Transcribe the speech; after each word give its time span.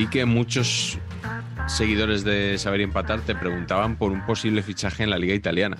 Vi 0.00 0.06
que 0.06 0.24
muchos 0.24 0.98
seguidores 1.68 2.24
de 2.24 2.56
Saber 2.56 2.80
y 2.80 2.84
Empatar 2.84 3.20
te 3.20 3.34
preguntaban 3.34 3.96
por 3.96 4.12
un 4.12 4.24
posible 4.24 4.62
fichaje 4.62 5.02
en 5.02 5.10
la 5.10 5.18
liga 5.18 5.34
italiana. 5.34 5.76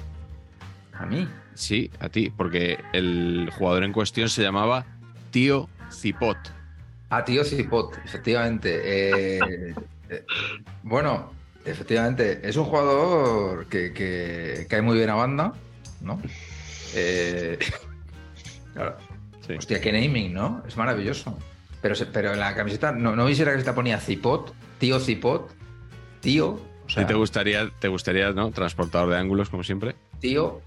¿A 0.92 1.06
mí? 1.06 1.26
Sí, 1.54 1.90
a 2.00 2.10
ti, 2.10 2.28
porque 2.28 2.76
el 2.92 3.48
jugador 3.56 3.82
en 3.82 3.94
cuestión 3.94 4.28
se 4.28 4.42
llamaba 4.42 4.84
Tío 5.30 5.70
Cipot. 5.90 6.36
A 7.08 7.24
tío 7.24 7.44
Cipot, 7.44 7.96
efectivamente. 8.04 8.82
Eh, 8.84 9.74
eh, 10.10 10.24
bueno, 10.82 11.32
efectivamente, 11.64 12.46
es 12.46 12.58
un 12.58 12.66
jugador 12.66 13.68
que, 13.68 13.94
que 13.94 14.66
cae 14.68 14.82
muy 14.82 14.98
bien 14.98 15.08
a 15.08 15.14
banda, 15.14 15.54
¿no? 16.02 16.20
Eh, 16.94 17.58
claro. 18.74 18.98
Sí. 19.46 19.54
Hostia, 19.54 19.80
qué 19.80 19.90
naming, 19.92 20.34
¿no? 20.34 20.62
Es 20.68 20.76
maravilloso. 20.76 21.38
Pero, 21.82 21.94
pero 22.12 22.32
en 22.34 22.40
la 22.40 22.54
camiseta, 22.54 22.92
no, 22.92 23.16
no 23.16 23.24
veis 23.24 23.38
si 23.38 23.44
la 23.44 23.50
camiseta 23.52 23.74
ponía 23.74 23.98
Cipot, 23.98 24.54
tío 24.78 24.98
Cipot, 25.00 25.50
tío, 26.20 26.48
o 26.50 26.60
¿Y 26.88 26.92
sea, 26.92 27.06
te 27.06 27.14
gustaría, 27.14 27.70
te 27.78 27.88
gustaría, 27.88 28.32
¿no? 28.32 28.50
Transportador 28.50 29.10
de 29.10 29.16
ángulos, 29.18 29.48
como 29.48 29.62
siempre, 29.62 29.94
tío 30.20 30.60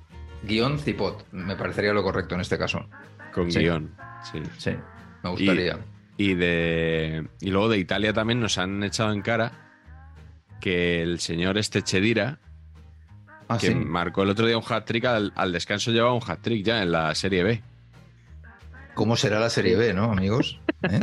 guion 0.43 0.79
Cipot. 0.79 1.25
Me 1.31 1.55
parecería 1.55 1.93
lo 1.93 2.03
correcto 2.03 2.35
en 2.35 2.41
este 2.41 2.57
caso. 2.57 2.85
con 3.33 3.51
Sí. 3.51 3.59
guion. 3.59 3.95
Sí. 4.31 4.41
Sí, 4.57 4.71
me 5.23 5.29
gustaría. 5.31 5.77
Y 6.17 6.33
de. 6.35 7.27
Y 7.41 7.49
luego 7.51 7.69
de 7.69 7.77
Italia 7.77 8.13
también 8.13 8.39
nos 8.39 8.57
han 8.57 8.83
echado 8.83 9.11
en 9.13 9.21
cara 9.21 9.51
que 10.61 11.01
el 11.01 11.19
señor 11.19 11.57
este 11.57 11.81
Chedira, 11.81 12.39
Ah, 13.49 13.57
que 13.57 13.67
sí. 13.67 13.75
marcó 13.75 14.23
el 14.23 14.29
otro 14.29 14.45
día 14.47 14.57
un 14.57 14.63
hat-trick, 14.67 15.03
al, 15.05 15.33
al 15.35 15.51
descanso 15.51 15.91
llevaba 15.91 16.13
un 16.13 16.21
hat-trick 16.25 16.63
ya 16.65 16.81
en 16.81 16.91
la 16.91 17.13
Serie 17.15 17.43
B. 17.43 17.61
¿Cómo 18.93 19.15
será 19.17 19.39
la 19.39 19.49
Serie 19.49 19.75
B, 19.75 19.93
no, 19.93 20.11
amigos? 20.11 20.59
¿Eh? 20.83 20.99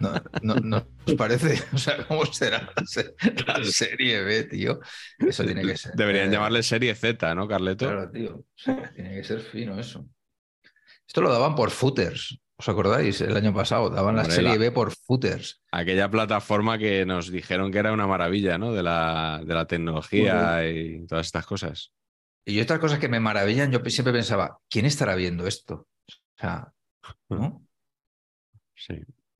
¿No, 0.00 0.12
no, 0.42 0.54
no 0.56 0.86
os 1.06 1.14
parece? 1.14 1.60
O 1.74 1.78
sea, 1.78 2.06
¿cómo 2.06 2.24
será 2.26 2.70
la, 2.76 2.86
se- 2.86 3.14
la 3.46 3.64
Serie 3.64 4.22
B, 4.22 4.44
tío? 4.44 4.80
Eso 5.18 5.44
tiene 5.44 5.62
que 5.62 5.76
ser. 5.76 5.94
Deberían 5.94 6.28
eh, 6.28 6.32
llamarle 6.32 6.62
Serie 6.62 6.94
Z, 6.94 7.34
¿no, 7.34 7.48
Carleto? 7.48 7.86
Claro, 7.86 8.10
tío. 8.10 8.36
O 8.36 8.44
sea, 8.54 8.92
tiene 8.94 9.14
que 9.14 9.24
ser 9.24 9.40
fino 9.40 9.78
eso. 9.78 10.06
Esto 11.06 11.20
lo 11.20 11.30
daban 11.30 11.54
por 11.54 11.70
footers. 11.70 12.38
¿Os 12.56 12.68
acordáis? 12.68 13.20
El 13.20 13.36
año 13.36 13.52
pasado 13.52 13.90
daban 13.90 14.14
la 14.16 14.24
Serie 14.26 14.52
la- 14.52 14.56
B 14.58 14.70
por 14.70 14.92
footers. 14.94 15.60
Aquella 15.72 16.08
plataforma 16.08 16.78
que 16.78 17.04
nos 17.04 17.30
dijeron 17.30 17.72
que 17.72 17.78
era 17.78 17.92
una 17.92 18.06
maravilla, 18.06 18.58
¿no? 18.58 18.72
De 18.72 18.82
la, 18.82 19.42
de 19.44 19.54
la 19.54 19.66
tecnología 19.66 20.66
y 20.68 21.04
todas 21.06 21.26
estas 21.26 21.44
cosas. 21.46 21.92
Y 22.46 22.60
otras 22.60 22.78
cosas 22.78 22.98
que 23.00 23.08
me 23.08 23.18
maravillan, 23.20 23.72
yo 23.72 23.80
siempre 23.86 24.12
pensaba, 24.12 24.58
¿quién 24.70 24.86
estará 24.86 25.14
viendo 25.16 25.46
esto? 25.46 25.88
O 26.08 26.40
sea, 26.40 26.72
¿no? 27.28 27.60
Sí. 28.76 28.94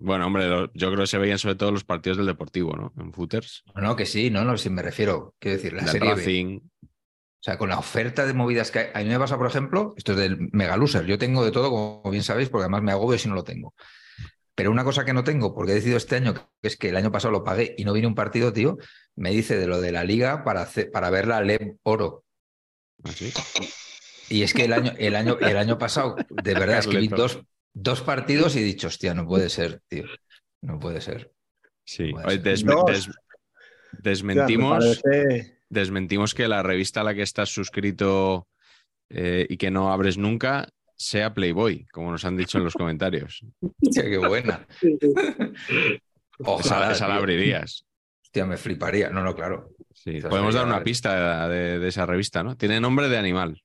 Bueno, 0.04 0.26
hombre, 0.26 0.46
lo- 0.48 0.70
yo 0.74 0.88
creo 0.88 1.00
que 1.00 1.06
se 1.06 1.16
veían 1.18 1.38
sobre 1.38 1.54
todo 1.54 1.72
los 1.72 1.82
partidos 1.84 2.18
del 2.18 2.26
Deportivo, 2.26 2.76
¿no? 2.76 2.92
En 3.02 3.12
footers. 3.12 3.64
No, 3.74 3.96
que 3.96 4.04
sí, 4.04 4.30
no, 4.30 4.44
no, 4.44 4.58
si 4.58 4.68
me 4.68 4.82
refiero, 4.82 5.34
quiero 5.38 5.56
decir, 5.56 5.72
la 5.72 5.82
del 5.82 5.90
Serie 5.92 6.10
B. 6.10 6.16
Racing. 6.16 6.60
O 6.82 7.44
sea, 7.44 7.56
con 7.58 7.70
la 7.70 7.78
oferta 7.78 8.26
de 8.26 8.34
movidas 8.34 8.70
que 8.70 8.78
hay. 8.80 8.86
A 8.94 8.98
mí 8.98 9.08
me 9.10 9.18
pasa, 9.18 9.38
por 9.38 9.46
ejemplo, 9.46 9.94
esto 9.96 10.12
es 10.12 10.18
del 10.18 10.48
Mega 10.52 10.76
Loser. 10.76 11.06
Yo 11.06 11.18
tengo 11.18 11.44
de 11.44 11.50
todo, 11.52 11.70
como 11.70 12.10
bien 12.10 12.22
sabéis, 12.22 12.48
porque 12.50 12.64
además 12.64 12.82
me 12.82 12.92
agobio 12.92 13.18
si 13.18 13.28
no 13.28 13.34
lo 13.34 13.44
tengo. 13.44 13.74
Pero 14.54 14.70
una 14.70 14.84
cosa 14.84 15.04
que 15.04 15.12
no 15.14 15.24
tengo, 15.24 15.54
porque 15.54 15.72
he 15.72 15.74
decidido 15.74 15.96
este 15.96 16.16
año, 16.16 16.34
que 16.34 16.68
es 16.68 16.76
que 16.76 16.90
el 16.90 16.96
año 16.96 17.10
pasado 17.10 17.32
lo 17.32 17.42
pagué 17.44 17.74
y 17.78 17.84
no 17.84 17.92
vine 17.94 18.06
un 18.06 18.14
partido, 18.14 18.52
tío, 18.52 18.76
me 19.16 19.30
dice 19.30 19.56
de 19.56 19.66
lo 19.66 19.80
de 19.80 19.90
la 19.92 20.04
liga 20.04 20.44
para, 20.44 20.62
hacer, 20.62 20.90
para 20.90 21.10
ver 21.10 21.26
la 21.26 21.40
LEB 21.40 21.76
Oro. 21.82 22.24
¿Así? 23.02 23.32
Y 24.28 24.42
es 24.42 24.54
que 24.54 24.64
el 24.64 24.72
año, 24.72 24.92
el 24.98 25.16
año, 25.16 25.36
el 25.40 25.56
año 25.56 25.76
pasado, 25.78 26.16
de 26.28 26.54
verdad, 26.54 26.78
es 26.78 26.86
que 26.86 26.98
vi 26.98 27.08
dos, 27.08 27.40
dos 27.74 28.00
partidos 28.00 28.56
y 28.56 28.60
he 28.60 28.62
dicho, 28.62 28.86
hostia, 28.86 29.12
no 29.14 29.26
puede 29.26 29.50
ser, 29.50 29.82
tío. 29.88 30.04
No 30.62 30.78
puede 30.78 31.00
ser. 31.02 31.32
Sí. 31.84 32.12
Puede 32.12 32.30
ser. 32.30 32.42
desme- 32.42 32.84
des- 32.90 33.10
desmentimos, 33.92 35.00
parece- 35.02 35.58
desmentimos 35.68 36.34
que 36.34 36.48
la 36.48 36.62
revista 36.62 37.00
a 37.00 37.04
la 37.04 37.14
que 37.14 37.22
estás 37.22 37.50
suscrito 37.50 38.48
eh, 39.10 39.46
y 39.48 39.56
que 39.56 39.70
no 39.70 39.92
abres 39.92 40.16
nunca 40.16 40.68
sea 40.96 41.34
Playboy, 41.34 41.86
como 41.92 42.10
nos 42.12 42.24
han 42.24 42.36
dicho 42.36 42.56
en 42.58 42.64
los 42.64 42.74
comentarios. 42.74 43.44
Hostia, 43.60 44.04
qué 44.04 44.18
buena. 44.18 44.66
Esa, 46.38 46.50
Ojalá. 46.50 46.92
esa 46.92 47.06
la 47.08 47.16
abrirías. 47.16 47.84
Hostia, 48.24 48.44
me 48.44 48.56
fliparía. 48.56 49.08
No, 49.10 49.22
no, 49.22 49.34
claro. 49.34 49.70
Sí. 49.92 50.20
Podemos 50.20 50.54
dar 50.54 50.66
una 50.66 50.82
pista 50.82 51.48
de, 51.48 51.78
de 51.78 51.88
esa 51.88 52.06
revista, 52.06 52.42
¿no? 52.42 52.56
Tiene 52.56 52.80
nombre 52.80 53.08
de 53.08 53.16
animal. 53.18 53.62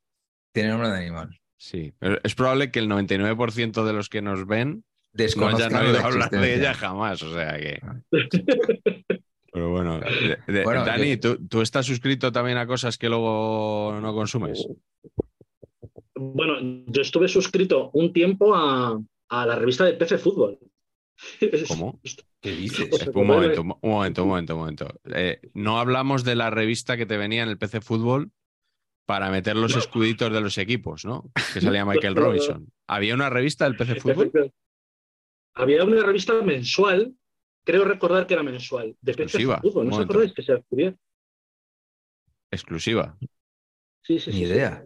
Tiene 0.51 0.69
nombre 0.69 0.89
de 0.89 0.97
animal. 0.97 1.38
Sí. 1.59 1.93
Pero 1.99 2.19
es 2.23 2.33
probable 2.35 2.71
que 2.71 2.79
el 2.79 2.87
99% 2.89 3.83
de 3.83 3.93
los 3.93 4.07
que 4.09 4.21
nos 4.21 4.47
ven 4.47 4.83
no 5.35 5.47
hayan 5.47 5.75
oído 5.75 5.93
la 5.93 6.05
hablar 6.05 6.29
de 6.29 6.55
ella 6.55 6.73
jamás. 6.73 7.21
O 7.21 7.33
sea 7.33 7.57
que. 7.59 7.79
Pero 9.51 9.69
bueno, 9.71 9.99
de- 9.99 10.37
de- 10.53 10.63
Bueno, 10.63 10.85
Dani, 10.85 11.17
yo- 11.17 11.19
¿tú, 11.37 11.47
tú 11.47 11.61
estás 11.61 11.85
suscrito 11.85 12.31
también 12.31 12.57
a 12.57 12.67
cosas 12.67 12.97
que 12.97 13.09
luego 13.09 13.97
no 13.99 14.13
consumes? 14.13 14.67
Bueno, 16.15 16.83
yo 16.87 17.01
estuve 17.01 17.27
suscrito 17.27 17.89
un 17.93 18.13
tiempo 18.13 18.55
a, 18.55 18.99
a 19.29 19.45
la 19.45 19.55
revista 19.55 19.85
de 19.85 19.93
PC 19.93 20.17
Fútbol. 20.17 20.59
¿Cómo? 21.67 21.99
¿Qué 22.41 22.51
dices? 22.51 22.89
Un 23.13 23.27
momento, 23.27 23.61
un 23.61 23.67
momento, 23.81 24.23
un 24.23 24.29
momento, 24.29 24.53
un 24.53 24.59
momento. 24.59 24.87
Eh, 25.13 25.41
no 25.53 25.79
hablamos 25.79 26.23
de 26.23 26.35
la 26.35 26.49
revista 26.49 26.95
que 26.95 27.05
te 27.05 27.17
venía 27.17 27.43
en 27.43 27.49
el 27.49 27.57
PC 27.57 27.81
Fútbol 27.81 28.31
para 29.09 29.31
meter 29.31 29.55
los 29.55 29.75
escuditos 29.75 30.31
de 30.31 30.39
los 30.39 30.55
equipos, 30.59 31.03
¿no? 31.03 31.31
Que 31.51 31.59
salía 31.61 31.83
Michael. 31.83 32.15
Robinson. 32.15 32.71
¿Había 32.85 33.15
una 33.15 33.27
revista 33.27 33.65
del 33.65 33.75
PC 33.75 33.95
Fútbol? 33.95 34.53
Había 35.55 35.83
una 35.83 36.03
revista 36.03 36.39
mensual, 36.43 37.15
creo 37.65 37.85
recordar 37.85 38.27
que 38.27 38.35
era 38.35 38.43
mensual, 38.43 38.95
de 39.01 39.13
PC 39.13 39.23
Exclusiva, 39.23 39.59
Fútbol. 39.63 39.87
¿No 39.89 39.95
os 39.95 40.03
acordáis 40.03 40.31
que 40.31 40.43
se 40.43 40.53
escribía? 40.53 40.95
Exclusiva. 42.51 43.17
Sí, 44.03 44.19
sí, 44.19 44.29
Ni 44.29 44.37
sí, 44.37 44.45
sí. 44.45 44.51
idea. 44.51 44.85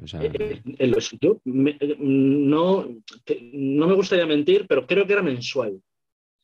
O 0.00 0.06
sea, 0.06 0.22
Eh, 0.22 0.62
en 0.64 0.90
los- 0.92 1.10
yo 1.20 1.40
me- 1.44 1.76
eh, 1.80 1.96
no, 1.98 2.86
no 3.52 3.86
me 3.88 3.94
gustaría 3.94 4.26
mentir, 4.26 4.66
pero 4.68 4.86
creo 4.86 5.04
que 5.04 5.14
era 5.14 5.22
mensual. 5.22 5.82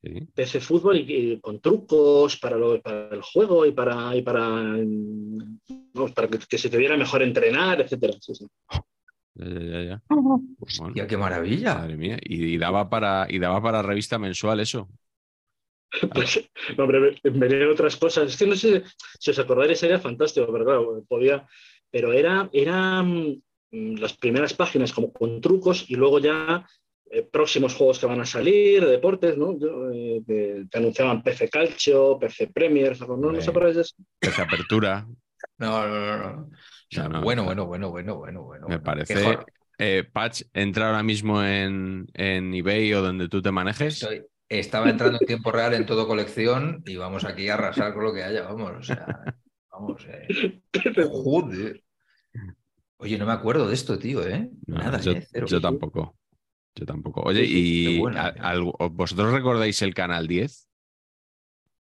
Sí. 0.05 0.29
PC 0.35 0.61
Fútbol 0.61 0.99
y, 0.99 1.33
y 1.33 1.41
con 1.41 1.61
trucos 1.61 2.37
para, 2.37 2.57
lo- 2.57 2.81
para 2.83 3.09
el 3.09 3.23
juego 3.23 3.65
y 3.67 3.73
para, 3.73 4.15
y 4.17 4.23
para, 4.23 4.49
vamos, 5.95 6.13
para 6.13 6.29
que, 6.29 6.39
que 6.39 6.59
se 6.59 6.69
te 6.71 6.77
viera 6.77 6.97
mejor 6.97 7.23
entrenar, 7.23 7.81
etcétera. 7.81 8.15
Sí, 8.21 8.35
sí. 8.35 8.47
Ya, 9.35 9.47
ya, 9.49 9.61
ya, 9.61 9.83
ya. 9.83 10.03
Hostia, 10.61 11.07
qué 11.07 11.17
maravilla. 11.17 11.75
Madre 11.75 11.97
mía. 11.97 12.19
Y, 12.23 12.55
y 12.55 12.59
daba 12.59 12.89
para, 12.89 13.27
y 13.29 13.39
daba 13.39 13.63
para 13.63 13.83
revista 13.83 14.19
mensual 14.19 14.61
eso. 14.61 14.89
Pues, 16.13 16.41
no, 16.77 16.85
hombre, 16.85 17.17
venían 17.23 17.71
otras 17.71 17.97
cosas. 17.97 18.29
Es 18.31 18.37
que 18.37 18.47
no 18.47 18.57
sé 18.57 18.83
si 19.21 19.31
os 19.31 19.39
acordáis, 19.39 19.79
sería 19.79 20.01
fantástico, 20.01 20.47
pero 20.53 20.65
claro, 20.65 21.05
podía. 21.09 21.47
Pero 21.91 22.13
era, 22.13 22.49
eran 22.53 23.41
mm, 23.71 23.95
las 23.99 24.17
primeras 24.17 24.55
páginas 24.55 24.93
como 24.93 25.13
con 25.13 25.41
trucos 25.41 25.85
y 25.89 25.95
luego 25.95 26.19
ya 26.19 26.67
eh, 27.11 27.23
próximos 27.23 27.75
juegos 27.75 27.99
que 27.99 28.07
van 28.07 28.21
a 28.21 28.27
salir, 28.27 28.85
deportes, 28.87 29.37
¿no? 29.37 29.59
Yo, 29.59 29.91
eh, 29.93 30.23
te 30.71 30.79
anunciaban 30.79 31.23
PC 31.23 31.49
Calcio, 31.49 32.19
PC 32.19 32.49
Premier, 32.49 32.99
¿no, 33.01 33.17
¿no 33.17 33.39
os 33.39 33.49
acordáis 33.49 33.77
de 33.77 33.83
eso? 33.83 33.95
Esa 34.21 34.43
apertura. 34.43 35.07
No, 35.59 35.87
no, 35.87 36.07
no. 36.07 36.19
no. 36.19 36.51
No, 36.97 37.09
no, 37.09 37.23
bueno, 37.23 37.43
no. 37.43 37.47
bueno, 37.47 37.67
bueno, 37.67 37.91
bueno, 37.91 38.17
bueno, 38.17 38.43
bueno. 38.45 38.69
Me 38.69 38.79
parece. 38.79 39.39
Eh, 39.79 40.05
Patch, 40.13 40.43
entra 40.53 40.87
ahora 40.87 41.03
mismo 41.03 41.43
en, 41.43 42.07
en 42.15 42.55
eBay 42.55 42.93
o 42.95 43.03
donde 43.03 43.29
tú 43.29 43.43
te 43.43 43.51
manejes. 43.51 44.03
Estoy- 44.03 44.25
estaba 44.49 44.89
entrando 44.91 45.19
en 45.21 45.27
tiempo 45.27 45.51
real 45.51 45.75
en 45.75 45.87
todo 45.87 46.07
colección 46.07 46.83
y 46.87 46.97
vamos 46.97 47.25
aquí 47.25 47.49
a 47.49 47.55
arrasar 47.55 47.93
con 47.95 48.05
lo 48.05 48.13
que 48.15 48.23
haya, 48.23 48.43
vamos, 48.43 48.73
o 48.79 48.83
sea, 48.83 49.07
vamos, 49.73 50.07
eh. 50.07 50.61
Joder. 51.11 51.83
Oye, 52.99 53.19
no 53.19 53.27
me 53.27 53.33
acuerdo 53.33 53.67
de 53.67 53.75
esto, 53.75 53.99
tío, 53.99 54.25
¿eh? 54.27 54.49
No, 54.67 54.79
Nada, 54.79 55.01
yo, 55.01 55.13
¿eh? 55.13 55.27
Cero. 55.31 55.47
yo 55.49 55.61
tampoco. 55.61 56.17
Yo 56.77 56.87
tampoco. 56.87 57.23
Oye, 57.23 57.45
¿y 57.47 58.09
a- 58.17 58.55
¿vosotros 58.91 59.33
recordáis 59.33 59.81
el 59.83 59.95
Canal 59.95 60.27
10? 60.27 60.69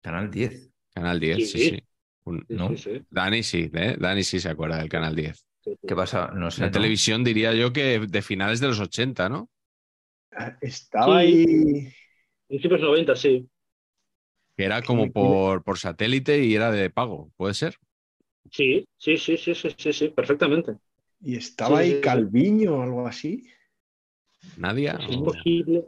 Canal 0.02 0.32
10. 0.32 0.72
Canal 0.94 1.20
10, 1.20 1.48
sí, 1.50 1.60
Sí. 1.60 1.60
sí. 1.60 1.80
Un- 2.26 2.48
Sí, 2.50 2.58
¿No? 2.58 2.68
sí, 2.68 2.78
sí, 2.78 3.06
Dani 3.10 3.44
sí, 3.44 3.70
¿eh? 3.74 3.96
Dani 4.00 4.24
sí 4.24 4.40
se 4.40 4.50
acuerda 4.50 4.78
del 4.78 4.90
Canal 4.90 5.16
10. 5.16 5.46
sí, 5.64 5.78
sí. 5.82 5.88
¿Qué 5.88 5.96
pasa? 5.96 6.32
No 6.34 6.52
sé. 6.52 6.62
La 6.64 6.72
¿no? 6.72 6.72
televisión 6.72 7.24
diría 7.24 7.54
yo 7.54 7.74
que 7.74 8.00
de 8.00 8.22
finales 8.22 8.60
de 8.60 8.68
los 8.68 8.80
80, 8.80 9.30
¿no? 9.30 9.50
Estaba 10.62 11.18
Sí. 11.18 11.20
ahí. 11.20 11.92
Principios 12.48 12.82
90, 12.82 13.16
sí. 13.16 13.50
Que 14.58 14.66
era 14.66 14.82
como 14.84 15.12
por, 15.12 15.64
por 15.64 15.78
satélite 15.80 16.44
y 16.44 16.56
era 16.56 16.72
de 16.72 16.90
pago, 16.90 17.32
¿puede 17.38 17.54
ser? 17.54 17.78
Sí, 18.52 18.88
sí, 18.98 19.18
sí, 19.18 19.38
sí, 19.38 19.54
sí, 19.56 19.70
sí, 19.78 19.94
sí, 19.94 20.10
perfectamente. 20.10 20.78
Y 21.22 21.36
estaba 21.38 21.80
Sí, 21.80 21.80
ahí 21.80 22.00
sí, 22.10 22.10
sí. 22.10 22.32
Calviño 22.34 22.78
o 22.78 22.82
algo 22.84 23.08
así. 23.08 23.44
¿Nadia? 24.58 24.98
Es 25.00 25.18
o- 25.18 25.24
posible. 25.26 25.86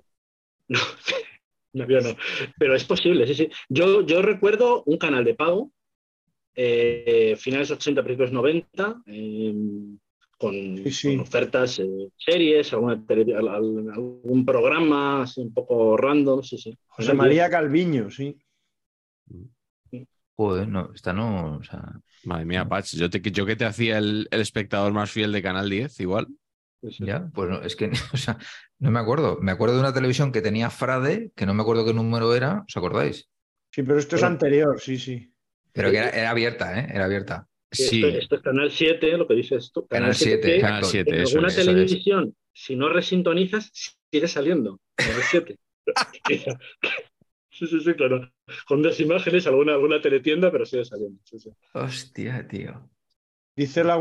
No, 0.68 0.80
no, 1.74 1.88
yo 1.88 2.02
no. 2.02 2.10
Pero 2.58 2.76
es 2.76 2.84
posible, 2.84 3.28
sí, 3.28 3.36
sí. 3.36 3.50
Yo, 3.70 4.02
yo 4.06 4.22
recuerdo 4.22 4.84
un 4.86 4.98
canal 4.98 5.24
de 5.24 5.36
pago, 5.36 5.72
eh, 6.56 7.36
finales 7.40 7.72
80, 7.72 8.04
principios 8.04 8.32
90, 8.32 9.02
eh, 9.06 9.54
con, 10.38 10.54
Sí, 10.78 10.92
sí. 10.92 11.08
con 11.10 11.20
ofertas, 11.22 11.80
eh, 11.80 12.10
series, 12.18 12.74
alguna 12.74 13.06
tele- 13.06 13.36
algún 13.36 14.46
programa 14.46 15.24
así 15.24 15.42
un 15.42 15.54
poco 15.54 15.98
random, 15.98 16.44
sí, 16.44 16.58
sí. 16.58 16.78
José 16.88 17.14
María 17.14 17.50
Calviño, 17.50 18.10
sí. 18.10 18.38
Joder, 20.36 20.68
no, 20.68 20.92
esta 20.94 21.14
no, 21.14 21.58
o 21.58 21.64
sea, 21.64 21.82
Madre 22.26 22.46
mía, 22.46 22.68
Patch, 22.68 22.96
yo, 22.96 23.10
te, 23.10 23.20
yo 23.32 23.46
que 23.46 23.56
te 23.56 23.66
hacía 23.66 23.98
el, 23.98 24.28
el 24.30 24.42
espectador 24.42 24.94
más 24.94 25.10
fiel 25.10 25.32
de 25.32 25.42
Canal 25.42 25.68
10, 25.70 26.00
igual. 26.00 26.28
Sí, 26.84 27.06
ya, 27.06 27.30
pues 27.34 27.50
no, 27.50 27.62
es 27.62 27.76
que, 27.76 27.92
o 28.14 28.18
sea, 28.18 28.38
no 28.80 28.92
me 28.92 29.00
acuerdo. 29.00 29.40
Me 29.42 29.52
acuerdo 29.52 29.76
de 29.76 29.82
una 29.82 29.94
televisión 29.94 30.32
que 30.32 30.42
tenía 30.42 30.70
Frade, 30.70 31.32
que 31.36 31.46
no 31.46 31.54
me 31.54 31.62
acuerdo 31.62 31.86
qué 31.86 31.94
número 31.94 32.34
era, 32.36 32.64
¿os 32.68 32.78
acordáis? 32.78 33.30
Sí, 33.72 33.84
pero 33.84 33.98
esto 34.00 34.16
es 34.16 34.24
anterior, 34.24 34.80
sí, 34.80 34.98
sí. 34.98 35.32
Pero 35.74 35.92
que 35.92 35.98
era, 35.98 36.10
era 36.10 36.30
abierta, 36.32 36.80
¿eh? 36.80 36.88
Era 36.94 37.06
abierta. 37.06 37.48
Sí, 37.72 38.04
Esto, 38.04 38.08
esto 38.08 38.36
es 38.38 38.42
Canal 38.42 38.72
7, 38.72 39.18
lo 39.18 39.28
que 39.28 39.36
dices 39.36 39.72
tú. 39.74 39.86
Canal 39.88 40.16
7, 40.16 40.42
que 40.42 40.62
Canal 40.62 40.84
exacto. 40.84 40.88
7, 40.90 41.16
En 41.16 41.22
eso 41.22 41.38
alguna 41.38 41.48
es. 41.50 41.58
eso 41.58 41.62
es. 41.62 41.68
televisión, 41.68 42.36
si 42.54 42.76
no 42.76 42.90
resintonizas, 42.90 43.72
sigue 44.12 44.28
saliendo. 44.28 44.80
Canal 44.96 45.22
7. 45.22 45.58
sí, 47.50 47.68
sí, 47.68 47.80
sí, 47.82 47.94
claro. 47.94 48.32
Con 48.68 48.82
dos 48.82 49.00
imágenes, 49.00 49.48
alguna, 49.48 49.74
alguna 49.74 50.02
teletienda, 50.02 50.52
pero 50.52 50.66
sigue 50.66 50.86
saliendo. 50.86 51.20
sí, 51.26 51.40
sí. 51.40 51.50
Hostia, 51.74 52.48
tío. 52.48 52.90
Dice 53.56 53.84
la 53.84 53.98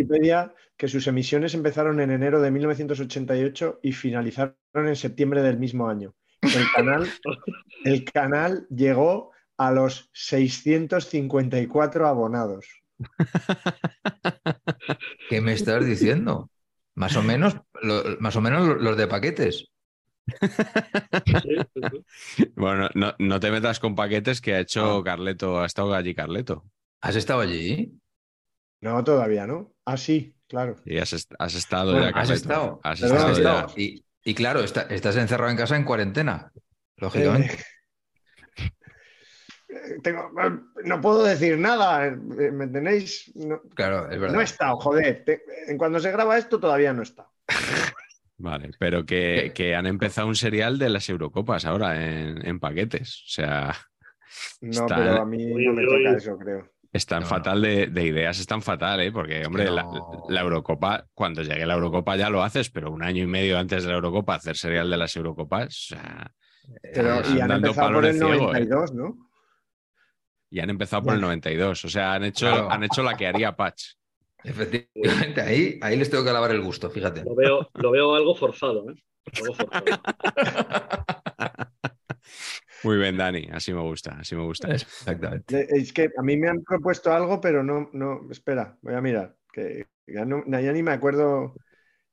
Wikipedia 0.00 0.52
que 0.76 0.88
sus 0.88 1.06
emisiones 1.06 1.54
empezaron 1.54 2.00
en 2.00 2.10
enero 2.10 2.40
de 2.42 2.50
1988 2.50 3.80
y 3.82 3.92
finalizaron 3.92 4.54
en 4.74 4.96
septiembre 4.96 5.40
del 5.42 5.58
mismo 5.58 5.88
año. 5.88 6.14
El 6.42 6.66
canal, 6.74 7.08
el 7.84 8.04
canal 8.04 8.66
llegó 8.68 9.30
a 9.56 9.72
los 9.72 10.10
654 10.12 12.06
abonados. 12.06 12.66
¿Qué 15.30 15.40
me 15.40 15.54
estás 15.54 15.86
diciendo? 15.86 16.50
Más 16.94 17.16
o 17.16 17.22
menos, 17.22 17.56
lo- 17.82 18.02
más 18.20 18.36
o 18.36 18.40
menos 18.42 18.80
los 18.80 18.96
de 18.96 19.06
paquetes. 19.06 19.66
Bueno, 22.56 22.88
no, 22.94 23.14
no 23.18 23.40
te 23.40 23.50
metas 23.50 23.78
con 23.78 23.94
paquetes 23.94 24.40
que 24.40 24.54
ha 24.54 24.60
hecho 24.60 25.02
Carleto, 25.04 25.60
ha 25.60 25.66
estado 25.66 25.94
allí 25.94 26.14
Carleto. 26.14 26.64
¿Has 27.00 27.16
estado 27.16 27.40
allí? 27.40 27.98
No, 28.80 29.02
todavía, 29.04 29.46
¿no? 29.46 29.72
Ah, 29.86 29.96
sí, 29.96 30.34
claro. 30.48 30.76
Y 30.84 30.98
has, 30.98 31.12
est- 31.14 31.32
has 31.38 31.54
estado 31.54 31.92
Bueno, 31.92 32.10
ya, 32.10 32.20
has 32.20 32.30
estado. 32.30 32.80
Has 32.82 33.00
estado 33.00 33.26
¿Has 33.28 33.38
ya. 33.38 33.42
estado? 33.42 33.72
Y, 33.76 34.04
y 34.24 34.34
claro, 34.34 34.60
está- 34.60 34.82
estás 34.90 35.16
encerrado 35.16 35.50
en 35.50 35.56
casa 35.56 35.76
en 35.76 35.84
cuarentena, 35.84 36.52
lógicamente. 36.98 37.58
Eh, 39.68 39.98
tengo- 40.02 40.30
no 40.84 41.00
puedo 41.00 41.24
decir 41.24 41.58
nada, 41.58 42.06
eh, 42.06 42.12
¿me 42.12 42.66
tenéis? 42.68 43.32
No, 43.34 43.60
Claro, 43.74 44.10
es 44.10 44.18
verdad. 44.18 44.34
no 44.34 44.40
he 44.40 44.44
estado, 44.44 44.76
joder. 44.76 45.24
Te- 45.24 45.42
en 45.68 45.76
cuando 45.78 45.98
se 46.00 46.10
graba 46.12 46.38
esto 46.38 46.58
todavía 46.60 46.92
no 46.92 47.02
está. 47.02 47.28
Vale, 48.38 48.70
pero 48.78 49.04
que, 49.06 49.52
que 49.54 49.74
han 49.74 49.86
empezado 49.86 50.28
un 50.28 50.36
serial 50.36 50.78
de 50.78 50.90
las 50.90 51.08
Eurocopas 51.08 51.64
ahora 51.64 51.96
en, 52.04 52.46
en 52.46 52.60
paquetes. 52.60 53.22
O 53.26 53.28
sea, 53.28 53.74
No, 54.60 54.70
Está- 54.70 54.96
pero 54.96 55.22
a 55.22 55.26
mí 55.26 55.46
no 55.46 55.72
me 55.72 55.84
toca 55.86 56.16
eso, 56.16 56.36
creo. 56.38 56.70
Están 56.96 57.22
No, 57.22 57.26
fatal 57.26 57.62
De, 57.62 57.86
de 57.86 58.04
ideas, 58.04 58.38
están 58.38 58.62
fatal, 58.62 59.00
¿eh? 59.00 59.12
Porque, 59.12 59.44
hombre, 59.46 59.70
la, 59.70 60.40
Eurocopa, 60.40 61.06
cuando 61.14 61.42
llegue 61.42 61.66
la 61.66 61.74
Eurocopa 61.74 62.16
ya 62.16 62.30
lo 62.30 62.42
haces, 62.42 62.70
pero 62.70 62.90
un 62.90 63.02
año 63.02 63.22
y 63.22 63.26
medio 63.26 63.58
antes 63.58 63.84
de 63.84 63.90
la 63.90 63.96
Eurocopa 63.96 64.34
hacer 64.34 64.56
serial 64.56 64.90
de 64.90 64.96
las 64.96 65.16
Eurocopas, 65.16 65.66
o 65.68 65.94
sea, 65.94 66.32
Pero, 66.94 67.20
están 67.20 67.36
y 67.36 67.40
han 67.40 67.50
empezado 67.52 67.92
por 67.92 68.06
el 68.06 68.14
ciego, 68.14 68.32
¿eh? 68.34 68.38
92, 68.38 68.92
¿no? 68.94 69.26
y 70.50 70.60
han 70.60 70.70
empezado 70.70 71.02
por 71.02 71.14
el 71.14 71.20
92. 71.20 71.84
O 71.84 71.88
sea, 71.88 72.14
han 72.14 72.24
hecho, 72.24 72.46
Claro. 72.46 72.70
han 72.70 72.84
hecho 72.84 73.02
la 73.02 73.16
que 73.16 73.26
haría 73.26 73.54
Patch. 73.56 73.94
Efectivamente, 74.44 75.40
ahí, 75.40 75.78
ahí 75.82 75.96
les 75.96 76.08
tengo 76.08 76.22
que 76.22 76.30
alabar 76.30 76.52
el 76.52 76.62
gusto, 76.62 76.88
fíjate. 76.88 77.24
Lo, 77.24 77.34
veo, 77.34 77.68
lo 77.74 77.90
veo 77.90 78.14
algo 78.14 78.34
forzado. 78.34 78.88
¿eh? 78.90 78.94
Algo 79.42 79.54
forzado. 79.54 79.84
Muy 82.82 82.96
bien, 82.98 83.16
Dani, 83.16 83.48
así 83.52 83.72
me 83.72 83.80
gusta, 83.80 84.16
así 84.20 84.34
me 84.36 84.42
gusta. 84.42 84.68
Exactamente. 84.72 85.56
De- 85.56 85.66
Es 85.70 85.92
que 85.92 86.10
a 86.16 86.22
mí 86.22 86.36
me 86.36 86.48
han 86.48 86.62
propuesto 86.62 87.12
algo, 87.12 87.40
pero 87.40 87.62
no, 87.62 87.88
no, 87.92 88.20
espera, 88.30 88.76
voy 88.82 88.94
a 88.94 89.00
mirar. 89.00 89.36
Que 89.52 89.86
ya, 90.06 90.24
no, 90.24 90.44
ya 90.46 90.72
ni 90.72 90.82
me 90.82 90.92
acuerdo, 90.92 91.54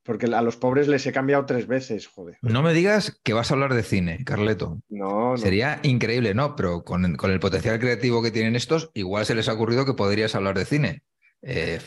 porque 0.03 0.25
a 0.27 0.41
los 0.41 0.55
pobres 0.57 0.87
les 0.87 1.05
he 1.05 1.11
cambiado 1.11 1.45
tres 1.45 1.67
veces, 1.67 2.07
joder. 2.07 2.37
No 2.41 2.61
me 2.63 2.73
digas 2.73 3.19
que 3.23 3.33
vas 3.33 3.51
a 3.51 3.53
hablar 3.53 3.73
de 3.73 3.83
cine, 3.83 4.23
Carleto. 4.25 4.79
No, 4.89 5.31
no. 5.31 5.37
Sería 5.37 5.79
increíble, 5.83 6.33
¿no? 6.33 6.55
Pero 6.55 6.83
con, 6.83 7.15
con 7.15 7.31
el 7.31 7.39
potencial 7.39 7.79
creativo 7.79 8.21
que 8.21 8.31
tienen 8.31 8.55
estos, 8.55 8.91
igual 8.93 9.25
se 9.25 9.35
les 9.35 9.47
ha 9.49 9.53
ocurrido 9.53 9.85
que 9.85 9.93
podrías 9.93 10.35
hablar 10.35 10.57
de 10.57 10.65
cine. 10.65 11.03
Eh, 11.41 11.79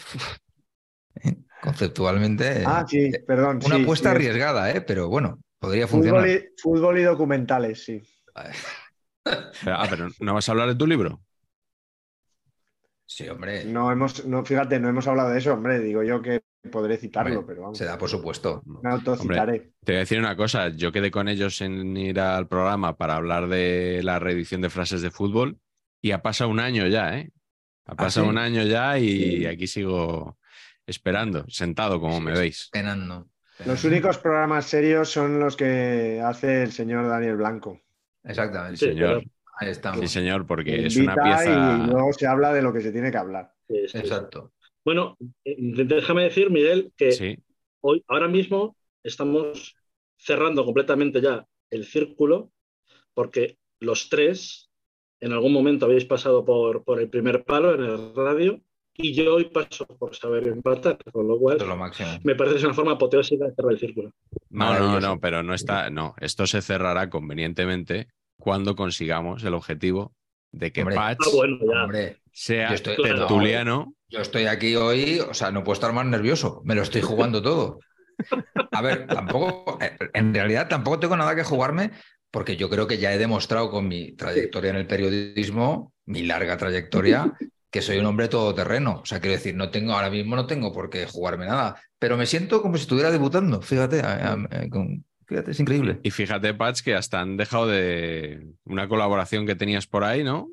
conceptualmente, 1.63 2.63
Ah, 2.67 2.85
sí, 2.89 3.11
perdón. 3.27 3.61
una 3.63 3.77
sí, 3.77 3.83
apuesta 3.83 4.11
sí, 4.11 4.17
arriesgada, 4.17 4.71
¿eh? 4.71 4.81
Pero 4.81 5.09
bueno, 5.09 5.39
podría 5.59 5.87
Fútbol 5.87 6.03
funcionar. 6.05 6.29
y, 6.29 6.61
fútbol 6.61 6.99
y 6.99 7.03
documentales, 7.03 7.85
sí. 7.85 8.03
Pero, 9.25 9.77
ah, 9.77 9.87
pero 9.91 10.09
¿no 10.21 10.35
vas 10.35 10.49
a 10.49 10.53
hablar 10.53 10.69
de 10.69 10.75
tu 10.77 10.87
libro? 10.87 11.21
Sí, 13.09 13.29
hombre, 13.29 13.65
No 13.65 13.91
hemos, 13.93 14.25
no, 14.27 14.45
fíjate, 14.45 14.81
no 14.81 14.89
hemos 14.89 15.07
hablado 15.07 15.31
de 15.31 15.39
eso, 15.39 15.55
hombre. 15.55 15.79
Digo 15.79 16.03
yo 16.03 16.21
que 16.21 16.43
podré 16.73 16.97
citarlo, 16.97 17.39
Hombre, 17.41 17.47
pero 17.55 17.63
vamos. 17.63 17.79
se 17.79 17.85
da 17.85 17.97
por 17.97 18.09
supuesto. 18.09 18.63
Me 18.83 18.91
autocitaré. 18.91 19.71
Te 19.85 19.93
voy 19.93 19.97
a 19.97 19.99
decir 20.01 20.19
una 20.19 20.37
cosa, 20.37 20.69
yo 20.69 20.91
quedé 20.91 21.11
con 21.13 21.29
ellos 21.29 21.61
en 21.61 21.97
ir 21.97 22.19
al 22.19 22.49
programa 22.49 22.97
para 22.97 23.15
hablar 23.17 23.49
de 23.49 24.01
la 24.03 24.19
reedición 24.19 24.61
de 24.61 24.71
frases 24.71 25.03
de 25.03 25.13
fútbol 25.13 25.59
y 26.03 26.11
ha 26.11 26.23
pasado 26.23 26.51
un 26.51 26.59
año 26.59 26.87
ya, 26.89 27.17
¿eh? 27.17 27.31
Ha 27.87 27.95
pasado 27.95 28.27
sí? 28.27 28.31
un 28.31 28.39
año 28.39 28.65
ya 28.65 28.99
y 28.99 29.39
Sí. 29.39 29.47
aquí 29.47 29.67
sigo 29.69 30.39
esperando, 30.87 31.45
sentado 31.49 32.01
como 32.01 32.21
me 32.21 32.33
veis. 32.33 32.69
Penando. 32.73 33.29
Los 33.65 33.85
únicos 33.85 34.19
programas 34.19 34.67
serios 34.67 35.09
son 35.11 35.39
los 35.39 35.57
que 35.57 36.21
hace 36.25 36.65
el 36.65 36.73
señor 36.73 37.09
Daniel 37.09 37.37
Blanco. 37.37 37.81
Exactamente. 38.27 38.77
Sí, 38.77 38.87
Señor, 38.87 39.23
Ahí 39.59 39.71
estamos. 39.71 40.01
sí 40.01 40.09
señor, 40.09 40.47
porque 40.47 40.71
Que 40.73 40.87
es 40.87 40.97
una 40.97 41.15
pieza... 41.15 41.85
Y 41.87 41.91
luego 41.91 42.13
se 42.13 42.27
habla 42.27 42.53
de 42.53 42.63
lo 42.63 42.73
que 42.73 42.83
se 42.83 42.93
tiene 42.93 43.11
que 43.11 43.17
hablar. 43.17 43.53
Sí, 43.67 43.75
sí, 43.83 43.89
sí. 43.89 43.99
Exacto. 43.99 44.53
Bueno, 44.85 45.17
eh, 45.45 45.57
déjame 45.59 46.25
decir, 46.25 46.51
Miguel, 46.51 46.93
que 46.97 47.13
Sí, 47.13 47.39
hoy, 47.81 48.05
ahora 48.07 48.29
mismo 48.29 48.77
estamos 49.03 49.75
cerrando 50.17 50.65
completamente 50.65 51.21
ya 51.21 51.47
el 51.71 51.85
círculo, 51.87 52.51
porque 53.15 53.59
los 53.81 54.09
tres 54.09 54.71
en 55.21 55.33
algún 55.33 55.53
momento 55.53 55.87
habéis 55.87 56.05
pasado 56.05 56.45
por, 56.45 56.85
por 56.85 57.01
el 57.01 57.09
primer 57.09 57.45
palo 57.45 57.75
en 57.75 57.83
el 57.83 58.15
radio 58.15 58.61
y 58.95 59.15
yo 59.15 59.35
hoy 59.35 59.47
paso 59.47 59.87
por 59.87 60.15
saber 60.15 60.49
empatar, 60.49 60.99
con 61.13 61.27
lo 61.27 61.39
cual 61.39 61.59
lo 61.59 61.77
me 62.25 62.35
parece 62.35 62.55
que 62.55 62.59
es 62.59 62.65
una 62.65 62.75
forma 62.75 62.93
apoteósica 62.93 63.47
de 63.47 63.55
cerrar 63.55 63.73
el 63.73 63.79
círculo. 63.79 64.13
no, 64.51 64.79
no, 64.79 65.01
no, 65.01 65.21
pero 65.21 65.43
no 65.43 65.55
está, 65.55 65.91
no, 65.91 66.15
esto 66.21 66.47
se 66.47 66.63
cerrará 66.63 67.11
convenientemente 67.11 68.09
cuando 68.47 68.77
consigamos 68.77 69.43
el 69.43 69.55
objetivo 69.55 70.15
de 70.53 70.71
que 70.71 70.83
Hombre. 70.83 70.95
Patch 70.95 71.19
Ah, 71.27 71.31
bueno. 71.35 71.57
Hombre, 71.83 72.21
sea 72.31 72.69
yo 72.69 72.75
estoy- 72.77 72.95
tertuliano. 73.03 73.93
yo 74.09 74.21
estoy 74.21 74.47
aquí 74.47 74.77
hoy, 74.77 75.19
o 75.19 75.35
sea, 75.35 75.51
no 75.51 75.65
puedo 75.65 75.73
estar 75.75 75.93
más 75.93 76.07
nervioso. 76.07 76.63
Me 76.65 76.77
lo 76.77 76.83
estoy 76.83 77.01
jugando 77.03 77.43
todo. 77.43 77.81
A 78.71 78.83
ver, 78.83 79.09
tampoco, 79.09 79.79
eh, 79.81 79.97
en 80.15 80.33
realidad 80.33 80.69
tampoco 80.69 81.01
tengo 81.01 81.17
nada 81.17 81.35
que 81.35 81.43
jugarme 81.43 81.91
porque 82.31 82.57
yo 82.57 82.71
creo 82.71 82.87
que 82.87 82.99
ya 82.99 83.13
he 83.13 83.19
demostrado 83.19 83.69
con 83.69 83.89
mi 83.89 84.13
trayectoria 84.13 84.71
en 84.71 84.77
el 84.77 84.87
periodismo, 84.87 85.93
mi 86.07 86.23
larga 86.23 86.57
trayectoria, 86.57 87.33
que 87.69 87.83
soy 87.83 87.99
un 87.99 88.07
hombre 88.07 88.29
todoterreno. 88.29 89.01
O 89.03 89.07
sea, 89.07 89.19
quiero 89.19 89.35
decir, 89.37 89.57
no 89.57 89.71
tengo, 89.71 89.93
ahora 89.95 90.09
mismo 90.09 90.37
no 90.37 90.47
tengo 90.47 90.73
por 90.73 90.89
qué 90.89 91.05
jugarme 91.07 91.47
nada, 91.47 91.83
pero 91.99 92.17
me 92.17 92.27
siento 92.27 92.63
como 92.63 92.77
si 92.77 92.83
estuviera 92.83 93.11
debutando. 93.11 93.61
Fíjate, 93.61 94.03
a- 94.03 94.35
a- 94.35 94.69
con- 94.71 95.05
fíjate, 95.27 95.51
es 95.51 95.61
increíble. 95.61 96.01
Y 96.03 96.11
fíjate, 96.11 96.55
Patch, 96.55 96.83
que 96.83 96.95
hasta 96.95 97.21
han 97.21 97.37
dejado 97.37 97.67
de 97.67 98.55
una 98.65 98.89
colaboración 98.89 99.47
que 99.47 99.55
tenías 99.55 99.87
por 99.87 100.05
ahí, 100.05 100.25
¿no? 100.25 100.51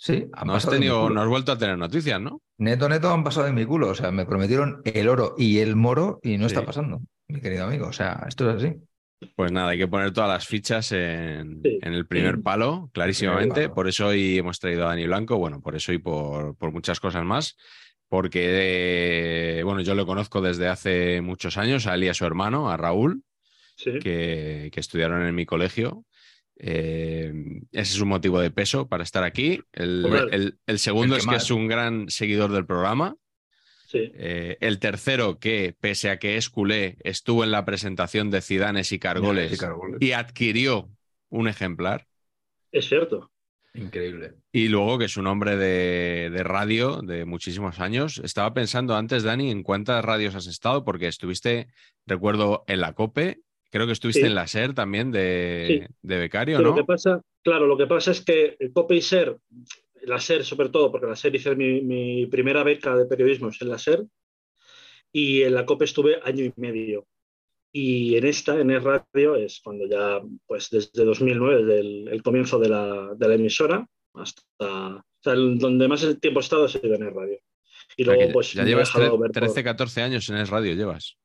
Sí, 0.00 0.26
han 0.32 0.46
No 0.46 0.54
has, 0.54 0.68
tenido, 0.68 1.10
no 1.10 1.20
has 1.20 1.28
vuelto 1.28 1.50
a 1.52 1.58
tener 1.58 1.76
noticias, 1.76 2.20
¿no? 2.20 2.40
Neto, 2.58 2.88
neto 2.88 3.12
han 3.12 3.24
pasado 3.24 3.46
de 3.46 3.52
mi 3.52 3.64
culo. 3.64 3.88
O 3.88 3.94
sea, 3.94 4.12
me 4.12 4.26
prometieron 4.26 4.80
el 4.84 5.08
oro 5.08 5.34
y 5.36 5.58
el 5.58 5.74
moro 5.74 6.20
y 6.22 6.38
no 6.38 6.48
Sí. 6.48 6.54
está 6.54 6.64
pasando, 6.64 7.00
mi 7.28 7.40
querido 7.40 7.64
amigo. 7.66 7.88
O 7.88 7.92
sea, 7.92 8.24
esto 8.28 8.48
es 8.50 8.56
así. 8.62 8.76
Pues 9.34 9.50
nada, 9.50 9.70
hay 9.70 9.78
que 9.78 9.88
poner 9.88 10.12
todas 10.12 10.30
las 10.30 10.46
fichas 10.46 10.92
en, 10.92 11.60
Sí. 11.64 11.80
en 11.82 11.92
el 11.94 12.06
primer 12.06 12.40
palo, 12.40 12.88
clarísimamente. 12.92 13.54
Primer 13.54 13.68
palo. 13.70 13.74
Por 13.74 13.88
eso 13.88 14.06
hoy 14.06 14.38
hemos 14.38 14.60
traído 14.60 14.84
a 14.86 14.90
Dani 14.90 15.06
Blanco, 15.06 15.36
bueno, 15.38 15.60
por 15.60 15.74
eso 15.74 15.92
y 15.92 15.98
por, 15.98 16.56
por 16.56 16.70
muchas 16.70 17.00
cosas 17.00 17.24
más. 17.24 17.56
Porque, 18.08 19.58
eh, 19.58 19.62
bueno, 19.64 19.80
yo 19.80 19.94
lo 19.96 20.06
conozco 20.06 20.40
desde 20.40 20.68
hace 20.68 21.20
muchos 21.20 21.58
años, 21.58 21.86
a 21.88 21.94
él 21.94 22.04
y 22.04 22.08
a 22.08 22.14
su 22.14 22.24
hermano, 22.24 22.70
a 22.70 22.76
Raúl, 22.76 23.22
Sí. 23.78 23.98
que, 24.00 24.70
que 24.72 24.80
estudiaron 24.80 25.22
en 25.24 25.34
mi 25.36 25.46
colegio. 25.46 26.04
Eh, 26.56 27.32
ese 27.70 27.94
es 27.94 28.00
un 28.00 28.08
motivo 28.08 28.40
de 28.40 28.50
peso 28.50 28.88
para 28.88 29.04
estar 29.04 29.22
aquí. 29.22 29.60
El, 29.72 30.04
el- 30.32 30.58
el 30.66 30.78
segundo 30.80 31.14
el 31.14 31.20
que 31.20 31.20
es 31.20 31.26
que 31.26 31.32
más. 31.34 31.44
es 31.44 31.50
un 31.52 31.68
gran 31.68 32.08
seguidor 32.10 32.50
del 32.52 32.66
programa. 32.66 33.14
sí. 33.86 34.10
Eh, 34.14 34.56
el 34.60 34.80
tercero, 34.80 35.38
que 35.38 35.76
pese 35.80 36.10
a 36.10 36.18
que 36.18 36.36
es 36.36 36.50
culé, 36.50 36.96
estuvo 37.04 37.44
en 37.44 37.52
la 37.52 37.64
presentación 37.64 38.30
de 38.32 38.40
Cidanes 38.42 38.90
y 38.90 38.98
Cargoles 38.98 39.56
Cargoles. 39.60 39.98
y 40.00 40.10
adquirió 40.12 40.90
un 41.30 41.46
ejemplar. 41.46 42.08
Es 42.72 42.88
cierto. 42.88 43.30
Increíble. 43.74 44.34
Y 44.50 44.66
luego 44.68 44.98
que 44.98 45.04
es 45.04 45.16
un 45.16 45.28
hombre 45.28 45.56
de, 45.56 46.30
de 46.30 46.42
radio 46.42 47.00
de 47.02 47.24
muchísimos 47.24 47.78
años. 47.78 48.18
Estaba 48.24 48.52
pensando 48.52 48.96
antes, 48.96 49.22
Dani, 49.22 49.52
en 49.52 49.62
cuántas 49.62 50.04
radios 50.04 50.34
has 50.34 50.48
estado, 50.48 50.84
porque 50.84 51.06
estuviste, 51.06 51.68
recuerdo, 52.04 52.64
en 52.66 52.80
la 52.80 52.94
COPE, 52.94 53.38
creo 53.70 53.86
que 53.86 53.92
estuviste 53.92 54.22
Sí. 54.22 54.26
en 54.26 54.34
la 54.34 54.46
SER 54.46 54.74
también 54.74 55.10
de, 55.12 55.86
Sí. 55.88 55.94
de 56.02 56.18
becario, 56.18 56.58
¿no? 56.58 56.70
Lo 56.70 56.74
que 56.74 56.84
pasa, 56.84 57.20
claro, 57.42 57.66
lo 57.66 57.76
que 57.76 57.86
pasa 57.86 58.10
es 58.12 58.24
que 58.24 58.56
el 58.58 58.72
COPE 58.72 58.96
y 58.96 59.00
SER, 59.02 59.36
la 60.02 60.18
SER 60.20 60.44
sobre 60.44 60.68
todo, 60.70 60.90
porque 60.90 61.06
la 61.06 61.16
SER 61.16 61.34
hice 61.34 61.54
mi, 61.54 61.80
mi 61.82 62.26
primera 62.26 62.62
beca 62.62 62.96
de 62.96 63.06
periodismo 63.06 63.48
es 63.48 63.60
en 63.62 63.68
la 63.68 63.78
SER, 63.78 64.04
y 65.12 65.42
en 65.42 65.54
la 65.54 65.64
COPE 65.66 65.84
estuve 65.86 66.20
año 66.22 66.44
y 66.44 66.52
medio. 66.56 67.06
Y 67.72 68.16
en 68.16 68.26
esta, 68.26 68.58
en 68.58 68.70
el 68.70 68.82
radio, 68.82 69.36
es 69.36 69.60
cuando 69.62 69.86
ya, 69.86 70.20
pues 70.46 70.70
desde 70.70 71.04
2009, 71.04 71.64
desde 71.64 71.80
el, 71.80 72.08
el 72.08 72.22
comienzo 72.22 72.58
de 72.58 72.68
la, 72.70 73.10
de 73.14 73.28
la 73.28 73.34
emisora, 73.34 73.86
hasta, 74.14 74.42
o 74.96 75.02
sea, 75.22 75.32
el- 75.34 75.58
donde 75.58 75.86
más 75.88 76.00
tiempo 76.20 76.40
he 76.40 76.42
estado 76.42 76.64
ha 76.64 76.68
sido 76.68 76.94
en 76.94 77.02
el 77.02 77.14
radio. 77.14 77.38
Y 77.96 78.04
luego, 78.04 78.32
pues, 78.32 78.52
ya 78.54 78.64
llevas 78.64 78.88
dejado 78.92 79.16
tre- 79.16 79.20
ver 79.20 79.30
por- 79.32 79.42
13, 79.42 79.64
14 79.64 80.02
años 80.02 80.28
en 80.30 80.36
el 80.36 80.46
radio, 80.46 80.74
llevas. 80.74 81.16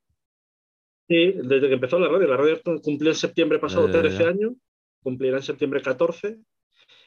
Sí, 1.14 1.32
desde 1.44 1.68
que 1.68 1.76
empezó 1.76 2.00
la 2.00 2.08
radio. 2.08 2.28
La 2.28 2.38
radio 2.38 2.60
cumplió 2.82 3.12
en 3.12 3.16
septiembre 3.16 3.60
pasado 3.60 3.86
Ya, 3.86 3.94
ya, 3.94 4.02
ya. 4.02 4.10
13 4.10 4.24
años, 4.26 4.54
cumplirá 5.04 5.38
en 5.38 5.44
septiembre 5.44 5.80
14. 5.80 6.40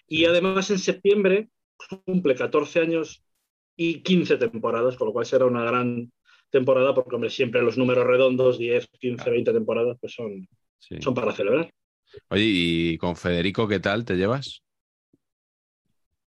Y 0.06 0.24
además 0.26 0.70
en 0.70 0.78
septiembre 0.78 1.48
cumple 2.04 2.36
14 2.36 2.78
años 2.80 3.24
y 3.74 4.02
15 4.02 4.36
temporadas, 4.36 4.96
con 4.96 5.08
lo 5.08 5.12
cual 5.12 5.26
será 5.26 5.46
una 5.46 5.64
gran 5.64 6.12
temporada, 6.50 6.94
porque 6.94 7.16
hombre, 7.16 7.30
siempre 7.30 7.62
los 7.62 7.76
números 7.76 8.06
redondos, 8.06 8.58
10, 8.58 8.86
15, 9.00 9.28
20 9.28 9.52
temporadas, 9.52 9.98
pues 10.00 10.14
son, 10.14 10.46
Sí. 10.78 11.02
son 11.02 11.12
para 11.12 11.32
celebrar. 11.32 11.68
Oye, 12.28 12.44
¿y 12.44 12.98
con 12.98 13.16
Federico 13.16 13.66
qué 13.66 13.80
tal 13.80 14.04
te 14.04 14.14
llevas? 14.14 14.62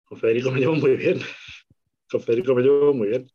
Con 0.04 0.18
Federico 0.18 0.50
me 0.50 0.60
llevo 0.60 0.74
muy 0.74 0.94
bien. 0.96 1.18
Con 2.10 2.20
Federico 2.20 2.54
me 2.54 2.60
llevo 2.60 2.92
muy 2.92 3.08
bien. 3.08 3.26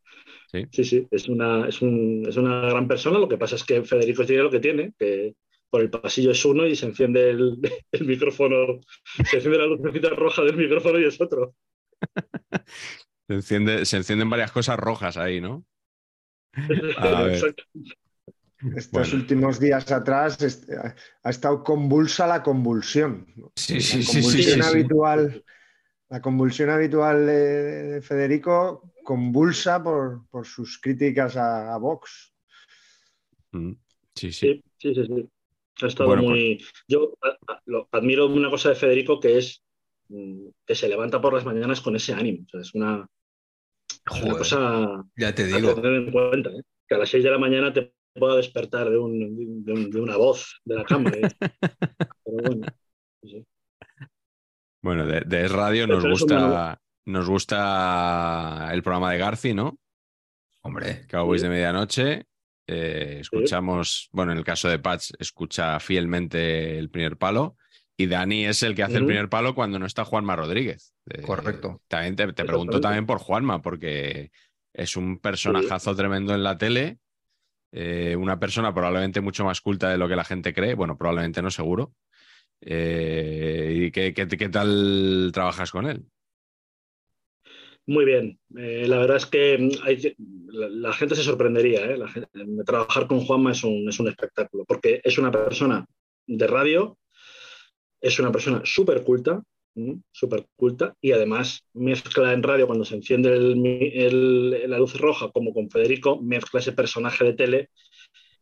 Sí. 0.47 0.65
Sí, 0.71 0.83
sí, 0.83 1.07
es 1.11 1.27
una, 1.29 1.67
es, 1.67 1.81
un- 1.81 2.25
es 2.27 2.37
una 2.37 2.61
gran 2.69 2.87
persona. 2.87 3.19
Lo 3.19 3.27
que 3.29 3.37
pasa 3.37 3.55
es 3.55 3.63
que 3.63 3.83
Federico 3.83 4.25
tiene 4.25 4.43
lo 4.43 4.51
que 4.51 4.59
tiene, 4.59 4.93
que 4.97 5.35
por 5.69 5.81
el 5.81 5.89
pasillo 5.89 6.31
es 6.31 6.45
uno 6.45 6.65
y 6.65 6.75
se 6.75 6.85
enciende 6.87 7.29
el, 7.31 7.59
el 7.91 8.05
micrófono, 8.05 8.79
se 9.29 9.37
enciende 9.37 9.59
la 9.59 9.67
lucecita 9.67 10.09
roja 10.09 10.43
del 10.43 10.57
micrófono 10.57 10.99
y 10.99 11.05
es 11.05 11.19
otro. 11.21 11.55
Se, 13.27 13.33
enciende, 13.35 13.85
se 13.85 13.97
encienden 13.97 14.29
varias 14.29 14.51
cosas 14.51 14.77
rojas 14.77 15.17
ahí, 15.17 15.41
¿no? 15.41 15.65
A 16.97 17.23
ver. 17.23 17.33
Exacto. 17.33 17.63
Estos 18.75 18.91
Bueno. 18.91 19.13
últimos 19.13 19.59
días 19.59 19.91
atrás 19.91 20.41
est- 20.41 20.69
ha 20.71 20.95
ha 21.23 21.29
estado 21.29 21.63
convulsa 21.63 22.25
la 22.27 22.41
convulsión. 22.41 23.27
Sí, 23.55 23.75
La 23.75 23.81
sí, 23.81 24.03
sí, 24.03 24.03
sí, 24.03 24.13
convulsión 24.13 24.43
sí, 24.43 24.63
sí. 24.63 24.67
habitual, 24.69 25.43
La 26.09 26.21
convulsión 26.21 26.69
habitual 26.71 27.25
de, 27.27 27.33
de 27.93 28.01
Federico 28.01 28.83
convulsa 29.11 29.81
por, 29.81 30.27
por 30.29 30.45
sus 30.45 30.79
críticas 30.81 31.37
a, 31.37 31.73
a 31.73 31.77
Vox. 31.77 32.33
Mm, 33.53 33.71
Sí, 34.13 34.33
sí. 34.33 34.61
Sí, 34.77 34.93
sí. 34.93 35.29
Ha 35.81 35.87
estado 35.87 36.09
Bueno, 36.09 36.23
muy. 36.23 36.61
Yo 36.89 37.13
a- 37.21 37.53
a- 37.53 37.61
lo- 37.67 37.87
admiro 37.91 38.25
una 38.25 38.49
cosa 38.49 38.69
de 38.69 38.75
Federico 38.75 39.19
que 39.21 39.37
es 39.37 39.63
mm, 40.09 40.47
que 40.65 40.75
se 40.75 40.89
levanta 40.89 41.21
por 41.21 41.33
las 41.33 41.45
mañanas 41.45 41.79
con 41.79 41.95
ese 41.95 42.13
ánimo. 42.13 42.43
O 42.47 42.49
sea, 42.49 42.61
es 42.61 42.73
una, 42.73 43.07
una 44.23 44.37
cosa 44.37 45.03
ya 45.15 45.33
te 45.33 45.43
a 45.43 45.45
digo. 45.47 45.73
tener 45.75 45.93
en 45.93 46.11
cuenta. 46.11 46.49
¿eh? 46.49 46.63
Que 46.87 46.95
a 46.95 46.97
las 46.97 47.09
6 47.09 47.23
de 47.23 47.31
la 47.31 47.37
mañana 47.37 47.71
te 47.71 47.93
pueda 48.13 48.35
despertar 48.35 48.89
de, 48.89 48.97
un- 48.97 49.63
de 49.63 49.71
un- 49.73 49.89
de 49.91 50.01
una 50.01 50.17
voz 50.17 50.59
de 50.65 50.75
la 50.75 50.83
cama. 50.83 51.11
¿eh? 51.11 51.21
Pero 52.25 52.37
bueno. 52.43 52.65
sí. 53.23 53.45
Bueno, 54.81 55.05
de, 55.05 55.21
de 55.21 55.45
Es 55.45 55.51
Radio 55.51 55.85
nos 55.87 56.03
gusta, 56.05 56.79
nos 57.07 57.27
gusta 57.27 58.69
el 58.71 58.83
programa 58.83 59.11
de 59.11 59.17
Garci, 59.17 59.53
¿no? 59.53 59.77
Hombre, 60.61 61.05
Cowboys 61.09 61.41
Sí. 61.41 61.47
de 61.47 61.53
Medianoche. 61.53 62.25
Eh, 62.67 63.17
escuchamos, 63.21 64.09
bueno, 64.11 64.33
en 64.33 64.37
el 64.39 64.43
caso 64.43 64.67
de 64.67 64.79
Patch, 64.79 65.11
escucha 65.19 65.79
fielmente 65.79 66.77
el 66.77 66.89
primer 66.89 67.17
palo. 67.17 67.55
Y 67.97 68.07
Dani 68.07 68.45
es 68.45 68.61
el 68.61 68.75
que 68.75 68.83
hace 68.83 68.97
el 68.97 69.05
primer 69.05 69.29
palo 69.29 69.55
cuando 69.55 69.79
no 69.79 69.85
está 69.85 70.05
Juanma 70.05 70.35
Rodríguez. 70.35 70.93
Eh, 71.09 71.21
Correcto. 71.21 71.81
También 71.87 72.15
te, 72.15 72.31
te 72.33 72.45
pregunto 72.45 72.79
también 72.81 73.05
por 73.07 73.17
Juanma, 73.19 73.61
porque 73.61 74.29
es 74.73 74.95
un 74.97 75.19
personajazo 75.19 75.95
tremendo 75.95 76.35
en 76.35 76.43
la 76.43 76.57
tele. 76.57 76.99
eh, 77.73 78.15
una 78.15 78.39
persona 78.39 78.73
probablemente 78.73 79.19
mucho 79.19 79.43
más 79.43 79.59
culta 79.61 79.89
de 79.89 79.97
lo 79.97 80.07
que 80.07 80.15
la 80.15 80.23
gente 80.23 80.53
cree. 80.53 80.73
Bueno, 80.73 80.97
probablemente 80.97 81.41
no, 81.41 81.51
seguro. 81.51 81.93
Eh, 82.61 83.73
¿Y 83.87 83.91
qué, 83.91 84.13
qué- 84.13 84.27
qué 84.27 84.49
tal 84.49 85.31
trabajas 85.33 85.71
con 85.71 85.85
él? 85.87 86.05
Muy 87.87 88.05
bien. 88.05 88.37
Eh, 88.57 88.85
la 88.87 88.97
verdad 88.99 89.17
es 89.17 89.25
que 89.25 89.57
mm, 89.57 89.69
hay- 89.83 90.15
la, 90.49 90.67
la 90.69 90.93
gente 90.93 91.15
se 91.15 91.23
sorprendería. 91.23 91.85
¿eh? 91.85 91.97
La 91.97 92.07
gente- 92.07 92.29
trabajar 92.65 93.07
con 93.07 93.21
Juanma 93.21 93.51
es 93.53 93.63
un, 93.63 93.87
es 93.89 93.99
un 93.99 94.07
espectáculo, 94.09 94.65
porque 94.65 95.01
es 95.03 95.17
una 95.17 95.31
persona 95.31 95.85
de 96.27 96.47
radio, 96.47 96.97
es 98.01 98.19
una 98.19 98.31
persona 98.31 98.61
súper 98.65 99.03
culta, 99.03 99.41
súper 100.11 100.47
culta, 100.55 100.95
y 100.99 101.11
además 101.11 101.61
mezcla 101.73 102.33
en 102.33 102.41
radio 102.41 102.65
cuando 102.65 102.83
se 102.83 102.95
enciende 102.95 103.31
el 103.33 103.55
mi- 103.57 103.91
el- 103.93 104.69
la 104.69 104.79
luz 104.79 104.99
roja, 104.99 105.29
como 105.31 105.53
con 105.53 105.69
Federico, 105.69 106.19
mezcla 106.21 106.59
ese 106.59 106.71
personaje 106.73 107.23
de 107.25 107.33
tele 107.33 107.69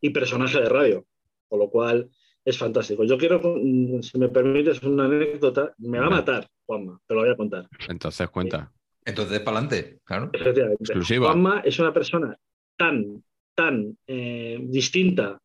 y 0.00 0.10
personaje 0.10 0.58
de 0.60 0.68
radio, 0.68 1.04
con 1.48 1.58
lo 1.58 1.68
cual 1.68 2.08
es 2.44 2.56
fantástico. 2.56 3.04
Yo 3.04 3.18
quiero, 3.18 3.40
mm, 3.44 4.02
si 4.02 4.18
me 4.18 4.28
permites 4.30 4.82
una 4.82 5.04
anécdota, 5.04 5.74
me 5.78 5.98
va 6.00 6.06
a 6.06 6.10
matar, 6.10 6.48
Juanma, 6.64 6.98
te 7.06 7.14
lo 7.14 7.20
voy 7.20 7.30
a 7.30 7.36
contar. 7.36 7.68
Entonces, 7.88 8.28
cuenta. 8.30 8.72
Entonces 9.06 9.40
para 9.40 9.58
adelante, 9.58 10.00
claro. 10.04 10.30
Efectivamente. 10.32 10.82
Exclusiva. 10.82 11.28
Juanma 11.28 11.62
es 11.64 11.78
una 11.78 11.92
persona 11.92 12.36
tan, 12.76 13.22
tan 13.54 13.96
eh, 14.06 14.58
distinta 14.60 15.40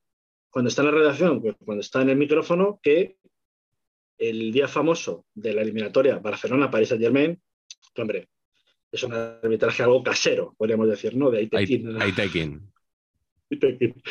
cuando 0.50 0.70
está 0.70 0.82
en 0.82 0.88
la 0.88 0.94
redacción, 0.94 1.42
que 1.42 1.54
cuando 1.64 1.82
está 1.82 2.02
en 2.02 2.10
el 2.10 2.18
micrófono, 2.18 2.80
que 2.82 3.16
el 4.18 4.52
día 4.52 4.68
famoso 4.68 5.26
de 5.34 5.54
la 5.54 5.62
eliminatoria 5.62 6.20
Barcelona-Paris 6.20 6.90
Saint-Germain, 6.90 7.40
que, 7.94 8.02
hombre, 8.02 8.28
es 8.92 9.04
un 9.04 9.14
arbitraje 9.14 9.84
algo 9.84 10.04
casero, 10.04 10.54
podríamos 10.58 10.90
decir, 10.90 11.16
¿no? 11.16 11.32
De 11.32 11.48
te 11.48 12.30
quin. 12.30 12.72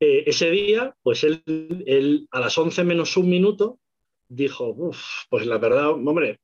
Eh, 0.00 0.24
ese 0.26 0.50
día, 0.50 0.96
pues 1.02 1.22
él, 1.22 1.44
él 1.86 2.26
a 2.32 2.40
las 2.40 2.58
11 2.58 2.82
menos 2.82 3.16
un 3.16 3.30
minuto 3.30 3.78
dijo, 4.28 4.70
"Uf, 4.70 5.00
pues 5.28 5.46
la 5.46 5.58
verdad, 5.58 5.90
hombre, 5.90 6.40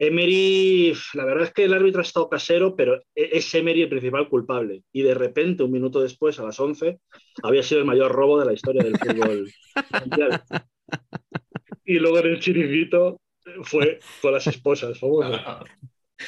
Emery, 0.00 0.94
la 1.14 1.26
verdad 1.26 1.44
es 1.48 1.52
que 1.54 1.64
el 1.64 1.74
árbitro 1.74 2.00
ha 2.00 2.04
estado 2.04 2.30
casero, 2.30 2.76
pero 2.76 2.96
e- 3.14 3.30
es 3.34 3.54
Emery 3.54 3.82
el 3.82 3.90
principal 3.90 4.28
culpable. 4.30 4.82
Y 4.92 5.02
de 5.02 5.14
repente, 5.14 5.62
un 5.64 5.72
minuto 5.72 6.00
después, 6.00 6.40
a 6.40 6.44
las 6.44 6.60
11, 6.60 7.00
había 7.42 7.62
sido 7.64 7.80
el 7.82 7.86
mayor 7.86 8.12
robo 8.12 8.40
de 8.40 8.46
la 8.46 8.54
historia 8.54 8.82
del 8.84 8.98
fútbol 8.98 9.54
mundial. 9.92 10.42
Y 11.84 11.98
luego 11.98 12.18
en 12.20 12.26
el 12.26 12.40
chiringuito, 12.40 13.20
fue 13.64 14.04
con 14.20 14.32
las 14.32 14.46
esposas. 14.46 14.98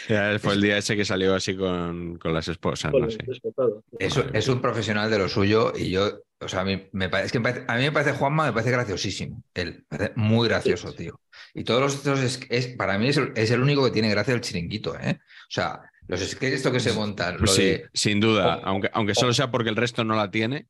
Ya 0.09 0.38
fue 0.38 0.55
el 0.55 0.62
día 0.62 0.79
ese 0.79 0.97
que 0.97 1.05
salió 1.05 1.35
así 1.35 1.57
con, 1.57 2.17
con 2.19 2.33
las 2.35 2.49
esposas, 2.49 2.93
Con 2.93 3.02
no 3.02 3.09
el 3.09 3.12
sé. 3.12 3.25
despotado. 3.26 3.83
Es, 3.99 4.17
un- 4.17 4.35
es 4.35 4.49
un 4.49 4.61
profesional 4.61 5.11
de 5.11 5.19
lo 5.19 5.29
suyo 5.29 5.73
y 5.76 5.91
yo, 5.91 6.21
o 6.41 6.49
sea, 6.49 6.61
a 6.62 6.64
mí 6.64 6.88
me 6.93 7.09
parece, 7.09 7.26
es 7.26 7.33
que 7.33 7.38
me 7.38 7.45
parece- 7.52 7.64
a 7.69 7.76
mí 7.76 7.83
me 7.85 7.93
parece 7.93 8.12
Juanma, 8.12 8.47
me 8.47 8.52
parece 8.52 8.71
graciosísimo. 8.73 9.43
Él, 9.55 9.87
me 9.91 9.99
parece 9.99 10.12
muy 10.17 10.49
gracioso, 10.49 10.93
tío. 10.95 11.21
Y 11.54 11.64
todos 11.64 11.80
los 11.80 11.97
otros, 11.99 12.21
es, 12.21 12.40
es- 12.49 12.68
para 12.76 12.99
mí 12.99 13.09
es 13.09 13.16
el, 13.18 13.32
es 13.37 13.50
el 13.50 13.61
único 13.61 13.85
que 13.85 13.90
tiene 13.90 14.09
gracia 14.11 14.35
el 14.35 14.40
chiringuito, 14.40 14.99
¿eh? 14.99 15.21
O 15.23 15.50
sea, 15.50 15.80
los 16.06 16.21
sketches 16.21 16.54
esto 16.59 16.73
que 16.73 16.80
se 16.80 16.92
montan, 16.92 17.35
lo 17.35 17.38
Pues 17.38 17.52
sí, 17.52 17.62
de, 17.62 17.90
sin 17.94 18.21
duda, 18.21 18.59
o- 18.59 18.61
aunque, 18.64 18.90
aunque 18.92 19.14
solo 19.14 19.32
sea 19.35 19.50
porque 19.50 19.71
el 19.71 19.76
resto 19.76 20.04
no 20.04 20.14
la 20.16 20.30
tiene, 20.30 20.68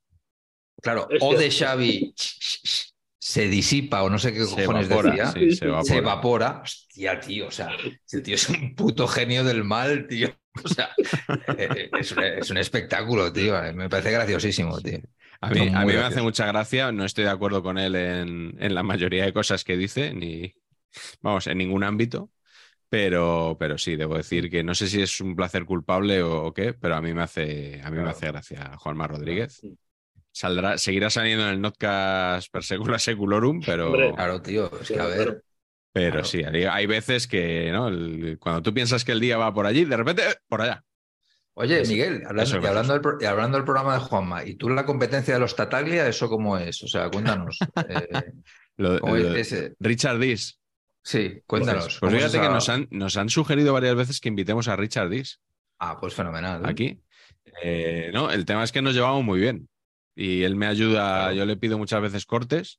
claro, 0.82 1.08
o 1.20 1.34
de. 1.36 1.50
Xavi 1.50 2.14
se 3.18 3.48
disipa 3.48 4.02
o 4.02 4.10
no 4.10 4.18
sé 4.18 4.32
qué 4.32 4.44
se 4.44 4.50
cojones 4.56 4.86
evapora, 4.86 5.10
decía. 5.12 5.32
sí, 5.32 5.52
se 5.52 5.64
evapora. 5.66 5.84
Se 5.84 5.96
evapora. 5.98 6.60
Hostia, 6.62 7.20
tío, 7.20 7.46
o 7.46 7.50
sea, 7.50 7.70
ese 8.06 8.20
tío 8.20 8.34
es 8.34 8.48
un 8.48 8.74
puto 8.74 9.06
genio 9.06 9.44
del 9.44 9.64
mal, 9.64 10.06
tío. 10.08 10.28
O 10.64 10.68
sea, 10.68 10.90
eh, 11.56 11.88
es, 11.98 12.12
un, 12.12 12.22
es 12.24 12.50
un 12.50 12.58
espectáculo, 12.58 13.32
tío. 13.32 13.54
Me 13.74 13.88
parece 13.88 14.10
graciosísimo, 14.10 14.80
tío. 14.80 14.98
A 15.40 15.50
mí, 15.50 15.68
a 15.72 15.80
mí 15.84 15.92
me 15.92 15.98
hace 15.98 16.22
mucha 16.22 16.46
gracia, 16.46 16.92
no 16.92 17.04
estoy 17.04 17.24
de 17.24 17.30
acuerdo 17.30 17.62
con 17.62 17.78
él 17.78 17.96
en, 17.96 18.56
en 18.60 18.74
la 18.74 18.82
mayoría 18.82 19.24
de 19.24 19.32
cosas 19.32 19.64
que 19.64 19.76
dice, 19.76 20.12
ni 20.14 20.54
vamos, 21.20 21.46
en 21.46 21.58
ningún 21.58 21.84
ámbito, 21.84 22.30
pero, 22.88 23.56
pero 23.58 23.78
sí, 23.78 23.96
debo 23.96 24.16
decir 24.16 24.50
que 24.50 24.62
no 24.64 24.75
sé 24.75 24.87
si 24.88 25.00
es 25.02 25.20
un 25.20 25.34
placer 25.37 25.64
culpable 25.64 26.22
o, 26.22 26.44
o 26.46 26.54
qué, 26.54 26.75
pero 26.75 26.96
a 26.96 27.02
mí 27.02 27.14
me 27.14 27.22
hace, 27.22 27.80
a 27.82 27.90
mí 27.90 27.99
me 27.99 28.11
hace 28.11 28.26
gracia 28.26 28.76
Juanma 28.78 29.06
Rodríguez. 29.08 29.61
Saldrá, 30.30 30.78
seguirá 30.78 31.11
saliendo 31.11 31.44
en 31.46 31.54
el 31.54 31.61
Notcast 31.61 32.50
per 32.50 32.64
secula 32.64 32.99
seculorum, 32.99 33.61
pero, 33.64 33.88
Hombre, 33.88 34.12
Claro, 34.14 34.40
tío. 34.42 34.70
Es 34.80 34.88
que 34.88 34.99
a 35.00 35.06
ver. 35.06 35.44
pero 35.92 36.11
claro. 36.12 36.25
sí, 36.26 36.42
hay, 36.42 36.64
hay 36.64 36.87
veces 36.87 37.26
que 37.26 37.70
¿no? 37.70 37.88
El- 37.88 38.38
cuando 38.40 38.62
tú 38.62 38.72
piensas 38.72 39.04
que 39.04 39.12
el 39.12 39.20
día 39.20 39.37
va 39.37 39.52
por 39.52 39.66
allí, 39.66 39.84
de 39.84 39.96
repente, 39.96 40.22
¡eh! 40.22 40.34
por 40.49 40.62
allá. 40.62 40.82
Oye, 41.54 41.82
Miguel, 41.87 42.22
hablando, 42.26 42.54
y 42.62 42.66
hablando, 42.66 42.92
del, 42.94 43.02
pro- 43.02 43.18
y 43.20 43.25
hablando 43.26 43.58
del 43.58 43.64
programa 43.66 43.92
de 43.94 44.00
Juanma, 44.00 44.42
¿y 44.44 44.54
tú 44.54 44.70
la 44.70 44.87
competencia 44.87 45.34
de 45.34 45.40
los 45.40 45.54
Tataglia, 45.54 46.08
eso 46.08 46.30
cómo 46.30 46.56
es? 46.56 46.82
O 46.82 46.88
sea, 46.88 47.11
cuéntanos. 47.11 47.58
eh, 47.90 48.32
Lo- 48.78 48.99
¿cómo 49.00 49.16
lo- 49.16 49.34
es 49.34 49.52
ese? 49.52 49.75
Richard 49.78 50.18
Dis. 50.18 50.58
Sí, 51.02 51.40
cuéntanos. 51.47 51.85
Pues, 51.85 51.99
¿cómo 52.00 52.12
es 52.12 52.18
fíjate 52.18 52.40
que 52.40 52.52
nos 52.52 52.68
han, 52.68 52.88
nos 52.90 53.16
han 53.16 53.28
sugerido 53.28 53.73
varias 53.73 53.94
veces 53.97 54.21
que 54.21 54.28
invitemos 54.28 54.68
a 54.68 54.76
Richard 54.76 55.09
Dis. 55.11 55.40
Ah, 55.78 55.99
pues 56.00 56.14
fenomenal. 56.14 56.62
¿eh? 56.64 56.68
aquí. 56.68 57.00
Eh, 57.62 58.11
no, 58.14 58.30
el 58.30 58.44
tema 58.44 58.62
es 58.64 58.71
que 58.73 58.82
nos 58.82 58.94
llevamos 58.94 59.25
muy 59.25 59.40
bien. 59.40 59.68
Y 60.14 60.42
él 60.42 60.54
me 60.56 60.66
ayuda, 60.66 61.18
Claro. 61.23 61.35
yo 61.35 61.44
le 61.47 61.56
pido 61.56 61.78
muchas 61.78 62.00
veces 62.02 62.25
cortes 62.26 62.78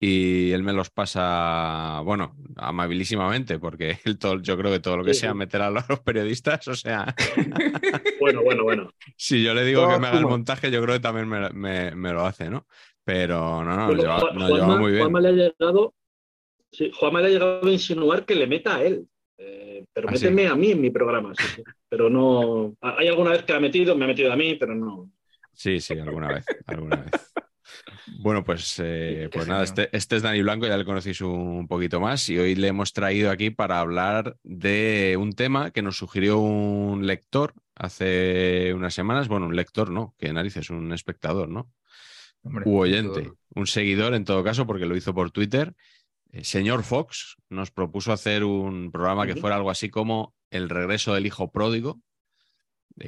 y 0.00 0.50
él 0.52 0.62
me 0.62 0.72
los 0.72 0.90
pasa, 0.90 2.00
bueno, 2.04 2.36
amabilísimamente, 2.56 3.58
porque 3.58 3.98
él 4.04 4.18
todo, 4.18 4.40
yo 4.40 4.56
creo 4.56 4.72
que 4.72 4.80
todo 4.80 4.96
lo 4.96 5.04
que 5.04 5.14
Sí, 5.14 5.20
sea 5.20 5.32
sí. 5.32 5.36
meter 5.38 5.60
a 5.62 5.70
los 5.70 5.84
periodistas, 6.04 6.66
o 6.68 6.74
sea, 6.74 7.14
Bueno, 8.20 8.42
bueno, 8.42 8.62
bueno. 8.64 8.90
si 9.16 9.42
yo 9.42 9.54
le 9.54 9.64
digo 9.64 9.88
que 9.88 9.98
me 9.98 10.08
haga 10.08 10.18
el 10.18 10.26
montaje, 10.26 10.70
yo 10.70 10.82
creo 10.82 10.94
que 10.96 11.00
también 11.00 11.28
me, 11.28 11.50
me- 11.50 11.94
me 11.94 12.12
lo 12.12 12.24
hace, 12.26 12.48
¿no? 12.50 12.66
Pero 13.04 13.64
no, 13.64 13.76
no, 13.76 13.76
nos, 13.76 13.86
Bueno, 13.88 14.02
lleva- 14.02 14.20
Juan- 14.20 14.34
nos 14.34 14.42
Juanma- 14.50 14.54
llevamos 14.54 14.78
muy 14.80 14.90
bien. 14.92 15.02
Juanma 15.02 15.20
le 15.20 15.28
ha 15.28 15.32
llegado, 15.32 15.94
sí, 16.72 16.90
Juanma 16.94 17.20
le 17.20 17.26
ha 17.28 17.30
llegado 17.30 17.66
a 17.66 17.70
insinuar 17.70 18.24
que 18.24 18.34
le 18.34 18.46
meta 18.46 18.76
a 18.76 18.82
él. 18.84 19.06
Eh, 19.38 19.84
pero 19.92 20.08
¿Ah, 20.08 20.16
sí? 20.16 20.24
méteme 20.24 20.46
a 20.48 20.54
mí 20.56 20.72
en 20.72 20.80
mi 20.80 20.90
programa. 20.90 21.32
sí, 21.34 21.44
sí. 21.56 21.62
Pero 21.88 22.10
no. 22.10 22.74
Hay 22.80 23.08
alguna 23.08 23.30
vez 23.30 23.44
que 23.44 23.52
ha 23.52 23.60
metido, 23.60 23.96
me 23.96 24.04
ha 24.04 24.08
metido 24.08 24.32
a 24.32 24.36
mí, 24.36 24.56
pero 24.56 24.74
no. 24.74 25.10
Sí, 25.52 25.80
sí, 25.80 25.94
alguna 25.98 26.28
vez, 26.28 26.44
alguna 26.66 26.96
vez. 26.96 27.34
Bueno, 28.20 28.42
pues, 28.44 28.80
eh, 28.82 29.28
pues 29.32 29.46
nada, 29.46 29.62
este, 29.64 29.88
este 29.96 30.16
es 30.16 30.22
Dani 30.22 30.42
Blanco, 30.42 30.66
ya 30.66 30.76
le 30.76 30.84
conocéis 30.84 31.20
un 31.20 31.68
poquito 31.68 32.00
más 32.00 32.28
y 32.30 32.38
hoy 32.38 32.54
le 32.54 32.68
hemos 32.68 32.92
traído 32.92 33.30
aquí 33.30 33.50
para 33.50 33.80
hablar 33.80 34.36
de 34.42 35.16
un 35.18 35.32
tema 35.32 35.70
que 35.70 35.82
nos 35.82 35.96
sugirió 35.98 36.38
un 36.38 37.06
lector 37.06 37.54
hace 37.74 38.72
unas 38.74 38.94
semanas. 38.94 39.28
Bueno, 39.28 39.46
un 39.46 39.56
lector 39.56 39.90
no, 39.90 40.14
que 40.18 40.32
narices, 40.32 40.70
un 40.70 40.92
espectador, 40.92 41.48
¿no? 41.48 41.70
Hombre, 42.42 42.64
U 42.66 42.78
oyente, 42.78 43.22
todo- 43.22 43.36
un 43.54 43.66
seguidor 43.66 44.14
en 44.14 44.24
todo 44.24 44.42
caso, 44.44 44.66
porque 44.66 44.86
lo 44.86 44.96
hizo 44.96 45.14
por 45.14 45.30
Twitter. 45.30 45.74
Eh, 46.32 46.44
señor 46.44 46.82
Fox 46.82 47.36
nos 47.48 47.70
propuso 47.70 48.12
hacer 48.12 48.44
un 48.44 48.90
programa 48.92 49.26
que 49.26 49.36
fuera 49.36 49.56
algo 49.56 49.70
así 49.70 49.88
como 49.88 50.34
El 50.50 50.68
regreso 50.68 51.14
del 51.14 51.26
hijo 51.26 51.50
pródigo, 51.50 52.00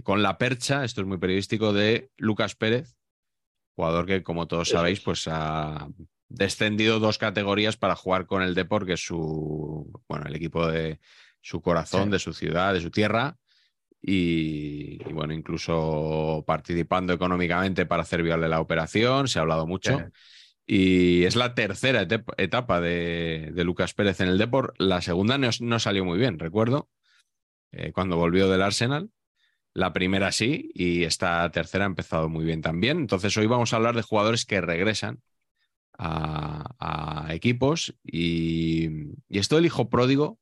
con 0.03 0.23
la 0.23 0.39
percha, 0.39 0.85
esto 0.85 1.01
es 1.01 1.07
muy 1.07 1.19
periodístico, 1.19 1.73
de 1.73 2.11
Lucas 2.17 2.55
Pérez, 2.55 2.97
jugador 3.75 4.07
que, 4.07 4.23
como 4.23 4.47
todos 4.47 4.69
sabéis, 4.69 4.99
es. 4.99 5.05
pues 5.05 5.29
ha 5.29 5.89
descendido 6.29 7.01
dos 7.01 7.19
categorías 7.19 7.77
para 7.77 7.97
jugar 7.97 8.27
con 8.27 8.43
el 8.43 8.55
Depor, 8.55 8.87
que 8.87 8.93
es 8.93 9.05
su, 9.05 9.91
bueno, 10.09 10.27
el 10.27 10.37
equipo 10.37 10.67
de 10.69 11.01
su 11.41 11.61
corazón, 11.61 12.05
Sí. 12.05 12.11
de 12.11 12.19
su 12.21 12.33
ciudad, 12.33 12.73
de 12.75 12.81
su 12.81 12.91
tierra. 12.91 13.37
Y, 14.03 14.99
y, 15.07 15.13
bueno, 15.13 15.35
incluso 15.35 16.45
participando 16.47 17.13
económicamente 17.13 17.85
para 17.85 18.03
hacer 18.03 18.23
viable 18.23 18.49
la 18.49 18.61
operación, 18.61 19.29
se 19.29 19.39
ha 19.39 19.43
hablado 19.43 19.67
mucho. 19.67 19.99
Sí. 19.99 20.05
Y 20.73 21.25
es 21.25 21.35
la 21.35 21.57
tercera 21.57 22.07
etapa 22.37 22.81
de, 22.81 23.51
de 23.53 23.65
Lucas 23.65 23.93
Pérez 23.93 24.21
en 24.21 24.29
el 24.29 24.39
Depor. 24.39 24.73
La 24.79 25.01
segunda 25.01 25.37
no, 25.37 25.51
no 25.59 25.81
salió 25.81 26.05
muy 26.05 26.17
bien, 26.17 26.39
recuerdo, 26.39 26.89
eh, 27.73 27.91
cuando 27.91 28.17
volvió 28.17 28.49
del 28.49 28.63
Arsenal. 28.63 29.11
La 29.75 29.93
primera 29.93 30.31
sí, 30.31 30.71
y 30.73 31.03
esta 31.03 31.51
tercera 31.51 31.87
ha 31.87 31.89
empezado 31.89 32.29
muy 32.29 32.45
bien 32.45 32.63
también. 32.63 32.99
Entonces 32.99 33.37
hoy 33.37 33.47
vamos 33.47 33.73
a 33.73 33.77
hablar 33.79 33.97
de 33.97 34.03
jugadores 34.03 34.47
que 34.47 34.61
regresan 34.61 35.21
a, 35.99 36.77
a 36.79 37.35
equipos. 37.35 37.97
Y, 38.05 39.11
y 39.29 39.39
esto 39.41 39.57
del 39.57 39.67
hijo 39.67 39.91
pródigo, 39.91 40.39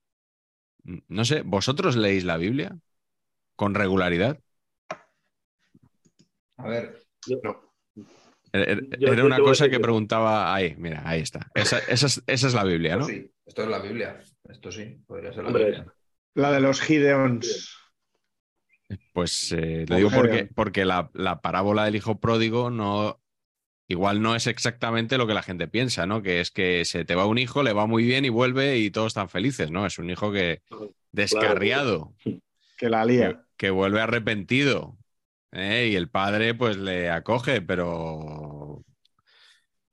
no 1.09 1.25
sé, 1.25 1.41
¿vosotros 1.41 1.97
leéis 1.97 2.25
la 2.25 2.37
Biblia 2.37 2.77
con 3.57 3.75
regularidad? 3.75 4.39
A 6.59 6.69
ver, 6.69 7.03
Yo- 7.27 7.41
Era 8.53 8.81
Yo- 8.99 9.09
era 9.09 9.17
yo 9.17 9.27
una 9.27 9.39
cosa 9.39 9.69
que 9.69 9.81
preguntaba 9.81 10.55
ahí, 10.55 10.75
mira, 10.79 11.03
ahí 11.05 11.21
está. 11.21 11.51
Esa, 11.55 11.79
esa 11.81 12.07
es, 12.07 12.23
esa 12.27 12.47
es 12.49 12.55
la 12.55 12.65
Biblia, 12.65 12.97
¿no? 12.97 13.05
sí, 13.07 13.31
esto 13.47 13.63
es 13.63 13.69
la 13.69 13.79
Biblia. 13.79 14.21
Esto 14.49 14.73
sí, 14.73 14.99
podría 15.07 15.33
ser 15.33 15.43
la 15.45 15.49
Hombre, 15.49 15.65
Biblia. 15.65 15.87
La 16.35 16.53
de 16.53 16.61
los 16.61 16.81
Gideons. 16.81 17.75
Pues 19.13 19.53
eh, 19.53 19.85
lo 19.89 19.97
digo 19.97 20.11
porque, 20.11 20.47
porque 20.55 20.85
la, 20.85 21.11
la 21.13 21.41
parábola 21.41 21.85
del 21.85 21.97
hijo 21.97 22.21
pródigo 22.21 22.71
no. 22.71 23.21
Igual 23.91 24.21
no 24.23 24.37
es 24.37 24.47
exactamente 24.47 25.19
lo 25.19 25.27
que 25.27 25.35
la 25.35 25.43
gente 25.43 25.69
piensa, 25.69 26.07
¿no? 26.07 26.23
Que 26.23 26.41
es 26.41 26.51
que 26.51 26.85
se 26.85 27.07
te 27.07 27.15
va 27.15 27.27
un 27.27 27.39
hijo, 27.39 27.63
le 27.63 27.73
va 27.73 27.87
muy 27.87 28.05
bien 28.05 28.27
y 28.27 28.29
vuelve 28.29 28.79
y 28.79 28.91
todos 28.91 29.09
están 29.09 29.31
felices, 29.31 29.71
¿no? 29.71 29.87
Es 29.87 29.99
un 29.99 30.11
hijo 30.11 30.31
que 30.33 30.63
descarriado, 31.13 32.15
Que 32.77 32.91
la 32.91 33.07
que, 33.07 33.13
lía. 33.13 33.47
que 33.57 33.71
vuelve 33.71 34.01
arrepentido. 34.03 34.98
¿Eh? 35.53 35.89
Y 35.93 35.97
el 35.97 36.11
padre, 36.11 36.55
pues 36.55 36.77
le 36.77 37.11
acoge, 37.11 37.63
pero. 37.63 38.83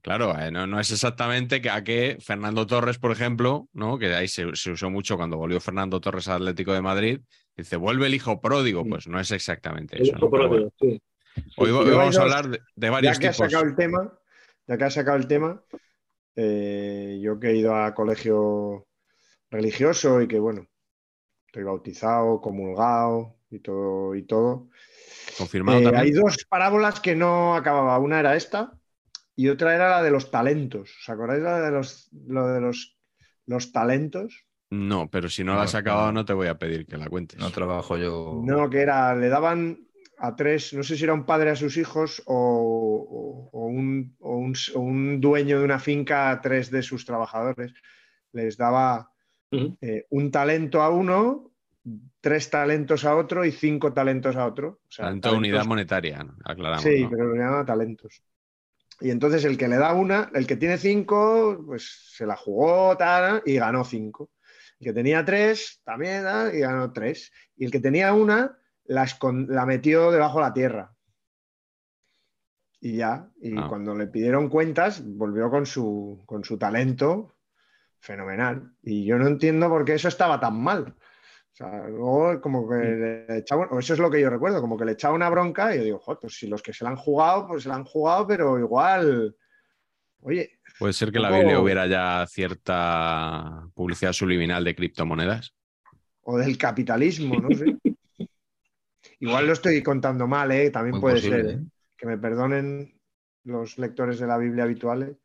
Claro, 0.02 0.39
eh, 0.39 0.52
no, 0.52 0.68
no 0.68 0.80
es 0.80 0.91
exactamente 0.91 1.62
que 1.62 1.70
a 1.72 1.84
que 1.84 2.18
Fernando 2.22 2.68
Torres, 2.68 3.00
por 3.00 3.12
ejemplo, 3.12 3.68
¿no? 3.74 3.98
Que 3.98 4.13
ahí 4.13 4.28
se, 4.28 4.56
se 4.56 4.72
usó 4.72 4.89
mucho 4.91 5.18
cuando 5.18 5.38
volvió 5.38 5.60
Fernando 5.60 6.00
Torres 6.00 6.28
al 6.28 6.38
Atlético 6.44 6.74
de 6.74 6.82
Madrid, 6.82 7.22
dice, 7.58 7.76
vuelve 7.78 8.06
el 8.08 8.13
hijo 8.13 8.39
pródigo. 8.39 8.88
Pues 8.88 9.08
no 9.08 9.20
es 9.20 9.32
exactamente 9.32 9.98
el 9.98 10.04
eso. 10.04 10.18
hijo 10.18 10.20
¿no? 10.20 10.30
Pero 10.30 10.48
pródigo, 10.48 10.50
bueno. 10.50 10.72
sí. 10.80 11.02
Hoy, 11.58 11.72
vamos 11.72 12.18
a 12.18 12.22
hablar 12.22 12.48
de, 12.50 12.62
de 12.76 12.89
Ya 12.91 12.91
varios 12.91 13.20
que 13.20 13.28
has 13.28 13.38
tipos. 13.38 13.52
sacado 13.52 13.65
el 13.65 13.76
tema, 13.76 14.13
ya 14.68 14.78
que 14.78 14.84
has 14.84 14.94
sacado 14.94 15.18
el 15.18 15.28
tema, 15.28 15.63
eh, 16.36 17.20
yo 17.22 17.39
que 17.39 17.50
he 17.50 17.56
ido 17.58 17.76
a 17.76 17.94
colegio 17.94 18.88
religioso 19.50 20.22
y 20.22 20.28
que, 20.28 20.39
bueno, 20.39 20.68
estoy 21.48 21.63
bautizado, 21.63 22.41
comulgado 22.41 23.38
y 23.50 23.60
todo, 23.60 24.15
y 24.15 24.24
todo. 24.24 24.70
Confirmado 25.38 25.80
Eh, 25.80 25.84
también. 25.84 26.04
hay 26.04 26.12
dos 26.12 26.45
parábolas 26.50 27.00
que 27.00 27.15
no 27.15 27.56
acababa. 27.56 28.00
Una 28.00 28.19
era 28.19 28.36
esta 28.36 28.74
y 29.36 29.50
otra 29.50 29.76
era 29.76 29.89
la 29.89 30.04
de 30.04 30.12
los 30.12 30.32
talentos. 30.32 30.95
¿Os 31.02 31.10
acordáis 31.10 31.43
la 31.43 31.60
de 31.62 31.71
los, 31.71 32.10
lo 32.28 32.48
de 32.48 32.62
los, 32.62 32.98
los 33.45 33.71
talentos? 33.71 34.45
No, 34.71 35.10
pero 35.10 35.30
si 35.30 35.43
no, 35.43 35.54
No, 35.54 35.58
la 35.60 35.65
has 35.65 35.76
acabado, 35.76 36.12
no. 36.12 36.26
te 36.26 36.34
voy 36.34 36.48
a 36.48 36.58
pedir 36.58 36.86
que 36.86 36.98
la 36.98 37.08
cuentes. 37.08 37.39
No 37.39 37.52
trabajo 37.52 37.98
yo. 37.98 38.41
No, 38.43 38.69
que 38.69 38.82
era, 38.82 39.15
le 39.15 39.30
daban 39.30 39.80
a 40.17 40.36
tres, 40.36 40.74
no 40.74 40.82
sé 40.84 40.95
si 40.98 41.04
era 41.04 41.13
un 41.13 41.26
padre 41.26 41.52
a 41.52 41.56
sus 41.56 41.78
hijos 41.78 42.24
o, 42.26 42.36
o- 42.36 43.50
o 43.52 43.65
un, 43.67 44.15
o 44.19 44.38
un- 44.38 44.56
o 44.74 44.80
un 44.80 45.19
dueño 45.21 45.60
de 45.60 45.65
una 45.65 45.80
finca 45.80 46.32
a 46.32 46.41
tres 46.41 46.71
de 46.71 46.82
sus 46.82 47.06
trabajadores. 47.06 47.74
Les 48.32 48.58
daba 48.58 49.12
eh, 49.82 50.06
un 50.10 50.32
talento 50.32 50.82
a 50.82 50.89
uno, 50.89 51.52
tres 52.21 52.50
talentos 52.50 53.06
a 53.06 53.15
otro 53.15 53.45
y 53.45 53.52
cinco 53.52 53.93
talentos 53.93 54.36
a 54.36 54.45
otro. 54.45 54.80
O 54.88 54.91
sea, 54.91 55.06
Tanto 55.06 55.30
talentos- 55.30 55.38
unidad 55.38 55.65
monetaria, 55.65 56.26
aclaramos. 56.43 56.84
Sí, 56.84 57.04
¿no? 57.04 57.10
pero 57.10 57.26
lo 57.28 57.36
llama 57.36 57.65
talentos. 57.65 58.24
Y 59.02 59.10
entonces 59.12 59.43
el 59.45 59.58
que 59.58 59.67
le 59.67 59.78
da 59.78 59.93
una, 59.93 60.32
el 60.34 60.48
que 60.48 60.56
tiene 60.56 60.78
cinco, 60.78 61.62
pues 61.65 62.12
se 62.15 62.26
la 62.26 62.36
jugó 62.36 62.95
tal, 62.98 63.41
y 63.45 63.56
ganó 63.56 63.84
cinco. 63.84 64.32
El 64.80 64.88
que 64.88 64.93
tenía 64.93 65.24
tres, 65.26 65.82
también 65.84 66.24
y 66.54 66.60
ganó 66.60 66.91
tres. 66.93 67.32
Y 67.58 67.65
el 67.65 67.71
que 67.71 67.80
tenía 67.80 68.13
una, 68.13 68.58
la, 68.86 69.04
escon- 69.06 69.48
la 69.48 69.65
metió 69.65 70.12
debajo 70.12 70.39
de 70.39 70.43
la 70.45 70.54
tierra. 70.54 70.91
Y 72.80 72.98
ya, 72.98 73.30
y 73.41 73.58
Ah. 73.58 73.65
cuando 73.67 73.95
le 73.95 74.08
pidieron 74.08 74.50
cuentas, 74.50 75.04
volvió 75.06 75.50
con 75.50 75.65
su, 75.65 76.24
con 76.26 76.43
su 76.43 76.58
talento 76.58 77.36
fenomenal. 78.00 78.74
Y 78.84 79.06
yo 79.06 79.17
no 79.17 79.28
entiendo 79.28 79.69
por 79.69 79.86
qué 79.86 79.95
eso 79.95 80.08
estaba 80.08 80.39
tan 80.39 80.62
mal. 80.62 80.95
O 81.56 81.58
sea, 81.58 81.88
luego 81.88 82.41
como 82.41 82.68
que 82.68 82.76
le 82.76 83.38
echaba, 83.38 83.68
o 83.72 83.80
eso 83.80 83.94
es 83.94 84.00
lo 84.00 84.12
que 84.12 84.20
yo 84.20 84.30
recuerdo, 84.30 84.60
como 84.60 84.78
que 84.78 84.84
le 84.84 84.91
echaba 84.91 85.15
una 85.15 85.30
bronca 85.30 85.74
y 85.74 85.78
yo 85.78 85.84
digo, 85.86 86.00
joder, 86.00 86.20
pues 86.20 86.38
si 86.38 86.48
los 86.48 86.62
que 86.62 86.74
se 86.74 86.84
la 86.84 86.89
han 86.89 86.98
jugado, 86.98 87.48
pues 87.48 87.63
se 87.63 87.70
la 87.70 87.76
han 87.76 87.86
jugado, 87.86 88.28
pero 88.28 88.60
igual, 88.60 89.34
oye, 90.20 90.60
Puede 90.78 90.91
ser 90.91 91.10
que 91.10 91.20
en 91.20 91.24
la 91.24 91.32
Biblia 91.32 91.62
hubiera 91.62 91.88
ya 91.88 92.26
cierta 92.28 93.65
publicidad 93.74 94.12
subliminal 94.12 94.63
de 94.65 94.76
criptomonedas. 94.76 95.56
o 96.24 96.38
del 96.38 96.58
capitalismo, 96.58 97.39
no 97.39 97.56
sé. 97.56 97.78
Igual 99.22 99.48
lo 99.48 99.54
estoy 99.54 99.82
contando 99.82 100.28
mal, 100.28 100.52
¿eh? 100.52 100.70
También 100.72 100.96
Muy 100.96 101.02
puede 101.02 101.15
posible, 101.15 101.44
ser. 101.44 101.52
¿eh? 101.52 101.60
Que 101.96 102.06
me 102.06 102.18
perdonen 102.18 103.00
los 103.46 103.78
lectores 103.78 104.20
de 104.20 104.28
la 104.28 104.38
Biblia 104.38 104.65
habituales. 104.65 105.15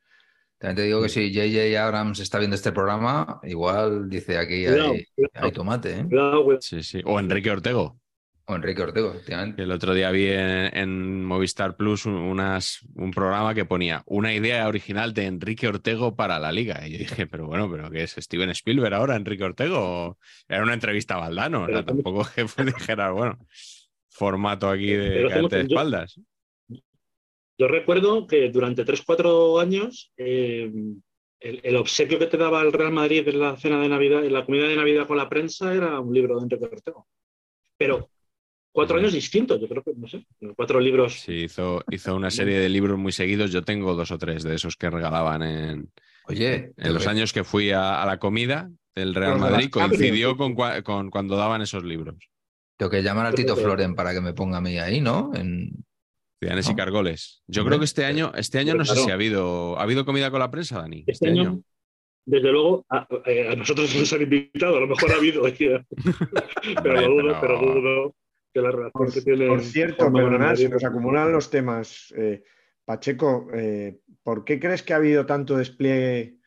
También 0.60 0.76
te 0.76 0.82
digo 0.82 1.02
que 1.02 1.08
si 1.08 1.32
J.J. 1.34 1.82
Abrams 1.84 2.20
está 2.20 2.38
viendo 2.38 2.54
este 2.54 2.70
programa, 2.72 3.40
igual 3.44 4.08
dice 4.10 4.36
aquí 4.38 4.64
Cuidado, 4.66 4.92
hay, 4.92 5.04
cuidado. 5.16 5.46
hay 5.46 5.52
tomate, 5.52 6.00
¿eh? 6.00 6.04
Cuidado, 6.06 6.44
cuidado. 6.44 6.60
Sí, 6.60 6.82
sí. 6.82 7.00
O 7.06 7.18
Enrique 7.18 7.50
Ortego. 7.50 7.98
O 8.44 8.56
Enrique 8.56 8.82
Ortego, 8.82 9.10
efectivamente. 9.12 9.62
El 9.62 9.70
otro 9.70 9.94
día 9.94 10.10
vi 10.10 10.26
en, 10.26 10.76
en 10.76 11.24
Movistar 11.24 11.76
Plus 11.76 12.04
un, 12.04 12.14
unas- 12.14 12.80
un 12.96 13.10
programa 13.10 13.54
que 13.54 13.64
ponía 13.64 14.02
una 14.06 14.34
idea 14.34 14.68
original 14.68 15.14
de 15.14 15.26
Enrique 15.26 15.66
Ortego 15.68 16.14
para 16.14 16.38
la 16.38 16.52
liga. 16.52 16.86
Y 16.86 16.92
yo 16.92 16.98
dije, 16.98 17.26
pero 17.26 17.46
bueno, 17.46 17.70
¿pero 17.70 17.88
qué 17.90 18.02
es? 18.02 18.16
¿Steven 18.18 18.50
Spielberg 18.50 18.92
ahora, 18.94 19.16
Enrique 19.16 19.44
Ortego? 19.44 20.18
Era 20.48 20.62
una 20.62 20.74
entrevista 20.74 21.14
a 21.14 21.18
Valdano. 21.20 21.62
O 21.62 21.66
sea, 21.68 21.84
tampoco 21.86 22.26
que 22.34 22.44
dijera, 22.64 23.12
bueno, 23.12 23.38
formato 24.10 24.68
aquí 24.68 24.92
de 24.92 25.08
Pero 25.10 25.28
¿cómo 25.30 25.48
caerte 25.48 25.56
de 25.56 25.62
espaldas. 25.62 26.20
Yo 27.60 27.68
recuerdo 27.68 28.26
que 28.26 28.48
durante 28.50 28.84
3-4 28.86 29.60
años 29.60 30.12
eh, 30.16 30.72
el, 31.40 31.60
el 31.62 31.76
obsequio 31.76 32.18
que 32.18 32.26
te 32.26 32.38
daba 32.38 32.62
el 32.62 32.72
Real 32.72 32.92
Madrid 32.92 33.28
en 33.28 33.38
la 33.38 33.56
cena 33.56 33.80
de 33.82 33.88
Navidad, 33.88 34.24
en 34.24 34.32
la 34.32 34.46
comida 34.46 34.66
de 34.66 34.76
Navidad 34.76 35.06
con 35.06 35.18
la 35.18 35.28
prensa 35.28 35.74
era 35.74 36.00
un 36.00 36.14
libro 36.14 36.36
de 36.38 36.44
Enrique 36.44 36.64
Ortego. 36.64 37.06
Pero 37.76 38.08
cuatro 38.72 38.98
años 38.98 39.12
distintos, 39.12 39.60
yo 39.60 39.68
creo 39.68 39.82
que, 39.82 39.92
no 39.94 40.08
sé, 40.08 40.24
cuatro 40.56 40.80
libros. 40.80 41.20
Sí, 41.20 41.44
hizo, 41.44 41.84
hizo 41.90 42.16
una 42.16 42.30
serie 42.30 42.58
de 42.58 42.68
libros 42.70 42.98
muy 42.98 43.12
seguidos. 43.12 43.52
Yo 43.52 43.62
tengo 43.62 43.94
dos 43.94 44.10
o 44.10 44.18
tres 44.18 44.42
de 44.42 44.54
esos 44.54 44.76
que 44.76 44.88
regalaban 44.90 45.42
en, 45.42 45.90
Oye, 46.28 46.72
en 46.78 46.94
los 46.94 47.06
años 47.06 47.32
que 47.34 47.44
fui 47.44 47.72
a, 47.72 48.02
a 48.02 48.06
la 48.06 48.18
comida 48.18 48.70
del 48.94 49.14
Real 49.14 49.38
Madrid. 49.38 49.70
Coincidió 49.70 50.36
con, 50.38 50.54
cua- 50.54 50.82
con 50.82 51.10
cuando 51.10 51.36
daban 51.36 51.60
esos 51.62 51.84
libros. 51.84 52.16
tengo 52.78 52.90
que 52.90 53.02
llamar 53.02 53.26
al 53.26 53.34
Tito 53.34 53.54
Floren 53.56 53.94
para 53.94 54.14
que 54.14 54.20
me 54.22 54.32
ponga 54.32 54.58
a 54.58 54.60
mí 54.62 54.78
ahí, 54.78 55.00
¿no? 55.02 55.30
En... 55.34 55.70
Ciudadanos 56.40 56.66
y 56.66 56.70
No. 56.70 56.76
Cargoles. 56.76 57.42
Yo 57.46 57.64
creo 57.66 57.78
que 57.78 57.84
este 57.84 58.04
año, 58.06 58.32
este 58.34 58.58
año 58.58 58.74
no 58.74 58.84
sé 58.84 58.92
Claro. 58.94 59.04
si 59.04 59.10
ha 59.10 59.14
habido, 59.14 59.78
¿ha 59.78 59.82
habido 59.82 60.04
comida 60.06 60.30
con 60.30 60.40
la 60.40 60.50
prensa, 60.50 60.78
Dani? 60.80 61.04
Este 61.06 61.28
año, 61.28 61.60
desde 62.24 62.50
luego, 62.50 62.84
a, 62.88 62.98
a- 63.06 63.56
nosotros 63.56 63.94
nos 63.94 64.12
han 64.14 64.22
invitado, 64.22 64.76
a 64.78 64.80
lo 64.80 64.86
mejor 64.86 65.12
ha 65.12 65.16
habido, 65.16 65.42
pero 66.82 67.00
lo 67.00 67.08
dudo, 67.08 67.38
pero- 67.40 67.60
pero 67.60 67.74
dudo 67.74 68.14
que 68.54 68.60
la 68.62 68.70
relación 68.70 68.92
Por, 68.92 69.12
que 69.12 69.20
tiene. 69.22 69.46
por 69.48 69.60
cierto, 69.60 70.12
perdonad, 70.12 70.54
se 70.56 70.68
nos 70.68 70.82
acumulan 70.84 71.30
los 71.30 71.50
temas. 71.50 72.12
Eh, 72.16 72.42
Pacheco, 72.86 73.46
eh, 73.54 74.00
¿por 74.24 74.44
qué 74.44 74.58
crees 74.58 74.82
que 74.82 74.92
ha 74.94 74.96
habido 74.96 75.24
tanto 75.26 75.56
despliegue 75.56 76.38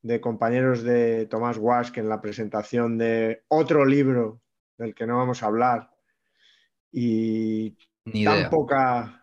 de 0.00 0.20
compañeros 0.20 0.82
de 0.82 1.26
Tomás 1.26 1.58
Wask 1.58 1.98
en 1.98 2.08
la 2.08 2.22
presentación 2.22 2.96
de 2.96 3.42
otro 3.48 3.84
libro 3.84 4.40
del 4.78 4.94
que 4.94 5.06
no 5.06 5.18
vamos 5.18 5.42
a 5.42 5.46
hablar 5.46 5.90
y 6.92 7.76
Ni 8.06 8.24
tan 8.24 8.36
idea. 8.38 8.50
poca... 8.50 9.19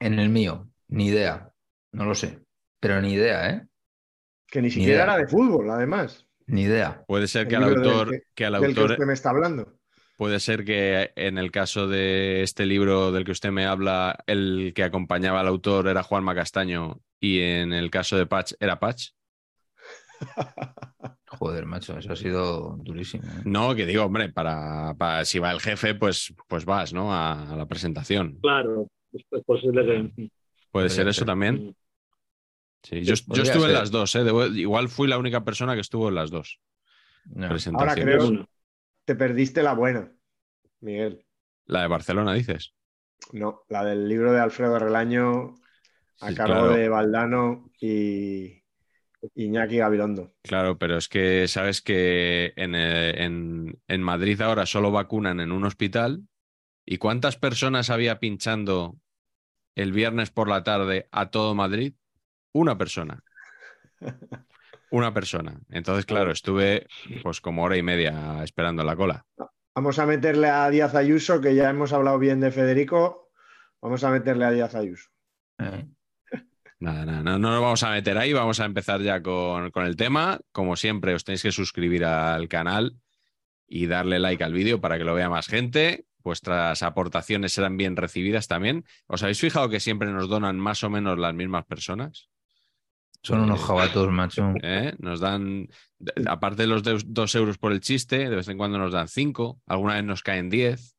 En 0.00 0.18
el 0.18 0.28
mío, 0.28 0.68
ni 0.88 1.06
idea. 1.08 1.50
No 1.92 2.04
lo 2.04 2.14
sé. 2.14 2.40
Pero 2.80 3.00
ni 3.02 3.12
idea, 3.14 3.50
¿eh? 3.50 3.66
que 4.46 4.62
ni 4.62 4.70
siquiera 4.70 5.02
era 5.04 5.16
de 5.18 5.26
fútbol, 5.26 5.68
además, 5.70 6.26
Ni 6.46 6.62
idea. 6.62 7.04
Puede 7.06 7.26
ser 7.28 7.42
El 7.42 7.48
que 7.48 7.56
al 7.56 7.62
libro 7.64 7.80
del 7.82 7.90
autor, 7.90 8.10
que- 8.10 8.22
que 8.34 8.44
al 8.46 8.52
del 8.54 8.60
que 8.62 8.66
autor 8.80 8.90
usted 8.92 9.04
me 9.06 9.12
está 9.12 9.28
hablando. 9.30 9.78
puede 10.16 10.40
ser 10.40 10.64
que 10.64 11.12
en 11.16 11.36
el 11.36 11.50
caso 11.50 11.86
de 11.88 12.42
este 12.42 12.64
libro 12.64 13.12
del 13.12 13.24
que 13.24 13.32
usted 13.32 13.50
me 13.50 13.66
habla, 13.66 14.18
el 14.26 14.72
que 14.74 14.82
acompañaba 14.84 15.40
al 15.40 15.48
autor 15.48 15.88
era 15.88 16.02
Juanma 16.02 16.34
Castaño 16.34 17.00
y 17.20 17.40
en 17.40 17.74
el 17.74 17.90
caso 17.90 18.16
de 18.16 18.24
Patch 18.26 18.52
era 18.60 18.78
Patch. 18.80 19.10
Joder, 21.26 21.66
macho, 21.66 21.98
eso 21.98 22.12
ha 22.12 22.16
sido 22.16 22.76
durísimo. 22.82 23.24
¿eh? 23.24 23.42
No, 23.44 23.74
que 23.74 23.84
digo, 23.86 24.04
hombre, 24.04 24.30
para, 24.30 24.94
para- 24.94 25.24
si 25.26 25.38
va 25.38 25.50
el 25.52 25.60
jefe, 25.60 25.94
pues, 25.94 26.34
pues 26.48 26.64
vas, 26.64 26.92
¿no? 26.94 27.12
A, 27.12 27.52
a 27.52 27.56
la 27.56 27.66
presentación. 27.66 28.38
Claro, 28.40 28.88
es 29.12 29.24
es 29.30 29.44
posible 29.44 29.84
que. 30.14 30.30
Puede 30.70 30.88
ser 30.90 31.08
eso 31.08 31.24
también. 31.24 31.74
Sí, 32.82 33.02
yo, 33.02 33.14
estuve 33.14 33.66
en 33.66 33.72
las 33.72 33.90
dos, 33.90 34.14
¿eh? 34.14 34.22
Debo- 34.24 34.54
igual 34.54 34.88
fui 34.88 35.08
la 35.08 35.18
única 35.18 35.44
persona 35.44 35.74
que 35.74 35.80
estuvo 35.80 36.08
en 36.08 36.14
las 36.14 36.30
dos 36.30 36.60
No. 37.24 37.48
Ahora 37.74 37.94
creo 37.94 38.24
Bueno, 38.24 38.48
te 39.04 39.14
perdiste 39.16 39.62
la 39.62 39.74
buena, 39.74 40.12
Miguel. 40.80 41.24
La 41.66 41.82
de 41.82 41.88
Barcelona, 41.88 42.34
dices. 42.34 42.74
No, 43.32 43.62
la 43.68 43.84
del 43.84 44.08
libro 44.08 44.32
de 44.32 44.40
Alfredo 44.40 44.78
Relaño 44.78 45.54
a 46.20 46.28
Sí, 46.30 46.34
cargo 46.34 46.54
claro. 46.54 46.72
de 46.72 46.88
Valdano 46.88 47.70
y 47.80 48.62
Iñaki 49.34 49.78
Gabilondo. 49.78 50.32
Claro, 50.42 50.78
pero 50.78 50.96
es 50.96 51.08
que 51.08 51.48
sabes 51.48 51.82
que 51.82 52.52
en, 52.56 52.74
eh, 52.74 53.24
en- 53.24 53.78
en 53.88 54.02
Madrid 54.02 54.40
ahora 54.40 54.66
solo 54.66 54.92
vacunan 54.92 55.40
en 55.40 55.50
un 55.52 55.64
hospital. 55.64 56.22
¿Y 56.90 56.96
cuántas 56.96 57.36
personas 57.36 57.90
había 57.90 58.18
pinchando 58.18 58.96
el 59.74 59.92
viernes 59.92 60.30
por 60.30 60.48
la 60.48 60.64
tarde 60.64 61.06
a 61.12 61.30
todo 61.30 61.54
Madrid? 61.54 61.92
Una 62.52 62.78
persona. 62.78 63.22
Una 64.90 65.12
persona. 65.12 65.60
Entonces, 65.68 66.06
claro, 66.06 66.30
estuve 66.30 66.86
pues 67.22 67.42
como 67.42 67.64
hora 67.64 67.76
y 67.76 67.82
media 67.82 68.42
esperando 68.42 68.80
en 68.80 68.86
la 68.86 68.96
cola. 68.96 69.26
Vamos 69.74 69.98
a 69.98 70.06
meterle 70.06 70.48
a 70.48 70.70
Díaz 70.70 70.94
Ayuso, 70.94 71.42
que 71.42 71.54
ya 71.54 71.68
hemos 71.68 71.92
hablado 71.92 72.18
bien 72.18 72.40
de 72.40 72.50
Federico. 72.50 73.32
Vamos 73.82 74.02
a 74.02 74.10
meterle 74.10 74.46
a 74.46 74.50
Díaz 74.50 74.74
Ayuso. 74.74 75.10
Eh, 75.58 75.86
Nada, 76.80 77.04
nada, 77.04 77.22
no, 77.22 77.38
no 77.38 77.50
nos 77.50 77.60
vamos 77.60 77.82
a 77.82 77.90
meter 77.90 78.16
ahí, 78.16 78.32
vamos 78.32 78.60
a 78.60 78.64
empezar 78.64 79.02
ya 79.02 79.22
con, 79.22 79.70
con 79.72 79.84
el 79.84 79.96
tema. 79.96 80.40
Como 80.52 80.74
siempre, 80.74 81.12
os 81.12 81.24
tenéis 81.24 81.42
que 81.42 81.52
suscribir 81.52 82.06
al 82.06 82.48
canal 82.48 82.96
y 83.66 83.88
darle 83.88 84.18
like 84.20 84.42
al 84.42 84.54
vídeo 84.54 84.80
para 84.80 84.96
que 84.96 85.04
lo 85.04 85.12
vea 85.12 85.28
más 85.28 85.48
gente. 85.48 86.07
Vuestras 86.28 86.82
aportaciones 86.82 87.52
serán 87.52 87.78
bien 87.78 87.96
recibidas 87.96 88.48
también. 88.48 88.84
¿Os 89.06 89.22
habéis 89.22 89.40
fijado 89.40 89.70
que 89.70 89.80
siempre 89.80 90.12
nos 90.12 90.28
donan 90.28 90.58
más 90.58 90.84
o 90.84 90.90
menos 90.90 91.18
las 91.18 91.32
mismas 91.32 91.64
personas? 91.64 92.28
Son 93.22 93.40
unos 93.40 93.60
Eh, 93.60 93.64
jabatos, 93.66 94.10
macho. 94.10 94.52
¿Eh? 94.62 94.94
Nos 94.98 95.20
dan, 95.20 95.68
aparte 96.26 96.62
de 96.62 96.68
los 96.68 96.82
de- 96.82 97.02
dos 97.06 97.34
euros 97.34 97.56
por 97.56 97.72
el 97.72 97.80
chiste, 97.80 98.28
de 98.28 98.36
vez 98.36 98.46
en 98.48 98.58
cuando 98.58 98.76
nos 98.78 98.92
dan 98.92 99.08
cinco, 99.08 99.58
alguna 99.66 99.94
vez 99.94 100.04
nos 100.04 100.22
caen 100.22 100.50
diez, 100.50 100.94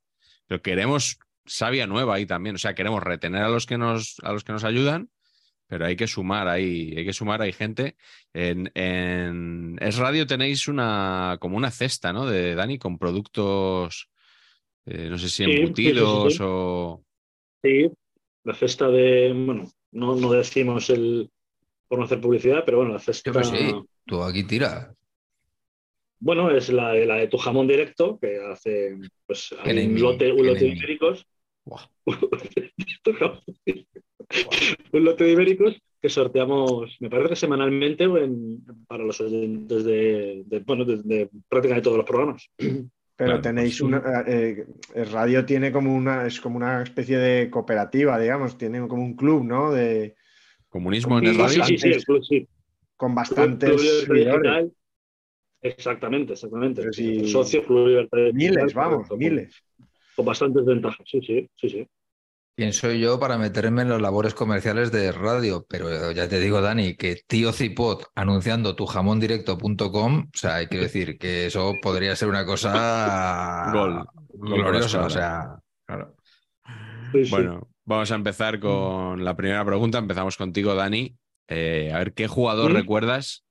pero 0.47 0.63
queremos 0.63 1.19
savia 1.45 1.85
nueva 1.85 2.15
ahí 2.15 2.25
también, 2.25 2.55
o 2.55 2.57
sea, 2.57 2.73
queremos 2.73 3.03
retener 3.03 3.43
a 3.43 3.49
los 3.49 3.67
que 3.67 3.77
nos, 3.77 4.17
a 4.23 4.31
los 4.33 4.43
que 4.43 4.51
nos 4.51 4.63
ayudan, 4.63 5.09
pero 5.67 5.85
hay 5.85 5.95
que 5.95 6.07
sumar 6.07 6.47
ahí, 6.47 6.95
hay 6.97 7.05
que 7.05 7.13
sumar, 7.13 7.43
hay 7.43 7.53
gente. 7.53 7.95
En, 8.33 8.71
en 8.73 9.77
Es 9.79 9.97
Radio 9.97 10.25
tenéis 10.25 10.67
una, 10.67 11.37
como 11.39 11.55
una 11.57 11.69
cesta, 11.69 12.11
¿no? 12.13 12.25
De 12.25 12.55
Dani, 12.55 12.79
con 12.79 12.97
productos, 12.97 14.09
eh, 14.89 15.09
no 15.09 15.17
sé 15.17 15.29
si 15.29 15.43
sí, 15.43 15.51
sí, 15.51 15.57
embutidos 15.57 16.39
o... 16.41 17.03
sí, 17.63 17.89
la 18.43 18.53
cesta 18.55 18.89
de. 18.89 19.31
Bueno, 19.33 19.63
no, 19.91 20.15
no 20.15 20.31
decimos 20.31 20.89
el. 20.89 21.29
por 21.87 21.99
no 21.99 22.05
hacer 22.05 22.19
publicidad, 22.19 22.63
pero 22.65 22.77
bueno, 22.77 22.93
la 22.93 22.99
cesta. 22.99 23.31
Yo 23.31 23.37
que 23.39 23.45
sí, 23.45 23.71
tú 24.05 24.23
aquí 24.23 24.43
tira. 24.43 24.93
Bueno, 26.21 26.51
es 26.51 26.69
la, 26.69 26.91
de- 26.91 27.05
la 27.05 27.15
de 27.15 27.27
tu 27.27 27.37
jamón 27.37 27.67
directo, 27.67 28.19
que 28.19 28.37
hace 28.51 28.97
pues, 29.25 29.55
hay 29.63 29.85
un 29.87 30.01
lote, 30.01 30.31
un 30.33 30.47
lote 30.47 30.65
de 30.65 30.67
ibéricos. 30.69 31.25
Buah. 31.63 31.87
un 34.91 35.05
lote 35.05 35.23
de 35.23 35.31
ibéricos 35.31 35.77
que 36.01 36.09
sorteamos, 36.09 36.95
me 36.99 37.09
parece 37.09 37.29
que 37.29 37.35
semanalmente 37.35 38.03
en- 38.05 38.63
para 38.87 39.03
los 39.03 39.19
oyentes 39.21 39.83
de, 39.83 40.43
de, 40.45 40.59
bueno, 40.59 40.85
de, 40.85 40.97
de 41.03 41.29
prácticamente 41.47 41.83
todos 41.85 41.97
los 41.97 42.05
programas. 42.05 42.49
Pero 43.19 43.31
Claro, 43.31 43.41
tenéis 43.41 43.81
pues, 43.81 43.91
una. 43.91 44.23
eh, 44.27 44.65
el 44.95 45.11
radio 45.11 45.45
tiene 45.45 45.73
como 45.73 45.93
una. 45.93 46.25
Es 46.25 46.39
como 46.39 46.55
una 46.55 46.81
especie 46.81 47.17
de 47.17 47.49
cooperativa, 47.49 48.17
digamos. 48.17 48.57
Tiene 48.57 48.87
como 48.87 49.03
un 49.03 49.17
club, 49.17 49.43
¿no? 49.43 49.73
De, 49.73 50.15
Comunismo 50.69 51.17
en 51.19 51.25
Sí, 51.25 51.29
el 51.31 51.37
radio. 51.37 51.63
sí, 51.65 51.77
sí, 51.77 51.77
sí, 51.79 51.87
el 51.89 52.05
club, 52.05 52.23
sí. 52.23 52.47
con 52.95 53.13
bastantes 53.13 54.05
Club. 54.05 54.71
Exactamente, 55.61 56.33
exactamente. 56.33 56.81
Pero 56.81 56.93
si- 56.93 57.17
El 57.17 57.27
socio 57.27 57.61
Club 57.65 57.87
Libertad 57.87 58.17
Digital, 58.33 58.55
Miles, 58.55 58.73
vamos, 58.73 59.09
con- 59.09 59.19
miles. 59.19 59.53
Con 60.15 60.25
bastantes 60.25 60.63
ventajas, 60.63 61.05
sí, 61.05 61.19
sí, 61.21 61.49
sí, 61.57 61.69
sí. 61.69 61.87
¿Quién 62.59 62.73
soy 62.73 62.99
yo 62.99 63.21
para 63.21 63.37
meterme 63.37 63.83
en 63.83 63.89
las 63.89 64.01
labores 64.01 64.33
comerciales 64.33 64.91
de 64.91 65.13
radio? 65.13 65.65
Pero 65.69 66.11
ya 66.11 66.27
te 66.27 66.41
digo, 66.41 66.59
Dani, 66.59 66.97
que 66.97 67.15
tío 67.25 67.53
Cipot 67.53 68.11
anunciando 68.15 68.75
tu 68.75 68.85
jamondirecto.com, 68.85 70.27
o 70.27 70.37
sea, 70.37 70.55
hay 70.55 70.67
que 70.67 70.77
decir 70.77 71.17
que 71.17 71.45
eso 71.45 71.75
podría 71.81 72.17
ser 72.17 72.27
una 72.27 72.45
cosa 72.45 73.69
Gol. 73.73 74.05
Gloriosa. 74.33 75.05
O 75.05 75.09
sea, 75.09 75.55
claro. 75.85 76.17
Sí, 77.13 77.23
sí. 77.23 77.31
Bueno, 77.31 77.69
vamos 77.85 78.11
a 78.11 78.15
empezar 78.15 78.59
con 78.59 79.23
la 79.23 79.37
primera 79.37 79.63
pregunta. 79.63 79.97
Empezamos 79.99 80.35
contigo, 80.35 80.75
Dani. 80.75 81.15
Eh, 81.47 81.93
a 81.93 81.99
ver, 81.99 82.13
¿qué 82.13 82.27
jugador 82.27 82.73
¿Mm? 82.73 82.75
recuerdas 82.75 83.45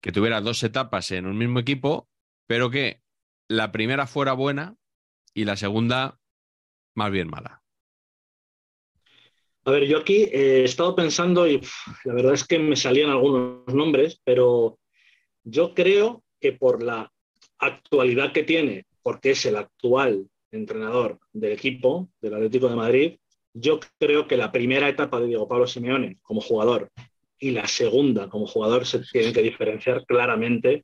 que 0.00 0.10
tuviera 0.10 0.40
dos 0.40 0.60
etapas 0.64 1.12
en 1.12 1.26
un 1.26 1.38
mismo 1.38 1.60
equipo, 1.60 2.08
pero 2.48 2.68
que 2.68 3.00
la 3.46 3.70
primera 3.70 4.08
fuera 4.08 4.32
buena 4.32 4.74
y 5.34 5.44
la 5.44 5.56
segunda 5.56 6.18
más 6.96 7.12
bien 7.12 7.28
mala. 7.28 7.59
A 9.64 9.70
ver, 9.72 9.86
yo 9.86 9.98
aquí 9.98 10.22
eh, 10.22 10.62
he 10.62 10.64
estado 10.64 10.96
pensando 10.96 11.46
y 11.46 11.60
la 12.04 12.14
verdad 12.14 12.32
es 12.32 12.46
que 12.46 12.58
me 12.58 12.76
salían 12.76 13.10
algunos 13.10 13.66
nombres, 13.66 14.20
pero 14.24 14.78
yo 15.44 15.74
creo 15.74 16.22
que 16.40 16.52
por 16.52 16.82
la 16.82 17.12
actualidad 17.58 18.32
que 18.32 18.42
tiene, 18.42 18.86
porque 19.02 19.32
es 19.32 19.44
el 19.44 19.56
actual 19.56 20.26
entrenador 20.50 21.18
del 21.32 21.52
equipo 21.52 22.08
del 22.22 22.34
Atlético 22.34 22.68
de 22.68 22.76
Madrid, 22.76 23.16
yo 23.52 23.80
creo 23.98 24.26
que 24.26 24.36
la 24.36 24.50
primera 24.50 24.88
etapa 24.88 25.20
de 25.20 25.26
Diego 25.26 25.46
Pablo 25.46 25.66
Simeone 25.66 26.18
como 26.22 26.40
jugador 26.40 26.90
y 27.38 27.50
la 27.50 27.66
segunda 27.66 28.28
como 28.28 28.46
jugador 28.46 28.86
se 28.86 29.00
tienen 29.00 29.32
que 29.32 29.42
diferenciar 29.42 30.06
claramente 30.06 30.82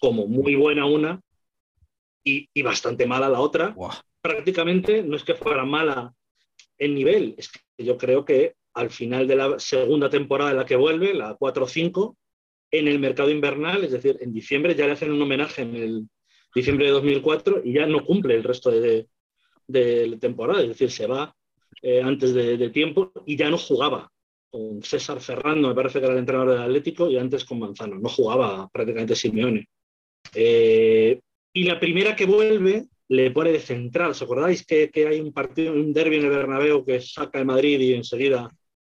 como 0.00 0.26
muy 0.26 0.54
buena 0.54 0.86
una 0.86 1.20
y, 2.22 2.48
y 2.52 2.62
bastante 2.62 3.06
mala 3.06 3.28
la 3.28 3.40
otra. 3.40 3.74
Prácticamente 4.20 5.02
no 5.02 5.16
es 5.16 5.24
que 5.24 5.34
fuera 5.34 5.64
mala 5.64 6.12
en 6.78 6.94
nivel, 6.94 7.34
es 7.38 7.50
que 7.50 7.60
yo 7.78 7.96
creo 7.96 8.24
que 8.24 8.54
al 8.74 8.90
final 8.90 9.26
de 9.26 9.36
la 9.36 9.58
segunda 9.58 10.10
temporada 10.10 10.52
la 10.52 10.66
que 10.66 10.76
vuelve, 10.76 11.14
la 11.14 11.36
4-5, 11.36 12.16
en 12.70 12.88
el 12.88 12.98
mercado 12.98 13.30
invernal, 13.30 13.84
es 13.84 13.92
decir, 13.92 14.18
en 14.20 14.32
diciembre 14.32 14.74
ya 14.74 14.86
le 14.86 14.92
hacen 14.92 15.12
un 15.12 15.22
homenaje 15.22 15.62
en 15.62 15.76
el 15.76 16.08
diciembre 16.54 16.86
de 16.86 16.92
2004 16.92 17.62
y 17.64 17.72
ya 17.74 17.86
no 17.86 18.04
cumple 18.04 18.34
el 18.34 18.42
resto 18.42 18.70
de, 18.70 19.06
temporada, 20.20 20.62
es 20.62 20.68
decir, 20.68 20.90
se 20.90 21.06
va 21.06 21.34
eh, 21.82 22.02
antes 22.02 22.34
de, 22.34 22.56
de 22.56 22.70
tiempo 22.70 23.12
y 23.26 23.36
ya 23.36 23.48
no 23.48 23.58
jugaba 23.58 24.10
con 24.54 24.80
César 24.84 25.20
Ferrando, 25.20 25.66
me 25.66 25.74
parece 25.74 25.98
que 25.98 26.04
era 26.04 26.14
el 26.14 26.20
entrenador 26.20 26.52
del 26.52 26.62
Atlético, 26.62 27.10
y 27.10 27.18
antes 27.18 27.44
con 27.44 27.58
Manzano. 27.58 27.98
No 27.98 28.08
jugaba 28.08 28.68
prácticamente 28.68 29.16
Simeone. 29.16 29.66
Eh, 30.32 31.20
y 31.52 31.64
la 31.64 31.80
primera 31.80 32.14
que 32.14 32.24
vuelve 32.24 32.84
le 33.16 33.30
pone 33.30 33.50
de 33.52 33.60
central. 33.60 34.10
¿Os 34.12 34.22
acordáis 34.22 34.64
que, 34.66 34.90
que 34.90 35.06
hay 35.06 35.20
un 35.20 35.32
partido, 35.32 35.72
un 35.72 35.92
derby 35.92 36.16
en 36.16 36.24
el 36.24 36.30
Bernabéu 36.30 36.84
que 36.84 37.00
saca 37.00 37.38
el 37.38 37.46
Madrid 37.46 37.78
y 37.80 37.94
enseguida 37.94 38.48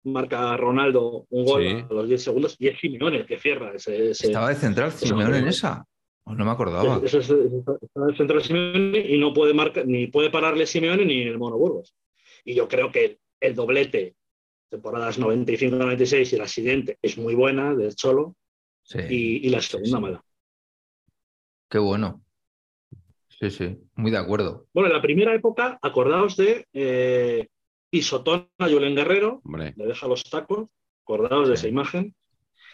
marca 0.05 0.53
a 0.53 0.57
Ronaldo 0.57 1.27
un 1.31 1.45
gol 1.45 1.63
Sí. 1.63 1.85
a 1.91 1.93
los 1.95 2.09
10 2.09 2.23
segundos? 2.23 2.57
Y 2.59 2.69
es 2.69 2.79
Simeone 2.81 3.19
el 3.19 3.27
que 3.27 3.39
cierra 3.39 3.73
ese. 3.75 4.11
ese- 4.11 4.27
Estaba 4.29 4.49
de 4.51 4.55
central 4.57 4.93
Simeone 4.93 5.39
en 5.39 5.49
esa. 5.49 5.85
Oh, 6.25 6.35
no 6.35 6.45
me 6.45 6.51
acordaba. 6.51 7.01
está 7.05 7.19
en 7.35 8.09
el 8.11 8.17
central 8.17 8.43
Simeone 8.43 8.99
y 8.99 9.19
no 9.19 9.33
puede 9.33 9.55
marcar, 9.55 9.87
ni 9.87 10.07
puede 10.09 10.31
pararle 10.31 10.67
Simeone 10.67 11.05
ni 11.05 11.23
el 11.23 11.39
Mono 11.39 11.57
Burgos. 11.57 11.95
Y 12.45 12.55
yo 12.55 12.69
creo 12.69 12.93
que 12.93 13.19
el 13.41 13.55
doblete, 13.55 14.15
temporadas 14.71 15.19
95-96 15.19 16.33
y 16.35 16.37
la 16.37 16.47
siguiente, 16.47 16.99
es 17.01 17.17
muy 17.19 17.35
buena 17.35 17.75
del 17.75 17.95
Cholo 17.95 18.35
Sí. 18.83 18.99
y, 19.09 19.47
y 19.47 19.51
la 19.51 19.61
segunda 19.63 19.97
sí. 19.99 20.03
mala. 20.03 20.25
Qué 21.71 21.79
bueno. 21.79 22.23
Sí, 23.41 23.51
sí, 23.51 23.77
muy 23.95 24.11
de 24.11 24.19
acuerdo. 24.19 24.67
Bueno, 24.75 24.89
en 24.89 24.97
la 24.97 25.03
primera 25.03 25.35
época, 25.35 25.79
acordaos 25.83 26.37
de 26.37 26.67
eh, 26.73 27.47
pisotón 27.91 28.49
a 28.59 28.69
Julen 28.69 28.95
Guerrero, 28.97 29.41
Hombre, 29.45 29.75
le 29.77 29.87
deja 29.87 30.09
los 30.09 30.25
tacos, 30.25 30.69
acordaos 31.05 31.49
de 31.49 31.55
esa 31.55 31.69
imagen, 31.69 32.15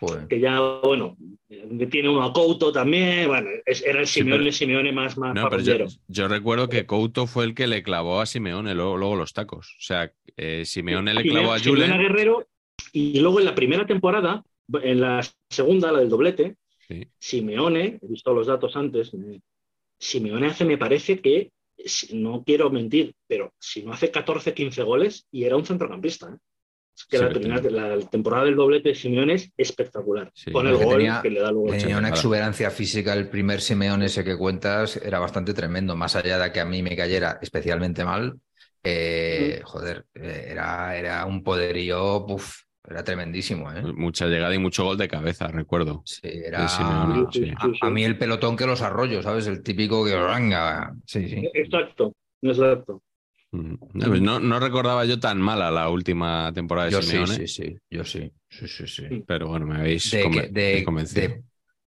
Joder. 0.01 0.27
que 0.27 0.41
ya, 0.41 0.61
bueno, 0.83 1.17
eh, 1.51 1.87
tiene 1.91 2.09
uno 2.09 2.23
a 2.25 2.33
Couto 2.33 2.73
también, 2.73 3.29
bueno, 3.29 3.49
es- 3.67 3.85
era 3.85 4.01
el 4.01 4.07
Sí, 4.07 4.21
Simeone, 4.21 4.43
pero- 4.45 4.53
Simeone 4.53 4.93
más, 4.93 5.19
más 5.19 5.35
no, 5.35 5.49
yo, 6.09 6.29
recuerdo 6.29 6.69
que 6.69 6.87
Couto 6.87 7.27
fue 7.27 7.45
el 7.45 7.55
que 7.55 7.67
le 7.67 7.83
clavó 7.83 8.21
a 8.21 8.27
Simeone 8.27 8.75
luego, 8.75 8.97
luego 8.97 9.17
los 9.17 9.33
tacos. 9.35 9.77
O 9.79 9.83
sea, 9.83 10.11
eh, 10.37 10.65
Simeone 10.65 11.13
le 11.15 11.23
clavó 11.25 11.53
a 11.53 11.59
Julen. 11.61 11.93
Guerrero, 11.99 12.47
y 12.93 13.21
luego 13.21 13.39
en 13.39 13.45
la 13.47 13.55
primera 13.55 13.87
temporada, 13.87 14.43
en 14.83 15.01
la 15.01 15.21
segunda, 15.51 15.93
la 15.93 16.01
del 16.01 16.09
doblete, 16.09 16.57
Sí. 16.89 17.07
Simeone, 17.19 17.99
he 18.03 18.07
visto 18.09 18.33
los 18.35 18.47
datos 18.47 18.75
antes, 18.77 19.13
me- 19.15 19.41
Simeone 19.99 20.47
hace, 20.47 20.65
me 20.65 20.79
parece 20.79 21.21
que, 21.21 21.51
no 22.13 22.43
quiero 22.45 22.71
mentir, 22.71 23.15
pero 23.27 23.53
si 23.59 23.83
no 23.83 23.93
hace 23.93 24.11
14, 24.11 24.55
15 24.55 24.83
goles 24.83 25.27
y 25.31 25.45
era 25.45 25.57
un 25.57 25.67
centrocampista. 25.67 26.29
¿eh? 26.29 26.37
Es 26.97 27.05
que 27.07 27.19
Sí, 27.19 27.25
la, 27.25 27.31
primera, 27.31 27.99
temporada 28.09 28.45
del 28.45 28.55
doblete 28.55 28.91
de 28.91 28.95
Simeone 28.95 29.35
es 29.35 29.51
espectacular. 29.57 30.31
Sí. 30.35 30.53
Con 30.53 30.69
el 30.69 30.77
gol 30.77 30.99
tenía- 30.99 31.21
que 31.23 31.31
le 31.31 31.41
da 31.41 31.51
luego 31.51 31.77
Tenía 31.77 31.99
una 31.99 32.11
exuberancia 32.11 32.71
física, 32.71 33.13
el 33.15 33.29
primer 33.29 33.61
Simeone 33.61 34.07
ese 34.07 34.23
que 34.23 34.37
cuentas 34.39 34.97
era 34.97 35.19
bastante 35.19 35.53
tremendo, 35.55 35.97
más 35.97 36.15
allá 36.15 36.39
de 36.39 36.53
que 36.53 36.61
a 36.61 36.65
mí 36.65 36.83
me 36.83 36.97
cayera 36.97 37.39
especialmente 37.43 38.05
mal, 38.05 38.39
eh, 38.85 39.61
joder, 39.65 40.05
eh, 40.15 40.49
era, 40.51 40.97
era 40.97 41.27
un 41.27 41.43
poderío, 41.43 42.25
puf, 42.27 42.59
era 42.89 43.03
tremendísimo, 43.05 43.73
¿eh? 43.73 43.83
Mucha 43.83 44.27
llegada 44.27 44.55
y 44.55 44.59
mucho 44.59 44.85
gol 44.85 44.99
de 44.99 45.09
cabeza, 45.09 45.49
recuerdo. 45.49 46.03
Sí, 46.05 46.21
era 46.25 46.69
Simeone, 46.69 47.27
sí. 47.33 47.51
a, 47.57 47.87
a 47.87 47.91
mí 47.91 48.05
el 48.05 48.19
pelotón 48.19 48.57
que 48.57 48.67
los 48.67 48.83
arroyos, 48.83 49.25
¿sabes? 49.25 49.47
El 49.47 49.63
típico 49.63 50.05
que 50.05 50.15
venga, 50.17 50.95
sí, 51.07 51.29
sí. 51.29 51.51
Exacto, 51.55 52.13
exacto. 52.43 53.03
Mm. 53.53 53.75
No, 53.95 54.07
pues 54.09 54.21
no, 54.21 54.41
no 54.41 54.59
recordaba 54.61 55.05
yo 55.05 55.21
tan 55.21 55.41
mala 55.41 55.71
la 55.71 55.89
última 55.89 56.53
temporada 56.53 56.87
de 56.87 56.93
Yo 56.93 57.01
sí, 57.03 57.09
Simeone, 57.09 57.35
sí, 57.37 57.49
sí, 57.49 57.79
yo 57.91 58.05
sí, 58.05 58.33
sí, 58.51 58.69
sí, 58.69 58.87
sí. 58.87 59.25
pero 59.27 59.49
bueno, 59.49 59.67
me 59.67 59.77
habéis 59.77 60.11
de, 60.11 60.25
conven- 60.25 60.51
de- 60.53 60.85
convencido. 60.85 61.25
de- 61.25 61.45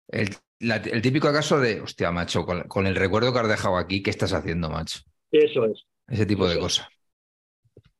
el, 0.09 0.29
la- 0.59 0.77
el 0.77 1.01
típico 1.01 1.31
caso 1.33 1.59
de, 1.59 1.81
hostia, 1.81 2.11
macho, 2.11 2.45
con, 2.45 2.63
con 2.67 2.87
el 2.87 2.95
recuerdo 2.95 3.33
que 3.33 3.39
has 3.39 3.47
dejado 3.49 3.77
aquí, 3.77 4.03
¿qué 4.03 4.11
estás 4.11 4.33
haciendo, 4.33 4.69
macho? 4.69 4.99
Eso 5.31 5.65
es. 5.65 5.85
Ese 6.07 6.25
tipo 6.25 6.47
de 6.47 6.57
cosas. 6.59 6.87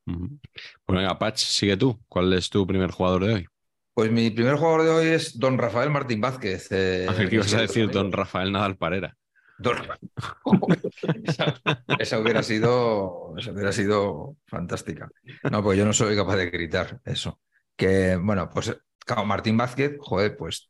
Pues 0.06 1.00
venga, 1.00 1.18
Patch, 1.18 1.40
sigue 1.40 1.78
tú. 1.78 2.00
¿Cuál 2.08 2.34
es 2.34 2.50
tu 2.50 2.66
primer 2.66 2.92
jugador 2.92 3.26
de 3.26 3.34
hoy? 3.34 3.48
Pues 3.94 4.12
mi 4.12 4.30
primer 4.30 4.56
jugador 4.58 4.84
de 4.84 4.90
hoy 4.90 5.08
es 5.08 5.40
don 5.40 5.58
Rafael 5.58 5.90
Martín 5.90 6.20
Vázquez. 6.22 6.68
eh, 6.72 7.06
A 7.10 7.14
ver, 7.14 7.30
¿Qué 7.30 7.36
ibas 7.36 7.54
a 7.54 7.62
decir, 7.62 7.90
don 7.90 8.12
Rafael 8.12 8.52
Nadal 8.52 8.78
Parera? 8.78 9.16
Don- 9.58 9.78
esa, 11.24 11.62
esa 11.98 12.20
hubiera 12.20 12.44
sido, 12.44 13.34
esa 13.38 13.52
hubiera 13.52 13.72
sido 13.72 14.36
fantástica. 14.48 15.10
No, 15.50 15.64
porque 15.64 15.80
yo 15.80 15.86
no 15.86 15.94
soy 15.94 16.16
capaz 16.16 16.36
de 16.36 16.50
gritar 16.50 17.00
eso. 17.06 17.40
Que, 17.76 18.18
bueno, 18.18 18.50
pues, 18.54 18.76
claro, 19.06 19.26
Martín 19.26 19.58
Vázquez, 19.58 19.98
joder, 20.00 20.36
pues. 20.36 20.70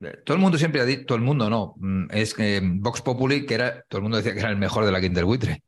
eh, 0.00 0.18
Todo 0.24 0.36
el 0.36 0.42
mundo 0.42 0.58
siempre 0.58 0.80
ha 0.80 0.84
dicho, 0.84 1.06
todo 1.06 1.16
el 1.18 1.24
mundo 1.24 1.48
no, 1.50 1.74
mm, 1.76 2.06
es 2.10 2.34
que 2.34 2.60
Vox 2.62 3.02
Populi, 3.02 3.46
que 3.46 3.54
era, 3.54 3.82
todo 3.88 3.98
el 3.98 4.02
mundo 4.02 4.16
decía 4.18 4.32
que 4.34 4.40
era 4.40 4.50
el 4.50 4.56
mejor 4.56 4.84
de 4.84 4.92
la 4.92 5.00
Quinta 5.00 5.16
del 5.20 5.24
Buitre. 5.26 5.62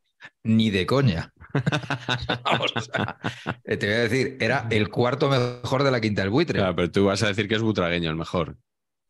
Ni 0.45 0.71
de 0.71 0.87
coña. 0.87 1.33
Vamos, 2.45 2.73
o 2.77 2.81
sea, 2.81 3.19
eh, 3.65 3.77
te 3.77 3.87
voy 3.87 3.95
a 3.97 4.01
decir, 4.01 4.37
era 4.41 4.67
el 4.71 4.89
cuarto 4.89 5.29
mejor 5.29 5.83
de 5.83 5.91
la 5.91 6.01
Quinta 6.01 6.23
del 6.23 6.31
Buitre. 6.31 6.59
Claro, 6.59 6.77
pero 6.77 6.91
tú 6.91 7.05
vas 7.07 7.23
a 7.23 7.29
decir 7.29 7.49
que 7.49 7.55
es 7.55 7.63
butragueño 7.63 8.11
el 8.11 8.17
mejor. 8.17 8.57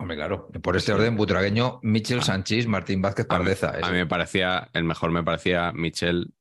Hombre, 0.01 0.16
claro, 0.16 0.48
por 0.62 0.77
este 0.77 0.92
orden, 0.92 1.16
butragueño, 1.16 1.81
Michel 1.83 2.20
Ah. 2.20 2.22
Sánchez, 2.22 2.66
Martín 2.68 3.03
Vázquez 3.03 3.27
A 3.29 3.35
mí, 3.38 3.44
Pardeza. 3.44 3.70
a 3.83 3.90
mí 3.90 3.96
me 3.98 4.07
parecía, 4.07 4.68
el 4.72 4.85
mejor 4.85 5.11
me 5.11 5.24
parecía 5.24 5.72
Michel 5.72 6.33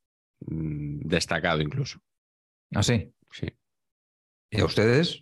mm, 0.45 0.99
destacado 1.07 1.62
incluso. 1.62 1.99
¿Ah, 2.75 2.83
sí? 2.83 3.12
Sí. 3.31 3.47
¿Y 4.51 4.62
a 4.62 4.65
ustedes? 4.65 5.21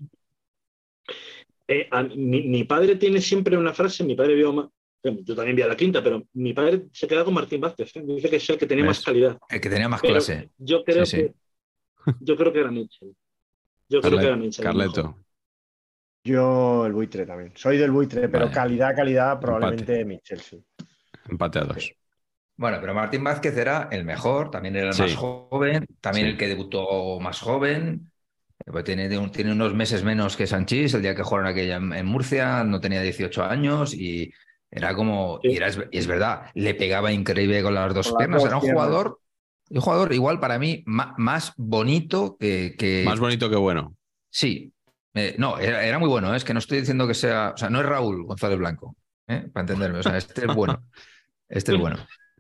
Eh, 1.68 1.88
a- 1.92 2.04
mi, 2.04 2.44
mi 2.44 2.64
padre 2.66 2.96
tiene 2.98 3.22
siempre 3.22 3.58
una 3.58 3.74
frase, 3.74 4.04
mi 4.04 4.16
padre 4.16 4.36
vio, 4.36 4.74
yo 5.24 5.36
también 5.36 5.56
vi 5.56 5.62
a 5.62 5.68
la 5.68 5.76
quinta, 5.78 6.04
pero 6.04 6.24
mi 6.34 6.54
padre 6.54 6.88
se 6.92 7.08
queda 7.08 7.24
con 7.24 7.34
Martín 7.34 7.62
Vázquez, 7.62 7.96
¿eh? 7.96 8.04
dice 8.06 8.30
que 8.30 8.36
es 8.38 8.50
el 8.50 8.58
que 8.58 8.66
tenía 8.66 8.84
¿Ves? 8.84 8.98
más 8.98 9.06
calidad. 9.06 9.38
El 9.50 9.62
que 9.62 9.70
tenía 9.70 9.90
más 9.90 10.02
Pero 10.02 10.14
clase. 10.14 10.50
Yo 10.58 10.84
creo 10.84 11.06
Sí, 11.06 11.18
sí. 11.18 11.24
que 11.24 11.34
yo 12.22 12.36
creo 12.36 12.54
que 12.54 12.60
era 12.60 12.72
Mitchell. 12.72 13.16
Yo 13.90 14.02
creo 14.02 14.18
que 14.20 14.26
era 14.26 14.36
Mitchell. 14.36 14.66
Carleto. 14.66 15.18
Yo 16.24 16.86
el 16.88 16.94
buitre 16.94 17.26
también. 17.26 17.52
Soy 17.56 17.78
del 17.78 17.92
buitre, 17.92 18.30
pero 18.30 18.50
calidad, 18.50 18.96
calidad, 18.96 19.40
probablemente 19.40 20.04
Mitchell, 20.06 20.40
sí. 20.40 20.64
Empate 21.30 21.60
a 21.60 21.64
dos. 21.66 21.92
Bueno, 22.58 22.78
pero 22.80 22.94
Martín 22.94 23.24
Vázquez 23.24 23.56
era 23.58 23.90
el 23.92 24.06
mejor, 24.06 24.50
también 24.50 24.76
era 24.76 24.88
el 24.88 24.94
Sí. 24.94 25.02
más 25.04 25.16
joven, 25.16 25.86
también 26.02 26.28
Sí. 26.28 26.32
el 26.32 26.38
que 26.38 26.48
debutó 26.48 27.20
más 27.20 27.40
joven. 27.42 28.12
pues 28.66 28.84
tiene, 28.84 29.08
tiene 29.30 29.52
unos 29.52 29.76
meses 29.76 30.04
menos 30.04 30.36
que 30.36 30.48
Sanchís, 30.48 30.94
el 30.96 31.02
día 31.04 31.14
que 31.14 31.22
jugaron 31.22 31.46
aquella 31.48 31.76
en, 31.76 31.94
en 31.94 32.06
Murcia, 32.08 32.64
no 32.64 32.80
tenía 32.80 33.02
18 33.02 33.44
años 33.44 33.94
y 33.94 34.32
era 34.76 34.94
como, 34.96 35.40
Sí. 35.42 35.50
y, 35.50 35.58
era, 35.58 35.70
y 35.92 35.98
es 35.98 36.08
verdad, 36.08 36.52
le 36.54 36.76
pegaba 36.76 37.12
increíble 37.12 37.64
con 37.64 37.74
las 37.74 37.94
dos 37.94 38.12
Con 38.12 38.14
las 38.14 38.18
piernas, 38.20 38.42
dos 38.42 38.48
era 38.50 38.58
un 38.58 38.62
piernas. 38.62 38.86
jugador, 38.86 39.20
un 39.70 39.82
jugador 39.82 40.14
igual 40.14 40.40
para 40.40 40.60
mí 40.60 40.84
ma- 40.86 41.16
más 41.18 41.54
bonito 41.58 42.38
que, 42.40 42.76
que, 42.78 43.04
Más 43.06 43.20
bonito 43.20 43.50
que 43.50 43.56
bueno. 43.56 43.96
Sí, 44.30 44.72
Eh, 45.18 45.36
no, 45.38 45.58
era, 45.60 45.86
era 45.86 45.98
muy 45.98 46.10
bueno, 46.10 46.34
¿eh? 46.34 46.38
es 46.38 46.44
que 46.44 46.54
no 46.54 46.60
estoy 46.60 46.80
diciendo 46.80 47.08
que 47.08 47.14
sea, 47.14 47.54
o 47.56 47.58
sea, 47.58 47.70
no 47.70 47.80
es 47.80 47.86
Raúl 47.86 48.26
González 48.26 48.58
Blanco, 48.60 48.98
¿eh? 49.28 49.48
para 49.54 49.62
entenderme, 49.62 50.00
o 50.00 50.04
sea, 50.04 50.18
este 50.18 50.46
es 50.46 50.54
bueno, 50.54 50.84
este 51.50 51.74
es 51.74 51.80
bueno. 51.80 51.98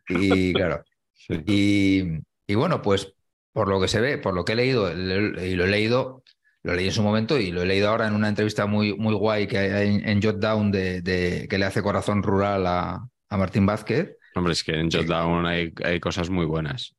Y 0.09 0.53
claro, 0.53 0.83
Sí. 1.13 1.35
y, 1.47 2.03
y 2.47 2.55
bueno, 2.55 2.81
pues 2.81 3.13
por 3.53 3.69
lo 3.69 3.79
que 3.81 3.87
se 3.87 4.01
ve, 4.01 4.17
por 4.17 4.33
lo 4.35 4.43
que 4.45 4.53
he 4.53 4.55
leído, 4.57 4.93
le- 4.93 5.47
y 5.47 5.55
lo 5.55 5.63
he 5.65 5.69
leído, 5.69 6.23
lo 6.65 6.73
leí 6.73 6.87
en 6.87 6.91
su 6.91 7.03
momento 7.03 7.37
y 7.39 7.51
lo 7.51 7.61
he 7.61 7.65
leído 7.65 7.89
ahora 7.89 8.07
en 8.07 8.13
una 8.15 8.27
entrevista 8.27 8.65
muy, 8.65 8.95
muy 8.97 9.13
guay 9.13 9.45
que 9.47 9.59
hay 9.59 9.95
en, 9.95 10.09
en 10.09 10.21
Jotdown 10.21 10.71
de, 10.71 11.01
de- 11.01 11.47
que 11.47 11.57
le 11.59 11.65
hace 11.65 11.83
Corazón 11.83 12.23
Rural 12.23 12.65
a, 12.65 13.07
a 13.29 13.37
Martín 13.37 13.65
Vázquez. 13.67 14.17
Hombre, 14.35 14.53
es 14.53 14.63
que 14.63 14.73
en 14.79 14.89
Jotdown 14.89 15.45
hay, 15.45 15.71
hay 15.83 15.99
cosas 15.99 16.29
muy 16.29 16.45
buenas. 16.45 16.95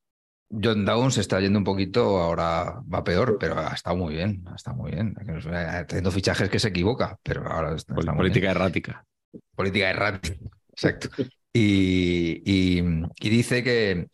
John 0.48 0.85
Down 0.85 1.11
se 1.11 1.20
está 1.20 1.40
yendo 1.40 1.59
un 1.59 1.64
poquito, 1.64 2.18
ahora 2.18 2.81
va 2.92 3.02
peor, 3.02 3.37
pero 3.40 3.59
ha 3.59 3.74
estado 3.74 3.96
muy 3.96 4.14
bien, 4.14 4.44
ha 4.46 4.55
estado 4.55 4.76
muy 4.76 4.92
bien. 4.92 5.12
Teniendo 5.88 6.12
fichajes 6.12 6.48
que 6.48 6.61
se 6.61 6.68
equivoca, 6.68 7.18
pero 7.24 7.44
ahora 7.50 7.74
está, 7.74 7.94
está 7.98 8.14
Política 8.14 8.52
errática. 8.52 9.05
Política 9.57 9.90
errática, 9.90 10.37
exacto. 10.70 11.09
Y, 11.52 12.42
y, 12.44 12.85
y 13.20 13.29
dice 13.29 13.64
que, 13.64 14.07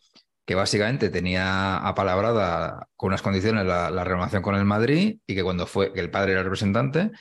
que, 0.45 0.55
básicamente 0.55 1.09
tenía 1.09 1.77
apalabrada 1.77 2.87
con 2.95 3.07
unas 3.07 3.21
condiciones 3.21 3.65
la, 3.65 3.89
la, 3.89 4.03
renovación 4.03 4.41
con 4.41 4.55
el 4.55 4.65
Madrid 4.65 5.17
y 5.25 5.35
que 5.35 5.43
cuando 5.43 5.67
fue, 5.67 5.93
que 5.93 5.99
el 5.99 6.09
padre 6.09 6.31
era 6.31 6.41
el 6.41 6.45
representante 6.45 7.11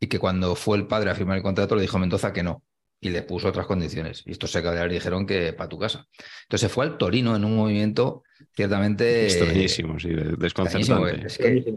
y 0.00 0.06
que 0.08 0.18
cuando 0.18 0.54
fue 0.54 0.76
el 0.76 0.86
padre 0.86 1.10
a 1.10 1.14
firmar 1.14 1.36
el 1.36 1.42
contrato 1.42 1.74
le 1.74 1.82
dijo 1.82 1.98
Mendoza 1.98 2.32
que 2.32 2.42
no, 2.42 2.62
y 3.00 3.10
le 3.10 3.22
puso 3.22 3.48
otras 3.48 3.66
condiciones. 3.66 4.22
Y 4.26 4.32
estos 4.32 4.50
secadores 4.50 4.92
dijeron 4.92 5.26
que 5.26 5.52
para 5.52 5.68
tu 5.68 5.78
casa. 5.78 6.06
Entonces 6.42 6.70
fue 6.70 6.84
al 6.84 6.98
Torino 6.98 7.36
en 7.36 7.44
un 7.44 7.56
movimiento 7.56 8.22
ciertamente. 8.54 9.24
Extrañísimo, 9.24 9.98
sí, 9.98 10.10
desconcertante. 10.38 11.26
Es 11.26 11.38
que, 11.38 11.76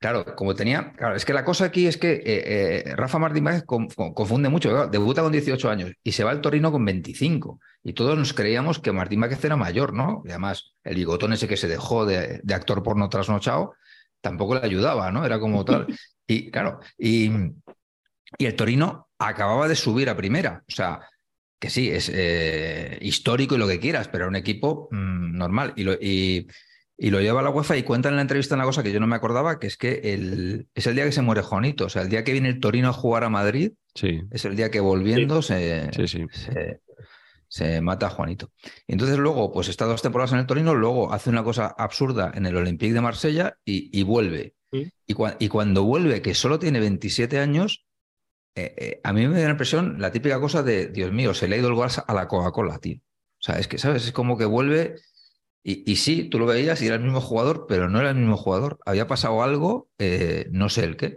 claro, 0.00 0.24
como 0.34 0.54
tenía. 0.54 0.92
Claro, 0.96 1.14
es 1.14 1.24
que 1.24 1.32
la 1.32 1.44
cosa 1.44 1.66
aquí 1.66 1.86
es 1.86 1.96
que 1.96 2.12
eh, 2.12 2.22
eh, 2.24 2.96
Rafa 2.96 3.18
Martín 3.18 3.44
Vázquez 3.44 3.64
confunde 3.64 4.48
mucho. 4.48 4.88
debuta 4.88 5.22
con 5.22 5.30
18 5.30 5.70
años 5.70 5.92
y 6.02 6.12
se 6.12 6.24
va 6.24 6.32
al 6.32 6.40
Torino 6.40 6.72
con 6.72 6.84
25. 6.84 7.60
Y 7.84 7.92
todos 7.92 8.18
nos 8.18 8.32
creíamos 8.32 8.78
que 8.80 8.90
Martín 8.90 9.20
Vázquez 9.20 9.44
era 9.44 9.56
mayor, 9.56 9.92
¿no? 9.92 10.22
Y 10.24 10.30
además, 10.30 10.74
el 10.82 10.96
bigotón 10.96 11.32
ese 11.32 11.46
que 11.46 11.56
se 11.56 11.68
dejó 11.68 12.04
de, 12.04 12.40
de 12.42 12.54
actor 12.54 12.82
porno 12.82 13.08
trasnochado 13.08 13.74
tampoco 14.20 14.54
le 14.54 14.66
ayudaba, 14.66 15.10
¿no? 15.12 15.24
Era 15.24 15.38
como 15.38 15.64
tal. 15.64 15.86
Y 16.26 16.48
claro, 16.52 16.78
y, 16.96 17.28
y 18.38 18.46
el 18.46 18.54
Torino 18.54 19.08
acababa 19.18 19.66
de 19.66 19.74
subir 19.74 20.08
a 20.08 20.16
primera. 20.16 20.62
O 20.68 20.70
sea, 20.70 21.00
que 21.58 21.70
sí, 21.70 21.90
es 21.90 22.08
eh, 22.14 22.98
histórico 23.02 23.56
y 23.56 23.58
lo 23.58 23.66
que 23.66 23.80
quieras, 23.80 24.06
pero 24.06 24.24
era 24.24 24.28
un 24.28 24.36
equipo 24.36 24.88
mmm, 24.92 25.36
normal. 25.36 25.72
Y 25.74 25.82
lo, 25.82 25.94
y, 25.94 26.46
y 27.02 27.08
lo, 27.08 27.18
lleva 27.22 27.40
a 27.40 27.42
la 27.42 27.48
UEFA 27.48 27.78
y 27.78 27.82
cuenta 27.82 28.10
en 28.10 28.16
la 28.16 28.20
entrevista 28.20 28.54
una 28.54 28.64
cosa 28.64 28.82
que 28.82 28.92
yo 28.92 29.00
no 29.00 29.06
me 29.06 29.16
acordaba, 29.16 29.58
que 29.58 29.66
es 29.66 29.78
que 29.78 30.12
el, 30.12 30.68
es 30.74 30.86
el 30.86 30.94
día 30.94 31.06
que 31.06 31.12
se 31.12 31.22
muere 31.22 31.40
Juanito. 31.40 31.86
O 31.86 31.88
sea, 31.88 32.02
el 32.02 32.10
día 32.10 32.24
que 32.24 32.32
viene 32.32 32.50
el 32.50 32.60
Torino 32.60 32.90
a 32.90 32.92
jugar 32.92 33.24
a 33.24 33.30
Madrid, 33.30 33.72
sí. 33.94 34.20
es 34.30 34.44
el 34.44 34.54
día 34.54 34.70
que 34.70 34.80
volviendo 34.80 35.40
sí. 35.40 35.54
Se, 35.54 36.06
sí, 36.06 36.26
se, 36.30 36.80
se, 37.48 37.80
mata 37.80 38.08
a 38.08 38.10
Juanito. 38.10 38.52
Y 38.86 38.92
entonces 38.92 39.16
luego, 39.16 39.50
pues 39.50 39.68
está 39.68 39.86
dos 39.86 40.02
temporadas 40.02 40.32
en 40.32 40.40
el 40.40 40.46
Torino, 40.46 40.74
luego 40.74 41.10
hace 41.10 41.30
una 41.30 41.42
cosa 41.42 41.74
absurda 41.78 42.32
en 42.34 42.44
el 42.44 42.54
Olympique 42.54 42.92
de 42.92 43.00
Marsella 43.00 43.56
y, 43.64 43.98
y 43.98 44.02
vuelve. 44.02 44.54
Y, 44.70 45.14
cu 45.14 45.26
y 45.38 45.48
cuando 45.48 45.84
vuelve, 45.84 46.20
que 46.20 46.34
solo 46.34 46.58
tiene 46.58 46.80
27 46.80 47.38
años, 47.38 47.86
eh, 48.54 48.74
eh, 48.76 49.00
a 49.02 49.14
mí 49.14 49.26
me 49.26 49.38
da 49.38 49.46
la 49.46 49.52
impresión, 49.52 49.96
la 49.98 50.12
típica 50.12 50.38
cosa 50.38 50.62
de, 50.62 50.88
Dios 50.88 51.12
mío, 51.12 51.32
se 51.32 51.48
le 51.48 51.56
ha 51.56 51.58
ido 51.60 51.68
el 51.70 51.76
gas 51.76 52.04
a 52.06 52.12
la 52.12 52.28
Coca-Cola, 52.28 52.78
tío. 52.78 52.98
O 52.98 53.42
sea, 53.42 53.58
es 53.58 53.68
que, 53.68 53.78
¿sabes? 53.78 54.04
Es 54.04 54.12
como 54.12 54.36
que 54.36 54.44
vuelve 54.44 54.96
y, 55.62 55.90
y, 55.90 55.96
sí, 55.96 56.24
tú 56.24 56.38
lo 56.38 56.46
veías 56.46 56.80
y 56.80 56.86
era 56.86 56.96
el 56.96 57.02
mismo 57.02 57.20
jugador, 57.20 57.66
pero 57.68 57.88
no 57.88 58.00
era 58.00 58.10
el 58.10 58.16
mismo 58.16 58.36
jugador. 58.36 58.78
Había 58.86 59.06
pasado 59.06 59.42
algo, 59.42 59.88
eh, 59.98 60.48
no 60.52 60.68
sé 60.68 60.84
el 60.84 60.96
qué. 60.96 61.16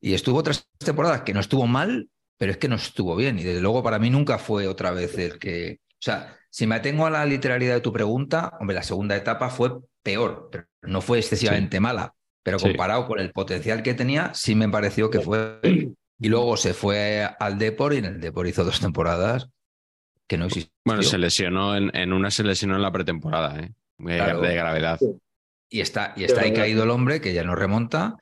Y 0.00 0.14
estuvo 0.14 0.42
tres 0.42 0.68
temporadas 0.78 1.22
que 1.22 1.32
no 1.32 1.40
estuvo 1.40 1.66
mal, 1.66 2.08
pero 2.36 2.52
es 2.52 2.58
que 2.58 2.68
no 2.68 2.76
estuvo 2.76 3.16
bien. 3.16 3.38
Y 3.38 3.44
desde 3.44 3.60
luego 3.60 3.82
para 3.82 3.98
mí 3.98 4.10
nunca 4.10 4.38
fue 4.38 4.68
otra 4.68 4.90
vez 4.90 5.16
el 5.18 5.38
que... 5.38 5.80
O 5.94 6.02
sea, 6.02 6.36
si 6.50 6.66
me 6.66 6.76
atengo 6.76 7.06
a 7.06 7.10
la 7.10 7.24
literalidad 7.24 7.74
de 7.74 7.80
tu 7.80 7.92
pregunta, 7.92 8.52
hombre, 8.60 8.74
la 8.74 8.82
segunda 8.82 9.16
etapa 9.16 9.48
fue 9.48 9.72
peor, 10.02 10.48
pero 10.52 10.66
no 10.82 11.00
fue 11.00 11.18
excesivamente 11.18 11.78
sí. 11.78 11.80
mala. 11.80 12.14
Pero 12.42 12.58
comparado 12.58 13.02
sí. 13.02 13.08
con 13.08 13.20
el 13.20 13.32
potencial 13.32 13.82
que 13.82 13.94
tenía, 13.94 14.32
sí 14.34 14.54
me 14.54 14.68
pareció 14.68 15.10
que 15.10 15.20
fue 15.20 15.60
y 16.20 16.28
luego 16.28 16.56
se 16.56 16.74
fue 16.74 17.28
al 17.38 17.58
Depor 17.58 17.94
y 17.94 17.98
en 17.98 18.04
el 18.04 18.20
Depor 18.20 18.46
hizo 18.46 18.64
dos 18.64 18.80
temporadas 18.80 19.48
que 20.28 20.36
no 20.38 20.44
existió. 20.44 20.72
Bueno, 20.84 21.02
se 21.02 21.18
lesionó, 21.18 21.74
en, 21.74 21.90
en 21.96 22.12
una 22.12 22.30
se 22.30 22.44
lesionó 22.44 22.76
en 22.76 22.82
la 22.82 22.92
pretemporada, 22.92 23.58
¿eh? 23.58 23.72
Claro. 23.98 24.40
de 24.40 24.54
gravedad. 24.54 25.00
Y 25.68 25.80
está, 25.80 26.14
y 26.16 26.24
está 26.24 26.42
ahí 26.42 26.52
caído 26.52 26.84
el 26.84 26.90
hombre 26.90 27.20
que 27.20 27.34
ya 27.34 27.42
no 27.42 27.54
remonta 27.56 28.16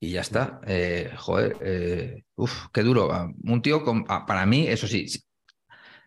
y 0.00 0.12
ya 0.12 0.22
está. 0.22 0.60
Eh, 0.66 1.10
joder, 1.16 1.56
eh, 1.60 2.22
uf, 2.36 2.68
qué 2.72 2.82
duro. 2.82 3.30
Un 3.44 3.60
tío, 3.60 3.84
con, 3.84 4.04
ah, 4.08 4.24
para 4.26 4.46
mí, 4.46 4.66
eso 4.66 4.86
sí, 4.86 5.06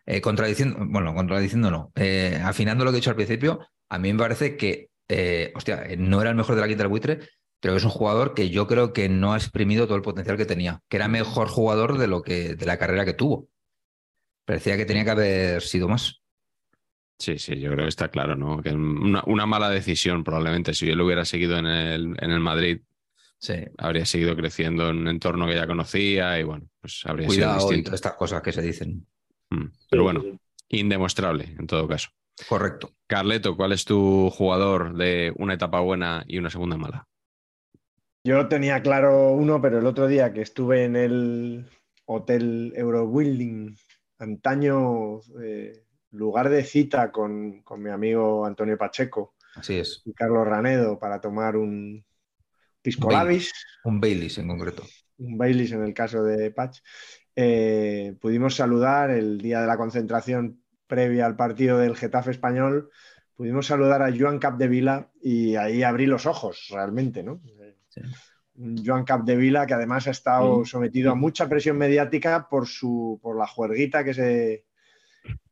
eh, 0.05 0.21
contradiciendo, 0.21 0.77
bueno, 0.87 1.13
contradiciendo 1.13 1.69
no, 1.69 1.91
eh, 1.95 2.41
afinando 2.43 2.83
lo 2.83 2.91
que 2.91 2.97
he 2.97 3.01
dicho 3.01 3.11
al 3.11 3.15
principio, 3.15 3.59
a 3.89 3.99
mí 3.99 4.11
me 4.11 4.19
parece 4.19 4.57
que, 4.57 4.89
eh, 5.07 5.51
hostia, 5.55 5.85
no 5.97 6.19
era 6.21 6.31
el 6.31 6.35
mejor 6.35 6.55
de 6.55 6.61
la 6.61 6.67
quinta 6.67 6.83
del 6.83 6.89
buitre, 6.89 7.19
pero 7.59 7.75
es 7.75 7.83
un 7.83 7.91
jugador 7.91 8.33
que 8.33 8.49
yo 8.49 8.67
creo 8.67 8.91
que 8.91 9.07
no 9.07 9.33
ha 9.33 9.37
exprimido 9.37 9.85
todo 9.85 9.97
el 9.97 10.03
potencial 10.03 10.37
que 10.37 10.45
tenía, 10.45 10.81
que 10.89 10.97
era 10.97 11.07
mejor 11.07 11.47
jugador 11.47 11.97
de 11.97 12.07
lo 12.07 12.21
que 12.21 12.55
de 12.55 12.65
la 12.65 12.77
carrera 12.77 13.05
que 13.05 13.13
tuvo. 13.13 13.47
Parecía 14.45 14.77
que 14.77 14.85
tenía 14.85 15.03
que 15.03 15.11
haber 15.11 15.61
sido 15.61 15.87
más. 15.87 16.21
Sí, 17.17 17.39
sí, 17.39 17.59
yo 17.59 17.71
creo 17.71 17.85
que 17.85 17.89
está 17.89 18.09
claro, 18.09 18.35
¿no? 18.35 18.61
Que 18.61 18.71
una, 18.71 19.23
una 19.25 19.45
mala 19.45 19.69
decisión, 19.69 20.23
probablemente. 20.23 20.73
Si 20.73 20.89
él 20.89 21.01
hubiera 21.01 21.25
seguido 21.25 21.57
en 21.57 21.65
el, 21.65 22.15
en 22.19 22.31
el 22.31 22.39
Madrid, 22.39 22.81
sí. 23.39 23.55
habría 23.77 24.05
seguido 24.05 24.35
creciendo 24.35 24.89
en 24.89 24.97
un 24.97 25.07
entorno 25.07 25.47
que 25.47 25.55
ya 25.55 25.65
conocía 25.65 26.39
y 26.39 26.43
bueno, 26.43 26.67
pues 26.81 27.01
habría 27.05 27.27
Cuidado 27.27 27.59
sido 27.59 27.69
distinto. 27.69 27.79
Y 27.79 27.83
todas 27.85 27.97
estas 27.99 28.13
cosas 28.13 28.41
que 28.41 28.51
se 28.51 28.61
dicen. 28.61 29.07
Mm. 29.49 29.65
Pero 29.89 30.03
bueno, 30.03 30.23
indemostrable 30.69 31.55
en 31.57 31.67
todo 31.67 31.87
caso. 31.87 32.09
Correcto. 32.49 32.91
Carleto, 33.07 33.55
¿cuál 33.55 33.71
es 33.71 33.85
tu 33.85 34.29
jugador 34.29 34.95
de 34.95 35.33
una 35.37 35.53
etapa 35.53 35.79
buena 35.79 36.23
y 36.27 36.37
una 36.37 36.49
segunda 36.49 36.77
mala? 36.77 37.07
Yo 38.25 38.47
tenía 38.47 38.81
claro 38.81 39.31
uno, 39.31 39.61
pero 39.61 39.79
el 39.79 39.85
otro 39.85 40.07
día 40.07 40.33
que 40.33 40.41
estuve 40.41 40.83
en 40.83 40.95
el 40.95 41.69
Hotel 42.05 42.73
Eurobuilding, 42.75 43.77
antaño 44.19 45.19
eh, 45.41 45.83
lugar 46.11 46.49
de 46.49 46.63
cita 46.63 47.11
con, 47.11 47.61
con, 47.61 47.81
mi 47.81 47.89
amigo 47.89 48.45
Antonio 48.45 48.77
Pacheco 48.77 49.35
Así 49.55 49.77
es. 49.77 50.01
y 50.05 50.13
Carlos 50.13 50.47
Ranedo 50.47 50.99
para 50.99 51.19
tomar 51.21 51.55
un 51.57 52.05
pisco 52.81 53.11
labis. 53.11 53.51
Un 53.83 53.99
Baileys 53.99 54.37
en 54.37 54.47
concreto. 54.47 54.83
Un 55.17 55.37
Baileys 55.37 55.71
en 55.71 55.83
el 55.83 55.93
caso 55.93 56.23
de 56.23 56.51
Pach. 56.51 56.77
Eh, 57.35 58.15
pudimos 58.21 58.55
saludar 58.55 59.11
el 59.11 59.39
día 59.39 59.61
de 59.61 59.67
la 59.67 59.77
concentración 59.77 60.61
previa 60.87 61.25
al 61.25 61.35
partido 61.35 61.77
del 61.77 61.95
Getafe 61.95 62.31
español. 62.31 62.89
Pudimos 63.35 63.67
saludar 63.67 64.01
a 64.01 64.13
Joan 64.15 64.39
Capdevila 64.39 65.11
y 65.21 65.55
ahí 65.55 65.83
abrí 65.83 66.05
los 66.05 66.25
ojos 66.25 66.67
realmente, 66.71 67.23
¿no? 67.23 67.41
Sí. 67.89 68.01
Joan 68.57 69.03
Capdevila, 69.03 69.65
que 69.65 69.73
además 69.73 70.07
ha 70.07 70.11
estado 70.11 70.63
sometido 70.65 71.11
a 71.11 71.15
mucha 71.15 71.49
presión 71.49 71.77
mediática 71.77 72.47
por 72.49 72.67
su 72.67 73.19
por 73.21 73.37
la 73.37 73.47
juerguita 73.47 74.03
que 74.03 74.13
se 74.13 74.65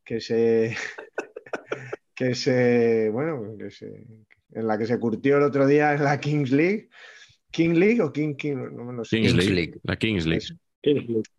que 0.05 0.21
se 0.21 0.75
que 2.15 2.35
se 2.35 3.09
bueno 3.11 3.57
que 3.57 3.71
se, 3.71 4.05
en 4.51 4.67
la 4.67 4.77
que 4.77 4.85
se 4.85 4.99
curtió 4.99 5.37
el 5.37 5.43
otro 5.43 5.67
día 5.67 5.93
en 5.93 6.03
la 6.03 6.19
Kings 6.19 6.51
League. 6.51 6.89
King 7.51 7.75
League 7.75 8.01
o 8.01 8.11
King 8.11 8.35
King 8.35 8.55
no 8.71 8.85
me 8.85 8.93
lo 8.93 9.05
sé. 9.05 9.17
Kings, 9.17 9.33
Kings 9.33 9.45
League. 9.45 9.55
League. 9.55 9.79
La 9.83 9.95
Kings 9.95 10.25
League. 10.25 10.45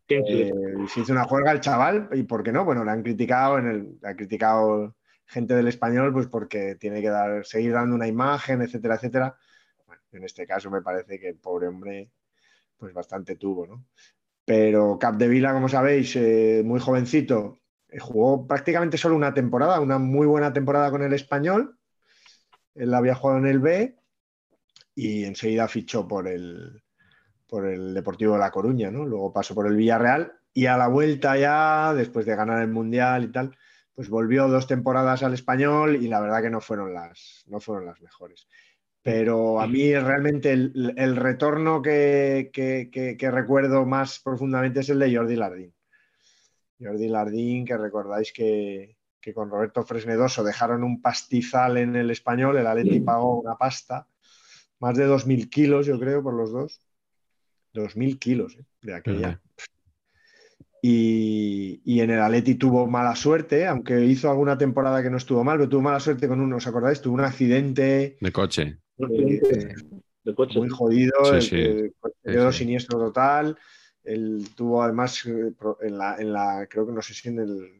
Eh, 0.07 0.53
se 0.89 1.01
hizo 1.01 1.13
una 1.13 1.25
juerga 1.25 1.51
al 1.51 1.61
chaval 1.61 2.09
y 2.13 2.23
por 2.23 2.43
qué 2.43 2.53
no, 2.53 2.65
bueno, 2.65 2.85
le 2.85 2.91
han 2.91 3.03
criticado 3.03 3.59
en 3.59 3.67
el 3.67 3.99
le 4.01 4.09
ha 4.09 4.17
criticado 4.17 4.97
gente 5.27 5.55
del 5.55 5.69
español 5.69 6.13
pues 6.13 6.27
porque 6.27 6.77
tiene 6.77 7.01
que 7.01 7.09
dar 7.09 7.45
seguir 7.45 7.73
dando 7.73 7.95
una 7.95 8.07
imagen, 8.07 8.63
etcétera, 8.63 8.97
etcétera 8.97 9.37
en 10.13 10.25
este 10.25 10.47
caso 10.47 10.71
me 10.71 10.83
parece 10.83 11.19
que 11.19 11.29
el 11.29 11.37
pobre 11.37 11.69
hombre 11.69 12.11
pues 12.77 12.93
bastante 12.93 13.37
tuvo, 13.37 13.67
¿no? 13.67 13.87
Pero 14.45 14.99
Capdevila, 14.99 15.53
como 15.53 15.69
sabéis, 15.69 16.17
eh, 16.17 16.63
muy 16.65 16.81
jovencito, 16.81 17.61
eh, 17.89 17.99
jugó 17.99 18.47
prácticamente 18.47 18.99
solo 18.99 19.17
una 19.17 19.33
temporada, 19.33 19.81
una 19.81 19.99
muy 19.99 20.27
buena 20.27 20.53
temporada 20.53 20.91
con 20.91 21.03
el 21.03 21.15
español. 21.15 21.79
Él 22.75 22.93
había 22.93 23.15
jugado 23.15 23.39
en 23.39 23.47
el 23.47 23.59
B 23.59 23.99
y 24.95 25.25
enseguida 25.25 25.69
fichó 25.69 26.07
por 26.07 26.29
el, 26.29 26.83
por 27.47 27.67
el 27.67 27.95
Deportivo 27.95 28.35
de 28.35 28.41
La 28.41 28.51
Coruña, 28.51 28.91
¿no? 28.91 29.07
Luego 29.07 29.33
pasó 29.33 29.55
por 29.55 29.67
el 29.67 29.77
Villarreal 29.77 30.33
y 30.53 30.67
a 30.67 30.77
la 30.77 30.89
vuelta 30.89 31.39
ya, 31.39 31.95
después 31.95 32.27
de 32.27 32.37
ganar 32.37 32.61
el 32.61 32.69
Mundial 32.69 33.25
y 33.25 33.33
tal, 33.33 33.57
pues 33.95 34.09
volvió 34.09 34.49
dos 34.49 34.67
temporadas 34.67 35.23
al 35.23 35.35
español 35.35 35.97
y 35.97 36.09
la 36.09 36.21
verdad 36.21 36.43
que 36.43 36.51
no 36.51 36.61
fueron 36.61 36.93
las, 36.93 37.45
no 37.47 37.61
fueron 37.61 37.87
las 37.87 38.01
mejores 38.01 38.47
pero 39.05 39.61
a 39.61 39.67
mí 39.67 39.95
realmente 39.95 40.51
el, 40.51 40.95
el 40.97 41.15
retorno 41.15 41.83
que, 41.83 42.49
que, 42.51 42.89
que, 42.91 43.19
que, 43.19 43.31
recuerdo 43.31 43.85
más 43.85 44.19
profundamente 44.19 44.81
es 44.81 44.89
el 44.89 44.99
de 44.99 45.15
Jordi 45.15 45.37
Lardín. 45.37 45.75
Jordi 46.81 47.09
Lardín, 47.09 47.67
que 47.67 47.77
recordáis 47.77 48.33
que, 48.33 48.97
con 49.35 49.51
Roberto 49.51 49.85
Fresnedoso 49.85 50.43
dejaron 50.43 50.83
un 50.83 51.03
pastizal 51.03 51.77
en 51.77 51.97
el 51.97 52.11
español, 52.11 52.57
el 52.57 52.67
Atleti 52.67 53.01
pagó 53.01 53.41
una 53.41 53.57
pasta, 53.57 54.09
más 54.81 54.97
de 54.97 55.07
2.000 55.07 55.51
kilos, 55.51 55.85
yo 55.85 56.01
creo, 56.01 56.23
por 56.23 56.33
los 56.33 56.51
dos. 56.51 56.81
2.000 57.75 58.19
kilos 58.19 58.57
¿eh? 58.57 58.65
de 58.81 58.95
aquella. 58.95 59.43
Y, 60.87 61.81
y, 61.83 62.01
en 62.01 62.11
el 62.11 62.21
Atleti 62.21 62.57
tuvo 62.57 62.87
mala 62.87 63.17
suerte, 63.17 63.67
aunque 63.67 64.05
hizo 64.05 64.29
alguna 64.29 64.59
temporada 64.59 65.03
que 65.03 65.09
no 65.09 65.17
estuvo 65.17 65.43
mal, 65.43 65.57
pero 65.57 65.71
tuvo 65.71 65.81
mala 65.81 65.99
suerte 65.99 66.29
con 66.29 66.43
uno, 66.43 66.57
¿os 66.57 66.67
acordáis? 66.67 67.01
Tuvo 67.01 67.15
un 67.15 67.23
accidente. 67.23 68.19
De 68.21 68.33
coche. 68.33 68.81
Eh, 68.99 69.41
de 70.25 70.35
coche. 70.35 70.59
Muy 70.59 70.69
jodido, 70.69 71.41
sí, 71.41 71.49
sí. 71.49 71.57
Eh, 71.57 71.91
quedó 72.23 72.53
sí, 72.53 72.59
siniestro 72.59 72.99
total. 72.99 73.57
Él 74.03 74.47
tuvo 74.55 74.83
además 74.83 75.25
en 75.25 75.97
la, 75.97 76.17
en 76.19 76.33
la, 76.35 76.67
creo 76.69 76.87
que 76.87 76.93
no 76.93 77.01
sé 77.01 77.15
si 77.15 77.31
en 77.31 77.39
el 77.39 77.71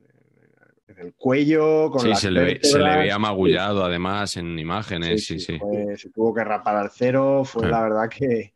en 0.89 0.99
el 0.99 1.15
cuello, 1.15 1.91
con 1.91 2.01
Sí, 2.03 2.09
las 2.09 2.21
se 2.21 2.31
le, 2.31 2.45
ve- 2.45 2.61
se 2.63 2.79
le 2.79 2.97
veía 2.97 3.19
magullado 3.19 3.85
además 3.85 4.37
en 4.39 4.59
imágenes, 4.59 5.27
sí, 5.27 5.39
sí. 5.41 5.59
fue- 5.59 5.97
se 5.99 6.09
tuvo 6.11 6.33
que 6.33 6.45
rapar 6.45 6.77
al 6.77 6.91
cero, 6.91 7.43
fue 7.45 7.65
Sí. 7.65 7.69
la 7.69 7.83
verdad 7.83 8.09
que, 8.09 8.54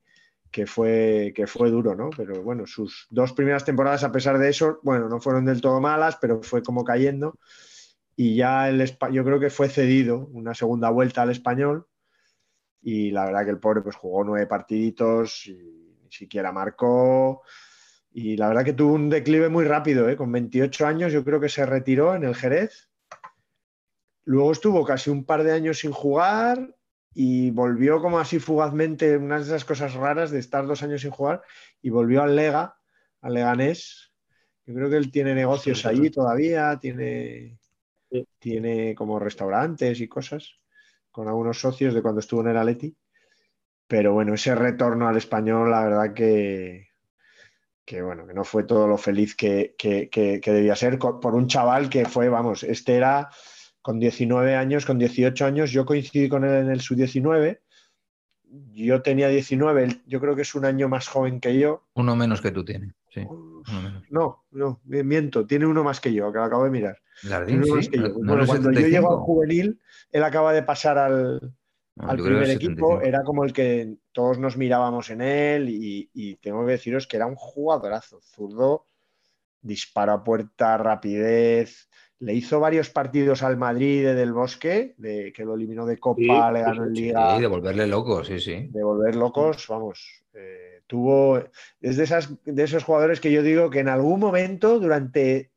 que 0.51 0.67
fue, 0.67 1.33
que 1.35 1.47
fue 1.47 1.71
duro, 1.71 1.95
¿no? 1.95 2.11
Pero 2.17 2.43
bueno, 2.43 2.67
sus 2.67 3.07
dos 3.11 3.33
primeras 3.33 3.65
temporadas, 3.65 4.05
a 4.05 4.13
pesar 4.13 4.39
de 4.39 4.49
eso, 4.49 4.81
bueno, 4.83 5.09
no 5.09 5.21
fueron 5.21 5.45
del 5.45 5.61
todo 5.61 5.81
malas, 5.81 6.17
pero 6.21 6.43
fue 6.43 6.63
como 6.63 6.85
cayendo. 6.85 7.39
Y 8.17 8.37
ya 8.37 8.69
el 8.69 8.85
yo 9.13 9.25
creo 9.25 9.39
que 9.39 9.51
fue 9.51 9.69
cedido 9.69 10.27
una 10.33 10.55
segunda 10.55 10.91
vuelta 10.91 11.23
al 11.23 11.31
español. 11.31 11.87
Y 12.81 13.11
la 13.11 13.27
verdad 13.27 13.45
que 13.45 13.51
el 13.51 13.61
pobre 13.61 13.83
pues 13.83 13.97
jugó 13.97 14.25
nueve 14.25 14.47
partiditos 14.47 15.45
ni 15.47 16.11
siquiera 16.11 16.51
marcó. 16.51 17.43
Y 18.11 18.37
la 18.37 18.49
verdad 18.49 18.65
que 18.65 18.73
tuvo 18.73 18.95
un 18.95 19.11
declive 19.11 19.49
muy 19.49 19.65
rápido, 19.65 20.09
¿eh? 20.09 20.17
Con 20.17 20.33
28 20.33 20.87
años 20.87 21.13
yo 21.13 21.25
creo 21.25 21.41
que 21.41 21.49
se 21.49 21.67
retiró 21.67 22.15
en 22.15 22.25
el 22.25 22.35
Jerez. 22.35 22.91
Luego 24.25 24.53
estuvo 24.53 24.85
casi 24.85 25.11
un 25.11 25.25
par 25.25 25.45
de 25.45 25.53
años 25.53 25.79
sin 25.79 25.93
jugar 25.93 26.75
y 27.21 27.51
volvió 27.51 28.01
como 28.01 28.21
así 28.21 28.39
fugazmente, 28.39 29.17
unas 29.17 29.49
de 29.49 29.57
esas 29.57 29.65
cosas 29.65 29.95
raras 29.95 30.31
de 30.31 30.39
estar 30.39 30.67
dos 30.67 30.83
años 30.85 31.01
sin 31.03 31.11
jugar 31.11 31.43
y 31.83 31.91
volvió 31.91 32.23
al 32.23 32.37
Lega, 32.37 32.79
al 33.23 33.35
Leganés. 33.35 34.13
Yo 34.67 34.75
creo 34.75 34.91
que 34.91 34.97
él 34.99 35.11
tiene 35.11 35.35
negocios 35.35 35.85
Sí, 35.85 35.87
allí 35.87 36.11
sí. 36.11 36.13
todavía, 36.13 36.79
tiene, 36.81 37.59
Sí. 38.11 38.27
tiene 38.39 38.95
como 38.95 39.19
restaurantes 39.19 40.01
y 40.01 40.09
cosas 40.09 40.61
con 41.11 41.29
algunos 41.29 41.61
socios 41.61 41.95
de 41.95 42.03
cuando 42.03 42.21
estuvo 42.21 42.43
en 42.43 42.49
el 42.49 42.59
Atleti. 42.59 42.97
Pero 43.89 44.13
bueno, 44.15 44.35
ese 44.35 44.55
retorno 44.55 45.09
al 45.09 45.17
español, 45.17 45.71
la 45.71 45.85
verdad 45.85 46.15
que, 46.15 46.89
que 47.85 48.03
bueno, 48.03 48.27
que 48.27 48.35
no 48.35 48.45
fue 48.45 48.65
todo 48.65 48.87
lo 48.87 48.99
feliz 48.99 49.35
que, 49.35 49.75
que- 49.79 50.09
que- 50.11 50.41
que 50.41 50.53
debía 50.53 50.77
ser 50.77 50.99
por 50.99 51.35
un 51.35 51.47
chaval 51.47 51.89
que 51.89 52.05
fue, 52.05 52.29
vamos, 52.29 52.63
este 52.63 52.97
era 52.97 53.31
con 53.83 53.99
19 53.99 54.55
años, 54.57 54.85
con 54.87 54.99
18 54.99 55.45
años, 55.47 55.71
yo 55.71 55.85
coincidí 55.87 56.29
con 56.29 56.45
él 56.45 56.53
en 56.67 56.71
el 56.71 56.81
sub-19, 56.81 57.61
yo 58.73 59.03
tenía 59.03 59.29
19, 59.29 59.85
él- 59.85 60.03
yo 60.07 60.21
creo 60.21 60.35
que 60.35 60.43
es 60.43 60.55
un 60.55 60.65
año 60.65 60.89
más 60.89 61.09
joven 61.09 61.41
que 61.41 61.59
yo. 61.59 61.87
Uno 61.95 62.17
menos 62.17 62.41
que 62.41 62.51
tú 62.51 62.65
tienes. 62.65 62.95
Sí, 63.11 63.21
uno 63.29 63.83
menos. 63.83 64.05
No, 64.11 64.45
no, 64.51 64.81
miento, 64.85 65.47
tiene 65.47 65.67
uno 65.67 65.85
más 65.85 66.01
que 66.01 66.13
yo, 66.13 66.33
que 66.33 66.39
lo 66.39 66.45
acabo 66.45 66.65
de 66.65 66.71
mirar. 66.71 66.99
Uno 67.47 67.67
más 67.75 67.89
que 67.89 67.97
yo. 67.99 68.03
no- 68.09 68.15
no 68.19 68.25
Bueno, 68.27 68.47
cuando 68.47 68.71
yo 68.73 68.81
llego 68.87 69.09
al 69.11 69.19
75. 69.19 69.25
juvenil, 69.25 69.81
él 70.13 70.25
acaba 70.25 70.53
de 70.53 70.63
pasar 70.63 70.99
al, 70.99 71.53
No, 71.97 72.17
que 72.17 72.23
primer 72.23 72.51
equipo, 72.51 72.93
75. 73.01 73.03
era 73.03 73.23
como 73.23 73.45
el 73.45 73.53
que 73.53 73.97
todos 74.13 74.39
nos 74.39 74.57
mirábamos 74.57 75.11
en 75.11 75.21
él 75.21 75.69
y, 75.69 76.11
y 76.15 76.37
tengo 76.37 76.65
que 76.65 76.73
deciros 76.73 77.07
que 77.07 77.17
era 77.17 77.27
un 77.27 77.35
jugadorazo, 77.35 78.21
zurdo, 78.23 78.87
disparo 79.61 80.13
a 80.13 80.23
puerta, 80.25 80.77
rapidez, 80.79 81.89
le 82.21 82.35
hizo 82.35 82.59
varios 82.61 82.91
partidos 82.91 83.43
al 83.43 83.57
Madrid 83.57 84.05
de 84.05 84.15
Del 84.15 84.33
Bosque, 84.33 84.95
de, 84.99 85.33
que 85.33 85.45
lo 85.45 85.55
eliminó 85.55 85.87
de 85.87 85.99
Copa, 85.99 86.19
Sí, 86.21 86.27
le 86.55 86.61
ganó 86.63 86.85
en 86.87 86.97
sí, 86.97 87.03
Liga, 87.03 87.37
Sí, 87.37 87.41
de 87.43 87.47
volverle 87.47 87.87
loco, 87.87 88.25
sí, 88.25 88.41
sí. 88.41 88.69
de 88.71 88.83
volver 88.83 89.15
locos, 89.15 89.67
vamos, 89.69 90.25
eh, 90.35 90.83
tuvo, 90.87 91.39
es 91.81 91.97
de, 91.97 92.05
esas, 92.05 92.31
de 92.45 92.63
esos 92.65 92.83
jugadores 92.83 93.21
que 93.21 93.31
yo 93.31 93.43
digo 93.43 93.71
que 93.71 93.81
en 93.81 93.89
algún 93.89 94.19
momento, 94.19 94.81
durante 94.81 95.53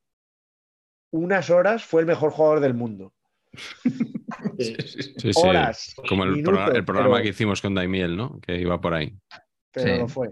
unas 1.12 1.50
horas, 1.50 1.84
fue 1.84 2.02
el 2.02 2.08
mejor 2.08 2.32
jugador 2.32 2.60
del 2.60 2.74
mundo. 2.74 3.14
Sí. 4.58 4.76
Sí, 5.18 5.34
sí. 5.34 5.42
Horas, 5.44 5.96
Como 6.08 6.24
el, 6.24 6.32
minutos, 6.34 6.70
el 6.74 6.86
programa 6.86 7.16
pero- 7.16 7.24
que 7.24 7.30
hicimos 7.30 7.62
con 7.62 7.74
Daimiel, 7.76 8.16
¿no? 8.16 8.40
Que 8.42 8.58
iba 8.62 8.80
por 8.80 8.94
ahí. 8.94 9.14
pero 9.72 9.94
Sí. 9.96 10.00
lo 10.00 10.08
fue. 10.08 10.30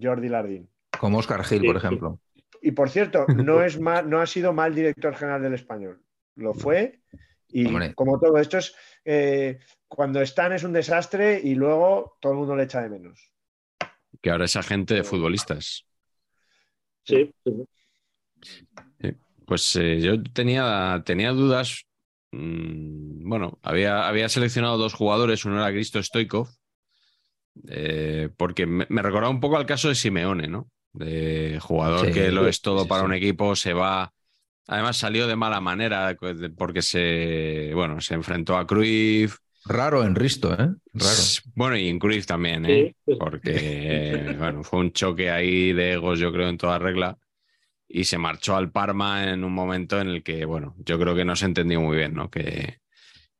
Jordi 0.00 0.28
Lardín. 0.28 0.68
Como 1.00 1.18
Oscar 1.18 1.42
Gil, 1.42 1.60
Sí, 1.62 1.66
por 1.66 1.80
sí. 1.80 1.86
ejemplo. 1.86 2.20
Y 2.66 2.72
por 2.72 2.90
cierto, 2.90 3.26
no, 3.28 3.62
es 3.62 3.78
mal, 3.78 4.10
no 4.10 4.20
ha 4.20 4.26
sido 4.26 4.52
mal 4.52 4.74
director 4.74 5.14
general 5.14 5.40
del 5.40 5.54
español. 5.54 6.02
Lo 6.34 6.52
fue. 6.52 7.00
Y 7.48 7.66
Hombre. 7.68 7.94
como 7.94 8.18
todo 8.18 8.38
esto 8.38 8.58
es, 8.58 8.74
eh, 9.04 9.60
cuando 9.86 10.20
están 10.20 10.52
es 10.52 10.64
un 10.64 10.72
desastre 10.72 11.40
y 11.40 11.54
luego 11.54 12.18
todo 12.20 12.32
el 12.32 12.38
mundo 12.38 12.56
le 12.56 12.64
echa 12.64 12.82
de 12.82 12.88
menos. 12.88 13.32
Que 14.20 14.30
ahora 14.30 14.46
es 14.46 14.56
agente 14.56 14.94
de 14.94 15.04
futbolistas. 15.04 15.86
Sí, 17.04 17.32
sí. 17.44 19.12
Pues 19.46 19.76
eh, 19.76 20.00
yo 20.00 20.20
tenía, 20.24 21.00
tenía 21.06 21.30
dudas. 21.30 21.86
mm, 22.32 23.28
bueno, 23.28 23.60
había, 23.62 24.08
había 24.08 24.28
seleccionado 24.28 24.76
dos 24.76 24.92
jugadores, 24.92 25.44
uno 25.44 25.60
era 25.62 25.70
Cristo 25.70 26.02
Stoikov, 26.02 26.48
eh, 27.68 28.28
porque 28.36 28.66
me, 28.66 28.86
me 28.88 29.02
recordaba 29.02 29.30
un 29.30 29.38
poco 29.38 29.56
al 29.56 29.66
caso 29.66 29.88
de 29.88 29.94
Simeone, 29.94 30.48
¿no? 30.48 30.68
De 30.96 31.58
jugador 31.60 32.06
Sí, 32.06 32.12
que 32.12 32.30
lo 32.32 32.46
es 32.46 32.60
todo 32.60 32.82
sí, 32.82 32.88
para 32.88 33.02
sí. 33.02 33.06
un 33.06 33.14
equipo, 33.14 33.56
se 33.56 33.72
va. 33.72 34.12
Además 34.66 34.96
salió 34.96 35.26
de 35.26 35.36
mala 35.36 35.60
manera 35.60 36.16
porque 36.56 36.82
se, 36.82 37.70
bueno, 37.74 38.00
se 38.00 38.14
enfrentó 38.14 38.56
a 38.56 38.66
Cruyff. 38.66 39.36
Raro 39.64 40.04
en 40.04 40.14
Risto, 40.14 40.52
¿eh? 40.54 40.70
Raro. 40.94 41.22
Bueno, 41.54 41.76
y 41.76 41.88
en 41.88 41.98
Cruyff 41.98 42.26
también, 42.26 42.66
¿eh? 42.66 42.94
Porque 43.18 44.34
bueno, 44.38 44.64
fue 44.64 44.80
un 44.80 44.92
choque 44.92 45.30
ahí 45.30 45.72
de 45.72 45.92
egos, 45.92 46.18
yo 46.18 46.32
creo, 46.32 46.48
en 46.48 46.58
toda 46.58 46.78
regla. 46.78 47.18
Y 47.88 48.04
se 48.04 48.18
marchó 48.18 48.56
al 48.56 48.70
Parma 48.72 49.30
en 49.32 49.44
un 49.44 49.52
momento 49.52 50.00
en 50.00 50.08
el 50.08 50.22
que, 50.22 50.44
bueno, 50.44 50.74
yo 50.78 50.98
creo 50.98 51.14
que 51.14 51.24
no 51.24 51.36
se 51.36 51.46
entendió 51.46 51.80
muy 51.80 51.96
bien, 51.96 52.14
¿no? 52.14 52.30
Que, 52.30 52.80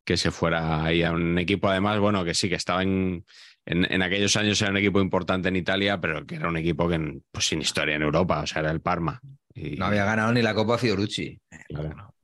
que 0.05 0.17
se 0.17 0.31
fuera 0.31 0.85
ahí 0.85 1.03
a 1.03 1.13
un 1.13 1.39
equipo, 1.39 1.69
además, 1.69 1.99
bueno, 1.99 2.25
que 2.25 2.35
sí, 2.35 2.49
que 2.49 2.55
estaba 2.55 2.83
en, 2.83 3.25
en, 3.67 3.91
en 3.93 4.03
aquellos 4.03 4.37
años 4.37 4.61
era 4.62 4.71
un 4.71 4.77
equipo 4.79 5.01
importante 5.01 5.49
en 5.49 5.57
Italia, 5.57 6.01
pero 6.01 6.25
que 6.27 6.37
era 6.37 6.49
un 6.49 6.57
equipo 6.57 6.89
que, 6.89 7.21
pues, 7.31 7.47
sin 7.49 7.61
historia 7.61 7.97
en 7.97 8.03
Europa, 8.03 8.41
o 8.43 8.47
sea, 8.47 8.62
era 8.62 8.71
el 8.71 8.81
Parma. 8.81 9.21
Y- 9.55 9.77
No 9.77 9.87
había 9.87 10.05
ganado 10.05 10.33
ni 10.33 10.43
la 10.43 10.55
Copa 10.55 10.79
Fiorucci. 10.79 11.39
Claro. 11.69 12.14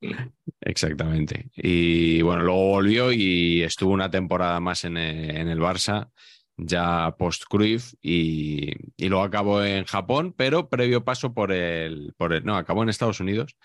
Exactamente. 0.60 1.50
Y 1.54 2.22
bueno, 2.22 2.42
luego 2.42 2.68
volvió 2.68 3.12
y 3.12 3.62
estuvo 3.62 3.92
una 3.92 4.10
temporada 4.10 4.60
más 4.60 4.84
en, 4.84 4.96
eh, 4.96 5.40
en 5.40 5.48
el 5.48 5.60
Barça, 5.60 6.10
ya 6.56 7.14
post-Cruyff, 7.18 7.94
y, 8.02 8.70
y 8.96 9.08
luego 9.08 9.24
acabó 9.24 9.62
en 9.64 9.84
Japón, 9.84 10.34
pero 10.36 10.68
previo 10.68 11.04
paso 11.04 11.32
por 11.34 11.52
el, 11.52 12.12
por 12.16 12.32
el 12.32 12.44
no, 12.44 12.56
acabó 12.56 12.82
en 12.82 12.88
Estados 12.90 13.20
Unidos, 13.20 13.56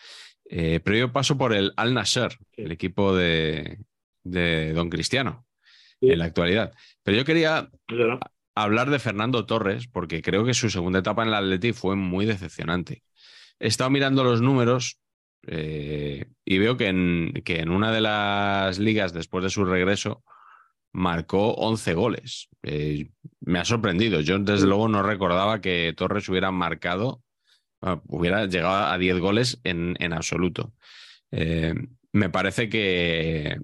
eh, 0.49 0.79
previo 0.79 1.11
paso 1.11 1.37
por 1.37 1.53
el 1.53 1.73
Al 1.77 1.93
Nasser, 1.93 2.37
el 2.55 2.71
equipo 2.71 3.15
de, 3.15 3.79
de 4.23 4.73
Don 4.73 4.89
Cristiano 4.89 5.46
Sí. 6.01 6.11
en 6.11 6.19
la 6.19 6.25
actualidad. 6.25 6.73
Pero 7.03 7.17
yo 7.17 7.25
quería 7.25 7.69
hablar 8.55 8.89
de 8.89 8.99
Fernando 8.99 9.45
Torres, 9.45 9.87
porque 9.87 10.21
creo 10.21 10.45
que 10.45 10.53
su 10.53 10.69
segunda 10.69 10.99
etapa 10.99 11.23
en 11.23 11.29
el 11.29 11.35
Atleti 11.35 11.73
fue 11.73 11.95
muy 11.95 12.25
decepcionante. 12.25 13.03
He 13.59 13.67
estado 13.67 13.89
mirando 13.89 14.23
los 14.23 14.41
números 14.41 14.99
eh, 15.47 16.25
y 16.45 16.57
veo 16.57 16.77
que 16.77 16.87
en, 16.87 17.33
que 17.45 17.59
en 17.59 17.69
una 17.69 17.91
de 17.91 18.01
las 18.01 18.79
ligas, 18.79 19.13
después 19.13 19.43
de 19.43 19.49
su 19.49 19.65
regreso, 19.65 20.23
marcó 20.91 21.53
11 21.53 21.93
goles. 21.93 22.49
Eh, 22.63 23.09
me 23.41 23.59
ha 23.59 23.65
sorprendido. 23.65 24.21
Yo, 24.21 24.39
desde 24.39 24.67
luego, 24.67 24.87
no 24.87 25.03
recordaba 25.03 25.61
que 25.61 25.93
Torres 25.95 26.27
hubiera 26.29 26.51
marcado, 26.51 27.23
ah, 27.81 28.01
hubiera 28.07 28.45
llegado 28.45 28.91
a 28.91 28.97
10 28.97 29.19
goles 29.19 29.59
en, 29.63 29.95
en 29.99 30.13
absoluto. 30.13 30.73
Eh, 31.31 31.73
me 32.11 32.29
parece 32.29 32.69
que, 32.69 33.57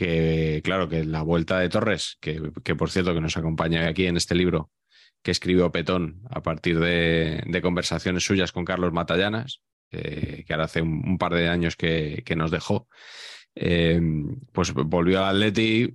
que, 0.00 0.62
claro, 0.64 0.88
que 0.88 1.04
la 1.04 1.20
vuelta 1.20 1.58
de 1.58 1.68
Torres, 1.68 2.16
que, 2.22 2.40
que 2.64 2.74
por 2.74 2.90
cierto 2.90 3.12
que 3.12 3.20
nos 3.20 3.36
acompaña 3.36 3.86
aquí 3.86 4.06
en 4.06 4.16
este 4.16 4.34
libro 4.34 4.70
que 5.22 5.30
escribió 5.30 5.70
Petón 5.70 6.22
a 6.30 6.42
partir 6.42 6.80
de, 6.80 7.60
conversaciones 7.62 8.24
suyas 8.24 8.50
con 8.50 8.64
Carlos 8.64 8.94
Matallanas, 8.94 9.60
eh, 9.90 10.42
que 10.46 10.54
ahora 10.54 10.64
hace 10.64 10.80
un, 10.80 11.06
un 11.06 11.18
par 11.18 11.34
de 11.34 11.50
años 11.50 11.76
que, 11.76 12.22
que 12.24 12.34
nos 12.34 12.50
dejó, 12.50 12.88
eh, 13.54 14.00
pues 14.52 14.72
volvió 14.72 15.22
al 15.22 15.36
Atleti, 15.36 15.94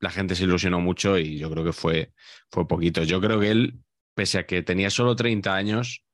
la 0.00 0.10
gente 0.10 0.34
se 0.34 0.44
ilusionó 0.44 0.78
mucho 0.80 1.16
y 1.16 1.38
yo 1.38 1.50
creo 1.50 1.64
que 1.64 1.72
fue, 1.72 2.12
fue 2.50 2.68
poquito. 2.68 3.04
Yo 3.04 3.22
creo 3.22 3.40
que 3.40 3.50
él, 3.50 3.78
pese 4.14 4.40
a 4.40 4.44
que 4.44 4.62
tenía 4.62 4.90
solo 4.90 5.16
30 5.16 5.54
años, 5.54 6.04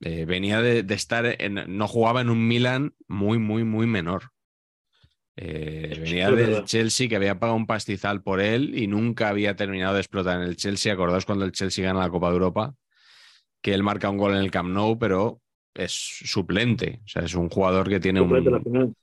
eh, 0.00 0.24
venía 0.24 0.60
de, 0.62 0.82
de 0.82 0.94
estar 0.96 1.40
en, 1.40 1.78
no 1.78 1.86
jugaba 1.86 2.22
en 2.22 2.30
un 2.30 2.48
Milan 2.48 2.96
muy, 3.06 3.38
muy, 3.38 3.62
muy 3.62 3.86
menor. 3.86 4.32
Eh, 5.40 5.96
venía 6.00 6.32
del. 6.32 6.64
Chelsea 6.64 7.08
que 7.08 7.14
había 7.14 7.38
pagado 7.38 7.56
un 7.56 7.66
pastizal 7.66 8.22
por 8.22 8.40
él 8.40 8.76
y 8.76 8.88
nunca 8.88 9.28
había 9.28 9.54
terminado 9.54 9.94
de 9.94 10.00
explotar 10.00 10.42
en 10.42 10.48
el 10.48 10.56
Chelsea. 10.56 10.92
Acordaos 10.92 11.26
cuando 11.26 11.44
el 11.44 11.52
Chelsea 11.52 11.84
gana 11.84 12.00
la 12.00 12.10
Copa 12.10 12.26
de 12.28 12.32
Europa, 12.32 12.74
que 13.62 13.72
él 13.72 13.84
marca 13.84 14.10
un 14.10 14.16
gol 14.16 14.32
en 14.32 14.40
el 14.40 14.50
Camp 14.50 14.70
Nou, 14.70 14.98
pero 14.98 15.40
es 15.74 15.92
suplente. 15.92 17.02
O 17.04 17.08
sea, 17.08 17.22
es 17.22 17.36
un 17.36 17.48
jugador 17.48 17.88
que 17.88 18.00
tiene 18.00 18.18
Suplente 18.18 18.50
un, 18.50 18.96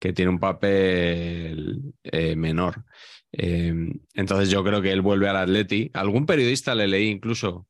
que 0.00 0.12
tiene 0.12 0.32
un 0.32 0.40
papel 0.40 1.94
eh, 2.02 2.34
menor. 2.34 2.84
Eh, 3.30 3.72
entonces 4.14 4.50
yo 4.50 4.64
creo 4.64 4.82
que 4.82 4.90
él 4.90 5.02
vuelve 5.02 5.28
al 5.28 5.36
Atleti. 5.36 5.92
Algún 5.94 6.26
periodista 6.26 6.74
le 6.74 6.88
leí 6.88 7.08
incluso 7.08 7.66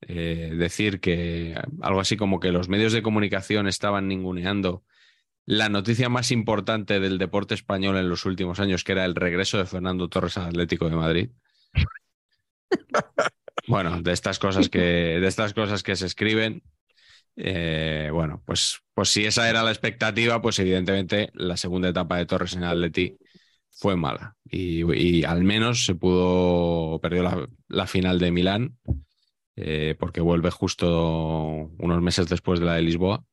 decir 0.00 0.98
que 0.98 1.54
algo 1.82 2.00
así 2.00 2.16
como 2.16 2.40
que 2.40 2.52
los 2.52 2.70
medios 2.70 2.94
de 2.94 3.02
comunicación 3.02 3.68
estaban 3.68 4.08
ninguneando 4.08 4.82
la 5.46 5.68
noticia 5.68 6.08
más 6.08 6.30
importante 6.30 7.00
del 7.00 7.18
deporte 7.18 7.54
español 7.54 7.96
en 7.96 8.08
los 8.08 8.24
últimos 8.24 8.60
años, 8.60 8.84
que 8.84 8.92
era 8.92 9.04
el 9.04 9.14
regreso 9.14 9.58
de 9.58 9.66
Fernando 9.66 10.08
Torres 10.08 10.36
al 10.36 10.48
Atlético 10.48 10.88
de 10.88 10.96
Madrid. 10.96 11.30
Bueno, 13.66 14.02
de 14.02 14.12
estas 14.12 14.38
cosas 14.38 14.68
que, 14.68 14.78
de 14.80 15.26
estas 15.26 15.54
cosas 15.54 15.82
que 15.82 15.96
se 15.96 16.06
escriben. 16.06 16.62
Eh, 17.36 18.10
bueno, 18.12 18.42
pues, 18.46 18.80
pues 18.94 19.10
si 19.10 19.24
esa 19.24 19.48
era 19.48 19.62
la 19.62 19.70
expectativa, 19.70 20.42
pues 20.42 20.58
evidentemente 20.58 21.30
la 21.34 21.56
segunda 21.56 21.88
etapa 21.88 22.16
de 22.18 22.26
Torres 22.26 22.54
en 22.54 22.64
Atleti 22.64 23.16
fue 23.70 23.96
mala. 23.96 24.36
Y, 24.44 24.84
y 24.94 25.24
al 25.24 25.44
menos 25.44 25.84
se 25.84 25.94
pudo, 25.94 27.00
perdió 27.00 27.22
la, 27.22 27.48
la 27.68 27.86
final 27.86 28.18
de 28.18 28.32
Milán, 28.32 28.78
eh, 29.56 29.96
porque 29.98 30.20
vuelve 30.20 30.50
justo 30.50 31.70
unos 31.78 32.02
meses 32.02 32.28
después 32.28 32.60
de 32.60 32.66
la 32.66 32.74
de 32.74 32.82
Lisboa. 32.82 33.24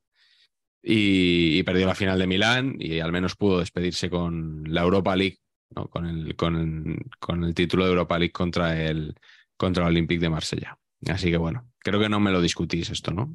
Y, 0.89 1.59
y, 1.59 1.63
perdió 1.63 1.85
la 1.85 1.95
final 1.95 2.17
de 2.17 2.27
Milán 2.27 2.77
y 2.79 3.01
al 3.01 3.11
menos 3.11 3.35
pudo 3.35 3.59
despedirse 3.59 4.09
con 4.09 4.63
la 4.67 4.83
Europa 4.83 5.17
League, 5.17 5.39
¿no? 5.75 5.89
con, 5.89 6.05
el, 6.05 6.33
con, 6.38 6.55
el, 6.55 6.99
con, 7.19 7.43
el, 7.43 7.53
título 7.53 7.83
de 7.83 7.89
Europa 7.89 8.17
League 8.17 8.31
contra 8.31 8.81
el, 8.81 9.13
contra 9.57 9.83
el 9.83 9.89
Olympique 9.89 10.21
de 10.21 10.29
Marsella. 10.29 10.77
Así 11.07 11.29
que 11.29 11.35
bueno, 11.35 11.69
creo 11.79 11.99
que 11.99 12.07
no 12.07 12.21
me 12.21 12.31
lo 12.31 12.41
discutís 12.41 12.89
esto, 12.89 13.11
¿no? 13.11 13.33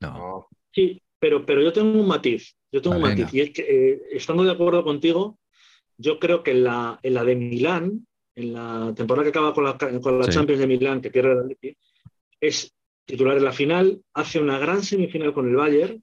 No. 0.00 0.48
Sí, 0.72 1.00
pero, 1.16 1.46
pero 1.46 1.62
yo 1.62 1.72
tengo 1.72 1.96
un 1.96 2.08
matiz. 2.08 2.56
Yo 2.72 2.82
tengo 2.82 2.98
vale, 2.98 3.14
un 3.14 3.20
matiz. 3.20 3.32
Venga. 3.32 3.44
Y 3.44 3.48
es 3.48 3.54
que, 3.54 3.62
eh, 3.62 4.02
estando 4.10 4.42
de 4.42 4.50
acuerdo 4.50 4.82
contigo, 4.82 5.38
yo 5.96 6.18
creo 6.18 6.42
que 6.42 6.50
en 6.50 6.64
la, 6.64 6.98
en 7.04 7.14
la 7.14 7.22
de 7.22 7.36
Milán, 7.36 8.04
en 8.34 8.52
la 8.52 8.92
temporada 8.96 9.22
que 9.22 9.30
acaba 9.30 9.54
con 9.54 9.62
la, 9.62 9.78
con 9.78 10.18
la 10.18 10.24
sí. 10.24 10.32
Champions 10.32 10.60
de 10.60 10.66
Milán, 10.66 11.00
que 11.00 11.12
pierde 11.12 11.34
el 11.34 11.38
Atleti, 11.38 11.76
es 12.40 12.74
titular 13.04 13.36
en 13.36 13.44
la 13.44 13.52
final, 13.52 14.02
hace 14.12 14.40
una 14.40 14.58
gran 14.58 14.82
semifinal 14.82 15.32
con 15.32 15.48
el 15.48 15.54
Bayern 15.54 16.02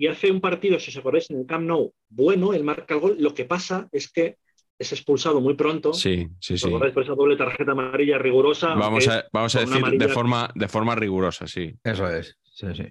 y 0.00 0.06
hace 0.06 0.30
un 0.30 0.40
partido, 0.40 0.80
si 0.80 0.90
os 0.90 0.96
acordáis, 0.96 1.28
en 1.28 1.40
el 1.40 1.46
Camp 1.46 1.66
Nou, 1.68 1.92
bueno, 2.08 2.54
él 2.54 2.64
marca 2.64 2.94
el 2.94 3.00
gol. 3.00 3.16
Lo 3.18 3.34
que 3.34 3.44
pasa 3.44 3.86
es 3.92 4.10
que 4.10 4.38
es 4.78 4.92
expulsado 4.92 5.42
muy 5.42 5.52
pronto. 5.52 5.92
Sí, 5.92 6.26
sí, 6.40 6.56
sí. 6.56 6.70
Por 6.70 7.02
esa 7.02 7.14
doble 7.14 7.36
tarjeta 7.36 7.72
amarilla 7.72 8.16
rigurosa. 8.16 8.72
Vamos 8.74 9.06
a, 9.08 9.26
vamos 9.30 9.54
a 9.56 9.60
decir 9.60 9.84
de 9.98 10.08
forma, 10.08 10.50
de 10.54 10.68
forma 10.68 10.94
rigurosa, 10.94 11.46
sí. 11.46 11.74
Eso 11.84 12.08
es. 12.08 12.34
Sí, 12.42 12.68
sí. 12.74 12.84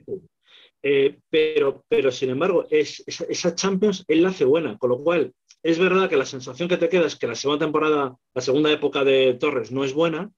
Eh, 0.83 1.17
pero, 1.27 1.83
pero, 1.87 2.11
sin 2.11 2.29
embargo, 2.29 2.67
es, 2.69 3.03
esa, 3.07 3.25
esa, 3.27 3.55
Champions 3.55 4.05
él 4.07 4.21
la 4.21 4.29
hace 4.29 4.45
buena, 4.45 4.77
con 4.77 4.91
lo 4.91 4.99
cual 4.99 5.33
es 5.63 5.79
verdad 5.79 6.09
que 6.09 6.15
la 6.15 6.27
sensación 6.27 6.69
que 6.69 6.77
te 6.77 6.89
queda 6.89 7.07
es 7.07 7.15
que 7.15 7.25
la 7.25 7.33
segunda 7.33 7.65
temporada, 7.65 8.15
la 8.35 8.41
segunda 8.43 8.71
época 8.71 9.03
de 9.03 9.33
Torres 9.33 9.71
no 9.71 9.83
es 9.83 9.93
buena, 9.93 10.29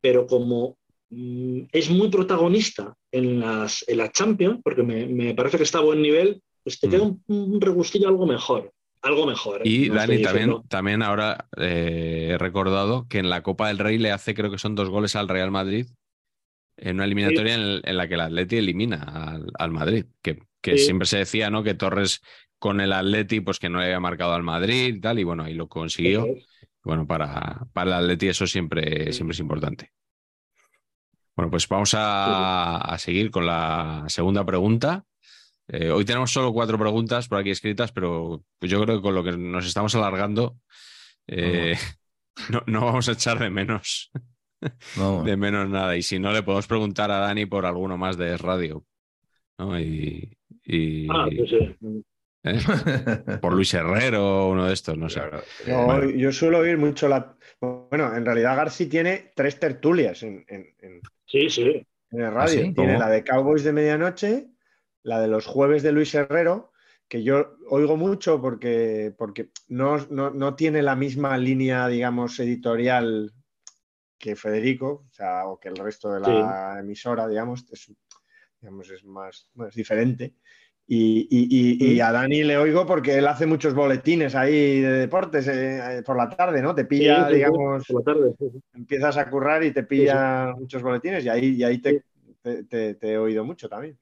pero 0.00 0.26
como 0.26 0.76
es 1.10 1.90
muy 1.90 2.08
protagonista 2.08 2.94
en 3.12 3.40
las, 3.40 3.84
en 3.86 3.98
las 3.98 4.12
Champions, 4.12 4.60
porque 4.62 4.82
me, 4.82 5.06
me, 5.06 5.34
parece 5.34 5.56
que 5.56 5.62
está 5.62 5.78
a 5.78 5.82
buen 5.82 6.02
nivel, 6.02 6.42
pues 6.62 6.80
te 6.80 6.88
mm. 6.88 6.90
queda 6.90 7.02
un, 7.02 7.22
un 7.26 7.60
regustillo 7.60 8.08
algo 8.08 8.26
mejor 8.26 8.72
algo 9.04 9.26
mejor. 9.26 9.60
¿eh? 9.60 9.68
Y 9.68 9.88
no 9.88 9.96
Dani, 9.96 10.22
también, 10.22 10.62
también 10.68 11.02
ahora 11.02 11.46
eh, 11.56 12.30
he 12.32 12.38
recordado 12.38 13.06
que 13.08 13.18
en 13.18 13.30
la 13.30 13.42
Copa 13.42 13.68
del 13.68 13.78
Rey 13.78 13.98
le 13.98 14.10
hace, 14.10 14.34
creo 14.34 14.50
que 14.50 14.58
son 14.58 14.74
dos 14.74 14.88
goles 14.88 15.14
al 15.14 15.28
Real 15.28 15.50
Madrid, 15.50 15.86
en 16.76 16.96
una 16.96 17.04
eliminatoria 17.04 17.54
sí. 17.54 17.60
en, 17.60 17.80
en, 17.84 17.96
la 17.96 18.08
que 18.08 18.14
el 18.14 18.20
Atleti 18.20 18.56
elimina 18.56 19.02
al, 19.02 19.52
al 19.58 19.70
Madrid, 19.70 20.06
que, 20.22 20.40
que 20.60 20.78
sí. 20.78 20.86
siempre 20.86 21.06
se 21.06 21.18
decía, 21.18 21.50
¿no? 21.50 21.62
Que 21.62 21.74
Torres 21.74 22.22
con 22.58 22.80
el 22.80 22.92
Atleti, 22.92 23.40
pues 23.40 23.58
que 23.58 23.68
no 23.68 23.78
le 23.78 23.84
había 23.84 24.00
marcado 24.00 24.32
al 24.32 24.42
Madrid 24.42 24.94
y 24.94 25.00
tal, 25.00 25.18
y 25.18 25.24
bueno, 25.24 25.44
ahí 25.44 25.54
lo 25.54 25.68
consiguió. 25.68 26.24
Sí. 26.24 26.44
Bueno, 26.82 27.06
para, 27.06 27.66
para 27.72 27.90
el 27.90 28.04
Atleti 28.04 28.28
eso 28.28 28.46
siempre, 28.46 29.12
siempre 29.12 29.34
es 29.34 29.40
importante. 29.40 29.92
Bueno, 31.36 31.50
pues 31.50 31.68
vamos 31.68 31.94
a, 31.94 32.76
a 32.78 32.98
seguir 32.98 33.30
con 33.30 33.46
la 33.46 34.04
segunda 34.08 34.44
pregunta. 34.44 35.04
Eh, 35.66 35.90
hoy 35.90 36.04
tenemos 36.04 36.30
solo 36.30 36.52
cuatro 36.52 36.78
preguntas 36.78 37.28
por 37.28 37.38
aquí 37.38 37.50
escritas, 37.50 37.90
pero 37.92 38.44
yo 38.60 38.82
creo 38.82 38.96
que 38.96 39.02
con 39.02 39.14
lo 39.14 39.24
que 39.24 39.36
nos 39.36 39.66
estamos 39.66 39.94
alargando, 39.94 40.58
eh, 41.26 41.76
no, 42.50 42.62
no, 42.66 42.84
vamos 42.84 43.08
a 43.08 43.12
echar 43.12 43.38
de 43.38 43.50
menos. 43.50 44.10
Vamos. 44.96 45.26
De 45.26 45.36
menos 45.36 45.68
nada. 45.68 45.94
Y 45.94 46.00
si 46.00 46.18
no, 46.18 46.32
le 46.32 46.42
podemos 46.42 46.66
preguntar 46.66 47.10
a 47.10 47.18
Dani 47.18 47.44
por 47.44 47.66
alguno 47.66 47.98
más 47.98 48.16
de 48.16 48.34
radio. 48.38 48.82
¿no? 49.58 49.78
Y, 49.78 50.38
y... 50.64 51.06
Ah, 51.10 51.28
pues 51.36 51.50
sí. 51.50 52.04
¿Eh? 52.44 53.38
Por 53.42 53.52
Luis 53.52 53.74
Herrero, 53.74 54.48
uno 54.48 54.66
de 54.66 54.72
estos, 54.72 54.96
no 54.96 55.10
sé. 55.10 55.20
No, 55.66 55.84
bueno. 55.84 56.08
Yo 56.08 56.32
suelo 56.32 56.58
oír 56.58 56.78
mucho 56.78 57.08
la. 57.08 57.36
Bueno, 57.60 58.14
en 58.16 58.24
realidad 58.24 58.56
Garci 58.56 58.86
tiene 58.86 59.32
tres 59.34 59.58
tertulias 59.58 60.22
en, 60.22 60.44
en, 60.48 60.74
en... 60.80 61.00
Sí, 61.34 61.50
sí. 61.50 61.86
En 62.12 62.20
el 62.20 62.32
radio. 62.32 62.60
¿Ah, 62.60 62.64
sí? 62.66 62.74
Tiene 62.74 62.96
la 62.96 63.10
de 63.10 63.24
Cowboys 63.24 63.64
de 63.64 63.72
medianoche, 63.72 64.50
la 65.02 65.20
de 65.20 65.26
los 65.26 65.46
jueves 65.46 65.82
de 65.82 65.90
Luis 65.90 66.14
Herrero, 66.14 66.70
que 67.08 67.24
yo 67.24 67.56
oigo 67.70 67.96
mucho 67.96 68.40
porque, 68.40 69.12
porque 69.18 69.50
no, 69.66 69.98
no, 70.10 70.30
no, 70.30 70.54
tiene 70.54 70.80
la 70.80 70.94
misma 70.94 71.36
línea, 71.36 71.88
digamos, 71.88 72.38
editorial 72.38 73.32
que 74.16 74.36
Federico, 74.36 75.06
o, 75.08 75.12
sea, 75.12 75.46
o 75.46 75.58
que 75.58 75.70
el 75.70 75.76
resto 75.76 76.12
de 76.12 76.20
la 76.20 76.74
sí. 76.74 76.80
emisora, 76.80 77.26
digamos, 77.26 77.64
es, 77.72 77.92
digamos, 78.60 78.88
es 78.90 79.04
más, 79.04 79.50
más 79.54 79.74
diferente. 79.74 80.36
Y, 80.86 81.26
y, 81.30 81.48
y, 81.80 81.94
y, 81.94 82.00
a 82.00 82.12
Dani 82.12 82.44
le 82.44 82.58
oigo 82.58 82.84
porque 82.84 83.16
él 83.16 83.26
hace 83.26 83.46
muchos 83.46 83.72
boletines 83.72 84.34
ahí 84.34 84.80
de 84.80 84.92
deportes 84.92 85.48
eh, 85.48 86.02
por 86.04 86.14
la 86.14 86.28
tarde, 86.28 86.60
¿no? 86.60 86.74
Te 86.74 86.84
pilla, 86.84 87.26
sí, 87.26 87.36
digamos, 87.36 87.86
por 87.86 88.00
la 88.00 88.12
tarde. 88.12 88.34
empiezas 88.74 89.16
a 89.16 89.30
currar 89.30 89.64
y 89.64 89.70
te 89.72 89.84
pilla 89.84 90.52
muchos 90.58 90.82
boletines 90.82 91.24
y 91.24 91.30
ahí, 91.30 91.54
y 91.54 91.64
ahí 91.64 91.78
te, 91.78 92.04
te, 92.42 92.64
te, 92.64 92.94
te 92.96 93.12
he 93.12 93.16
oído 93.16 93.46
mucho 93.46 93.66
también. 93.66 93.96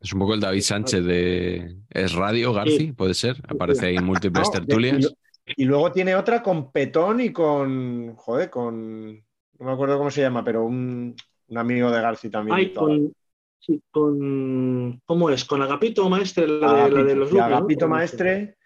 Es 0.00 0.12
un 0.12 0.20
poco 0.20 0.34
el 0.34 0.40
David 0.40 0.60
Sánchez 0.60 1.04
de 1.04 1.76
Es 1.90 2.14
Radio, 2.14 2.52
Garci, 2.52 2.78
sí. 2.78 2.92
puede 2.92 3.14
ser. 3.14 3.36
Aparece 3.48 3.86
ahí 3.86 3.96
en 3.96 4.04
múltiples 4.04 4.46
no, 4.46 4.50
tertulias. 4.52 5.14
Y, 5.44 5.64
luego 5.64 5.92
tiene 5.92 6.14
otra 6.14 6.42
con 6.42 6.70
Petón 6.70 7.20
y 7.20 7.32
con. 7.32 8.14
Joder, 8.16 8.48
con. 8.48 9.16
No 9.58 9.66
me 9.66 9.72
acuerdo 9.72 9.98
cómo 9.98 10.10
se 10.10 10.20
llama, 10.20 10.44
pero 10.44 10.64
un, 10.64 11.16
un 11.48 11.58
amigo 11.58 11.90
de 11.90 12.00
Garci 12.00 12.30
también. 12.30 12.56
Ay, 12.56 12.72
con, 12.72 13.12
sí, 13.60 13.82
con. 13.90 15.00
¿Cómo 15.04 15.30
es? 15.30 15.44
Con 15.44 15.62
Agapito 15.62 16.08
Maestre, 16.08 16.48
la, 16.48 16.70
Agapito, 16.70 16.96
de, 16.96 17.02
la 17.02 17.08
de 17.08 17.16
los. 17.16 17.34
Agapito 17.34 17.86
¿no? 17.86 17.94
Maestre. 17.94 18.56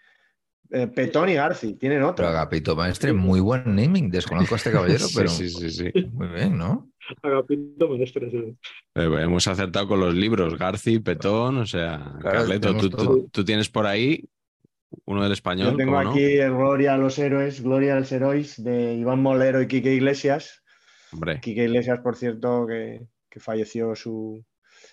Eh, 0.73 0.87
Petón 0.87 1.27
y 1.27 1.33
Garci, 1.33 1.73
tienen 1.73 2.01
otro. 2.01 2.15
Pero 2.15 2.29
Agapito 2.29 2.75
Maestre, 2.77 3.11
muy 3.11 3.41
buen 3.41 3.75
naming. 3.75 4.09
Desconozco 4.09 4.55
a 4.55 4.57
este 4.57 4.71
caballero, 4.71 5.05
pero. 5.15 5.27
sí, 5.27 5.49
sí, 5.49 5.69
sí, 5.69 5.91
Muy 6.13 6.27
bien, 6.27 6.57
¿no? 6.57 6.89
Agapito 7.21 7.89
Maestre. 7.89 8.31
Sí. 8.31 8.57
Eh, 8.95 9.17
hemos 9.21 9.47
acertado 9.47 9.87
con 9.89 9.99
los 9.99 10.15
libros, 10.15 10.57
Garci, 10.57 10.99
Petón, 10.99 11.57
o 11.57 11.65
sea, 11.65 12.15
claro, 12.21 12.39
Carleto, 12.39 12.77
tú, 12.77 12.89
tú, 12.89 13.29
tú, 13.29 13.43
tienes 13.43 13.69
por 13.69 13.85
ahí 13.85 14.29
uno 15.05 15.23
del 15.23 15.33
español. 15.33 15.71
Yo 15.71 15.77
tengo 15.77 15.97
aquí 15.97 16.37
no? 16.37 16.57
Gloria 16.57 16.93
a 16.93 16.97
los 16.97 17.19
héroes, 17.19 17.61
Gloria 17.61 17.95
a 17.95 17.99
los 17.99 18.11
héroes 18.11 18.63
de 18.63 18.95
Iván 18.95 19.21
Molero 19.21 19.61
y 19.61 19.67
Quique 19.67 19.93
Iglesias. 19.93 20.63
Hombre. 21.11 21.41
Quique 21.41 21.65
Iglesias, 21.65 21.99
por 21.99 22.15
cierto, 22.15 22.65
que, 22.65 23.07
que 23.29 23.39
falleció 23.41 23.93
su, 23.95 24.45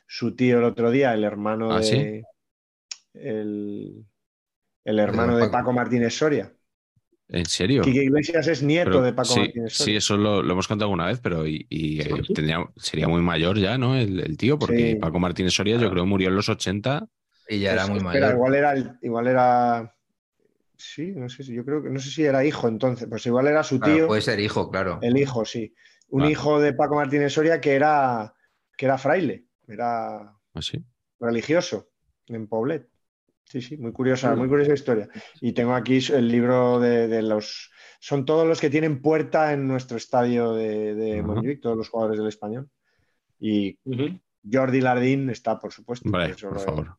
su, 0.09 0.35
tío 0.35 0.59
el 0.59 0.65
otro 0.65 0.91
día, 0.91 1.13
el 1.13 1.23
hermano 1.23 1.71
¿Ah, 1.71 1.81
de. 1.81 1.85
¿sí? 1.85 2.23
el, 3.15 4.07
el, 4.85 4.99
hermano 4.99 5.37
de 5.37 5.49
Paco 5.49 5.73
Martínez 5.73 6.15
Soria. 6.15 6.53
¿En 7.29 7.45
serio? 7.45 7.83
Quique 7.83 8.05
Iglesias 8.05 8.47
es 8.49 8.63
nieto 8.63 8.91
pero, 8.91 9.03
de 9.03 9.13
Paco 9.13 9.35
sí, 9.35 9.41
Martínez 9.41 9.73
Soria. 9.75 9.93
Sí, 9.93 9.97
eso 9.97 10.17
lo, 10.17 10.43
lo, 10.43 10.53
hemos 10.53 10.67
contado 10.67 10.87
alguna 10.87 11.07
vez, 11.07 11.21
pero 11.21 11.47
y, 11.47 11.67
y 11.69 12.01
eh, 12.01 12.09
tendría, 12.35 12.65
sería 12.77 13.07
muy 13.07 13.21
mayor 13.21 13.59
ya, 13.59 13.77
¿no? 13.77 13.97
El, 13.97 14.19
el 14.21 14.37
tío, 14.39 14.59
porque 14.59 14.93
sí. 14.93 14.97
Paco 14.97 15.19
Martínez 15.19 15.53
Soria 15.53 15.75
claro. 15.75 15.89
yo 15.89 15.93
creo 15.93 16.07
murió 16.07 16.29
en 16.29 16.37
los 16.37 16.49
80. 16.49 17.07
Y 17.51 17.61
ya 17.61 17.73
era 17.73 17.87
muy 17.87 17.99
espera, 17.99 18.13
mayor. 18.13 18.35
Igual 18.35 18.55
era, 18.55 18.99
igual 19.03 19.27
era. 19.27 19.95
Sí, 20.77 21.13
no 21.15 21.29
sé 21.29 21.43
si 21.43 21.55
yo 21.55 21.65
creo 21.65 21.83
que 21.83 21.91
no 21.91 21.99
sé 21.99 22.11
si 22.11 22.25
era 22.25 22.45
hijo 22.45 22.69
entonces, 22.69 23.09
pues 23.09 23.27
igual 23.27 23.49
era 23.49 23.63
su 23.63 23.81
tío. 23.81 23.93
Claro, 23.93 24.07
puede 24.07 24.23
ser 24.23 24.41
hijo, 24.41 24.71
claro. 24.71 24.99
El 25.03 25.17
hijo, 25.17 25.45
sí. 25.45 25.75
Un 26.09 26.21
vale. 26.21 26.33
hijo 26.33 26.61
de 26.61 26.73
Paco 26.73 26.95
Martínez 26.95 27.33
Soria 27.33 27.61
que 27.61 27.75
era, 27.75 28.33
que 28.77 28.87
era 28.87 28.97
fraile, 28.97 29.48
era 29.69 30.17
¿Ah, 30.19 30.63
sí? 30.63 30.83
religioso 31.21 31.91
en 32.27 32.47
Poblet. 32.49 32.89
Sí, 33.45 33.63
sí, 33.63 33.79
muy 33.79 33.93
curiosa, 33.93 34.35
muy 34.35 34.47
curiosa 34.47 34.75
historia. 34.75 35.09
Y 35.41 35.53
tengo 35.53 35.75
aquí 35.75 35.99
el 36.13 36.29
libro 36.29 36.79
de, 36.81 37.09
de 37.09 37.23
los. 37.23 37.71
Son 37.99 38.27
todos 38.27 38.47
los 38.47 38.61
que 38.61 38.69
tienen 38.69 39.01
puerta 39.01 39.55
en 39.55 39.67
nuestro 39.67 39.97
estadio 39.97 40.53
de, 40.53 40.95
de 40.95 41.23
uh 41.23 41.25
-huh. 41.25 41.27
Montjuic, 41.27 41.63
todos 41.63 41.77
los 41.77 41.89
jugadores 41.89 42.19
del 42.19 42.29
español. 42.29 42.69
Y 43.41 43.79
uh 43.85 43.93
-huh. 43.93 44.23
Jordi 44.53 44.81
Lardín 44.83 45.31
está, 45.31 45.59
por 45.59 45.73
supuesto. 45.73 46.11
Vale, 46.11 46.35
por 46.35 46.61
favor. 46.61 46.97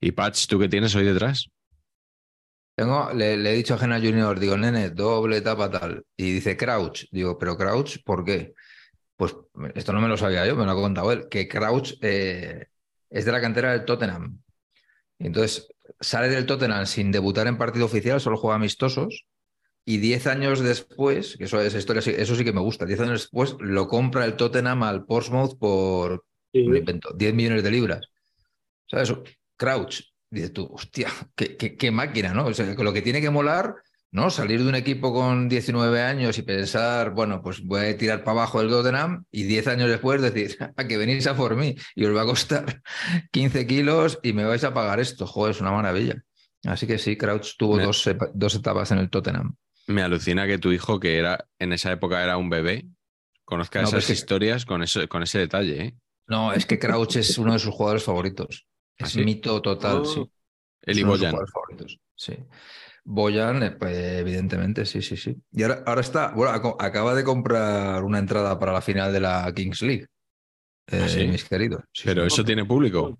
¿Y 0.00 0.12
Patch, 0.12 0.46
tú 0.46 0.58
qué 0.58 0.68
tienes 0.68 0.94
hoy 0.94 1.04
detrás? 1.04 1.50
Tengo, 2.74 3.10
le, 3.12 3.36
le, 3.36 3.52
he 3.52 3.56
dicho 3.56 3.74
a 3.74 3.78
Gena 3.78 3.98
Junior, 3.98 4.38
digo, 4.38 4.56
nene, 4.56 4.90
doble 4.90 5.36
etapa 5.38 5.70
tal. 5.70 6.04
Y 6.16 6.32
dice 6.32 6.56
Crouch. 6.56 7.04
Digo, 7.10 7.36
pero 7.38 7.56
Crouch, 7.56 8.02
¿por 8.04 8.24
qué? 8.24 8.54
Pues 9.16 9.34
esto 9.74 9.92
no 9.92 10.00
me 10.00 10.08
lo 10.08 10.16
sabía 10.16 10.46
yo, 10.46 10.56
me 10.56 10.64
lo 10.64 10.72
ha 10.72 10.74
contado 10.74 11.10
él, 11.10 11.28
que 11.28 11.48
Crouch 11.48 11.94
eh, 12.02 12.66
es 13.08 13.24
de 13.24 13.32
la 13.32 13.40
cantera 13.40 13.72
del 13.72 13.84
Tottenham. 13.84 14.42
Y 15.18 15.26
entonces 15.26 15.68
sale 16.00 16.28
del 16.28 16.46
Tottenham 16.46 16.86
sin 16.86 17.10
debutar 17.12 17.46
en 17.46 17.56
partido 17.56 17.86
oficial, 17.86 18.20
solo 18.20 18.36
juega 18.36 18.56
amistosos. 18.56 19.24
Y 19.88 19.98
10 19.98 20.26
años 20.26 20.60
después, 20.60 21.36
que 21.36 21.44
eso, 21.44 21.60
esa 21.60 21.78
historia, 21.78 22.00
eso 22.00 22.34
sí 22.34 22.44
que 22.44 22.52
me 22.52 22.60
gusta, 22.60 22.86
10 22.86 23.00
años 23.00 23.20
después 23.22 23.56
lo 23.60 23.86
compra 23.86 24.24
el 24.24 24.34
Tottenham 24.34 24.82
al 24.82 25.04
Portsmouth 25.04 25.56
por, 25.58 26.24
sí. 26.52 26.58
invento, 26.58 27.12
10 27.14 27.34
millones 27.34 27.62
de 27.62 27.70
libras. 27.70 28.00
¿Sabes? 28.86 29.14
Crouch, 29.56 30.02
dices 30.28 30.52
tú, 30.52 30.68
hostia, 30.70 31.08
qué, 31.36 31.56
qué, 31.56 31.76
qué 31.76 31.90
máquina, 31.90 32.34
¿no? 32.34 32.46
O 32.46 32.54
sea, 32.54 32.74
lo 32.74 32.92
que 32.92 33.02
tiene 33.02 33.20
que 33.20 33.30
molar 33.30 33.76
¿no? 34.12 34.30
Salir 34.30 34.62
de 34.62 34.68
un 34.68 34.74
equipo 34.74 35.12
con 35.12 35.48
19 35.48 36.00
años 36.02 36.38
y 36.38 36.42
pensar, 36.42 37.10
bueno, 37.10 37.42
pues 37.42 37.62
voy 37.62 37.86
a 37.86 37.96
tirar 37.98 38.24
para 38.24 38.38
abajo 38.40 38.60
el 38.60 38.68
Tottenham 38.68 39.24
y 39.30 39.42
10 39.44 39.66
años 39.68 39.88
después 39.90 40.22
decir, 40.22 40.56
a 40.76 40.86
que 40.86 40.96
venís 40.96 41.26
a 41.26 41.36
por 41.36 41.56
mí 41.56 41.74
y 41.94 42.04
os 42.04 42.16
va 42.16 42.22
a 42.22 42.26
costar 42.26 42.82
15 43.32 43.66
kilos 43.66 44.18
y 44.22 44.32
me 44.32 44.44
vais 44.44 44.64
a 44.64 44.72
pagar 44.74 45.00
esto. 45.00 45.26
Joder, 45.26 45.54
es 45.54 45.60
una 45.60 45.72
maravilla. 45.72 46.22
Así 46.64 46.86
que 46.86 46.98
sí, 46.98 47.16
Crouch 47.16 47.56
tuvo 47.58 47.76
Me- 47.76 47.84
dos, 47.84 48.08
dos 48.34 48.54
etapas 48.54 48.90
en 48.90 48.98
el 48.98 49.10
Tottenham. 49.10 49.54
Me 49.88 50.02
alucina 50.02 50.46
que 50.46 50.58
tu 50.58 50.72
hijo, 50.72 50.98
que 50.98 51.18
era 51.18 51.46
en 51.60 51.72
esa 51.72 51.92
época 51.92 52.22
era 52.24 52.36
un 52.38 52.50
bebé, 52.50 52.86
conozca 53.44 53.80
No, 53.82 53.88
esas 53.88 54.00
es 54.00 54.06
que- 54.08 54.12
historias 54.14 54.64
con, 54.64 54.82
eso, 54.82 55.06
con 55.08 55.22
ese 55.22 55.38
detalle. 55.38 55.80
¿eh? 55.84 55.94
No, 56.26 56.52
es 56.52 56.66
que 56.66 56.78
Crouch 56.78 57.16
es 57.16 57.38
uno 57.38 57.52
de 57.52 57.60
sus 57.60 57.72
jugadores 57.72 58.02
favoritos. 58.02 58.66
¿Ah, 58.98 59.04
Es 59.04 59.10
sí? 59.10 59.24
mito 59.24 59.60
total, 59.62 59.98
Oh. 59.98 60.04
sí. 60.04 60.20
Él 60.82 60.98
y 60.98 61.00
Es 61.00 61.04
uno 61.04 61.12
de 61.12 61.18
sus 61.18 61.20
Boyan. 61.20 61.30
jugadores 61.32 61.52
favoritos, 61.52 61.98
sí. 62.16 62.32
Boyan, 63.08 63.62
eh, 63.62 63.70
pues, 63.70 63.96
evidentemente, 63.96 64.84
sí, 64.84 65.00
sí, 65.00 65.16
sí. 65.16 65.36
Y 65.52 65.62
ahora, 65.62 65.82
ahora 65.86 66.00
está, 66.00 66.32
bueno, 66.32 66.52
acaba 66.80 67.14
de 67.14 67.22
comprar 67.24 68.02
una 68.02 68.18
entrada 68.18 68.58
para 68.58 68.72
la 68.72 68.80
final 68.82 69.12
de 69.12 69.20
la 69.20 69.52
Kings 69.54 69.82
League. 69.82 70.06
eh, 70.88 71.02
¿Ah, 71.04 71.08
sí? 71.08 71.26
mis 71.28 71.44
queridos. 71.44 71.82
Sí, 71.92 72.04
Pero 72.04 72.22
sí. 72.22 72.28
eso 72.28 72.44
tiene 72.44 72.64
público. 72.64 73.18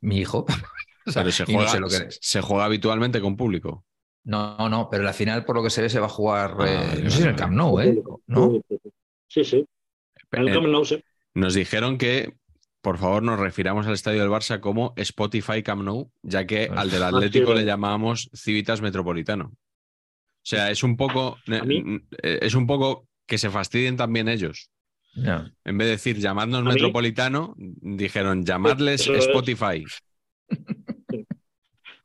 Mi 0.00 0.18
hijo. 0.20 0.46
O 1.04 1.10
sea, 1.10 1.22
Pero 1.22 1.32
se 1.32 1.44
y 1.48 1.56
no 1.56 1.64
juega, 1.64 1.72
sé 1.72 1.80
lo 1.80 1.88
que 1.88 1.96
es. 1.96 2.18
se 2.22 2.40
juega 2.40 2.64
habitualmente 2.64 3.20
con 3.20 3.36
público. 3.36 3.84
No, 4.24 4.68
no, 4.68 4.88
pero 4.88 5.02
la 5.02 5.12
final, 5.12 5.44
por 5.44 5.56
lo 5.56 5.64
que 5.64 5.70
se 5.70 5.82
ve, 5.82 5.88
se 5.90 5.98
va 5.98 6.06
a 6.06 6.08
jugar. 6.08 6.54
Ah, 6.60 6.94
eh, 6.94 7.00
no 7.02 7.10
sé 7.10 7.16
si 7.16 7.22
en 7.24 7.30
el 7.30 7.36
Camp 7.36 7.54
Nou, 7.54 7.80
¿eh? 7.80 8.00
¿No? 8.28 8.60
Sí, 9.26 9.44
sí. 9.44 9.66
En 10.30 10.42
el 10.42 10.48
Eh, 10.48 10.52
Camp 10.52 10.66
Nou, 10.68 10.84
sí. 10.84 11.02
Nos 11.34 11.54
dijeron 11.54 11.98
que, 11.98 12.34
por 12.82 12.98
favor, 12.98 13.22
nos 13.22 13.38
refiramos 13.40 13.86
al 13.86 13.94
estadio 13.94 14.20
del 14.20 14.28
Barça 14.30 14.60
como 14.60 14.92
Spotify 14.96 15.62
Camp 15.62 15.82
Nou, 15.82 16.10
ya 16.22 16.46
que 16.46 16.66
Pues- 16.66 16.78
al 16.78 16.90
del 16.90 17.02
Atlético 17.04 17.50
le 17.50 17.60
vale. 17.60 17.66
llamábamos 17.66 18.28
Civitas 18.34 18.82
Metropolitano. 18.82 19.52
O 19.54 20.44
sea, 20.44 20.70
es 20.70 20.82
un 20.82 20.96
poco, 20.96 21.38
eh, 21.46 22.00
es 22.42 22.54
un 22.54 22.66
poco 22.66 23.06
que 23.26 23.38
se 23.38 23.48
fastidien 23.50 23.96
también 23.96 24.28
ellos. 24.28 24.68
No. 25.14 25.48
En 25.64 25.78
vez 25.78 25.86
de 25.86 25.92
decir 25.92 26.18
llamadnos 26.18 26.64
mí- 26.64 26.72
Metropolitano, 26.72 27.54
dijeron 27.56 28.44
llamadles. 28.44 29.06
Spotify. 29.06 29.84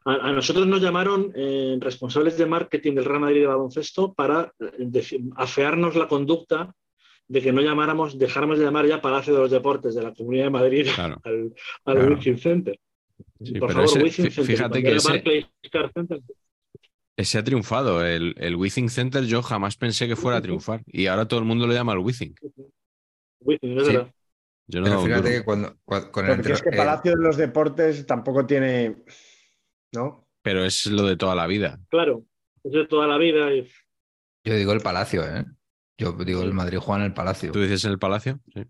A, 0.05 0.29
a 0.29 0.31
nosotros 0.31 0.65
nos 0.67 0.81
llamaron 0.81 1.31
eh, 1.35 1.77
responsables 1.81 2.37
de 2.37 2.45
marketing 2.45 2.93
del 2.95 3.05
Real 3.05 3.19
Madrid 3.19 3.41
de 3.41 3.47
baloncesto 3.47 4.13
para 4.13 4.53
eh, 4.59 5.01
afearnos 5.35 5.95
la 5.95 6.07
conducta 6.07 6.73
de 7.27 7.41
que 7.41 7.51
no 7.51 7.61
llamáramos, 7.61 8.17
dejáramos 8.17 8.57
de 8.59 8.65
llamar 8.65 8.85
ya 8.87 9.01
Palacio 9.01 9.33
de 9.33 9.39
los 9.41 9.51
Deportes 9.51 9.95
de 9.95 10.03
la 10.03 10.13
Comunidad 10.13 10.45
de 10.45 10.49
Madrid 10.49 10.87
Claro. 10.95 11.19
al, 11.23 11.53
al 11.85 11.95
Claro. 11.97 12.15
Wizzing 12.15 12.37
Center. 12.37 12.79
Sí, 13.43 13.53
Por 13.59 13.71
favor, 13.71 13.85
ese- 13.85 14.03
Wizzing 14.03 14.31
Center. 14.31 14.45
fíjate 14.45 14.81
Cuando 14.81 14.89
que 14.89 14.95
ese- 14.95 15.11
Center, 15.93 16.21
Ese 17.17 17.37
ha 17.39 17.43
triunfado. 17.43 18.05
El, 18.05 18.35
el 18.37 18.55
Withing 18.55 18.89
Center 18.89 19.23
yo 19.25 19.41
jamás 19.41 19.75
pensé 19.75 20.07
que 20.07 20.15
fuera 20.15 20.37
a 20.37 20.41
triunfar. 20.41 20.81
Y 20.85 21.07
ahora 21.07 21.27
todo 21.27 21.39
el 21.39 21.45
mundo 21.45 21.65
lo 21.67 21.73
llama 21.73 21.93
el 21.93 21.99
Withing. 21.99 22.35
Wizzing, 23.41 23.77
es 23.79 23.87
Sí. 23.87 23.93
verdad. 23.93 24.13
Yo 24.69 24.81
no 24.81 24.85
Pero 24.85 25.01
fíjate 25.01 25.29
que 25.31 25.43
cuando, 25.43 25.75
cua- 25.85 26.11
con 26.11 26.25
el 26.29 26.35
Porque 26.35 26.51
es 26.53 26.61
que 26.61 26.69
eh, 26.69 26.77
Palacio 26.77 27.11
de 27.11 27.23
los 27.23 27.37
Deportes 27.37 28.05
tampoco 28.05 28.45
tiene. 28.45 28.97
¿No? 29.93 30.27
Pero 30.41 30.63
es 30.65 30.85
lo 30.87 31.03
de 31.03 31.15
toda 31.17 31.35
la 31.35 31.47
vida. 31.47 31.79
Claro, 31.89 32.23
es 32.63 32.71
de 32.73 32.85
toda 32.87 33.07
la 33.07 33.17
vida. 33.17 33.53
Y, 33.53 33.65
yo 34.43 34.55
digo 34.55 34.73
el 34.73 34.81
Palacio, 34.81 35.23
¿eh? 35.23 35.45
Yo 35.97 36.11
digo 36.13 36.43
el 36.43 36.53
Madrid 36.53 36.77
juega 36.79 36.99
en 37.01 37.05
el 37.07 37.13
Palacio. 37.13 37.51
¿Tú 37.51 37.61
dices 37.61 37.83
en 37.85 37.91
el 37.91 37.99
Palacio? 37.99 38.39
Sí. 38.53 38.63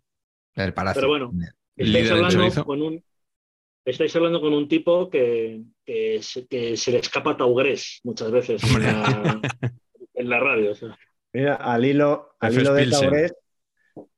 El 0.55 0.73
Palacio. 0.73 1.01
Pero 1.01 1.09
bueno. 1.09 1.31
Estáis, 1.75 2.09
hablando 2.09 2.65
con 2.65 2.81
un, 2.81 3.03
estáis 3.85 4.15
hablando 4.15 4.41
con 4.41 4.53
un 4.53 4.67
tipo 4.67 5.09
que, 5.09 5.61
que 5.85 6.19
se, 6.23 6.47
que 6.47 6.75
se 6.77 6.91
le 6.91 6.99
escapa 6.99 7.37
Taugrés 7.37 7.99
muchas 8.03 8.31
veces 8.31 8.63
en 8.63 8.81
la, 8.81 9.41
en 10.15 10.29
la 10.29 10.39
radio. 10.39 10.71
o 10.71 10.75
sea. 10.75 10.97
Mira, 11.33 11.55
al 11.55 11.85
hilo, 11.85 12.35
al 12.39 12.53
hilo 12.53 12.73
de. 12.73 12.89
Taurés, 12.89 13.35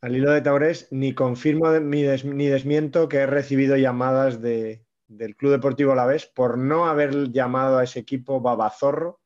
al 0.02 0.16
hilo 0.16 0.32
de 0.32 0.42
Taurés, 0.42 0.88
ni 0.92 1.14
confirmo 1.14 1.72
ni, 1.80 2.04
des- 2.04 2.24
ni 2.26 2.46
desmiento 2.48 3.10
que 3.10 3.18
he 3.18 3.26
recibido 3.26 3.76
llamadas 3.76 4.42
de, 4.42 4.86
del 5.08 5.36
Club 5.36 5.52
Deportivo 5.52 5.92
Alavés 5.92 6.28
por 6.28 6.58
no 6.58 6.86
haber 6.86 7.32
llamado 7.32 7.78
a 7.80 7.84
ese 7.84 8.00
equipo 8.00 8.40
babazorro 8.40 9.20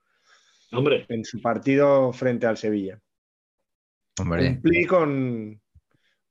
Hombre, 0.72 1.06
en 1.10 1.24
su 1.26 1.40
partido 1.42 2.12
frente 2.14 2.48
al 2.48 2.58
Sevilla. 2.58 3.00
Hombre, 4.20 4.54
Cumplí 4.54 4.86
con. 4.86 5.62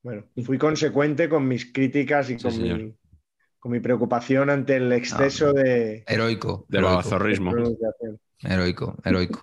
Bueno, 0.03 0.25
fui 0.45 0.59
consecuente 0.59 1.29
con 1.29 1.47
mis 1.47 1.73
críticas 1.73 2.31
y 2.31 2.39
Sí, 2.39 2.43
con, 2.43 2.63
mi, 2.63 2.95
con 3.59 3.73
mi 3.73 3.81
preocupación 3.81 4.51
ante 4.51 4.77
el 4.77 4.93
exceso 4.93 5.53
de, 5.53 6.05
heroico. 6.07 6.67
De 6.69 6.81
babazorrismo. 6.81 7.53
Heroico, 8.45 8.97
heroico. 9.05 9.43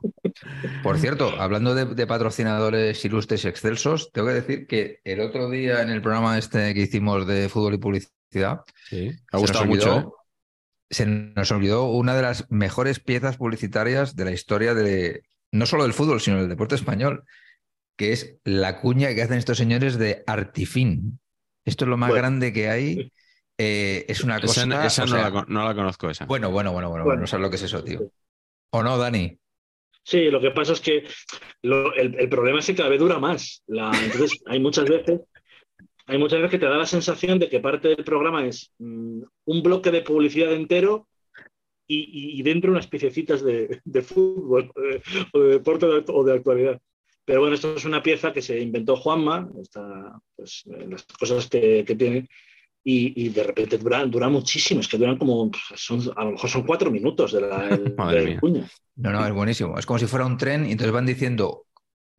Por 0.84 0.98
cierto, 0.98 1.40
hablando 1.40 1.74
de, 1.74 1.86
de 1.86 2.08
patrocinadores 2.08 3.04
ilustres 3.06 3.46
y 3.46 3.48
excelsos, 3.48 4.12
tengo 4.12 4.28
que 4.28 4.34
decir 4.34 4.68
que 4.68 5.00
el 5.06 5.22
otro 5.22 5.50
día 5.50 5.82
en 5.82 5.90
el 5.90 6.02
programa 6.02 6.38
este 6.38 6.74
que 6.74 6.82
hicimos 6.82 7.26
de 7.26 7.48
fútbol 7.48 7.76
y 7.76 7.78
publicidad, 7.78 8.20
Sí. 8.90 9.12
Ha 9.32 9.38
gustado 9.38 9.66
mucho. 9.66 10.00
¿eh? 10.00 10.06
Se 10.92 11.06
nos 11.06 11.52
olvidó 11.52 11.86
una 11.92 12.16
de 12.16 12.22
las 12.22 12.50
mejores 12.52 13.00
piezas 13.00 13.38
publicitarias 13.38 14.16
de 14.16 14.26
la 14.26 14.32
historia 14.32 14.74
de 14.74 15.24
no 15.52 15.66
solo 15.66 15.84
del 15.84 15.94
fútbol, 15.94 16.22
sino 16.22 16.38
del 16.38 16.50
deporte 16.50 16.76
español, 16.76 17.24
que 18.00 18.14
es 18.14 18.38
la 18.45 18.80
cuña 18.80 19.14
que 19.14 19.22
hacen 19.22 19.38
estos 19.38 19.58
señores 19.58 20.00
de 20.00 20.24
Artifin. 20.26 21.20
Esto 21.66 21.84
es 21.84 21.89
lo 21.89 21.97
más 21.97 22.12
Bueno. 22.12 22.22
grande 22.22 22.54
que 22.54 22.70
hay. 22.70 23.12
Eh, 23.58 24.06
es 24.08 24.24
una 24.24 24.39
cosa. 24.39 24.62
Esa, 24.86 25.02
no, 25.04 25.10
sea, 25.10 25.22
la, 25.24 25.32
con- 25.32 25.45
no 25.50 25.66
la 25.66 25.76
conozco 25.76 26.10
esa. 26.10 26.26
Bueno, 26.26 26.50
bueno, 26.50 26.72
bueno, 26.72 26.88
bueno, 26.89 27.04
Bueno. 27.04 27.20
no 27.20 27.28
sabes 27.28 27.41
lo 27.43 27.50
que 27.50 27.58
es 27.58 27.64
eso, 27.64 27.84
tío. 27.84 28.10
¿O 28.72 28.82
no, 28.82 28.97
Dani? 28.97 29.38
sí, 30.02 30.32
lo 30.32 30.39
que 30.39 30.52
pasa 30.52 30.72
es 30.74 30.80
que 30.80 31.04
lo- 31.64 31.93
el, 31.93 32.16
el 32.18 32.30
problema 32.30 32.60
es 32.60 32.68
que 32.68 32.76
cada 32.76 32.88
vez 32.88 33.00
dura 33.02 33.20
más. 33.20 33.64
La- 33.68 33.91
entonces, 34.02 34.39
hay 34.47 34.60
muchas 34.62 34.86
veces. 34.89 35.20
Hay 36.08 36.18
muchas 36.18 36.39
veces 36.39 36.52
que 36.52 36.60
te 36.60 36.66
da 36.68 36.78
la 36.78 36.86
sensación 36.86 37.38
de 37.38 37.50
que 37.50 37.60
parte 37.60 37.89
del 37.89 38.04
programa 38.06 38.45
es 38.47 38.72
mm, 38.80 39.24
un 39.45 39.62
bloque 39.62 39.91
de 39.91 40.02
publicidad 40.04 40.54
entero 40.54 41.10
y, 41.86 41.97
y- 42.00 42.39
y 42.39 42.43
dentro 42.43 42.72
unas 42.72 42.88
piececitas 42.88 43.43
de, 43.43 43.82
de 43.84 44.02
fútbol 44.02 44.72
o 44.74 44.80
de, 44.82 45.02
o 45.34 45.39
de 45.41 45.50
deporte 45.50 45.86
o 45.86 45.93
de- 46.00 46.06
o 46.08 46.24
de 46.24 46.34
actualidad. 46.34 46.80
Pero 47.30 47.42
bueno, 47.42 47.54
esto 47.54 47.76
es 47.76 47.86
una 47.86 48.02
pieza 48.02 48.34
que 48.34 48.42
se 48.42 48.60
inventó 48.60 48.96
Juanma, 48.96 49.48
está, 49.62 50.20
pues, 50.36 50.64
eh, 50.66 50.88
las 50.90 51.04
cosas 51.06 51.48
que, 51.48 51.84
que 51.86 51.96
tiene, 51.96 52.28
y, 52.84 53.24
y 53.24 53.30
de 53.30 53.44
repente 53.44 53.78
dura, 53.78 54.04
dura 54.06 54.30
muchísimo, 54.30 54.80
es 54.82 54.88
que 54.88 54.98
duran 54.98 55.18
como, 55.20 55.52
pues, 55.52 55.64
son, 55.76 56.02
a 56.16 56.24
lo 56.26 56.32
mejor 56.32 56.50
son 56.50 56.64
cuatro 56.64 56.90
minutos 56.90 57.32
de 57.34 57.42
la, 57.42 57.68
el- 57.76 57.94
Madre 57.96 58.22
del 58.22 58.30
mía. 58.32 58.40
cuña. 58.40 58.68
No, 58.96 59.12
no, 59.12 59.26
es 59.28 59.32
buenísimo. 59.32 59.78
Es 59.78 59.86
como 59.86 60.00
si 60.00 60.08
fuera 60.08 60.26
un 60.26 60.38
tren 60.38 60.66
y 60.66 60.72
entonces 60.72 60.92
van 60.92 61.06
diciendo 61.06 61.68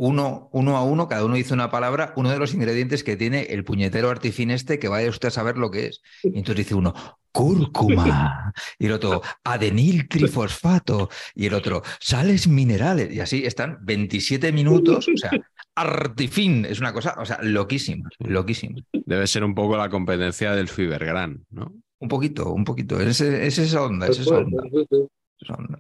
uno, 0.03 0.49
uno 0.53 0.79
a 0.79 0.83
uno, 0.83 1.09
cada 1.09 1.27
uno 1.27 1.35
dice 1.35 1.53
una 1.53 1.71
palabra, 1.71 2.15
uno 2.17 2.31
de 2.31 2.39
los 2.39 2.55
ingredientes 2.55 3.05
que 3.05 3.19
tiene 3.19 3.43
el 3.51 3.65
puñetero 3.65 4.09
artifín 4.09 4.51
este, 4.51 4.79
que 4.79 4.89
vaya 4.89 5.11
usted 5.11 5.29
a 5.29 5.31
saber 5.31 5.59
lo 5.59 5.71
que 5.71 5.89
es. 5.89 6.01
Y 6.23 6.39
entonces 6.39 6.57
dice 6.57 6.75
uno, 6.75 6.95
cúrcuma. 7.31 8.51
Y 8.79 8.87
el 8.87 8.93
otro, 8.93 9.21
adenil 9.45 10.09
trifosfato. 10.09 11.11
Y 11.35 11.45
el 11.45 11.53
otro, 11.53 11.83
sales 12.01 12.49
minerales. 12.49 13.13
Y 13.13 13.21
así 13.21 13.45
están 13.45 13.77
27 13.83 14.51
minutos. 14.53 15.07
O 15.07 15.17
sea, 15.19 15.33
artifín. 15.75 16.65
Es 16.65 16.81
una 16.81 16.95
cosa, 16.95 17.17
o 17.19 17.27
sea, 17.27 17.39
loquísima, 17.43 18.09
loquísima. 18.21 18.81
Debe 18.95 19.27
ser 19.27 19.45
un 19.45 19.55
poco 19.55 19.77
la 19.77 19.91
competencia 19.91 20.55
del 20.55 20.69
Fibergran, 20.69 21.45
¿no? 21.51 21.75
Un 21.99 22.09
poquito, 22.09 22.51
un 22.55 22.65
poquito. 22.65 22.99
Es, 22.99 23.21
es 23.21 23.59
esa 23.59 23.83
onda, 23.83 24.07
es 24.07 24.21
esa 24.21 24.39
onda. 24.39 24.63
esa 25.39 25.55
onda. 25.57 25.79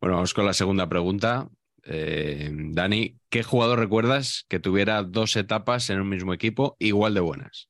Bueno, 0.00 0.14
vamos 0.14 0.32
con 0.32 0.46
la 0.46 0.52
segunda 0.52 0.88
pregunta. 0.88 1.48
Eh, 1.88 2.50
Dani, 2.52 3.16
¿qué 3.30 3.42
jugador 3.42 3.78
recuerdas 3.78 4.44
que 4.48 4.58
tuviera 4.58 5.02
dos 5.02 5.36
etapas 5.36 5.88
en 5.90 6.00
un 6.00 6.08
mismo 6.08 6.34
equipo 6.34 6.76
igual 6.78 7.14
de 7.14 7.20
buenas? 7.20 7.68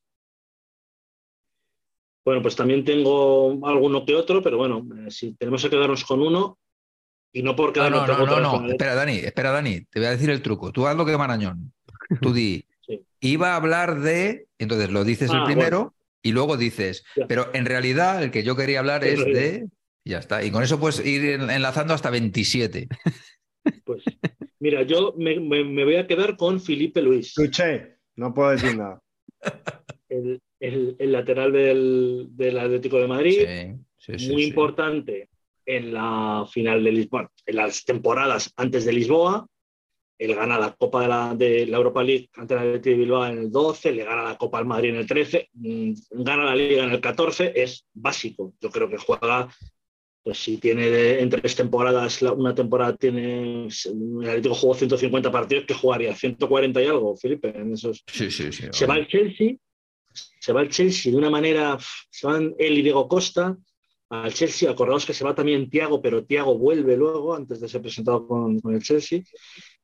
Bueno, 2.25 2.41
pues 2.41 2.55
también 2.55 2.83
tengo 2.83 3.65
alguno 3.65 4.05
que 4.05 4.15
otro, 4.15 4.41
pero 4.41 4.57
bueno, 4.57 4.85
eh, 5.05 5.11
si 5.11 5.33
tenemos 5.35 5.63
que 5.63 5.69
quedarnos 5.69 6.03
con 6.03 6.21
uno, 6.21 6.57
y 7.31 7.41
no 7.43 7.55
por 7.55 7.67
No, 7.67 7.73
quedarnos 7.73 8.07
no, 8.07 8.17
no, 8.17 8.23
otra 8.23 8.35
no, 8.37 8.41
no. 8.41 8.51
con 8.51 8.65
el- 8.65 8.71
Espera, 8.71 8.95
Dani, 8.95 9.17
espera, 9.17 9.51
Dani. 9.51 9.81
Te 9.85 9.99
voy 9.99 10.07
a 10.07 10.11
decir 10.11 10.29
el 10.29 10.41
truco. 10.41 10.71
Tú 10.71 10.87
haz 10.87 10.97
lo 10.97 11.05
que 11.05 11.15
Marañón. 11.17 11.73
Tú 12.21 12.33
di, 12.33 12.65
Sí. 12.87 13.01
iba 13.19 13.51
a 13.53 13.55
hablar 13.57 13.99
de, 13.99 14.47
entonces 14.57 14.89
lo 14.89 15.03
dices 15.03 15.29
el 15.29 15.37
Ah, 15.37 15.45
primero 15.45 15.93
y 16.23 16.31
luego 16.31 16.57
dices, 16.57 17.03
Ya. 17.15 17.27
pero 17.27 17.53
en 17.53 17.65
realidad 17.65 18.23
el 18.23 18.31
que 18.31 18.43
yo 18.43 18.55
quería 18.55 18.79
hablar 18.79 19.03
es 19.03 19.23
de, 19.23 19.67
y 20.05 20.09
ya 20.11 20.19
está. 20.19 20.43
Y 20.43 20.51
con 20.51 20.63
eso 20.63 20.79
puedes 20.79 21.05
ir 21.05 21.23
en- 21.25 21.49
enlazando 21.49 21.93
hasta 21.93 22.09
27. 22.09 22.87
Pues, 23.83 24.03
mira, 24.59 24.83
yo 24.83 25.13
me, 25.17 25.39
me- 25.39 25.63
me 25.63 25.83
voy 25.83 25.95
a 25.95 26.07
quedar 26.07 26.35
con 26.37 26.59
Felipe 26.59 27.01
Luis, 27.01 27.33
Tuché, 27.33 27.97
no 28.15 28.33
puedo 28.33 28.49
decir 28.51 28.73
nada. 28.75 29.01
el, 30.09 30.41
el- 30.59 30.95
el 30.99 31.11
lateral 31.11 31.51
del, 31.51 32.27
del 32.31 32.57
Atlético 32.59 32.99
de 32.99 33.07
Madrid, 33.07 33.45
Sí, 33.97 34.13
sí, 34.13 34.19
sí, 34.19 34.31
muy 34.33 34.43
sí. 34.43 34.49
importante 34.49 35.29
en 35.65 35.93
la 35.93 36.45
final 36.49 36.83
de 36.83 36.91
Lisboa, 36.91 37.31
en 37.45 37.55
las 37.55 37.83
temporadas 37.85 38.53
antes 38.55 38.85
de 38.85 38.93
Lisboa. 38.93 39.47
Él 40.19 40.33
gana 40.33 40.57
la 40.57 40.73
Copa 40.73 41.01
de 41.03 41.07
la, 41.09 41.35
de 41.35 41.67
la 41.67 41.77
Europa 41.77 42.01
League 42.03 42.27
ante 42.35 42.55
el 42.55 42.59
Atlético 42.61 42.89
de 42.89 42.95
Bilbao 43.01 43.25
en 43.27 43.37
el 43.37 43.51
12, 43.51 43.91
le 43.91 44.03
gana 44.03 44.23
la 44.23 44.35
Copa 44.37 44.57
al 44.57 44.65
Madrid 44.65 44.89
en 44.89 44.95
el 44.95 45.05
13, 45.05 45.49
mm, 45.53 45.93
gana 46.23 46.45
la 46.45 46.55
Liga 46.55 46.83
en 46.85 46.89
el 46.91 46.99
14, 47.01 47.51
es 47.55 47.85
básico. 47.93 48.55
Yo 48.59 48.71
creo 48.71 48.89
que 48.89 48.97
juega 48.97 49.47
pues 50.27 50.39
si 50.39 50.57
tiene 50.57 51.21
en 51.21 51.29
tres 51.29 51.55
temporadas, 51.55 52.21
una 52.21 52.53
temporada 52.53 52.97
tiene, 52.97 53.67
el 53.67 54.27
Atlético 54.27 54.55
jugó 54.55 54.73
150 54.73 55.31
partidos, 55.31 55.63
que 55.63 55.73
jugaría 55.73 56.13
140 56.13 56.83
y 56.83 56.85
algo, 56.85 57.15
Felipe, 57.15 57.57
en 57.57 57.71
esos. 57.71 58.03
Sí, 58.05 58.29
sí, 58.29 58.51
sí. 58.51 58.65
Se 58.69 58.85
va 58.85 58.95
al 58.95 59.07
Chelsea, 59.07 59.55
se 60.11 60.51
va 60.51 60.59
al 60.59 60.67
Chelsea 60.67 61.13
de 61.13 61.17
una 61.17 61.29
manera, 61.29 61.77
se 62.09 62.27
van 62.27 62.53
él 62.59 62.77
y 62.77 62.81
Diego 62.81 63.07
Costa 63.07 63.55
al 64.09 64.33
Chelsea, 64.33 64.69
acordaos 64.69 65.05
que 65.05 65.13
se 65.13 65.23
va 65.23 65.33
también 65.33 65.69
Tiago, 65.69 66.01
pero 66.01 66.25
Tiago 66.25 66.57
vuelve 66.57 66.97
luego, 66.97 67.33
antes 67.33 67.61
de 67.61 67.69
ser 67.69 67.81
presentado 67.81 68.27
con, 68.27 68.59
el 68.69 68.83
Chelsea, 68.83 69.21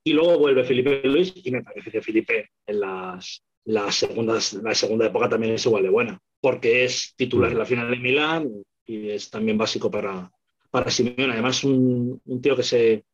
y 0.04 0.12
luego 0.12 0.40
vuelve 0.40 0.66
Felipe 0.66 1.04
Luis, 1.06 1.34
y 1.42 1.52
me 1.52 1.64
parece 1.64 1.90
que 1.90 2.02
Felipe 2.02 2.50
en 2.68 2.82
las, 2.82 3.46
las 3.64 3.96
segundas, 3.96 4.52
la 4.56 4.76
segunda 4.76 5.06
época 5.06 5.30
también 5.30 5.54
es 5.54 5.66
igual 5.66 5.84
de 5.84 5.90
buena, 5.90 6.20
porque 6.42 6.84
es 6.84 7.14
titular 7.16 7.54
en 7.54 7.60
la 7.60 7.66
final 7.66 7.90
de 7.90 7.96
Milán 7.96 8.52
y 8.86 9.10
es 9.10 9.30
también 9.30 9.58
básico 9.58 9.90
para, 9.90 10.32
para 10.70 10.90
Simeone. 10.92 11.34
Además, 11.34 11.64
un, 11.64 12.22
un 12.26 12.42
tío 12.42 12.56
que 12.56 12.64
se, 12.64 13.06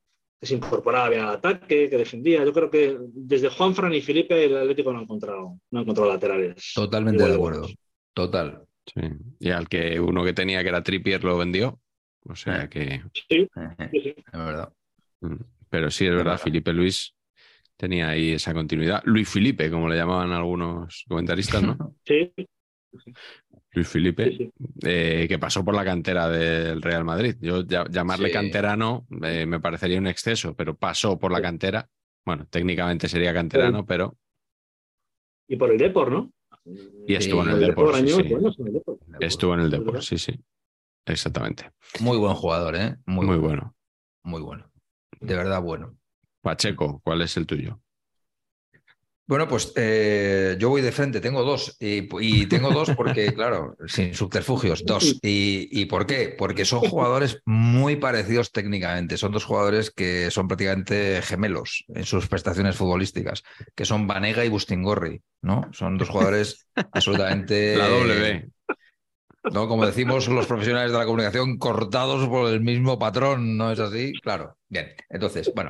se 0.42 0.56
incorporaba 0.56 1.10
bien 1.10 1.22
al 1.22 1.36
ataque, 1.36 1.90
que 1.90 1.98
defendía. 1.98 2.44
Yo 2.46 2.54
creo 2.54 2.70
que 2.70 2.98
desde 3.02 3.50
Juan 3.50 3.76
Fran 3.76 3.94
y 3.94 4.02
Felipe 4.02 4.46
el 4.46 4.58
Atlético 4.58 4.92
no 4.94 5.00
ha 5.00 5.04
encontrado, 5.04 5.60
no 5.72 5.80
ha 5.80 5.82
encontrado 5.82 6.10
laterales. 6.12 6.72
Totalmente 6.74 7.24
de 7.24 7.34
acuerdo. 7.34 7.68
Total. 8.14 8.64
Sí. 8.86 9.02
Y 9.40 9.52
al 9.52 9.68
que 9.70 10.00
uno 10.00 10.24
que 10.24 10.34
tenía 10.34 10.64
que 10.64 10.70
era 10.70 10.84
Trippier 10.84 11.24
lo 11.24 11.38
vendió. 11.38 11.80
O 12.26 12.36
sea 12.36 12.64
Eh. 12.64 12.70
que. 12.70 13.02
Sí, 13.30 13.48
Es 13.56 14.24
verdad. 14.34 14.74
Mm. 15.22 15.36
Pero 15.70 15.92
sí, 15.92 16.06
es 16.08 16.16
verdad, 16.16 16.40
Felipe 16.40 16.74
Luis 16.74 17.14
tenía 17.78 18.10
ahí 18.10 18.32
esa 18.32 18.54
continuidad. 18.54 19.02
Luis 19.06 19.30
Felipe, 19.30 19.70
como 19.70 19.88
le 19.88 19.96
llamaban 19.96 20.32
algunos 20.32 21.06
comentaristas, 21.08 21.62
¿no? 21.62 21.96
sí, 22.06 22.34
Luis 23.72 23.88
Felipe, 23.88 24.26
sí, 24.32 24.38
sí. 24.38 24.52
eh, 24.84 25.26
que 25.30 25.38
pasó 25.38 25.64
por 25.64 25.76
la 25.76 25.86
cantera 25.86 26.28
del 26.28 26.82
Real 26.82 27.06
Madrid. 27.06 27.36
Yo 27.40 27.62
ya- 27.64 27.86
llamarle 27.90 28.28
Sí. 28.30 28.34
canterano 28.34 29.06
eh, 29.24 29.46
me 29.46 29.60
parecería 29.60 30.00
un 30.00 30.08
exceso, 30.08 30.56
pero 30.56 30.76
pasó 30.76 31.20
por 31.20 31.32
la 31.32 31.42
cantera. 31.42 31.88
Bueno, 32.26 32.48
técnicamente 32.50 33.08
sería 33.08 33.34
canterano, 33.34 33.86
pero 33.86 34.18
Y 35.48 35.56
por 35.56 35.72
el 35.72 35.78
Depor, 35.78 36.12
¿no? 36.12 36.32
Y 37.08 37.16
estuvo 37.16 37.42
en 37.44 37.50
el 37.50 37.60
Por 37.60 37.68
Depor, 37.68 37.96
sí, 37.96 38.02
años 38.02 38.18
sí. 38.18 38.24
buenos 38.34 38.60
en 38.60 38.68
el 38.68 38.74
Depor. 38.74 39.00
estuvo 39.20 39.54
en 39.56 39.60
el. 39.62 39.70
Depor, 39.72 40.04
sí, 40.04 40.18
sí. 40.18 40.40
Exactamente. 41.06 41.72
Muy 42.02 42.18
buen 42.18 42.36
jugador, 42.36 42.76
¿eh? 42.76 42.98
Muy, 43.06 43.26
Muy, 43.26 43.38
bueno. 43.38 43.76
Muy 44.24 44.42
bueno. 44.42 44.70
De 45.20 45.36
verdad 45.36 45.62
bueno. 45.62 45.98
Pacheco, 46.42 47.02
¿cuál 47.04 47.22
es 47.22 47.36
el 47.38 47.48
tuyo? 47.48 47.80
Bueno, 49.30 49.48
pues 49.48 49.74
eh, 49.76 50.56
yo 50.58 50.70
voy 50.70 50.82
de 50.82 50.92
frente, 50.92 51.22
tengo 51.22 51.44
dos. 51.44 51.78
Y, 51.80 52.10
y 52.20 52.48
tengo 52.48 52.72
dos 52.72 52.90
porque, 52.98 53.32
claro, 53.36 53.78
sin 53.86 54.16
subterfugios, 54.16 54.84
dos. 54.84 55.20
Y, 55.22 55.70
¿Y 55.72 55.86
por 55.86 56.08
qué? 56.08 56.34
Porque 56.36 56.66
son 56.66 56.80
jugadores 56.80 57.40
muy 57.46 57.98
parecidos 57.98 58.52
técnicamente. 58.52 59.18
Son 59.18 59.32
dos 59.32 59.46
jugadores 59.46 59.92
que 59.92 60.32
son 60.32 60.48
prácticamente 60.48 61.22
gemelos 61.22 61.86
en 61.90 62.06
sus 62.06 62.28
prestaciones 62.28 62.76
futbolísticas, 62.76 63.44
que 63.76 63.86
son 63.86 64.08
Vanega 64.08 64.44
y 64.46 64.50
Bustingorri, 64.50 65.22
¿no? 65.44 65.70
Son 65.74 66.00
dos 66.00 66.10
jugadores 66.10 66.66
absolutamente... 66.92 67.76
La 67.78 67.88
W. 67.88 68.50
¿no? 69.54 69.68
Como 69.68 69.86
decimos 69.86 70.28
los 70.28 70.48
profesionales 70.48 70.92
de 70.92 70.98
la 70.98 71.06
comunicación, 71.06 71.60
cortados 71.60 72.28
por 72.28 72.52
el 72.52 72.62
mismo 72.62 72.98
patrón, 72.98 73.58
¿no 73.58 73.72
es 73.72 73.80
así? 73.80 74.12
Claro. 74.24 74.58
Bien, 74.68 74.88
entonces, 75.08 75.52
bueno, 75.54 75.70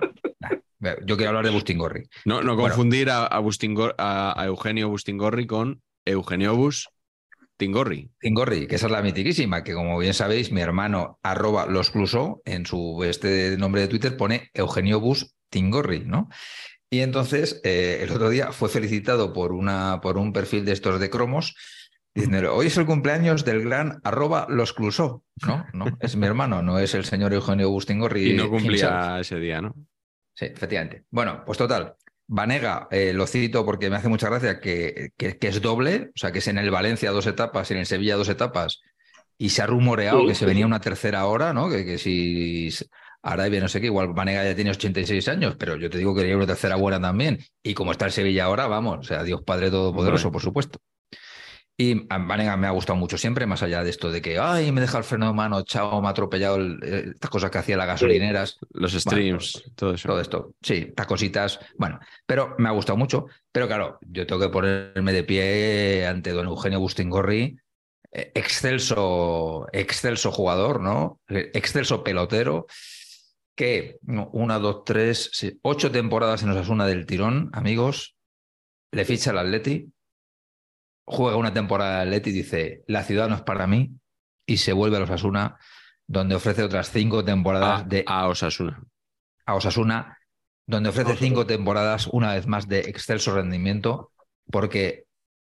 yo 1.06 1.18
quiero 1.18 1.30
hablar 1.30 1.46
de 1.46 1.52
Bustingorri. 1.52 2.10
No, 2.26 2.42
no 2.42 2.56
Bueno. 2.56 2.70
confundir 2.74 3.10
a, 3.10 3.26
a 3.26 3.42
Bustingor- 3.42 3.96
a- 3.98 4.34
a 4.40 4.46
Eugenio 4.46 4.90
Bustingorri 4.90 5.46
con 5.48 5.82
Eugenio 6.06 6.56
Bus 6.56 6.90
Tingorri. 7.58 8.10
Tingorri, 8.22 8.68
que 8.68 8.76
esa 8.76 8.86
es 8.86 8.92
la 8.92 9.02
mitiquísima, 9.02 9.64
que 9.66 9.74
como 9.74 9.98
bien 10.00 10.14
sabéis, 10.14 10.52
mi 10.52 10.62
hermano 10.62 11.20
arroba 11.24 11.66
los 11.66 11.90
Clusó, 11.92 12.42
en 12.46 12.66
su 12.66 13.04
este 13.04 13.58
nombre 13.58 13.82
de 13.82 13.88
Twitter 13.90 14.16
pone 14.16 14.50
Eugenio 14.54 15.00
Bus 15.02 15.36
Tingorri, 15.50 16.06
¿no? 16.06 16.30
Y 16.90 17.00
entonces 17.02 17.60
eh, 17.66 18.00
el 18.02 18.12
otro 18.12 18.30
día 18.30 18.52
fue 18.54 18.70
felicitado 18.70 19.34
por, 19.34 19.52
una, 19.52 20.00
por 20.02 20.18
un 20.18 20.32
perfil 20.32 20.64
de 20.66 20.72
estos 20.72 21.00
de 21.02 21.10
cromos, 21.10 21.56
diciendo, 22.16 22.56
hoy 22.56 22.68
es 22.68 22.78
el 22.78 22.86
cumpleaños 22.86 23.44
del 23.46 23.62
gran 23.62 24.00
arroba 24.06 24.48
los 24.50 24.72
Clusó, 24.74 25.24
¿no? 25.46 25.66
No, 25.74 25.86
es 26.00 26.16
mi 26.16 26.26
hermano, 26.26 26.62
no 26.64 26.80
es 26.80 26.94
el 26.96 27.04
señor 27.04 27.34
Eugenio 27.34 27.70
Bus 27.70 27.86
Tingorri. 27.86 28.32
Y 28.32 28.34
no 28.36 28.46
himself. 28.46 28.62
cumplía 28.64 29.20
ese 29.20 29.38
día, 29.40 29.62
¿no? 29.62 29.76
Sí, 30.40 30.46
efectivamente. 30.46 31.04
Bueno, 31.12 31.44
pues 31.46 31.58
total. 31.58 31.96
Vanega, 32.28 32.88
eh, 32.92 33.12
lo 33.12 33.28
cito 33.28 33.66
porque 33.66 33.90
me 33.90 33.98
hace 33.98 34.08
mucha 34.08 34.30
gracia 34.30 34.60
que, 34.62 35.10
que- 35.18 35.38
que 35.38 35.48
es 35.50 35.62
doble, 35.62 36.12
o 36.16 36.18
sea, 36.18 36.32
que 36.32 36.40
es 36.40 36.48
en 36.48 36.58
el 36.58 36.72
Valencia 36.72 37.12
dos 37.12 37.28
etapas 37.28 37.70
y 37.70 37.74
en 37.74 37.80
el 37.82 37.86
Sevilla 37.86 38.16
dos 38.16 38.30
etapas, 38.30 38.80
y 39.38 39.50
se 39.50 39.62
ha 39.62 39.66
rumoreado 39.68 40.22
Sí, 40.22 40.28
que 40.28 40.36
se 40.36 40.46
venía 40.46 40.66
una 40.66 40.80
tercera 40.80 41.26
hora, 41.26 41.52
¿no? 41.54 41.70
Que, 41.70 41.84
que 41.86 41.98
si 41.98 42.70
Arabia 43.22 43.60
no 43.60 43.68
sé 43.68 43.82
qué, 43.82 43.88
igual 43.88 44.14
Vanega 44.14 44.44
ya 44.46 44.56
tiene 44.56 44.70
86 44.72 45.28
años, 45.28 45.56
pero 45.60 45.76
yo 45.76 45.90
te 45.90 45.98
digo 45.98 46.14
que 46.16 46.22
haría 46.22 46.38
una 46.38 46.46
tercera 46.48 46.76
buena 46.78 47.02
también. 47.02 47.40
Y 47.64 47.74
como 47.74 47.92
está 47.92 48.06
el 48.06 48.12
Sevilla 48.14 48.46
ahora, 48.46 48.68
vamos, 48.68 49.00
o 49.00 49.04
sea, 49.04 49.24
Dios 49.24 49.42
Padre 49.44 49.70
Todopoderoso, 49.72 50.32
por 50.32 50.42
supuesto. 50.42 50.80
Y 51.82 52.06
a 52.10 52.18
Vanega 52.18 52.58
me 52.58 52.68
ha 52.68 52.72
gustado 52.72 53.00
mucho 53.00 53.18
siempre, 53.18 53.46
más 53.46 53.64
allá 53.64 53.86
de 53.86 53.90
esto 53.90 54.12
de 54.12 54.22
que, 54.22 54.38
ay, 54.38 54.70
me 54.74 54.82
deja 54.82 54.98
el 54.98 55.06
freno 55.06 55.28
de 55.28 55.34
mano, 55.34 55.62
chao, 55.64 56.02
me 56.02 56.08
ha 56.10 56.12
atropellado 56.12 56.58
el- 56.58 56.78
eh, 56.84 57.12
estas 57.14 57.30
cosas 57.30 57.50
que 57.50 57.58
hacía 57.58 57.78
las 57.78 57.88
gasolineras. 57.88 58.58
Los 58.72 58.92
streams, 58.92 59.64
todo 59.76 59.94
eso. 59.94 60.10
Todo 60.10 60.20
esto, 60.20 60.56
sí, 60.62 60.88
estas 60.90 61.08
cositas. 61.08 61.58
Bueno, 61.78 61.98
pero 62.26 62.54
me 62.58 62.68
ha 62.68 62.74
gustado 62.74 62.98
mucho. 62.98 63.28
Pero 63.50 63.66
claro, 63.68 63.98
yo 64.02 64.28
tengo 64.28 64.42
que 64.42 64.50
ponerme 64.50 65.14
de 65.14 65.24
pie 65.24 66.06
ante 66.06 66.32
don 66.34 66.48
Eugenio 66.48 66.82
Bustingorri, 66.82 67.58
eh, 68.12 68.32
excelso, 68.36 69.66
excelso 69.72 70.32
jugador, 70.34 70.82
¿no? 70.82 71.22
Eh, 71.30 71.50
Excelso 71.54 72.04
pelotero, 72.04 72.68
que 73.56 74.00
no, 74.02 74.30
una, 74.34 74.60
dos, 74.60 74.84
tres, 74.84 75.30
sí, 75.32 75.58
ocho 75.62 75.92
temporadas 75.92 76.44
en 76.44 76.50
Osasuna 76.50 76.86
del 76.86 77.06
tirón, 77.06 77.50
amigos. 77.54 78.18
Le 78.92 79.06
ficha 79.06 79.32
el 79.32 79.38
Atleti, 79.38 79.88
juega 81.10 81.38
una 81.38 81.54
temporada 81.54 82.00
del 82.00 82.10
Atleti 82.10 82.30
y 82.30 82.34
dice, 82.34 82.84
la 82.88 83.04
ciudad 83.04 83.28
no 83.28 83.36
es 83.36 83.42
para 83.42 83.66
mí, 83.66 83.96
y 84.46 84.58
se 84.58 84.74
vuelve 84.74 84.98
a 84.98 85.00
los 85.00 85.10
Osasuna, 85.10 85.58
donde 86.08 86.36
ofrece 86.36 86.64
otras 86.64 86.92
cinco 86.92 87.26
temporadas 87.26 87.82
A, 87.82 87.84
de 87.84 88.04
a 88.06 88.28
Osasuna. 88.28 88.84
a 89.46 89.56
Osasuna, 89.56 90.18
donde 90.68 90.90
ofrece 90.90 91.12
Osasuna. 91.12 91.28
cinco 91.28 91.46
temporadas, 91.48 92.08
una 92.08 92.34
vez 92.36 92.46
más, 92.46 92.68
de 92.68 92.82
excelso 92.82 93.34
rendimiento, 93.34 94.12
porque 94.52 95.06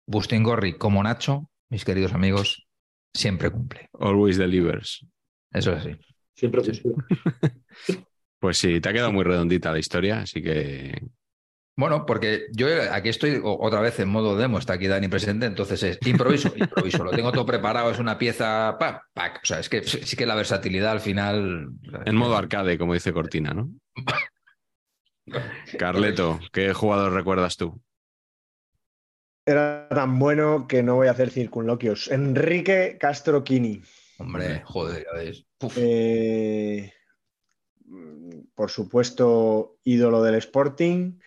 Bustingorri, 0.06 0.78
como 0.78 1.02
Nacho, 1.02 1.50
mis 1.68 1.84
queridos 1.84 2.14
amigos, 2.14 2.66
siempre 3.14 3.50
cumple. 3.50 3.90
Always 3.98 4.38
delivers. 4.38 5.06
Eso 5.52 5.72
es 5.72 5.78
así. 5.78 5.96
Siempre 6.34 6.62
cumple. 6.62 6.94
Pues 8.40 8.56
sí, 8.56 8.80
te 8.80 8.88
ha 8.88 8.92
quedado 8.94 9.12
muy 9.12 9.22
redondita 9.22 9.70
la 9.70 9.78
historia, 9.78 10.20
así 10.20 10.42
que 10.42 10.98
Bueno, 11.76 12.04
porque 12.04 12.46
yo 12.52 12.66
aquí 12.92 13.08
estoy 13.08 13.40
otra 13.42 13.80
vez 13.80 13.98
en 14.00 14.08
modo 14.08 14.36
demo, 14.36 14.58
está 14.58 14.74
aquí 14.74 14.86
Dani 14.86 15.08
presente, 15.08 15.46
entonces 15.46 15.82
es 15.82 15.98
improviso, 16.06 16.52
improviso, 16.56 17.04
lo 17.04 17.10
tengo 17.10 17.32
todo 17.32 17.46
preparado, 17.46 17.90
es 17.90 17.98
una 17.98 18.18
pieza, 18.18 18.76
pac. 18.78 19.40
o 19.42 19.46
sea, 19.46 19.60
es 19.60 19.68
que 19.68 19.82
sí 19.82 20.16
que 20.16 20.26
la 20.26 20.34
versatilidad 20.34 20.92
al 20.92 21.00
final... 21.00 21.68
en 22.04 22.16
modo 22.16 22.36
arcade, 22.36 22.76
como 22.76 22.94
dice 22.94 23.12
Cortina, 23.12 23.54
¿no? 23.54 23.70
Carleto, 25.78 26.40
¿qué 26.52 26.74
jugador 26.74 27.12
recuerdas 27.12 27.56
tú? 27.56 27.80
Era 29.46 29.88
tan 29.88 30.18
bueno 30.18 30.66
que 30.68 30.82
no 30.82 30.96
voy 30.96 31.08
a 31.08 31.12
hacer 31.12 31.30
circunloquios. 31.30 32.10
Enrique 32.10 32.98
Castro 33.00 33.42
Quini. 33.42 33.80
Hombre, 34.18 34.62
joder, 34.64 35.04
ya 35.04 35.18
ves. 35.18 35.46
Eh, 35.76 36.92
por 38.54 38.70
supuesto, 38.70 39.78
ídolo 39.84 40.22
del 40.22 40.34
Sporting. 40.36 41.18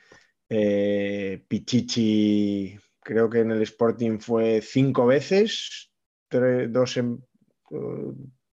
Eh, 0.55 1.43
Pichichi, 1.47 2.77
creo 3.01 3.27
que 3.27 3.39
en 3.39 3.49
el 3.51 3.61
Sporting 3.63 4.19
fue 4.19 4.61
cinco 4.61 5.07
veces, 5.07 5.89
tres- 6.27 6.71
dos 6.71 6.95
en, 6.97 7.23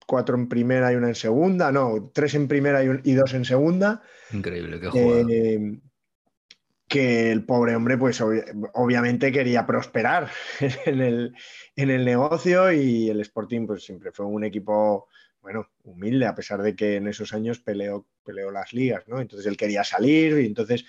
cuatro 0.06 0.36
en 0.36 0.46
primera 0.48 0.92
y 0.92 0.96
una 0.96 1.08
en 1.08 1.14
segunda, 1.14 1.72
no, 1.72 2.10
tres 2.12 2.34
en 2.34 2.48
primera 2.48 2.84
y, 2.84 2.88
un- 2.88 3.00
y 3.02 3.14
dos 3.14 3.32
en 3.32 3.46
segunda. 3.46 4.02
increíble, 4.32 4.78
qué 4.78 4.88
jugador. 4.88 5.30
Eh, 5.30 5.78
que 6.88 7.32
el 7.32 7.44
pobre 7.44 7.74
hombre, 7.74 7.96
pues 7.98 8.20
obvi- 8.20 8.70
obviamente 8.74 9.32
quería 9.32 9.66
prosperar 9.66 10.30
en 10.86 11.00
el, 11.00 11.34
en 11.74 11.90
el 11.90 12.04
negocio 12.04 12.70
y 12.72 13.08
el 13.08 13.20
Sporting, 13.20 13.66
pues 13.66 13.84
siempre 13.84 14.12
fue 14.12 14.26
un 14.26 14.44
equipo, 14.44 15.08
bueno, 15.42 15.68
humilde, 15.84 16.26
a 16.26 16.34
pesar 16.34 16.62
de 16.62 16.76
que 16.76 16.96
en 16.96 17.08
esos 17.08 17.32
años 17.32 17.58
peleó, 17.58 18.06
peleó 18.24 18.50
las 18.50 18.72
ligas, 18.72 19.08
¿no? 19.08 19.20
Entonces 19.20 19.46
él 19.46 19.56
quería 19.56 19.82
salir 19.82 20.38
y 20.38 20.46
entonces 20.46 20.84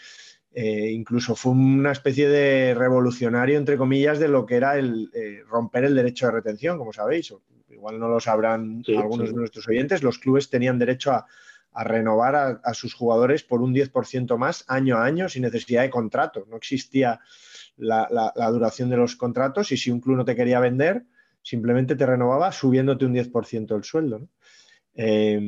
eh, 0.60 0.90
incluso 0.92 1.36
fue 1.36 1.52
una 1.52 1.92
especie 1.92 2.28
de 2.28 2.74
revolucionario, 2.74 3.58
entre 3.60 3.78
comillas, 3.78 4.18
de 4.18 4.28
lo 4.28 4.46
que 4.48 4.56
era 4.56 4.78
el 4.80 5.12
eh, 5.14 5.44
romper 5.48 5.84
el 5.86 5.94
derecho 5.96 6.26
de 6.26 6.32
retención, 6.32 6.78
como 6.80 6.92
sabéis. 6.92 7.32
o 7.32 7.42
Igual 7.70 8.00
no 8.00 8.08
lo 8.08 8.20
sabrán 8.20 8.82
Sí, 8.84 8.96
algunos 8.96 9.28
sí. 9.28 9.34
de 9.34 9.40
nuestros 9.40 9.68
oyentes, 9.68 10.02
los 10.02 10.18
clubes 10.18 10.50
tenían 10.50 10.80
derecho 10.80 11.12
a, 11.12 11.28
a 11.74 11.84
renovar 11.84 12.36
a, 12.36 12.48
a 12.64 12.74
sus 12.74 12.96
jugadores 12.96 13.44
por 13.44 13.62
un 13.62 13.72
10% 13.72 14.36
más 14.38 14.66
año 14.68 14.98
a 14.98 15.06
año 15.06 15.30
sin 15.30 15.44
necesidad 15.44 15.84
de 15.84 15.92
contrato. 15.92 16.46
No 16.50 16.58
existía 16.58 17.20
la, 17.78 18.08
la- 18.10 18.34
la 18.36 18.50
duración 18.50 18.90
de 18.90 18.98
los 18.98 19.16
contratos 19.16 19.72
y 19.72 19.78
si 19.78 19.92
un 19.92 20.00
club 20.02 20.18
no 20.18 20.26
te 20.26 20.36
quería 20.36 20.60
vender, 20.60 21.04
simplemente 21.44 21.96
te 21.96 22.06
renovaba 22.08 22.52
subiéndote 22.52 23.06
un 23.06 23.14
10% 23.14 23.76
el 23.76 23.84
sueldo. 23.84 24.20
¿no? 24.20 24.28
Eh, 24.96 25.40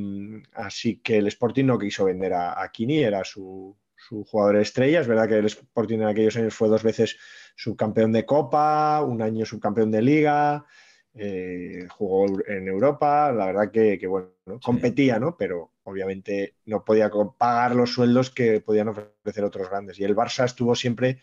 así 0.54 0.98
que 1.00 1.18
el 1.18 1.28
Sporting 1.28 1.66
no 1.66 1.80
quiso 1.80 2.06
vender 2.06 2.34
a, 2.34 2.62
a 2.62 2.70
Kini, 2.72 3.00
era 3.00 3.24
su, 3.24 3.76
su 4.10 4.24
jugador 4.24 4.58
estrella. 4.58 5.02
Es 5.02 5.08
verdad 5.08 5.28
que 5.28 5.38
el 5.38 5.46
Sporting 5.46 6.00
en 6.00 6.08
aquellos 6.08 6.36
años 6.36 6.56
fue 6.56 6.68
dos 6.68 6.84
veces 6.84 7.18
subcampeón 7.56 8.12
de 8.12 8.26
Copa, 8.26 9.02
un 9.04 9.22
año 9.22 9.46
subcampeón 9.46 9.92
de 9.92 10.02
Liga, 10.02 10.66
eh, 11.14 11.88
jugó 11.92 12.26
en 12.48 12.68
Europa. 12.68 13.32
La 13.32 13.46
verdad 13.46 13.72
que, 13.72 14.00
que 14.00 14.08
bueno, 14.08 14.30
¿no? 14.46 14.60
competía, 14.60 15.20
¿no? 15.20 15.38
Pero 15.38 15.74
obviamente 15.84 16.56
no 16.66 16.84
podía 16.84 17.12
pagar 17.38 17.76
los 17.76 17.94
sueldos 17.94 18.32
que 18.32 18.62
podían 18.62 18.90
ofrecer 18.90 19.44
otros 19.44 19.70
grandes. 19.70 20.00
Y 20.00 20.04
el 20.04 20.16
Barça 20.16 20.46
estuvo 20.46 20.74
siempre 20.76 21.20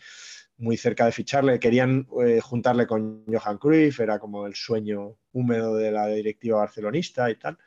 muy 0.57 0.77
cerca 0.77 1.05
de 1.05 1.11
ficharle. 1.11 1.59
Querían 1.59 2.07
eh, 2.25 2.39
juntarle 2.41 2.87
con 2.87 3.25
Johan 3.27 3.57
Cruyff, 3.57 3.99
era 3.99 4.17
como 4.17 4.47
el 4.47 4.55
sueño 4.55 5.17
húmedo 5.33 5.75
de 5.75 5.91
la 5.91 6.07
directiva 6.07 6.59
barcelonista 6.59 7.29
y 7.29 7.35
tal. 7.35 7.57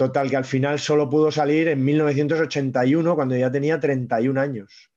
Total, 0.00 0.30
que 0.30 0.36
al 0.38 0.46
final 0.46 0.78
solo 0.78 1.10
pudo 1.10 1.30
salir 1.30 1.68
en 1.68 1.84
1981, 1.84 3.14
cuando 3.14 3.36
ya 3.36 3.52
tenía 3.52 3.78
31 3.78 4.40
años. 4.40 4.90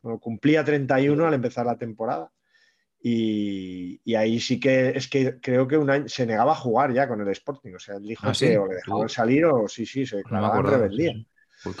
Bueno, 0.00 0.20
cumplía 0.20 0.62
31 0.62 1.26
al 1.26 1.34
empezar 1.34 1.66
la 1.66 1.76
temporada. 1.76 2.30
Y, 3.02 4.00
y, 4.04 4.14
ahí 4.14 4.38
sí 4.38 4.60
que 4.60 4.90
es 4.90 5.08
que 5.08 5.40
creo 5.40 5.66
que 5.66 5.76
un 5.76 5.90
año 5.90 6.08
se 6.08 6.26
negaba 6.26 6.52
a 6.52 6.54
jugar 6.54 6.94
ya 6.94 7.08
con 7.08 7.20
el 7.20 7.28
Sporting. 7.30 7.74
O 7.74 7.80
sea, 7.80 7.96
él 7.96 8.04
dijo 8.04 8.24
¿Ah, 8.24 8.32
que 8.38 8.56
o 8.56 8.68
le 8.68 8.76
dejaban 8.76 9.08
salir 9.08 9.46
o 9.46 9.66
sí, 9.66 9.84
sí, 9.84 10.06
se 10.06 10.18
declaraba 10.18 10.54
No 10.54 10.60
en 10.60 10.66
rebeldía. 10.66 11.12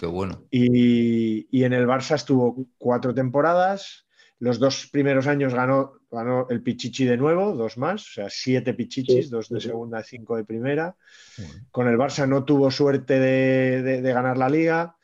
Qué 0.00 0.06
bueno. 0.06 0.42
Y, 0.50 1.46
y 1.56 1.62
en 1.62 1.72
el 1.72 1.86
Barça 1.86 2.16
estuvo 2.16 2.66
cuatro 2.78 3.14
temporadas. 3.14 4.05
Los 4.38 4.58
dos 4.58 4.88
primeros 4.92 5.26
años 5.26 5.54
ganó, 5.54 5.94
ganó 6.10 6.46
el 6.50 6.62
Pichichi 6.62 7.04
de 7.06 7.16
nuevo, 7.16 7.52
dos 7.54 7.78
más, 7.78 8.02
o 8.02 8.12
sea, 8.12 8.26
siete 8.30 8.74
Pichichis, 8.74 9.26
Sí, 9.26 9.30
dos 9.30 9.48
de 9.48 9.60
sí. 9.60 9.68
segunda 9.68 10.00
y 10.00 10.04
cinco 10.04 10.36
de 10.36 10.44
primera. 10.44 10.94
Bueno. 11.38 11.52
Con 11.70 11.88
el 11.88 11.96
Barça 11.96 12.28
no 12.28 12.44
tuvo 12.44 12.70
suerte 12.70 13.18
de, 13.18 13.82
de- 13.82 14.02
de 14.02 14.12
ganar 14.12 14.36
la 14.36 14.48
liga. 14.50 14.96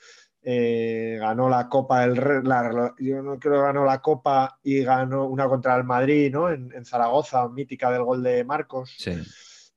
Eh, 0.45 1.19
ganó 1.21 1.49
la 1.49 1.69
Copa 1.69 2.01
del 2.01 2.17
Rey, 2.17 2.41
la- 2.43 2.95
yo 2.99 3.23
no 3.23 3.39
creo 3.39 3.55
que 3.55 3.61
ganó 3.61 3.85
la 3.85 4.03
Copa 4.03 4.59
y 4.63 4.83
ganó 4.83 5.27
una 5.27 5.49
contra 5.49 5.77
el 5.77 5.85
Madrid, 5.85 6.33
¿no? 6.33 6.51
En, 6.51 6.73
en 6.75 6.85
Zaragoza, 6.85 7.49
mítica 7.49 7.91
del 7.93 8.03
gol 8.03 8.23
de 8.25 8.43
Marcos, 8.45 8.93
Sí. 8.99 9.17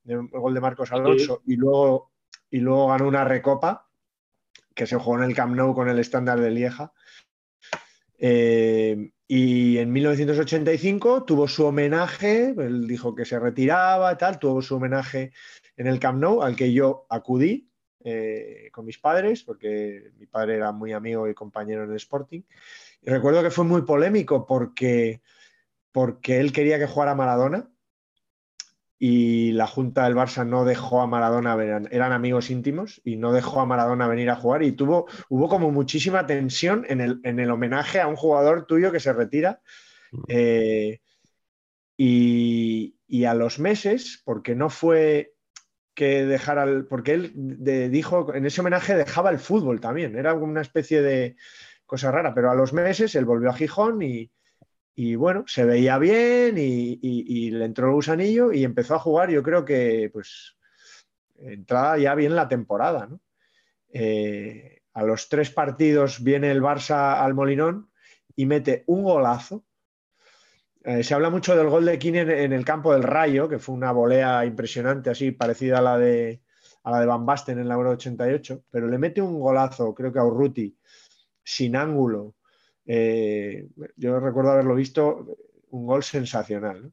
del 0.02 0.26
gol 0.28 0.52
de 0.54 0.60
Marcos 0.60 0.90
Alonso, 0.92 1.40
y 1.46 1.54
luego, 1.56 2.10
y 2.50 2.58
luego 2.58 2.88
ganó 2.88 3.06
una 3.06 3.24
Recopa 3.24 3.86
que 4.74 4.86
se 4.86 4.96
jugó 4.96 5.16
en 5.18 5.22
el 5.30 5.34
Camp 5.36 5.54
Nou 5.54 5.72
con 5.72 5.88
el 5.88 5.98
estándar 6.00 6.40
de 6.40 6.50
Lieja. 6.50 6.92
Eh, 8.18 9.10
y 9.28 9.78
en 9.78 9.92
1985 9.92 11.24
tuvo 11.24 11.48
su 11.48 11.64
homenaje, 11.64 12.54
él 12.56 12.86
dijo 12.86 13.14
que 13.14 13.24
se 13.24 13.38
retiraba 13.38 14.16
tal, 14.16 14.38
tuvo 14.38 14.62
su 14.62 14.76
homenaje 14.76 15.32
en 15.76 15.86
el 15.88 15.98
Camp 15.98 16.20
Nou, 16.20 16.42
al 16.42 16.54
que 16.54 16.72
yo 16.72 17.06
acudí 17.08 17.68
eh, 18.04 18.68
con 18.72 18.86
mis 18.86 18.98
padres, 18.98 19.42
porque 19.42 20.12
mi 20.18 20.26
padre 20.26 20.56
era 20.56 20.70
muy 20.70 20.92
amigo 20.92 21.28
y 21.28 21.34
compañero 21.34 21.84
en 21.84 21.90
el 21.90 21.96
Sporting. 21.96 22.42
Y 23.02 23.10
recuerdo 23.10 23.42
que 23.42 23.50
fue 23.50 23.64
muy 23.64 23.82
polémico 23.82 24.46
porque, 24.46 25.22
porque 25.90 26.38
él 26.38 26.52
quería 26.52 26.78
que 26.78 26.86
jugara 26.86 27.16
Maradona 27.16 27.68
y 28.98 29.52
la 29.52 29.66
Junta 29.66 30.04
del 30.04 30.14
Barça 30.14 30.46
no 30.46 30.64
dejó 30.64 31.02
a 31.02 31.06
Maradona, 31.06 31.54
eran, 31.62 31.88
eran 31.90 32.12
amigos 32.12 32.50
íntimos, 32.50 33.00
y 33.04 33.16
no 33.16 33.32
dejó 33.32 33.60
a 33.60 33.66
Maradona 33.66 34.08
venir 34.08 34.30
a 34.30 34.36
jugar 34.36 34.62
y 34.62 34.72
tuvo, 34.72 35.06
hubo 35.28 35.48
como 35.48 35.70
muchísima 35.70 36.26
tensión 36.26 36.84
en 36.88 37.00
el, 37.00 37.20
en 37.22 37.38
el 37.38 37.50
homenaje 37.50 38.00
a 38.00 38.06
un 38.08 38.16
jugador 38.16 38.66
tuyo 38.66 38.92
que 38.92 39.00
se 39.00 39.12
retira. 39.12 39.60
Eh, 40.28 41.00
y, 41.96 42.96
y 43.06 43.24
a 43.24 43.34
los 43.34 43.58
meses, 43.58 44.22
porque 44.24 44.54
no 44.54 44.70
fue 44.70 45.34
que 45.94 46.24
dejara 46.26 46.64
el, 46.64 46.86
porque 46.86 47.14
él 47.14 47.32
de- 47.34 47.88
dijo 47.88 48.34
en 48.34 48.44
ese 48.46 48.60
homenaje 48.60 48.94
dejaba 48.94 49.30
el 49.30 49.38
fútbol 49.38 49.80
también, 49.80 50.16
era 50.16 50.34
una 50.34 50.60
especie 50.60 51.00
de 51.00 51.36
cosa 51.86 52.10
rara, 52.10 52.34
pero 52.34 52.50
a 52.50 52.54
los 52.54 52.72
meses 52.72 53.14
él 53.14 53.24
volvió 53.24 53.50
a 53.50 53.54
Gijón 53.54 54.02
y, 54.02 54.30
y 54.98 55.14
bueno, 55.14 55.44
se 55.46 55.66
veía 55.66 55.98
bien 55.98 56.56
y, 56.56 57.50
le 57.50 57.66
entró 57.66 57.88
el 57.88 57.92
gusanillo 57.92 58.50
y 58.50 58.64
empezó 58.64 58.94
a 58.94 58.98
jugar, 58.98 59.30
yo 59.30 59.42
creo 59.42 59.62
que 59.62 60.08
pues 60.10 60.56
entrada 61.38 61.98
ya 61.98 62.14
bien 62.14 62.34
la 62.34 62.48
temporada. 62.48 63.10
Eh, 63.92 64.80
a 64.94 65.02
los 65.02 65.28
tres 65.28 65.50
partidos 65.50 66.24
viene 66.24 66.50
el 66.50 66.62
Barça 66.62 67.20
al 67.20 67.34
Molinón 67.34 67.90
y 68.34 68.46
mete 68.46 68.84
un 68.86 69.02
golazo. 69.02 69.66
Eh, 70.82 71.04
se 71.04 71.12
habla 71.12 71.28
mucho 71.28 71.54
del 71.54 71.68
gol 71.68 71.84
de 71.84 71.98
Kine 71.98 72.20
en, 72.20 72.30
en 72.30 72.52
el 72.54 72.64
campo 72.64 72.94
del 72.94 73.02
Rayo, 73.02 73.50
que 73.50 73.58
fue 73.58 73.74
una 73.74 73.92
volea 73.92 74.46
impresionante, 74.46 75.10
así 75.10 75.30
parecida 75.30 75.78
a 75.78 75.82
la 75.82 75.98
de, 75.98 76.40
a 76.84 76.90
la 76.90 77.00
de 77.00 77.06
Van 77.06 77.26
Basten 77.26 77.58
en 77.58 77.68
la 77.68 77.74
Euro 77.74 77.90
88, 77.90 78.64
pero 78.70 78.88
le 78.88 78.96
mete 78.96 79.20
un 79.20 79.38
golazo, 79.38 79.94
creo 79.94 80.10
que 80.10 80.20
a 80.20 80.24
Urruti, 80.24 80.74
sin 81.44 81.76
ángulo. 81.76 82.34
Eh, 82.86 83.68
yo 83.96 84.20
recuerdo 84.20 84.52
haberlo 84.52 84.74
visto, 84.74 85.36
un 85.70 85.86
gol 85.86 86.02
sensacional. 86.02 86.82
¿no? 86.82 86.92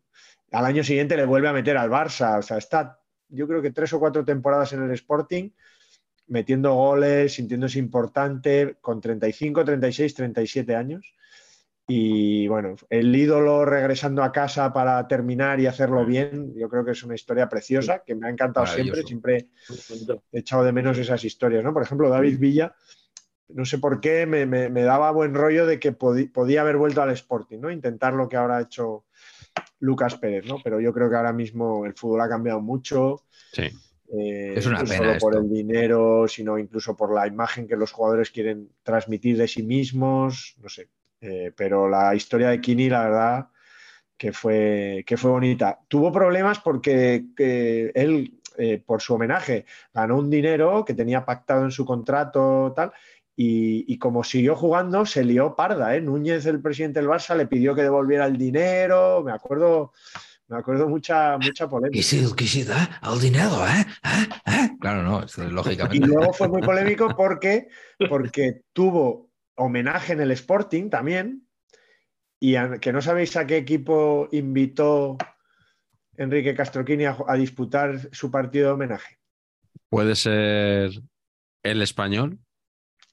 Al 0.52 0.66
año 0.66 0.84
siguiente 0.84 1.18
le 1.18 1.26
vuelve 1.26 1.48
a 1.48 1.54
meter 1.54 1.78
al 1.78 1.90
Barça, 1.90 2.40
o 2.40 2.42
sea, 2.42 2.58
está 2.58 3.00
yo 3.30 3.48
creo 3.48 3.62
que 3.62 3.72
tres 3.72 3.92
o 3.94 4.00
cuatro 4.00 4.24
temporadas 4.24 4.74
en 4.74 4.84
el 4.84 4.92
Sporting 4.92 5.50
metiendo 6.28 6.74
goles, 6.74 7.34
sintiéndose 7.34 7.80
importante, 7.80 8.78
con 8.80 9.02
35, 9.02 9.66
36, 9.66 10.14
37 10.14 10.76
años. 10.76 11.14
Y 11.86 12.48
bueno, 12.48 12.76
el 12.90 13.14
ídolo 13.14 13.66
regresando 13.66 14.24
a 14.24 14.32
casa 14.32 14.72
para 14.72 15.06
terminar 15.06 15.60
y 15.60 15.68
hacerlo 15.68 16.06
bien, 16.06 16.54
yo 16.56 16.70
creo 16.70 16.86
que 16.86 16.92
es 16.92 17.04
una 17.04 17.16
historia 17.16 17.50
preciosa, 17.50 18.04
que 18.06 18.16
me 18.16 18.28
ha 18.28 18.30
encantado 18.30 18.66
siempre, 18.66 19.04
siempre 19.04 19.50
he 20.32 20.40
echado 20.40 20.64
de 20.64 20.72
menos 20.72 20.98
esas 20.98 21.26
historias, 21.26 21.62
¿no? 21.62 21.74
Por 21.74 21.84
ejemplo, 21.84 22.10
David 22.10 22.40
Villa, 22.40 22.74
no 23.54 23.66
sé 23.66 23.78
por 23.80 24.00
qué, 24.02 24.26
me, 24.26 24.46
me- 24.46 24.70
me 24.70 24.84
daba 24.84 25.12
buen 25.12 25.34
rollo 25.34 25.66
de 25.66 25.80
que 25.80 25.92
podía 25.92 26.62
haber 26.62 26.78
vuelto 26.78 27.02
al 27.02 27.12
Sporting, 27.12 27.60
¿no? 27.60 27.72
Intentar 27.72 28.14
lo 28.14 28.28
que 28.30 28.38
ahora 28.38 28.58
ha 28.58 28.62
hecho 28.62 29.06
Lucas 29.80 30.16
Pérez, 30.16 30.46
¿no? 30.46 30.58
Pero 30.64 30.80
yo 30.80 30.94
creo 30.94 31.10
que 31.10 31.16
ahora 31.16 31.34
mismo 31.34 31.86
el 31.86 31.94
fútbol 31.94 32.22
ha 32.22 32.30
cambiado 32.30 32.62
mucho. 32.62 33.22
Sí. 33.52 33.64
Eh, 34.16 34.54
Es 34.58 34.66
una 34.66 34.80
no 34.80 34.86
pena 34.86 34.98
solo 34.98 35.18
por 35.20 35.36
el 35.36 35.50
dinero, 35.50 36.28
sino 36.28 36.58
incluso 36.58 36.96
por 36.96 37.14
la 37.14 37.28
imagen 37.28 37.68
que 37.68 37.76
los 37.76 37.92
jugadores 37.92 38.32
quieren 38.32 38.70
transmitir 38.84 39.38
de 39.38 39.48
sí 39.48 39.64
mismos, 39.64 40.56
no 40.62 40.70
sé. 40.70 40.90
Eh, 41.22 41.52
pero 41.56 41.90
la 41.90 42.14
historia 42.16 42.50
de 42.50 42.60
Kini, 42.62 42.90
la 42.90 43.04
verdad, 43.04 43.48
que 44.18 44.32
fue, 44.32 45.04
que 45.08 45.18
fue 45.18 45.32
bonita. 45.32 45.80
Tuvo 45.88 46.12
problemas 46.12 46.60
porque 46.60 47.26
que 47.36 47.92
él, 47.96 48.40
eh, 48.58 48.82
por 48.86 49.02
su 49.02 49.16
homenaje, 49.16 49.66
ganó 49.94 50.18
un 50.18 50.30
dinero 50.30 50.86
que 50.86 50.94
tenía 50.94 51.26
pactado 51.26 51.64
en 51.64 51.72
su 51.72 51.86
contrato, 51.86 52.72
tal, 52.76 52.92
y, 53.36 53.92
y 53.92 53.98
como 53.98 54.24
siguió 54.24 54.56
jugando, 54.56 55.06
se 55.06 55.24
lió 55.24 55.56
parda, 55.56 55.96
¿eh? 55.96 56.02
Núñez, 56.02 56.46
el 56.46 56.62
presidente 56.62 57.00
del 57.00 57.10
Barça, 57.10 57.36
le 57.36 57.48
pidió 57.48 57.74
que 57.76 57.82
devolviera 57.84 58.26
el 58.26 58.38
dinero, 58.38 59.24
me 59.24 59.32
acuerdo, 59.32 59.94
me 60.48 60.58
acuerdo 60.58 60.88
mucha, 60.88 61.38
mucha 61.40 61.68
polémica. 61.68 61.98
Y 62.00 62.04
si 62.04 62.20
el 62.20 62.36
que 62.36 62.46
se 62.46 62.64
da 62.66 63.00
al 63.02 63.20
dinero, 63.20 63.66
¿eh? 63.68 63.86
¿Eh? 64.06 64.30
¿Eh? 64.46 64.70
Claro, 64.80 65.02
no, 65.04 65.24
es- 65.24 65.38
Y 65.38 65.42
lógicamente. 65.50 66.06
luego 66.08 66.32
fue 66.34 66.48
muy 66.48 66.62
polémico 66.62 67.10
porque, 67.16 67.70
porque 68.10 68.62
tuvo 68.74 69.32
homenaje 69.56 70.14
en 70.14 70.22
el 70.22 70.32
Sporting 70.32 70.90
también. 70.90 71.48
Y 72.40 72.56
a- 72.56 72.78
que 72.80 72.92
no 72.94 73.02
sabéis 73.02 73.36
a 73.38 73.48
qué 73.48 73.58
equipo 73.58 74.28
invitó 74.32 75.18
Enrique 76.18 76.54
Castroquini 76.54 77.06
a, 77.06 77.18
a 77.28 77.36
disputar 77.36 78.10
su 78.12 78.30
partido 78.30 78.68
de 78.68 78.74
homenaje. 78.74 79.18
Puede 79.90 80.16
ser 80.16 80.92
el 81.64 81.82
español. 81.82 82.38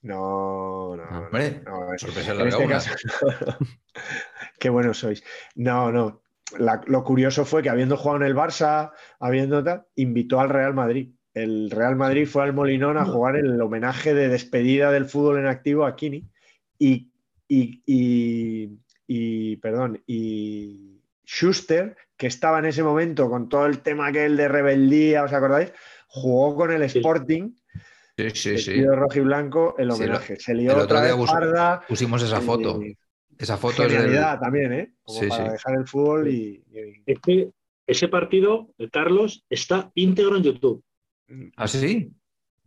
No, 0.03 0.95
no, 0.95 1.03
Hombre, 1.19 1.61
no, 1.65 1.85
no, 1.85 1.93
es- 1.93 2.01
sorpresa 2.01 2.33
en 2.33 2.47
este 2.47 2.67
caso. 2.67 2.89
Qué 4.59 4.69
buenos 4.69 4.97
sois. 4.99 5.23
No, 5.55 5.91
no. 5.91 6.21
La- 6.57 6.81
lo 6.87 7.03
curioso 7.03 7.45
fue 7.45 7.61
que 7.63 7.69
habiendo 7.69 7.97
jugado 7.97 8.17
en 8.21 8.27
el 8.27 8.35
Barça, 8.35 8.91
habiendo 9.19 9.63
tal, 9.63 9.85
invitó 9.95 10.39
al 10.39 10.49
Real 10.49 10.73
Madrid. 10.73 11.11
El 11.33 11.69
Real 11.71 11.95
Madrid 11.95 12.27
fue 12.27 12.43
al 12.43 12.53
Molinón 12.53 12.97
a 12.97 13.05
jugar 13.05 13.37
el 13.37 13.61
homenaje 13.61 14.13
de 14.13 14.27
despedida 14.27 14.91
del 14.91 15.05
fútbol 15.05 15.39
en 15.39 15.47
activo 15.47 15.85
a 15.85 15.95
Kini. 15.95 16.27
Y, 16.77 17.11
y, 17.47 17.81
y- 17.85 18.79
y, 19.07 19.57
perdón, 19.57 20.01
y 20.07 20.99
Schuster, 21.25 21.95
que 22.17 22.27
estaba 22.27 22.59
en 22.59 22.65
ese 22.65 22.81
momento 22.83 23.29
con 23.29 23.49
todo 23.49 23.65
el 23.65 23.79
tema 23.81 24.07
aquel 24.07 24.35
de 24.37 24.47
rebeldía, 24.47 25.23
¿os 25.23 25.31
acordáis? 25.33 25.71
Jugó 26.07 26.55
con 26.55 26.71
el 26.71 26.89
Sí. 26.89 26.99
Sporting, 26.99 27.51
Sí, 28.29 28.57
sí, 28.57 28.57
sí. 28.59 28.85
rojo 28.85 29.17
y 29.17 29.21
blanco, 29.21 29.75
el 29.77 29.85
Sí, 29.85 29.87
lo- 29.89 29.95
homenaje. 30.05 30.35
Se 30.39 30.51
el 30.51 30.59
lió 30.59 30.71
otro 30.73 30.83
otra 30.83 30.99
día 31.01 31.09
vez 31.09 31.17
bus- 31.17 31.31
parda. 31.31 31.81
Pusimos 31.87 32.21
esa 32.23 32.39
foto. 32.41 32.81
y- 32.81 32.95
Esa 33.37 33.57
foto 33.57 33.83
es 33.83 33.91
del... 33.91 34.01
Genialidad 34.01 34.39
también, 34.39 34.73
¿eh? 34.73 34.93
Como 35.01 35.19
Sí, 35.19 35.27
para 35.27 35.45
sí. 35.47 35.51
dejar 35.53 35.75
el 35.79 35.87
fútbol 35.87 36.27
y, 36.27 36.63
y- 36.71 37.03
Ese, 37.07 37.51
ese 37.87 38.07
partido, 38.07 38.69
Carlos, 38.91 39.43
está 39.49 39.89
íntegro 39.95 40.37
en 40.37 40.43
YouTube. 40.43 40.83
¿Ah, 41.55 41.67
sí? 41.67 42.11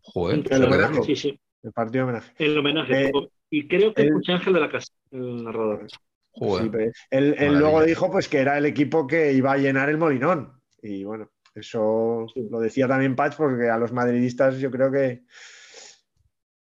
Joder, 0.02 0.42
que 0.42 0.54
homenaje. 0.56 1.02
Sí, 1.04 1.16
sí. 1.16 1.40
el 1.62 1.72
partido 1.72 2.04
de 2.04 2.10
homenaje. 2.12 2.32
El 2.38 2.58
homenaje. 2.58 3.04
Eh, 3.08 3.12
y 3.50 3.68
creo 3.68 3.94
que 3.94 4.02
él- 4.02 4.08
escuché 4.08 4.32
Ángel 4.32 4.52
de 4.54 4.60
la 4.60 4.70
Casa, 4.70 4.92
el 5.12 5.44
narrador. 5.44 5.86
Joder. 6.32 6.92
Él, 7.10 7.36
luego 7.58 7.82
dijo 7.84 8.10
pues 8.10 8.28
que 8.28 8.38
era 8.38 8.58
el 8.58 8.66
equipo 8.66 9.06
que 9.06 9.32
iba 9.32 9.52
a 9.52 9.56
llenar 9.56 9.88
el 9.88 9.98
Molinón. 9.98 10.60
Y 10.82 11.04
bueno, 11.04 11.30
Eso 11.54 12.26
lo 12.50 12.60
decía 12.60 12.88
también 12.88 13.14
Patch 13.14 13.36
porque 13.36 13.68
a 13.68 13.78
los 13.78 13.92
madridistas 13.92 14.58
yo 14.58 14.70
creo 14.70 14.90
que 14.90 15.24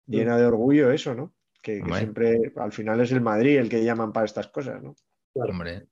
llena 0.06 0.36
de 0.36 0.46
orgullo 0.46 0.90
eso, 0.90 1.14
¿no? 1.14 1.32
Que, 1.62 1.80
que 1.80 1.94
siempre, 1.94 2.52
al 2.56 2.72
final 2.72 3.00
es 3.00 3.12
el 3.12 3.20
Madrid 3.20 3.58
el 3.58 3.68
que 3.68 3.84
llaman 3.84 4.12
para 4.12 4.26
estas 4.26 4.48
cosas, 4.48 4.82
¿no? 4.82 4.94
Hombre. 5.34 5.86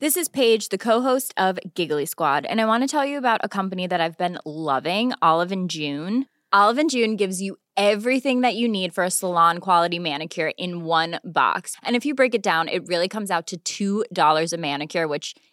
This 0.00 0.16
is 0.16 0.28
Paige, 0.28 0.70
the 0.70 0.78
co-host 0.78 1.32
of 1.36 1.60
Giggly 1.76 2.06
Squad, 2.06 2.44
and 2.44 2.60
I 2.60 2.64
want 2.64 2.82
to 2.82 2.88
tell 2.88 3.06
you 3.06 3.18
about 3.18 3.40
a 3.44 3.48
company 3.48 3.86
that 3.86 4.00
I've 4.00 4.18
been 4.18 4.36
loving, 4.44 5.12
Olive 5.22 5.52
and 5.52 5.70
June. 5.70 6.26
Olive 6.52 6.78
and 6.78 6.90
June 6.90 7.14
gives 7.14 7.40
you 7.40 7.56
everything 7.76 8.40
that 8.40 8.56
you 8.56 8.66
need 8.66 8.92
for 8.92 9.04
a 9.04 9.10
salon 9.10 9.58
quality 9.58 10.00
manicure 10.00 10.50
in 10.58 10.84
one 10.84 11.20
box. 11.24 11.76
And 11.84 11.94
if 11.94 12.04
you 12.04 12.16
break 12.16 12.34
it 12.34 12.42
down, 12.42 12.66
it 12.66 12.86
really 12.88 13.08
comes 13.08 13.30
out 13.30 13.52
to 13.64 14.04
$2 14.10 14.52
a 14.52 14.56
manicure, 14.56 15.06
which 15.06 15.36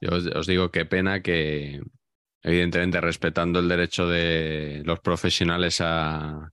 Yo 0.00 0.10
os, 0.12 0.46
digo 0.46 0.70
qué 0.70 0.84
pena 0.84 1.22
que, 1.22 1.80
evidentemente, 2.42 3.00
respetando 3.00 3.58
el 3.58 3.68
derecho 3.68 4.08
de 4.08 4.82
los 4.84 5.00
profesionales 5.00 5.80
a, 5.80 6.52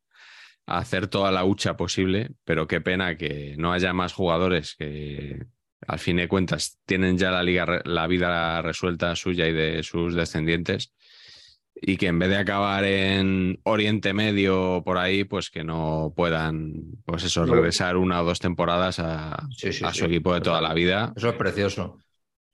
hacer 0.67 1.07
toda 1.07 1.31
la 1.31 1.45
hucha 1.45 1.77
posible, 1.77 2.31
pero 2.43 2.67
qué 2.67 2.81
pena 2.81 3.17
que 3.17 3.55
no 3.57 3.71
haya 3.71 3.93
más 3.93 4.13
jugadores 4.13 4.75
que, 4.75 5.45
al 5.86 5.99
fin 5.99 6.17
de 6.17 6.27
cuentas, 6.27 6.79
tienen 6.88 7.19
ya 7.19 7.29
la, 7.29 7.43
liga, 7.43 7.83
la 7.86 8.07
vida 8.07 8.63
resuelta 8.63 9.15
suya 9.15 9.47
y 9.47 9.53
de 9.53 9.83
sus 9.83 10.15
descendientes. 10.15 10.91
Y 11.82 11.97
que 11.97 12.07
en 12.07 12.19
vez 12.19 12.30
de 12.30 12.38
acabar 12.38 12.86
en 12.86 13.59
Oriente 13.63 14.13
Medio 14.13 14.76
o 14.78 14.84
por 14.84 14.97
ahí, 14.97 15.23
pues 15.26 15.49
que 15.49 15.63
no 15.63 16.13
puedan, 16.15 16.73
pues 17.05 17.23
eso, 17.23 17.45
regresar 17.45 17.97
una 17.97 18.21
o 18.21 18.26
dos 18.26 18.39
temporadas 18.39 18.99
a, 18.99 19.45
Sí, 19.55 19.73
sí, 19.73 19.84
a 19.84 19.91
sí. 19.91 19.99
su 19.99 20.05
equipo 20.05 20.34
de 20.34 20.41
toda 20.41 20.61
la 20.61 20.73
vida 20.73 21.13
Eso 21.15 21.30
es 21.30 21.36
precioso. 21.36 21.99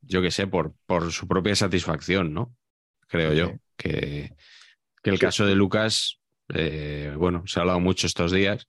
yo 0.02 0.22
qué 0.22 0.32
sé, 0.32 0.48
por, 0.48 0.74
por 0.88 1.12
su 1.12 1.28
propia 1.28 1.56
satisfacción, 1.56 2.34
¿no? 2.34 2.56
Creo 3.08 3.34
yo. 3.34 3.52
Que, 3.78 4.34
que 5.04 5.10
el 5.10 5.20
caso 5.20 5.46
de 5.46 5.56
Lucas, 5.56 6.20
eh, 6.54 7.14
bueno, 7.18 7.44
se 7.46 7.60
ha 7.60 7.62
hablado 7.62 7.80
mucho 7.80 8.08
estos 8.08 8.32
días 8.32 8.68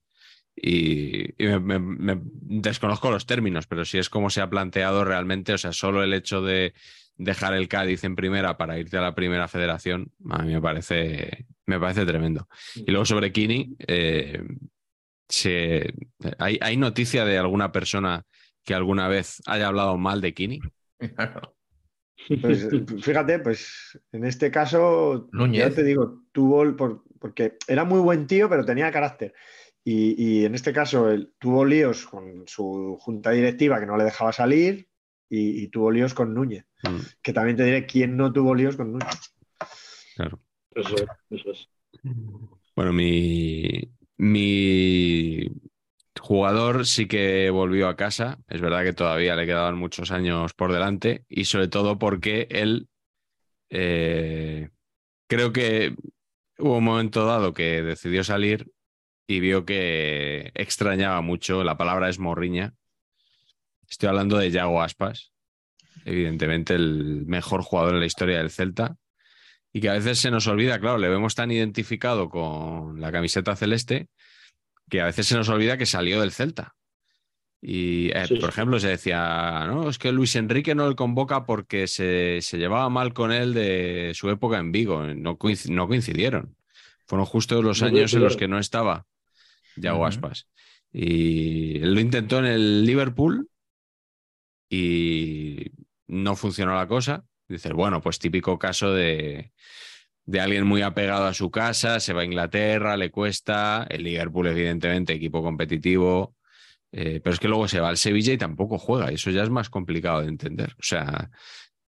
y, 0.55 1.43
y 1.43 1.47
me, 1.47 1.59
me- 1.59 1.79
me- 1.79 2.21
desconozco 2.23 3.11
los 3.11 3.25
términos, 3.25 3.67
pero 3.67 3.85
si 3.85 3.97
es 3.97 4.09
como 4.09 4.29
se 4.29 4.41
ha 4.41 4.49
planteado 4.49 5.03
realmente, 5.05 5.53
o 5.53 5.57
sea, 5.57 5.71
solo 5.73 6.03
el 6.03 6.13
hecho 6.13 6.41
de 6.41 6.73
dejar 7.17 7.53
el 7.53 7.67
Cádiz 7.67 8.03
en 8.03 8.15
primera 8.15 8.57
para 8.57 8.77
irte 8.79 8.97
a 8.97 9.01
la 9.01 9.15
primera 9.15 9.47
federación, 9.47 10.11
a 10.29 10.43
mí 10.43 10.53
me 10.53 10.61
parece, 10.61 11.45
me 11.65 11.79
parece 11.79 12.05
tremendo. 12.05 12.47
Y 12.75 12.91
luego 12.91 13.05
sobre 13.05 13.31
Kini, 13.31 13.75
eh, 13.87 14.41
se- 15.29 15.93
¿hay, 16.39 16.57
¿hay 16.61 16.77
noticia 16.77 17.25
de 17.25 17.37
alguna 17.37 17.71
persona 17.71 18.23
que 18.63 18.73
alguna 18.73 19.07
vez 19.07 19.41
haya 19.45 19.67
hablado 19.67 19.97
mal 19.97 20.21
de 20.21 20.33
Kini? 20.33 20.59
Pues 22.41 22.67
fíjate, 23.01 23.39
pues 23.39 23.99
en 24.11 24.25
este 24.25 24.49
caso, 24.49 25.27
Núñez. 25.33 25.69
ya 25.69 25.75
te 25.75 25.83
digo, 25.83 26.23
tuvo, 26.31 26.63
el- 26.63 26.75
por- 26.75 27.03
porque 27.19 27.57
era 27.67 27.83
muy 27.83 27.99
buen 27.99 28.27
tío, 28.27 28.49
pero 28.49 28.65
tenía 28.65 28.91
carácter. 28.91 29.33
Y, 29.85 30.41
y 30.41 30.45
en 30.45 30.55
este 30.55 30.71
caso, 30.73 31.09
él 31.11 31.33
tuvo 31.39 31.65
líos 31.65 32.05
con 32.05 32.47
su 32.47 32.97
junta 32.99 33.31
directiva 33.31 33.79
que 33.79 33.85
no 33.85 33.97
le 33.97 34.05
dejaba 34.05 34.31
salir 34.31 34.87
y, 35.29 35.63
y 35.63 35.67
tuvo 35.67 35.91
líos 35.91 36.13
con 36.13 36.33
Núñez. 36.33 36.65
Mm, 36.83 36.99
Que 37.21 37.33
también 37.33 37.57
te 37.57 37.63
diré 37.63 37.85
quién 37.85 38.15
no 38.15 38.31
tuvo 38.31 38.55
líos 38.55 38.77
con 38.77 38.93
Núñez. 38.93 39.33
claro. 40.15 40.39
Eso 40.75 40.95
es, 40.95 41.05
eso 41.29 41.51
es. 41.51 41.69
Bueno, 42.75 42.93
mi, 42.93 43.91
mi 44.17 45.47
jugador 46.19 46.85
sí 46.85 47.07
que 47.07 47.49
volvió 47.49 47.87
a 47.87 47.95
casa. 47.95 48.39
Es 48.47 48.61
verdad 48.61 48.83
que 48.83 48.93
todavía 48.93 49.35
le 49.35 49.45
quedaban 49.45 49.77
muchos 49.77 50.11
años 50.11 50.53
por 50.53 50.71
delante 50.73 51.25
y 51.29 51.45
sobre 51.45 51.67
todo 51.67 51.99
porque 51.99 52.47
él 52.49 52.87
eh, 53.69 54.69
creo 55.27 55.53
que 55.53 55.95
hubo 56.57 56.77
un 56.77 56.83
momento 56.83 57.25
dado 57.25 57.53
que 57.53 57.83
decidió 57.83 58.23
salir 58.23 58.71
y 59.27 59.39
vio 59.39 59.65
que 59.65 60.51
extrañaba 60.55 61.21
mucho. 61.21 61.63
La 61.63 61.77
palabra 61.77 62.09
es 62.09 62.19
morriña. 62.19 62.73
Estoy 63.89 64.09
hablando 64.09 64.37
de 64.37 64.51
Yago 64.51 64.81
Aspas, 64.81 65.31
evidentemente 66.05 66.73
el 66.75 67.25
mejor 67.27 67.61
jugador 67.61 67.93
en 67.93 67.99
la 67.99 68.05
historia 68.05 68.37
del 68.39 68.49
Celta 68.49 68.97
y 69.71 69.81
que 69.81 69.89
a 69.89 69.93
veces 69.93 70.19
se 70.19 70.31
nos 70.31 70.47
olvida, 70.47 70.79
claro, 70.79 70.97
le 70.97 71.09
vemos 71.09 71.35
tan 71.35 71.51
identificado 71.51 72.29
con 72.29 72.99
la 73.01 73.11
camiseta 73.11 73.55
celeste 73.55 74.07
que 74.89 75.01
a 75.01 75.05
veces 75.05 75.27
se 75.27 75.35
nos 75.35 75.49
olvida 75.49 75.77
que 75.77 75.85
salió 75.85 76.19
del 76.21 76.31
Celta. 76.31 76.75
Y, 77.61 78.09
eh, 78.09 78.25
Sí, 78.27 78.35
por 78.35 78.49
ejemplo, 78.49 78.79
se 78.79 78.89
decía, 78.89 79.63
no, 79.67 79.89
es 79.89 79.97
que 79.97 80.11
Luis 80.11 80.35
Enrique 80.35 80.75
no 80.75 80.89
le 80.89 80.95
convoca 80.95 81.45
porque 81.45 81.87
se, 81.87 82.39
se 82.41 82.57
llevaba 82.57 82.89
mal 82.89 83.13
con 83.13 83.31
él 83.31 83.53
de 83.53 84.11
su 84.15 84.29
época 84.29 84.57
en 84.57 84.71
Vigo. 84.71 85.03
No, 85.05 85.37
coinc- 85.39 85.69
no 85.69 85.87
coincidieron. 85.87 86.57
Fueron 87.05 87.25
justo 87.25 87.61
los 87.61 87.81
No 87.81 87.87
años 87.87 88.13
en 88.13 88.21
los 88.21 88.37
que 88.37 88.47
no 88.49 88.59
estaba 88.59 89.05
Yago 89.75 89.99
Ujú. 89.99 90.07
Aspas. 90.07 90.47
Y 90.91 91.77
él 91.81 91.93
lo 91.95 91.99
intentó 92.01 92.39
en 92.39 92.45
el 92.45 92.85
Liverpool 92.85 93.49
y 94.69 95.71
no 96.07 96.35
funcionó 96.35 96.75
la 96.75 96.87
cosa. 96.87 97.23
Dices, 97.47 97.73
bueno, 97.73 98.01
pues 98.01 98.19
típico 98.19 98.57
caso 98.57 98.93
de, 98.93 99.51
de 100.25 100.41
alguien 100.41 100.65
muy 100.65 100.81
apegado 100.81 101.25
a 101.25 101.33
su 101.33 101.51
casa, 101.51 101.99
se 101.99 102.13
va 102.13 102.21
a 102.21 102.25
Inglaterra, 102.25 102.97
le 102.97 103.11
cuesta, 103.11 103.85
el 103.89 104.03
Liverpool 104.03 104.47
evidentemente, 104.47 105.13
equipo 105.13 105.43
competitivo, 105.43 106.35
eh, 106.91 107.21
pero 107.23 107.33
es 107.33 107.39
que 107.39 107.47
luego 107.49 107.67
se 107.67 107.79
va 107.79 107.89
al 107.89 107.97
Sevilla 107.97 108.33
y 108.33 108.37
tampoco 108.37 108.77
juega, 108.79 109.11
y 109.11 109.15
eso 109.15 109.31
ya 109.31 109.43
es 109.43 109.49
más 109.49 109.69
complicado 109.69 110.21
de 110.21 110.29
entender. 110.29 110.73
O 110.79 110.83
sea, 110.83 111.31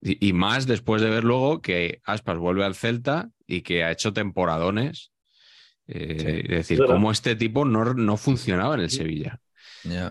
y, 0.01 0.29
y 0.29 0.33
más 0.33 0.67
después 0.67 1.01
de 1.01 1.09
ver 1.09 1.23
luego 1.23 1.61
que 1.61 2.01
Aspas 2.05 2.37
vuelve 2.37 2.65
al 2.65 2.75
Celta 2.75 3.31
y 3.47 3.61
que 3.61 3.83
ha 3.83 3.91
hecho 3.91 4.13
temporadones. 4.13 5.11
Eh, 5.87 6.17
Sí. 6.19 6.25
Es 6.43 6.57
decir, 6.57 6.77
Claro. 6.77 6.93
cómo 6.93 7.11
este 7.11 7.35
tipo 7.35 7.65
no, 7.65 7.93
no 7.93 8.17
funcionaba 8.17 8.75
en 8.75 8.81
el 8.81 8.89
Sevilla. 8.89 9.39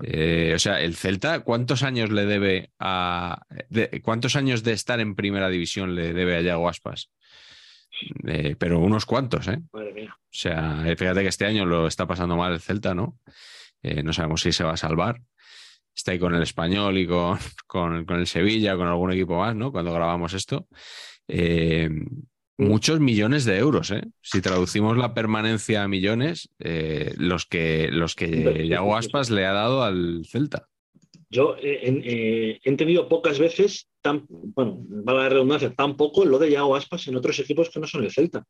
Eh, 0.05 0.53
o 0.55 0.59
sea, 0.59 0.81
el 0.81 0.95
Celta, 0.97 1.41
¿cuántos 1.41 1.83
años 1.83 2.11
le 2.11 2.24
debe 2.24 2.70
a. 2.79 3.43
de- 3.68 4.01
¿Cuántos 4.03 4.35
años 4.37 4.62
de 4.62 4.72
estar 4.72 5.01
en 5.01 5.14
primera 5.14 5.49
división 5.51 5.95
le 5.95 6.14
debe 6.14 6.37
a 6.37 6.41
Yago 6.41 6.68
Aspas? 6.68 7.11
Eh, 8.27 8.57
pero 8.59 8.79
unos 8.79 9.05
cuantos, 9.05 9.49
¿eh? 9.49 9.59
Madre 9.72 9.93
mía. 9.93 10.14
O 10.16 10.24
sea, 10.31 10.83
fíjate 10.97 11.20
que 11.22 11.29
este 11.29 11.45
año 11.47 11.66
lo 11.66 11.87
está 11.87 12.07
pasando 12.07 12.37
mal 12.37 12.53
el 12.55 12.61
Celta, 12.61 12.95
¿no? 12.95 13.18
No 13.83 14.12
sabemos 14.12 14.41
si 14.41 14.53
se 14.53 14.64
va 14.64 14.72
a 14.72 14.77
salvar. 14.79 15.20
Está 15.95 16.12
ahí 16.12 16.18
con 16.18 16.35
el 16.35 16.43
Español 16.43 16.97
y 16.99 17.07
con, 17.07 17.39
con, 17.66 18.05
con 18.07 18.18
el 18.20 18.27
Sevilla, 18.27 18.77
con 18.77 18.89
algún 18.89 19.12
equipo 19.12 19.39
más, 19.39 19.55
¿no? 19.55 19.72
Cuando 19.72 19.93
grabamos 19.93 20.33
esto. 20.35 20.68
Eh, 21.29 21.89
muchos 22.59 23.00
millones 23.00 23.44
de 23.44 23.59
euros, 23.59 23.90
¿eh? 23.90 24.02
Si 24.22 24.40
traducimos 24.40 24.96
la 24.96 25.14
permanencia 25.14 25.82
a 25.82 25.88
millones, 25.88 26.48
eh, 26.59 27.14
los 27.18 27.46
que, 27.46 27.88
los 27.90 28.14
que 28.14 28.66
Yago 28.68 28.96
Aspas 28.96 29.30
le 29.30 29.44
ha 29.46 29.52
dado 29.52 29.82
al 29.82 30.24
Celta. 30.26 30.66
Yo 31.28 31.57
eh, 31.57 31.80
eh, 31.82 32.61
he 32.62 32.68
entendido 32.68 33.09
pocas 33.09 33.38
veces, 33.38 33.88
tan, 34.00 34.24
bueno, 34.28 34.78
valga 34.88 35.24
la 35.24 35.28
redundancia, 35.28 35.74
tan 35.74 35.96
poco 35.96 36.24
lo 36.24 36.38
de 36.38 36.50
Yago 36.52 36.76
Aspas 36.76 37.09
en 37.09 37.16
otros 37.16 37.38
equipos 37.40 37.68
que 37.70 37.80
no 37.80 37.86
son 37.86 38.04
el 38.04 38.12
Celta. 38.12 38.44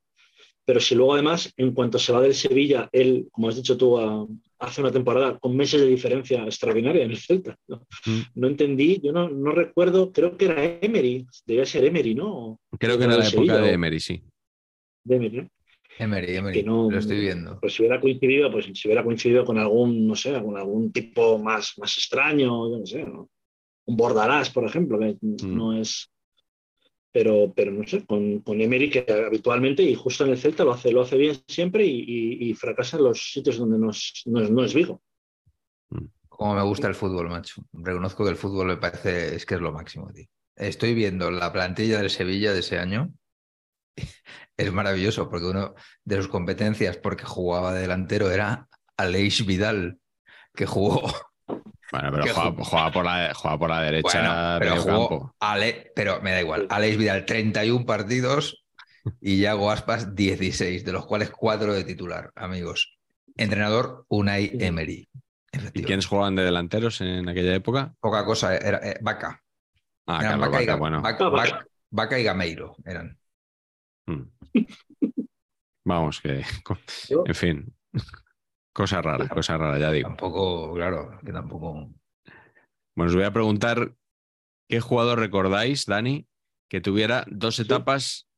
Pero 0.65 0.81
si 0.81 0.95
luego 0.95 1.15
además, 1.15 1.53
en 1.57 1.73
cuanto 1.73 1.99
se 1.99 2.13
va 2.13 2.21
del 2.21 2.35
Sevilla, 2.35 2.89
él, 2.93 3.29
como 3.31 3.49
has 3.49 3.57
dicho 3.57 3.77
tú, 3.77 3.99
a- 3.99 4.27
hace 4.59 4.81
una 4.81 4.91
temporada 4.91 5.39
con 5.39 5.57
meses 5.57 5.81
de 5.81 5.87
diferencia 5.87 6.45
extraordinaria 6.45 7.05
en 7.05 7.11
el 7.11 7.19
Celta. 7.19 7.57
No, 7.69 7.87
Mm. 8.07 8.21
No 8.35 8.49
entendí, 8.49 9.01
yo 9.03 9.13
no, 9.13 9.29
no 9.29 9.53
recuerdo, 9.53 10.13
creo 10.13 10.37
que 10.37 10.47
era 10.47 10.65
Emery, 10.81 11.27
debía 11.45 11.67
ser 11.67 11.85
Emery, 11.85 12.15
¿no? 12.15 12.61
Creo 12.79 12.99
que 12.99 13.05
Era 13.05 13.15
era 13.15 13.23
la 13.23 13.29
época 13.29 13.31
Sevilla, 13.31 13.59
de 13.59 13.73
Emery, 13.73 14.01
sí. 14.01 14.23
De 15.05 15.17
Emery, 15.17 15.37
¿no? 15.37 15.49
Emery, 15.99 16.37
Emery, 16.37 16.59
que 16.59 16.63
no, 16.63 16.91
lo 16.91 16.99
estoy 16.99 17.21
viendo. 17.21 17.59
Pues 17.61 17.75
si 17.75 17.83
hubiera 17.83 18.01
coincidido, 18.01 18.51
pues 18.51 18.67
si 18.67 18.89
hubiera 18.89 19.03
coincidido 19.03 19.45
con 19.45 19.59
algún, 19.59 20.07
no 20.07 20.15
sé, 20.15 20.33
con 20.43 20.57
algún 20.57 20.93
tipo 20.93 21.39
más, 21.39 21.75
más 21.79 21.97
extraño, 21.97 22.71
yo 22.71 22.79
no 22.79 22.87
sé, 22.87 23.05
¿no? 23.05 23.31
un 23.87 23.97
Bordalás, 23.97 24.51
por 24.51 24.65
ejemplo, 24.65 24.99
que 24.99 25.17
no 25.21 25.79
es. 25.79 26.11
Pero, 27.17 27.51
pero 27.57 27.73
no 27.73 27.87
sé, 27.87 28.05
con, 28.05 28.41
con 28.41 28.61
Emery, 28.61 28.91
que 28.91 29.07
habitualmente 29.27 29.83
y 29.83 29.95
justo 29.95 30.25
en 30.25 30.33
el 30.33 30.37
Celta 30.39 30.65
lo 30.65 30.73
hace, 30.73 30.93
lo 30.93 31.01
hace 31.01 31.17
bien 31.17 31.35
siempre 31.49 31.87
y, 31.87 32.05
y- 32.07 32.51
y 32.51 32.55
fracasa 32.55 32.99
en 32.99 33.05
los 33.05 33.33
sitios 33.33 33.57
donde 33.57 33.79
no 33.79 33.89
es, 33.89 34.23
no 34.27 34.43
es, 34.43 34.51
no 34.51 34.63
es 34.63 34.75
Vigo. 34.75 35.01
Como 36.29 36.55
me 36.55 36.63
gusta 36.63 36.89
el 36.89 36.95
fútbol, 36.95 37.31
macho. 37.31 37.63
Reconozco 37.73 38.23
que 38.23 38.31
el 38.33 38.37
fútbol 38.37 38.67
me 38.67 38.77
parece, 38.77 39.35
es 39.35 39.47
que 39.47 39.55
es 39.55 39.63
lo 39.63 39.73
máximo, 39.73 40.13
tío. 40.13 40.27
Estoy 40.57 40.93
viendo 40.93 41.31
la 41.31 41.51
plantilla 41.55 41.97
del 41.99 42.11
Sevilla 42.11 42.53
de 42.53 42.59
ese 42.61 42.79
año. 42.79 43.11
Es 44.59 44.71
maravilloso 44.73 45.31
porque 45.31 45.47
uno 45.47 45.75
de 46.05 46.17
sus 46.17 46.29
competencias, 46.29 46.99
porque 46.99 47.25
jugaba 47.25 47.73
de 47.73 47.81
delantero, 47.81 48.31
era 48.31 48.69
Aleix 48.99 49.47
Vidal, 49.47 50.01
que 50.55 50.67
jugó. 50.67 51.03
Bueno, 52.01 52.11
pero 52.13 52.35
juega, 52.35 52.51
ju- 52.51 52.65
juega 52.65 52.91
por 52.93 53.05
la, 53.05 53.33
juega 53.35 53.59
por 53.59 53.71
la 53.71 53.81
derecha 53.83 54.19
Bueno, 54.19 54.59
pero 54.61 54.83
jugó 54.83 55.09
campo. 55.09 55.35
Ale- 55.41 55.93
pero 55.95 56.21
me 56.23 56.33
da 56.33 56.41
igual. 56.41 56.67
Aleix 56.71 56.97
Vidal, 56.97 57.25
31 57.27 57.87
partidos 57.87 58.65
y 59.21 59.39
Yago 59.41 59.71
Aspas, 59.71 60.15
16, 60.15 60.85
de 60.85 60.93
los 60.93 61.07
cuales 61.07 61.31
4 61.31 61.73
de 61.75 61.85
titular, 61.85 62.31
amigos. 62.35 62.99
Entrenador 63.37 64.05
Unai 64.09 64.51
Emery. 64.59 65.09
¿Y 65.73 65.83
quiénes 65.85 66.07
jugaban 66.07 66.35
de 66.37 66.45
delanteros 66.45 67.01
en 67.01 67.29
aquella 67.29 67.55
época? 67.55 67.95
Poca 68.01 68.25
cosa, 68.25 68.57
era 68.57 68.79
eh, 68.79 68.99
Vaca. 69.01 69.43
Ah, 70.07 70.19
Eran 70.21 70.33
Carlos 70.41 70.49
Vaca, 70.51 70.63
y 70.63 70.67
Vaca, 70.67 70.79
bueno. 70.79 71.03
Vaca- 71.03 71.67
Vaca. 71.91 72.19
Y 72.19 72.23
Gameiro 72.25 72.77
eran. 72.85 73.19
Mm. 74.07 74.23
Vamos, 75.85 76.21
que. 76.21 76.45
En 77.27 77.35
fin. 77.35 77.75
Cosa 78.77 79.01
rara, 79.01 79.27
cosa 79.29 79.57
rara, 79.57 79.79
ya 79.79 79.91
digo. 79.91 80.09
Tampoco, 80.09 80.75
claro, 80.75 81.19
que 81.25 81.33
tampoco. 81.33 81.73
Bueno, 82.95 83.09
os 83.11 83.15
voy 83.15 83.25
a 83.25 83.33
preguntar 83.33 83.95
qué 84.69 84.81
jugador 84.81 85.19
recordáis, 85.19 85.87
Dani, 85.87 86.27
que 86.69 86.83
tuviera 86.83 87.25
dos 87.27 87.59
etapas 87.59 88.29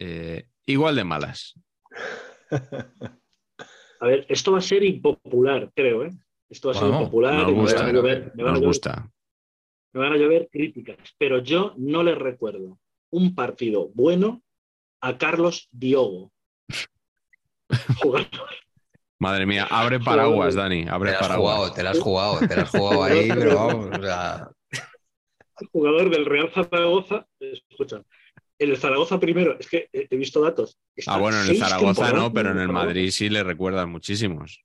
eh, 0.00 0.48
igual 0.66 0.96
de 0.96 1.04
malas. 1.04 1.54
A 4.00 4.06
ver, 4.06 4.24
esto 4.30 4.52
va 4.52 4.58
a 4.58 4.62
ser 4.62 4.82
impopular, 4.84 5.70
creo, 5.74 6.04
¿eh? 6.04 6.12
Esto 6.48 6.68
va 6.68 6.72
a 6.74 6.78
ser 6.78 6.84
Bueno, 6.88 7.00
impopular. 7.00 7.34
Nos 7.34 7.50
y 7.50 7.54
me 7.54 7.60
gusta, 7.60 7.82
van 7.82 7.88
a 7.88 7.92
llover- 7.98 8.32
me 8.34 8.42
van 8.42 8.50
a 8.50 8.52
nos 8.54 8.60
llover- 8.62 8.66
gusta. 8.68 9.10
me 9.92 10.00
van 10.00 10.12
a 10.12 10.16
llover 10.16 10.48
críticas, 10.50 10.96
pero 11.18 11.40
yo 11.42 11.74
no 11.76 12.02
le 12.02 12.14
recuerdo 12.14 12.78
un 13.10 13.34
partido 13.34 13.88
bueno 13.94 14.42
a 15.02 15.18
Carlos 15.18 15.68
Diogo. 15.72 16.32
Jugador, 18.02 18.28
Madre 19.20 19.46
mía, 19.46 19.66
abre 19.70 19.98
paraguas, 20.00 20.54
Dani, 20.54 20.84
Te 20.84 20.90
abre 20.90 21.10
la 21.12 21.18
has 21.18 21.26
paraguas. 21.26 21.54
jugado, 21.56 21.72
te 21.74 21.82
la 21.82 21.90
has 21.90 21.98
jugado, 22.00 22.38
te 22.46 22.56
la 22.56 22.62
has 22.62 22.70
jugado 22.70 23.02
ahí, 23.04 23.28
pero 23.34 23.54
vamos, 23.56 23.98
o 23.98 24.02
sea, 24.02 24.50
jugador 25.72 26.10
del 26.10 26.24
Real 26.26 26.50
Zaragoza. 26.52 27.26
Escucha, 27.40 28.02
en 28.60 28.70
el 28.70 28.76
Zaragoza 28.76 29.18
primero, 29.18 29.58
es 29.58 29.68
que 29.68 29.88
he 29.92 30.16
visto 30.16 30.40
datos. 30.40 30.78
Ah, 31.06 31.18
bueno, 31.18 31.40
en 31.42 31.50
el 31.50 31.56
Zaragoza 31.58 32.12
no, 32.12 32.32
pero 32.32 32.50
en 32.52 32.58
el. 32.58 32.68
Madrid 32.68 33.10
sí 33.10 33.28
le 33.28 33.42
recuerdan 33.42 33.90
muchísimos. 33.90 34.62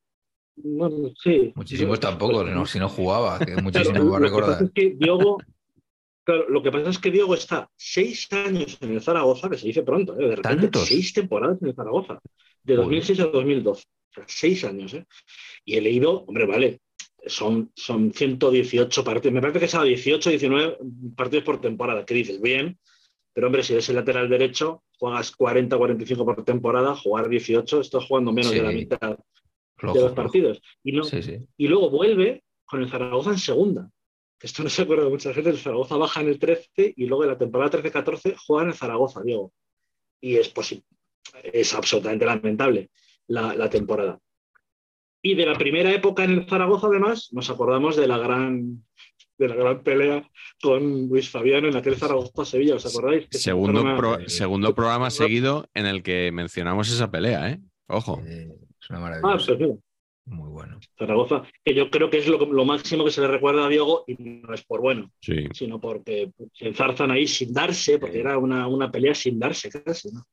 Bueno, 0.56 1.12
sí. 1.24 1.51
muchísimos 1.56 1.99
tampoco, 1.99 2.43
no, 2.43 2.66
si 2.68 2.78
no 2.78 2.88
jugaba, 2.89 3.43
que 3.43 3.56
Claro, 3.64 3.64
muchísimo 3.64 4.04
lo 4.04 4.06
me 4.06 4.12
va 4.12 4.18
a 4.18 4.22
que 4.22 4.30
pasa 4.30 4.56
recordar. 4.56 4.64
es 4.66 4.72
que 4.72 4.89
Diogo, 4.91 5.38
claro, 6.24 6.47
lo 6.49 6.62
que 6.62 6.72
pasa 6.72 6.89
es 6.91 6.99
que 6.99 7.10
Diogo 7.10 7.34
está 7.34 7.70
seis 7.76 8.32
años 8.34 8.78
en 8.82 8.91
el 8.91 9.01
Zaragoza, 9.01 9.49
que 9.49 9.58
se 9.58 9.66
dice 9.68 9.82
pronto, 9.82 10.14
¿eh? 10.20 10.28
de 10.30 10.36
repente 10.36 10.70
¿Tantos? 10.70 10.88
seis 10.88 11.12
temporadas 11.12 11.60
en 11.62 11.70
el 11.70 11.76
Zaragoza, 11.76 12.20
de 12.64 12.76
Joder. 12.76 12.86
2006 12.86 13.20
a 13.22 13.26
2012, 13.28 13.82
o 13.82 13.86
sea, 13.86 13.93
seis 14.28 14.64
años, 14.64 14.93
¿eh? 14.93 15.05
Y 15.66 15.76
he 15.76 15.82
leído, 15.82 16.24
hombre, 16.26 16.45
vale, 16.45 16.82
son, 17.26 17.72
son 17.76 18.11
118 18.14 19.03
partidos, 19.03 19.34
me 19.34 19.41
parece 19.41 19.59
que 19.59 19.78
a 19.78 19.84
18, 19.84 20.30
19 20.30 20.78
partidos 21.16 21.43
por 21.43 21.61
temporada, 21.61 22.05
que 22.05 22.14
dices, 22.14 22.41
bien, 22.41 22.78
pero 23.34 23.47
hombre, 23.47 23.64
si 23.64 23.74
eres 23.74 23.89
el 23.89 23.95
lateral 23.95 24.30
derecho, 24.30 24.84
juegas 24.99 25.32
40, 25.32 25.78
45 25.78 26.26
por 26.26 26.43
temporada, 26.45 26.95
jugar 26.95 27.30
18, 27.30 27.82
estás 27.82 28.05
jugando 28.05 28.32
menos 28.32 28.51
Sí. 28.51 28.57
de 28.57 28.64
la 28.64 28.72
mitad 28.72 29.18
Flojo, 29.76 29.97
de 29.97 30.03
los 30.03 30.14
partidos. 30.14 30.61
Y 30.84 30.91
no, 30.91 31.03
Sí, 31.03 31.24
sí. 31.24 31.38
y 31.57 31.68
luego 31.68 31.89
vuelve 31.89 32.43
con 32.66 32.82
el 32.82 32.89
Zaragoza 32.89 33.32
en 33.32 33.39
segunda. 33.39 33.89
Esto 34.39 34.61
no 34.64 34.70
se 34.70 34.82
acuerda 34.84 35.05
de 35.05 35.09
mucha 35.09 35.34
gente. 35.34 35.49
El 35.49 35.57
Zaragoza 35.57 35.95
baja 35.97 36.22
en 36.22 36.28
el 36.28 36.38
13 36.39 36.93
y 36.95 37.05
luego 37.05 37.24
en 37.24 37.30
la 37.32 37.38
temporada 37.38 37.72
13-14 37.72 38.36
juega 38.45 38.64
en 38.64 38.70
el 38.70 38.76
Zaragoza, 38.76 39.22
Diego. 39.24 39.51
Y 40.22 40.36
es, 40.36 40.53
es 41.43 41.74
absolutamente 41.74 42.26
lamentable 42.26 42.91
la, 43.28 43.53
la 43.55 43.69
temporada. 43.69 44.19
Y 45.21 45.36
de 45.36 45.45
la 45.45 45.57
primera 45.57 45.91
época 45.93 46.24
en 46.26 46.32
el 46.32 46.45
Zaragoza, 46.49 46.88
además, 46.88 47.30
nos 47.32 47.49
acordamos 47.49 47.95
de 47.95 48.07
la 48.07 48.17
gran, 48.17 48.84
de 49.38 49.47
la 49.47 49.55
gran 49.55 49.82
pelea 49.84 50.30
con 50.61 51.07
Luis 51.07 51.30
Fabiano 51.30 51.67
en 51.69 51.78
aquel 51.78 51.95
Zaragoza-Sevilla. 51.95 52.76
¿Os 52.76 52.86
acordáis? 52.86 53.28
Que 53.30 53.38
se 53.38 53.43
Segundo, 53.45 53.84
pro- 53.95 54.19
segundo 54.28 54.76
programa 54.76 55.09
seguido 55.09 55.65
en 55.74 55.86
el 55.86 56.03
que 56.03 56.32
mencionamos 56.34 56.91
esa 56.91 57.09
pelea, 57.09 57.49
¿eh? 57.51 57.59
Ojo. 57.88 58.21
Eh, 58.26 58.49
es 58.82 58.89
una 58.89 58.99
Ah, 58.99 59.01
maravilla. 59.01 59.45
pues 59.45 59.59
mira, 59.59 59.76
Muy 60.26 60.49
bueno. 60.49 60.80
Zaragoza, 60.97 61.43
que 61.63 61.74
yo 61.74 61.89
creo 61.89 62.09
que 62.09 62.17
es 62.17 62.28
lo, 62.28 62.38
lo 62.45 62.65
máximo 62.65 63.03
que 63.05 63.11
se 63.11 63.21
le 63.21 63.28
recuerda 63.28 63.65
a 63.65 63.69
Diego 63.69 64.03
y 64.07 64.15
no 64.21 64.53
es 64.53 64.63
por 64.65 64.82
bueno. 64.82 65.09
Sí. 65.21 65.47
sino 65.53 65.80
porque 65.80 66.32
se 66.53 66.67
enzarzan 66.67 67.11
ahí 67.11 67.28
sin 67.28 67.53
darse, 67.53 67.97
porque 67.97 68.19
era 68.19 68.38
una, 68.38 68.67
una 68.67 68.91
pelea 68.91 69.15
sin 69.15 69.39
darse 69.39 69.69
casi, 69.69 70.11
¿no? 70.11 70.24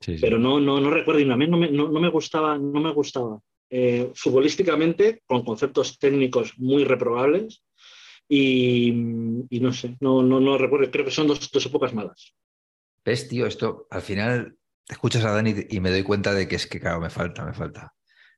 Sí, 0.00 0.16
sí. 0.16 0.20
Pero 0.20 0.38
no, 0.38 0.60
no, 0.60 0.80
no 0.80 0.90
recuerdo, 0.90 1.20
y 1.20 1.30
a 1.30 1.36
mí 1.36 1.46
no 1.46 1.56
me, 1.56 1.70
no, 1.70 1.88
no 1.88 2.00
me 2.00 2.10
gustaba, 2.10 2.58
no 2.58 2.80
me 2.80 2.92
gustaba. 2.92 3.40
Eh, 3.68 4.12
futbolísticamente, 4.14 5.22
con 5.26 5.44
conceptos 5.44 5.98
técnicos 5.98 6.58
muy 6.58 6.84
reprobables, 6.84 7.62
y, 8.28 8.88
y 9.50 9.60
no 9.60 9.72
sé, 9.72 9.96
no, 10.00 10.22
no, 10.22 10.40
no 10.40 10.58
recuerdo, 10.58 10.90
creo 10.90 11.04
que 11.04 11.10
son 11.10 11.28
dos, 11.28 11.50
dos 11.50 11.66
épocas 11.66 11.94
malas. 11.94 12.34
¿Ves, 13.04 13.28
tío? 13.28 13.46
Esto 13.46 13.86
al 13.90 14.02
final 14.02 14.56
escuchas 14.88 15.24
a 15.24 15.30
Dani 15.30 15.54
y 15.70 15.80
me 15.80 15.90
doy 15.90 16.02
cuenta 16.02 16.34
de 16.34 16.48
que 16.48 16.56
es 16.56 16.66
que, 16.66 16.80
claro, 16.80 17.00
me 17.00 17.10
falta, 17.10 17.44
me 17.44 17.54
falta. 17.54 17.92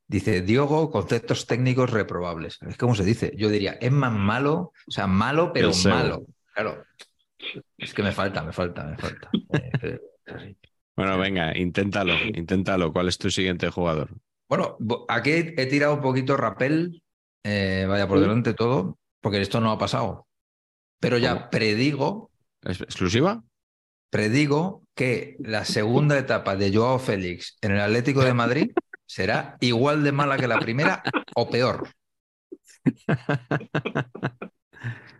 Dice, 0.07 0.41
Diogo, 0.43 0.91
conceptos 0.91 1.47
técnicos 1.47 1.91
reprobables. 1.91 2.59
Es 2.67 2.77
como 2.79 2.95
se 2.95 3.05
dice. 3.05 3.33
Yo 3.37 3.51
diría, 3.51 3.73
es 3.73 3.93
más 3.93 4.13
malo, 4.13 4.73
o 4.87 4.91
sea, 4.91 5.07
malo, 5.07 5.53
pero 5.53 5.71
malo. 5.85 6.27
Claro. 6.55 6.85
Es 7.77 7.93
que 7.93 8.03
me 8.03 8.13
falta, 8.13 8.43
me 8.43 8.53
falta, 8.53 8.85
me 8.85 8.97
falta. 8.97 9.31
Bueno, 10.99 11.17
venga, 11.17 11.57
inténtalo, 11.57 12.13
inténtalo. 12.35 12.93
¿Cuál 12.93 13.07
es 13.07 13.19
tu 13.19 13.31
siguiente 13.31 13.71
jugador? 13.71 14.11
Bueno, 14.49 14.77
aquí 15.09 15.31
he 15.31 15.67
tirado 15.67 15.95
un 15.95 16.01
poquito 16.01 16.37
rapel, 16.37 17.03
eh, 17.45 17.87
vaya 17.89 18.09
por 18.09 18.19
delante 18.19 18.53
todo, 18.53 18.99
porque 19.21 19.41
esto 19.41 19.61
no 19.61 19.71
ha 19.71 19.79
pasado. 19.79 20.27
Pero 21.01 21.19
ya 21.19 21.35
¿Cómo? 21.35 21.51
predigo, 21.51 22.31
¿Es 22.63 22.81
exclusiva? 22.81 23.45
predigo 24.11 24.83
que 24.97 25.37
la 25.41 25.65
segunda 25.65 26.19
etapa 26.19 26.57
de 26.57 26.75
Joao 26.75 26.99
Félix 26.99 27.57
en 27.61 27.73
el 27.73 27.81
Atlético 27.81 28.25
de 28.25 28.35
Madrid 28.35 28.73
será 29.07 29.57
igual 29.61 30.03
de 30.03 30.13
mala 30.13 30.37
que 30.39 30.49
la 30.49 30.59
primera 30.59 31.03
o 31.37 31.49
peor. 31.49 31.89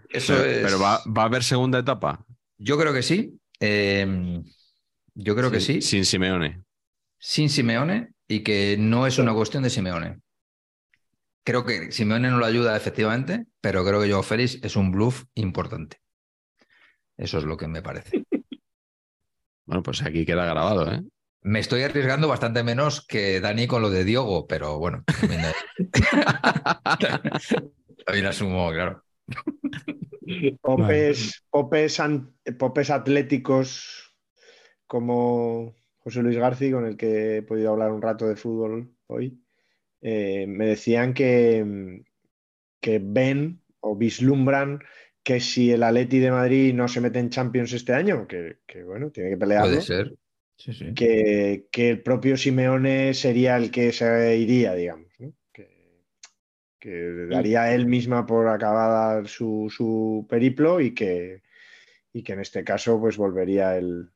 Eso 0.09 0.33
pero 0.33 0.45
es. 0.45 0.62
pero 0.62 0.79
va, 0.81 1.01
va 1.07 1.22
a 1.22 1.26
haber 1.26 1.43
segunda 1.45 1.79
etapa. 1.79 2.24
Yo 2.59 2.79
creo 2.79 2.93
que 2.93 3.03
sí. 3.03 3.39
Eh, 3.61 4.43
yo 5.18 5.34
creo 5.34 5.50
que 5.50 5.60
sí. 5.60 5.82
Sin 5.82 6.04
Simeone. 6.04 6.62
Sin 7.18 7.50
Simeone 7.50 8.12
y 8.28 8.44
que 8.44 8.76
no 8.78 9.06
es 9.06 9.18
una 9.18 9.34
cuestión 9.34 9.64
de 9.64 9.70
Simeone. 9.70 10.20
Creo 11.44 11.64
que 11.64 11.90
Simeone 11.90 12.30
no 12.30 12.38
lo 12.38 12.46
ayuda 12.46 12.76
efectivamente, 12.76 13.46
pero 13.60 13.84
creo 13.84 14.00
que 14.00 14.10
Joao 14.10 14.22
Félix 14.22 14.60
es 14.62 14.76
un 14.76 14.92
bluff 14.92 15.24
importante. 15.34 15.98
Eso 17.16 17.38
es 17.38 17.44
lo 17.44 17.56
que 17.56 17.68
me 17.68 17.82
parece. 17.82 18.24
Bueno, 19.66 19.82
pues 19.82 20.00
aquí 20.00 20.24
queda 20.24 20.46
grabado, 20.46 20.90
¿eh? 20.90 21.03
Me 21.42 21.58
estoy 21.58 21.82
arriesgando 21.82 22.26
bastante 22.26 22.62
menos 22.62 23.07
que 23.07 23.38
Dani 23.38 23.66
con 23.66 23.82
lo 23.82 23.90
de 23.90 24.04
Diogo, 24.04 24.46
pero 24.46 24.78
bueno, 24.78 25.04
también, 25.20 25.42
también 28.07 28.24
asumo, 28.24 28.72
claro. 28.72 29.04
Popes, 30.62 31.45
popes, 31.50 32.00
an- 32.00 32.34
popes 32.58 32.88
atléticos 32.88 34.08
como 34.88 35.76
José 35.98 36.22
Luis 36.22 36.38
García, 36.38 36.72
con 36.72 36.86
el 36.86 36.96
que 36.96 37.36
he 37.36 37.42
podido 37.42 37.70
hablar 37.70 37.92
un 37.92 38.02
rato 38.02 38.26
de 38.26 38.34
fútbol 38.34 38.90
hoy, 39.06 39.40
eh, 40.00 40.46
me 40.48 40.66
decían 40.66 41.14
que, 41.14 42.02
que 42.80 43.00
ven 43.00 43.60
o 43.80 43.94
vislumbran 43.94 44.80
que 45.22 45.40
si 45.40 45.70
el 45.70 45.82
Atleti 45.82 46.18
de 46.18 46.30
Madrid 46.30 46.74
no 46.74 46.88
se 46.88 47.02
mete 47.02 47.18
en 47.18 47.28
Champions 47.28 47.72
este 47.74 47.92
año, 47.92 48.26
que, 48.26 48.60
que, 48.66 48.82
bueno, 48.82 49.10
tiene 49.10 49.30
que 49.30 49.36
pelearlo, 49.36 49.72
Puede 49.72 49.82
ser. 49.82 50.16
Sí, 50.56 50.72
sí. 50.72 50.94
que, 50.94 51.68
que 51.70 51.90
el 51.90 52.02
propio 52.02 52.36
Simeone 52.36 53.14
sería 53.14 53.56
el 53.56 53.70
que 53.70 53.92
se 53.92 54.36
iría, 54.38 54.74
digamos, 54.74 55.12
¿no? 55.18 55.34
que, 55.52 55.68
que 56.80 57.26
daría 57.28 57.72
él 57.74 57.86
misma 57.86 58.26
por 58.26 58.48
acabada 58.48 59.24
su, 59.26 59.70
su 59.70 60.26
periplo 60.28 60.80
y 60.80 60.94
que, 60.94 61.42
y 62.12 62.22
que 62.22 62.32
en 62.32 62.40
este 62.40 62.64
caso 62.64 62.98
pues 62.98 63.16
volvería 63.16 63.76
el 63.76 64.10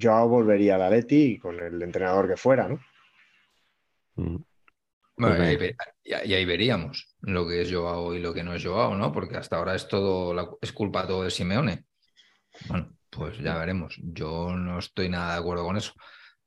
Joao 0.00 0.28
volvería 0.28 0.76
al 0.76 0.82
Atleti 0.82 1.38
con 1.38 1.58
el 1.60 1.80
entrenador 1.82 2.28
que 2.28 2.36
fuera, 2.36 2.68
¿no? 2.68 2.80
Mm. 4.16 4.36
Bueno, 5.18 5.36
y, 5.36 5.40
Ok. 5.40 5.46
ahí, 5.46 5.56
ve- 5.56 5.76
y 6.04 6.12
ahí- 6.12 6.28
y 6.30 6.34
ahí 6.34 6.44
veríamos 6.44 7.16
lo 7.20 7.46
que 7.48 7.62
es 7.62 7.72
Joao 7.72 8.14
y 8.14 8.18
lo 8.20 8.34
que 8.34 8.42
no 8.42 8.54
es 8.54 8.64
Joao, 8.64 8.94
¿no? 8.94 9.12
Porque 9.12 9.36
hasta 9.36 9.56
ahora 9.56 9.74
es 9.74 9.88
todo, 9.88 10.34
la- 10.34 10.50
es 10.60 10.72
culpa 10.72 11.06
todo 11.06 11.22
de 11.24 11.30
Simeone. 11.30 11.84
Bueno, 12.68 12.92
pues 13.10 13.38
ya 13.38 13.56
veremos. 13.58 13.98
Yo 14.02 14.54
no 14.54 14.78
estoy 14.78 15.08
nada 15.08 15.34
de 15.34 15.40
acuerdo 15.40 15.64
con 15.64 15.76
eso. 15.76 15.92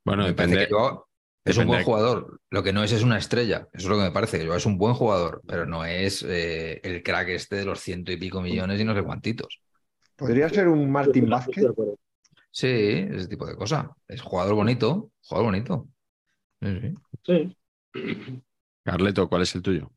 Bueno, 0.06 0.24
Me 0.24 0.34
parece 0.34 0.56
depende, 0.56 0.68
que 0.68 0.74
Joao- 0.74 1.06
Es 1.46 1.58
un 1.58 1.66
buen 1.68 1.84
jugador. 1.84 2.40
Lo 2.52 2.62
que 2.62 2.74
no 2.74 2.84
es 2.84 2.92
es 2.92 3.02
una 3.02 3.18
estrella. 3.18 3.68
Eso 3.74 3.88
es 3.88 3.90
lo 3.90 3.96
que 3.98 4.04
me 4.04 4.12
parece. 4.12 4.46
Es 4.56 4.66
un 4.68 4.78
buen 4.78 4.94
jugador, 4.94 5.42
pero 5.48 5.66
no 5.66 5.84
es 5.86 6.22
eh, 6.28 6.80
el 6.84 7.02
crack 7.02 7.30
este 7.30 7.56
de 7.56 7.66
los 7.66 7.80
ciento 7.80 8.12
y 8.12 8.18
pico 8.18 8.42
millones 8.42 8.80
y 8.80 8.84
no 8.84 8.94
sé 8.94 9.02
cuantitos. 9.02 9.60
¿Podría 10.16 10.50
ser 10.50 10.68
un 10.68 10.92
Martín 10.92 11.30
Vázquez? 11.30 11.66
Sí, 12.52 12.68
ese 12.68 13.28
tipo 13.28 13.46
de 13.48 13.56
cosas. 13.56 13.88
Es 14.08 14.22
jugador 14.22 14.56
bonito, 14.56 15.12
jugador 15.24 15.46
bonito. 15.52 15.90
Sí, 16.62 16.68
sí. 16.82 16.94
Sí. 17.26 17.56
Carleto, 18.84 19.30
¿cuál 19.30 19.44
es 19.44 19.56
el 19.56 19.62
tuyo? 19.62 19.90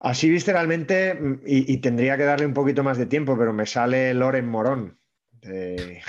Así 0.00 0.28
visceralmente, 0.28 1.14
mm, 1.14 1.40
y, 1.46 1.72
y 1.74 1.78
tendría 1.80 2.16
que 2.16 2.24
darle 2.24 2.46
un 2.46 2.54
poquito 2.54 2.82
más 2.82 2.98
de 2.98 3.06
tiempo, 3.06 3.36
pero 3.38 3.52
me 3.52 3.66
sale 3.66 4.12
Loren 4.14 4.48
Morón. 4.48 4.98
Eh, 5.42 6.00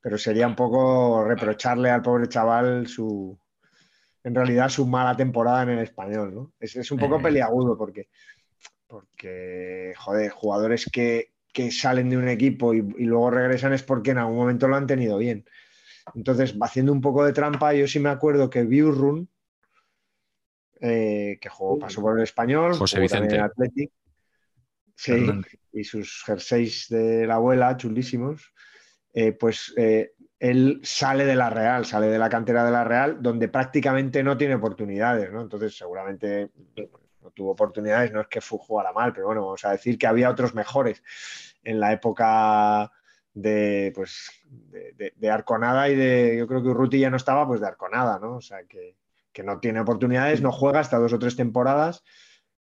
pero 0.00 0.18
sería 0.18 0.46
un 0.46 0.56
poco 0.56 1.24
reprocharle 1.24 1.90
al 1.90 2.02
pobre 2.02 2.28
chaval 2.28 2.86
su, 2.86 3.38
en 4.24 4.34
realidad, 4.34 4.68
su 4.70 4.86
mala 4.86 5.16
temporada 5.16 5.64
en 5.64 5.70
el 5.70 5.80
español, 5.80 6.34
¿no? 6.34 6.54
Es, 6.60 6.76
es 6.76 6.90
un 6.92 6.98
poco 6.98 7.18
Eh. 7.18 7.22
peliagudo 7.22 7.78
porque, 7.78 8.08
porque, 8.88 9.94
joder, 9.98 10.30
jugadores 10.32 10.86
que, 10.92 11.32
que 11.56 11.70
salen 11.70 12.10
de 12.10 12.18
un 12.18 12.28
equipo 12.28 12.74
y, 12.74 12.80
y 12.98 13.04
luego 13.06 13.30
regresan 13.30 13.72
es 13.72 13.82
porque 13.82 14.10
en 14.10 14.18
algún 14.18 14.36
momento 14.36 14.68
lo 14.68 14.76
han 14.76 14.86
tenido 14.86 15.16
bien. 15.16 15.46
Entonces, 16.14 16.54
haciendo 16.60 16.92
un 16.92 17.00
poco 17.00 17.24
de 17.24 17.32
trampa, 17.32 17.72
yo 17.72 17.88
sí 17.88 17.98
me 17.98 18.10
acuerdo 18.10 18.50
que 18.50 18.64
Biurrun, 18.64 19.26
eh, 20.82 21.38
que 21.40 21.48
jugó, 21.48 21.78
pasó 21.78 22.02
por 22.02 22.18
el 22.18 22.24
español, 22.24 22.74
José 22.74 23.00
Vicente. 23.00 23.36
en 23.36 23.40
Athletic. 23.40 23.90
Sí, 24.94 25.26
y 25.72 25.84
sus 25.84 26.22
jerseys 26.26 26.88
de 26.90 27.26
la 27.26 27.36
abuela, 27.36 27.74
chulísimos. 27.78 28.52
eh, 29.14 29.32
pues 29.32 29.72
eh, 29.78 30.12
él 30.38 30.80
sale 30.82 31.24
de 31.24 31.36
la 31.36 31.48
Real, 31.48 31.86
sale 31.86 32.08
de 32.08 32.18
la 32.18 32.28
cantera 32.28 32.66
de 32.66 32.70
la 32.70 32.84
Real, 32.84 33.22
donde 33.22 33.48
prácticamente 33.48 34.22
no 34.22 34.36
tiene 34.36 34.56
oportunidades, 34.56 35.32
¿no? 35.32 35.40
Entonces, 35.40 35.74
seguramente 35.74 36.50
no 37.26 37.32
tuvo 37.32 37.50
oportunidades, 37.50 38.12
no 38.12 38.20
es 38.20 38.28
que 38.28 38.40
jugara 38.40 38.92
mal, 38.92 39.12
pero 39.12 39.26
bueno, 39.26 39.42
vamos 39.44 39.64
a 39.64 39.72
decir 39.72 39.98
que 39.98 40.06
había 40.06 40.30
otros 40.30 40.54
mejores 40.54 41.02
en 41.64 41.80
la 41.80 41.92
época 41.92 42.92
de, 43.34 43.92
pues, 43.94 44.30
de 44.50 45.30
Arconada 45.30 45.88
y 45.88 45.96
de, 45.96 46.36
yo 46.38 46.46
creo 46.46 46.62
que 46.62 46.68
Urruti 46.68 47.00
ya 47.00 47.10
no 47.10 47.16
estaba, 47.16 47.46
pues 47.46 47.60
de 47.60 47.66
Arconada, 47.66 48.20
¿no? 48.20 48.36
O 48.36 48.40
sea, 48.40 48.64
que, 48.64 48.96
que 49.32 49.42
no 49.42 49.58
tiene 49.58 49.80
oportunidades, 49.80 50.40
no 50.40 50.52
juega 50.52 50.80
hasta 50.80 50.98
dos 50.98 51.12
o 51.12 51.18
tres 51.18 51.34
temporadas, 51.34 52.04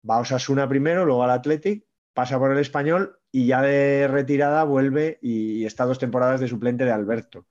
va 0.07 0.15
a 0.15 0.21
Osasuna 0.21 0.67
primero, 0.67 1.05
luego 1.05 1.23
al 1.23 1.29
Athletic, 1.29 1.85
pasa 2.13 2.39
por 2.39 2.51
el 2.51 2.57
Español 2.57 3.19
y 3.31 3.47
ya 3.47 3.61
de 3.61 4.07
retirada 4.07 4.63
vuelve 4.63 5.19
y, 5.21 5.61
y 5.61 5.65
está 5.65 5.85
dos 5.85 5.99
temporadas 5.99 6.39
de 6.39 6.47
suplente 6.47 6.85
de 6.85 6.91
Alberto 6.91 7.45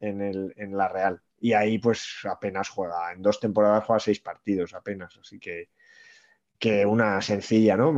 en, 0.00 0.22
el, 0.22 0.54
en 0.56 0.76
la 0.76 0.88
Real. 0.88 1.20
Y 1.38 1.52
ahí 1.52 1.78
pues 1.78 2.20
apenas 2.24 2.70
juega, 2.70 3.12
en 3.12 3.20
dos 3.20 3.38
temporadas 3.38 3.84
juega 3.84 4.00
seis 4.00 4.20
partidos 4.20 4.72
apenas, 4.74 5.18
así 5.20 5.38
que, 5.38 5.70
que 6.62 6.86
una 6.86 7.20
sencilla, 7.22 7.76
¿no? 7.76 7.92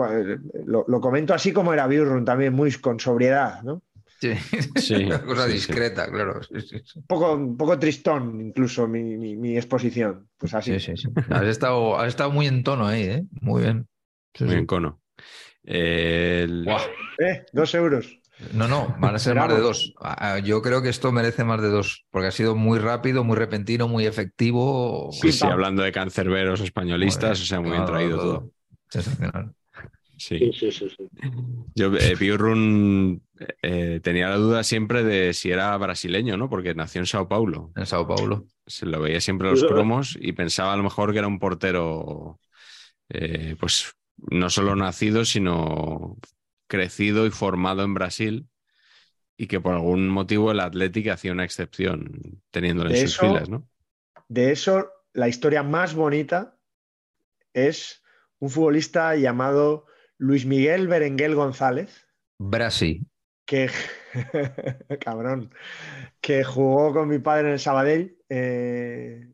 Lo, 0.66 0.85
lo 0.89 1.01
comento 1.01 1.35
así 1.35 1.53
como 1.53 1.73
era 1.74 1.86
Biurrun 1.86 2.24
también, 2.24 2.55
muy 2.55 2.73
con 2.74 2.99
sobriedad, 3.01 3.62
¿no? 3.62 3.82
Sí. 4.20 4.35
Sí, 4.74 4.95
Una 5.07 5.23
cosa 5.24 5.47
sí, 5.47 5.61
sí. 5.61 5.74
discreta, 5.77 6.11
claro. 6.11 6.43
Sí, 6.43 6.61
sí, 6.61 6.78
sí. 6.85 7.01
Un 7.01 7.07
poco, 7.07 7.27
un 7.35 7.57
poco 7.57 7.78
tristón 7.78 8.41
incluso 8.41 8.89
mi, 8.89 9.03
mi- 9.23 9.36
mi 9.36 9.57
exposición, 9.57 10.28
pues 10.39 10.55
así. 10.55 10.74
Sí, 10.74 10.81
sí, 10.81 10.97
sí. 10.97 11.09
Has 11.28 11.45
estado, 11.47 11.99
has 11.99 12.09
estado 12.09 12.31
muy 12.31 12.47
en 12.47 12.62
tono 12.65 12.86
ahí, 12.86 13.03
¿eh? 13.03 13.27
Muy 13.41 13.62
bien. 13.62 13.86
Sí, 14.35 14.45
Muy 14.45 14.55
sí. 14.55 14.57
bien, 14.57 14.66
Cono. 14.66 15.03
El- 15.65 16.66
Buah. 16.66 16.85
Eh, 17.19 17.47
dos 17.53 17.74
euros. 17.74 18.07
No, 18.53 18.66
no, 18.69 18.97
van 18.99 19.15
a 19.15 19.19
ser 19.20 19.36
más 19.36 19.49
de 19.49 19.61
dos. 19.61 19.95
Yo 20.45 20.61
creo 20.61 20.82
que 20.82 20.89
esto 20.89 21.12
merece 21.12 21.45
más 21.45 21.62
de 21.62 21.69
dos, 21.69 22.05
porque 22.11 22.28
ha 22.28 22.31
sido 22.32 22.57
muy 22.57 22.78
rápido, 22.78 23.23
muy 23.24 23.36
repentino, 23.36 23.86
muy 23.89 24.07
efectivo. 24.07 25.11
Sí, 25.11 25.32
sí, 25.32 25.47
hablando 25.49 25.82
de 25.82 25.93
cancerberos 25.93 26.61
españolistas, 26.61 27.41
o 27.41 27.45
sea, 27.45 27.61
muy 27.61 27.73
bien 27.73 27.85
traído 27.85 28.19
todo. 28.19 28.32
todo. 28.41 28.54
Sensacional. 29.03 29.55
Sí. 30.16 30.53
Sí, 30.53 30.71
sí, 30.71 30.89
sí. 30.89 31.09
Yo, 31.75 31.93
eh, 31.97 32.16
Piurrun 32.16 33.21
eh, 33.62 34.01
tenía 34.03 34.29
la 34.29 34.37
duda 34.37 34.62
siempre 34.62 35.03
de 35.03 35.35
si 35.35 35.51
era 35.51 35.77
brasileño, 35.77 36.37
¿no? 36.37 36.49
Porque 36.49 36.75
nació 36.75 37.01
en 37.01 37.07
Sao 37.07 37.29
Paulo. 37.29 37.73
En 37.75 37.85
Sao 37.87 38.07
Paulo. 38.07 38.47
Se 38.66 38.87
lo 38.87 39.01
veía 39.01 39.21
siempre 39.21 39.49
en 39.49 39.55
los 39.55 39.65
cromos 39.65 40.16
y 40.21 40.33
pensaba 40.33 40.73
a 40.73 40.77
lo 40.77 40.85
mejor 40.85 41.12
que 41.12 41.19
era 41.19 41.27
un 41.27 41.41
portero, 41.41 42.39
eh, 43.09 43.57
pues 43.59 43.93
no 44.16 44.49
solo 44.51 44.77
nacido, 44.77 45.25
sino 45.25 46.16
crecido 46.69 47.27
y 47.27 47.31
formado 47.31 47.83
en 47.83 47.95
Brasil 47.95 48.47
y 49.37 49.49
que 49.49 49.61
por 49.61 49.75
algún 49.75 50.09
motivo 50.09 50.53
el 50.53 50.61
Atlético 50.61 51.11
hacía 51.11 51.33
una 51.33 51.45
excepción 51.45 52.41
teniéndolo 52.53 52.91
en 52.91 52.95
De 52.95 53.03
sus 53.03 53.15
eso- 53.15 53.27
filas, 53.27 53.49
¿no? 53.49 53.69
De 54.29 54.53
eso, 54.53 54.89
la 55.12 55.29
historia 55.29 55.65
más 55.65 55.95
bonita 55.95 56.57
es 57.53 58.04
un 58.45 58.51
futbolista 58.51 59.16
llamado 59.16 59.87
Luis 60.19 60.45
Miguel 60.45 60.87
Berenguel 60.87 61.35
González, 61.35 62.07
Brasil. 62.39 63.07
que, 63.47 63.71
cabrón, 65.01 65.51
que 66.21 66.45
jugó 66.45 66.93
con 66.93 67.09
mi 67.09 67.19
padre 67.21 67.49
en 67.49 67.53
el 67.55 67.59
Sabadell 67.59 68.19
eh, 68.29 69.33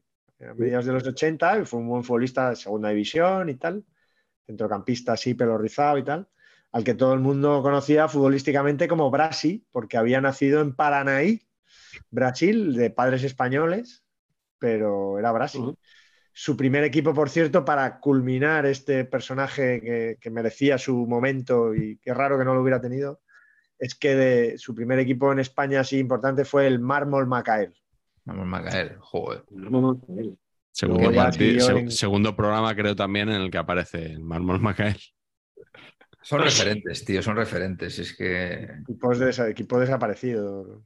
a 0.49 0.55
mediados 0.55 0.87
de 0.87 0.93
los 0.93 1.05
80, 1.05 1.59
y 1.61 1.65
fue 1.65 1.81
un 1.81 1.89
buen 1.89 2.05
futbolista 2.05 2.51
de 2.51 2.57
segunda 2.57 2.91
división 2.91 3.49
y 3.49 3.57
tal, 3.57 3.85
centrocampista 4.47 5.15
así, 5.15 5.35
pelo 5.35 5.59
rizado 5.59 5.99
y 5.99 6.05
tal, 6.05 6.29
al 6.71 6.85
que 6.85 6.95
todo 6.95 7.13
el 7.13 7.21
mundo 7.21 7.63
conocía 7.63 8.07
futbolísticamente 8.07 8.87
como 8.87 9.11
Brasi, 9.11 9.67
porque 9.73 9.97
había 9.97 10.21
nacido 10.21 10.61
en 10.61 10.77
Paranaí, 10.77 11.49
Brasil, 12.11 12.75
de 12.75 12.91
padres 12.91 13.25
españoles, 13.25 14.05
pero 14.61 15.19
era 15.19 15.33
Brasil. 15.33 15.77
Su 16.33 16.57
primer 16.57 16.85
equipo, 16.85 17.13
por 17.13 17.29
cierto, 17.29 17.65
para 17.65 17.99
culminar 18.01 18.65
este 18.67 19.05
personaje 19.05 19.81
que, 19.81 20.17
que 20.21 20.31
merecía 20.31 20.79
su 20.79 21.07
momento 21.07 21.75
y 21.75 21.99
qué 21.99 22.15
raro 22.15 22.39
que 22.39 22.45
no 22.45 22.55
lo 22.55 22.63
hubiera 22.63 22.81
tenido, 22.81 23.21
es 23.79 23.95
que 23.95 24.15
de, 24.15 24.59
su 24.59 24.75
primer 24.75 24.99
equipo 24.99 25.33
en 25.33 25.39
España 25.41 25.81
así 25.81 25.99
importante 25.99 26.45
fue 26.45 26.67
el 26.67 26.79
Mármol 26.79 27.27
Macael. 27.27 27.75
Vamos 28.25 28.61
a 28.61 28.63
caer. 28.65 28.97
Joder. 29.01 29.45
No, 29.51 30.01
él. 30.17 30.39
Segundo, 30.73 31.01
Luego 31.03 31.15
ya 31.17 31.25
parti- 31.25 31.39
siguió 31.59 31.67
seg- 31.67 31.79
en- 31.79 31.91
segundo 31.91 32.37
programa 32.37 32.75
creo 32.77 32.95
también 32.95 33.29
en 33.29 33.41
el 33.41 33.51
que 33.51 33.59
aparece 33.59 34.13
el 34.13 34.21
Mármol 34.21 34.61
Macael. 34.61 34.97
Son 36.23 36.41
referentes, 36.43 37.05
tío, 37.05 37.23
son 37.23 37.37
referentes. 37.37 37.99
Es 37.99 38.15
que. 38.17 38.69
Equipos 38.83 39.19
de, 39.19 39.51
equipo 39.51 39.81
desaparecido. 39.81 40.85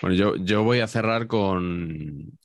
Bueno, 0.00 0.16
yo, 0.16 0.36
yo 0.36 0.62
voy 0.62 0.80
a 0.80 0.86
cerrar 0.86 1.26
con, 1.26 2.38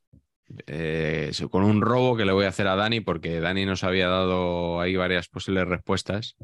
eh, 0.67 1.31
con 1.51 1.63
un 1.63 1.81
robo 1.81 2.17
que 2.17 2.25
le 2.25 2.31
voy 2.31 2.45
a 2.45 2.49
hacer 2.49 2.67
a 2.67 2.75
Dani, 2.75 3.01
porque 3.01 3.39
Dani 3.39 3.65
nos 3.65 3.83
había 3.83 4.07
dado 4.07 4.81
ahí 4.81 4.95
varias 4.95 5.27
posibles 5.27 5.67
respuestas. 5.67 6.35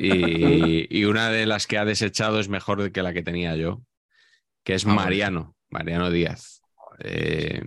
Y, 0.00 0.86
y 0.96 1.04
una 1.04 1.30
de 1.30 1.46
las 1.46 1.66
que 1.66 1.78
ha 1.78 1.84
desechado 1.84 2.40
es 2.40 2.48
mejor 2.48 2.90
que 2.92 3.02
la 3.02 3.12
que 3.12 3.22
tenía 3.22 3.56
yo, 3.56 3.82
que 4.64 4.74
es 4.74 4.84
Ah, 4.84 4.88
bueno. 4.88 5.02
Mariano, 5.02 5.56
Mariano 5.70 6.10
Díaz. 6.10 6.62
Eh, 7.00 7.62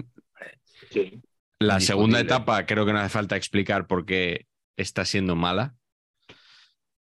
Sí. 0.90 1.22
la 1.60 1.80
segunda 1.82 2.20
etapa 2.20 2.66
creo 2.66 2.86
que 2.86 2.94
no 2.94 3.00
hace 3.00 3.10
falta 3.10 3.36
explicar 3.36 3.88
por 3.88 4.06
qué 4.06 4.46
está 4.78 5.04
siendo 5.06 5.36
mala. 5.36 5.76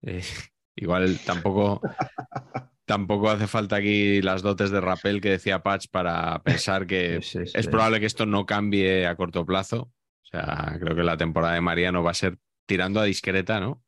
Eh, 0.02 0.22
igual 0.76 1.18
tampoco, 1.24 1.80
tampoco 2.92 3.30
hace 3.30 3.46
falta 3.46 3.76
aquí 3.76 4.20
las 4.20 4.42
dotes 4.42 4.70
de 4.70 4.82
rappel 4.82 5.22
que 5.22 5.30
decía 5.30 5.62
Patch 5.62 5.86
para 5.90 6.42
pensar 6.42 6.86
que 6.86 7.20
Sí, 7.22 7.38
sí, 7.38 7.46
sí. 7.46 7.52
es 7.54 7.66
probable 7.66 8.00
que 8.00 8.06
esto 8.06 8.26
no 8.26 8.44
cambie 8.44 9.06
a 9.06 9.16
corto 9.16 9.46
plazo. 9.46 9.90
O 10.22 10.26
sea, 10.26 10.76
creo 10.78 10.94
que 10.94 11.02
la 11.02 11.16
temporada 11.16 11.54
de 11.54 11.62
Mariano 11.62 12.02
va 12.02 12.10
a 12.10 12.14
ser 12.14 12.36
tirando 12.66 13.00
a 13.00 13.04
discreta, 13.04 13.60
¿no? 13.60 13.82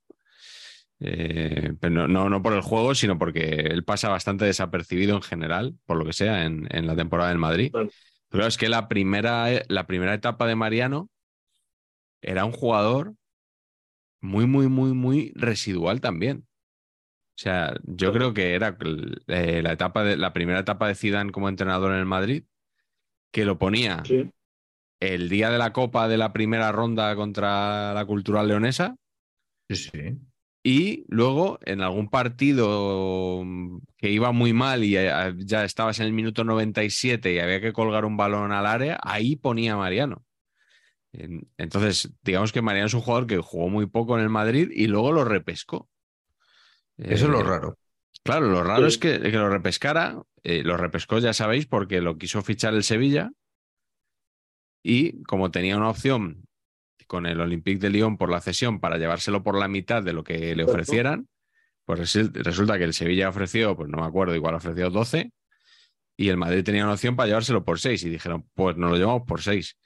Eh, 1.00 1.74
pero 1.80 1.92
no, 1.94 2.08
no, 2.08 2.30
no 2.30 2.42
por 2.42 2.54
el 2.54 2.62
juego, 2.62 2.94
sino 2.94 3.18
porque 3.18 3.42
él 3.50 3.84
pasa 3.84 4.08
bastante 4.08 4.46
desapercibido 4.46 5.16
en 5.16 5.22
general, 5.22 5.74
por 5.84 5.98
lo 5.98 6.06
que 6.06 6.14
sea, 6.14 6.44
en, 6.46 6.66
en 6.70 6.86
la 6.86 6.96
temporada 6.96 7.28
del 7.28 7.38
Madrid. 7.38 7.70
Vale. 7.72 7.90
Pero 8.30 8.46
es 8.46 8.56
que 8.56 8.70
la 8.70 8.88
primera, 8.88 9.48
la 9.68 9.86
primera 9.86 10.14
etapa 10.14 10.46
de 10.46 10.56
Mariano 10.56 11.10
era 12.22 12.46
un 12.46 12.52
jugador 12.52 13.14
muy, 14.22 14.46
muy, 14.46 14.68
muy, 14.68 14.94
muy 14.94 15.32
residual 15.34 16.00
también. 16.00 16.46
O 17.36 17.38
sea, 17.42 17.74
yo 17.82 18.12
creo 18.12 18.32
que 18.32 18.54
era 18.54 18.76
eh, 19.26 19.60
la 19.62 19.72
etapa 19.72 20.04
de 20.04 20.16
la 20.16 20.32
primera 20.32 20.60
etapa 20.60 20.86
de 20.86 20.94
Zidane 20.94 21.32
como 21.32 21.48
entrenador 21.48 21.92
en 21.92 21.98
el 21.98 22.06
Madrid, 22.06 22.44
que 23.32 23.44
lo 23.44 23.58
ponía 23.58 24.02
Sí. 24.04 24.30
el 25.00 25.28
día 25.28 25.50
de 25.50 25.58
la 25.58 25.72
Copa 25.72 26.06
de 26.08 26.16
la 26.16 26.32
primera 26.32 26.70
ronda 26.70 27.14
contra 27.16 27.92
la 27.92 28.04
Cultural 28.06 28.46
Leonesa 28.46 28.96
Sí, 29.68 29.76
sí. 29.76 30.18
y 30.62 31.04
luego 31.08 31.58
en 31.64 31.80
algún 31.80 32.08
partido 32.08 33.44
que 33.96 34.10
iba 34.10 34.30
muy 34.30 34.52
mal 34.52 34.84
y 34.84 34.90
ya 34.92 35.34
ya 35.36 35.64
estabas 35.64 35.98
en 35.98 36.06
el 36.06 36.12
minuto 36.12 36.44
97 36.44 37.34
y 37.34 37.40
había 37.40 37.60
que 37.60 37.72
colgar 37.72 38.04
un 38.04 38.16
balón 38.16 38.52
al 38.52 38.66
área, 38.66 38.98
ahí 39.02 39.34
ponía 39.36 39.74
a 39.74 39.76
Mariano. 39.78 40.24
En- 41.12 41.48
Entonces, 41.58 42.12
digamos 42.22 42.52
que 42.52 42.62
Mariano 42.62 42.86
es 42.86 42.94
un 42.94 43.00
jugador 43.00 43.26
que 43.26 43.38
jugó 43.38 43.68
muy 43.68 43.86
poco 43.86 44.16
en 44.16 44.22
el 44.22 44.30
Madrid 44.30 44.70
y 44.72 44.86
luego 44.86 45.10
lo 45.12 45.24
repescó. 45.24 45.88
Eso 46.98 47.24
es 47.26 47.30
lo 47.30 47.40
Eh, 47.40 47.44
raro. 47.44 47.78
Claro, 48.22 48.48
lo 48.48 48.62
raro 48.62 48.82
Sí. 48.88 48.94
es 48.94 48.98
que, 48.98 49.20
que 49.20 49.36
lo 49.36 49.48
repescara. 49.48 50.22
eh, 50.46 50.62
lo 50.62 50.76
repescó, 50.76 51.18
ya 51.20 51.32
sabéis, 51.32 51.66
porque 51.66 52.00
lo 52.02 52.18
quiso 52.18 52.42
fichar 52.42 52.74
el 52.74 52.84
Sevilla. 52.84 53.30
Y 54.82 55.22
como 55.24 55.50
tenía 55.50 55.76
una 55.76 55.88
opción 55.88 56.44
con 57.06 57.26
el 57.26 57.40
Olympique 57.40 57.78
de 57.78 57.90
Lyon 57.90 58.16
por 58.18 58.30
la 58.30 58.40
cesión 58.40 58.80
para 58.80 58.98
llevárselo 58.98 59.42
por 59.42 59.58
la 59.58 59.68
mitad 59.68 60.02
de 60.02 60.12
lo 60.12 60.24
que 60.24 60.54
le 60.54 60.64
ofrecieran, 60.64 61.28
pues 61.86 62.14
resulta 62.34 62.78
que 62.78 62.84
el 62.84 62.94
Sevilla 62.94 63.28
ofreció, 63.28 63.76
pues 63.76 63.88
no 63.90 63.98
me 63.98 64.06
acuerdo, 64.06 64.34
igual 64.34 64.54
ofreció 64.54 64.90
12 64.90 65.32
y 66.16 66.28
el 66.28 66.36
Madrid 66.36 66.62
tenía 66.64 66.84
una 66.84 66.94
opción 66.94 67.16
para 67.16 67.26
llevárselo 67.28 67.64
por 67.64 67.80
6 67.80 68.04
y 68.04 68.08
dijeron, 68.10 68.48
pues 68.54 68.76
nos 68.76 68.90
lo 68.90 68.96
llevamos 68.96 69.22
por 69.26 69.42
6. 69.42 69.76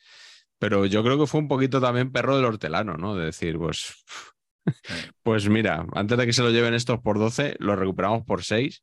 Pero 0.58 0.86
yo 0.86 1.02
creo 1.04 1.18
que 1.18 1.26
fue 1.26 1.40
un 1.40 1.48
poquito 1.48 1.80
también 1.80 2.10
perro 2.12 2.36
del 2.36 2.44
hortelano, 2.44 2.96
¿no? 2.96 3.14
De 3.14 3.26
decir, 3.26 3.58
pues, 3.58 4.04
pues 5.22 5.48
mira, 5.48 5.86
antes 5.94 6.18
de 6.18 6.26
que 6.26 6.32
se 6.32 6.42
lo 6.42 6.50
lleven 6.50 6.74
estos 6.74 7.00
por 7.00 7.18
12, 7.18 7.56
lo 7.58 7.76
recuperamos 7.76 8.24
por 8.24 8.44
6. 8.44 8.82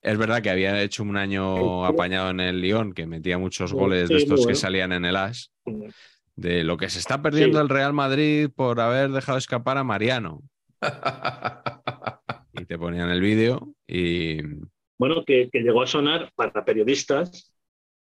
Es 0.00 0.16
verdad 0.16 0.42
que 0.42 0.50
había 0.50 0.80
hecho 0.82 1.02
un 1.02 1.16
año 1.16 1.84
apañado 1.84 2.30
en 2.30 2.40
el 2.40 2.60
Lyon, 2.60 2.92
que 2.92 3.06
metía 3.06 3.36
muchos 3.36 3.72
goles 3.72 4.08
de 4.08 4.16
estos 4.16 4.46
que 4.46 4.54
salían 4.54 4.92
en 4.92 5.04
el 5.04 5.16
As, 5.16 5.52
de 6.36 6.62
lo 6.62 6.76
que 6.76 6.88
se 6.88 7.00
está 7.00 7.20
perdiendo 7.20 7.60
el 7.60 7.68
Real 7.68 7.92
Madrid 7.92 8.48
por 8.54 8.80
haber 8.80 9.10
dejado 9.10 9.38
escapar 9.38 9.78
a 9.78 9.84
Mariano. 9.84 10.42
Y 12.60 12.64
te 12.64 12.76
ponían 12.76 13.08
el 13.08 13.20
vídeo 13.20 13.72
y 13.86 14.38
Bueno, 14.98 15.24
que, 15.24 15.48
que 15.48 15.60
llegó 15.60 15.80
a 15.82 15.86
sonar 15.86 16.32
para 16.34 16.64
periodistas. 16.64 17.52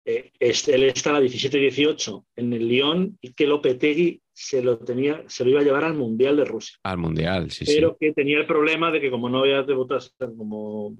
Eh, 0.05 0.33
es- 0.39 0.69
él 0.69 0.85
está 0.85 1.11
a 1.11 1.12
la 1.15 1.20
17-18 1.20 2.24
en 2.37 2.53
el 2.53 2.69
Lyon 2.69 3.19
y 3.20 3.33
que 3.33 3.47
Lopetegui 3.47 4.20
se 4.33 4.62
lo, 4.62 4.79
tenía, 4.79 5.23
se 5.29 5.45
lo 5.45 5.51
iba 5.51 5.61
a 5.61 5.65
llevar 5.65 5.85
al 5.85 5.95
Mundial 5.95 6.37
de 6.37 6.45
Rusia. 6.45 6.77
al 6.83 6.99
Mundial, 6.99 7.51
sí, 7.51 7.65
pero 7.66 7.97
que 7.99 8.12
tenía 8.12 8.39
el 8.39 8.47
problema 8.47 8.91
de 8.91 9.01
que 9.01 9.11
como 9.11 9.29
no 9.29 9.41
había 9.41 9.62
debutado, 9.62 10.01
como 10.37 10.97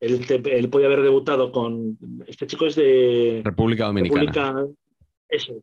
él, 0.00 0.26
te- 0.26 0.58
él 0.58 0.68
podía 0.68 0.86
haber 0.86 1.02
debutado 1.02 1.52
con... 1.52 1.98
Este 2.26 2.46
chico 2.46 2.66
es 2.66 2.74
de. 2.76 3.42
República 3.44 3.86
Dominicana. 3.86 4.20
República... 4.52 4.66
Eso. 5.28 5.60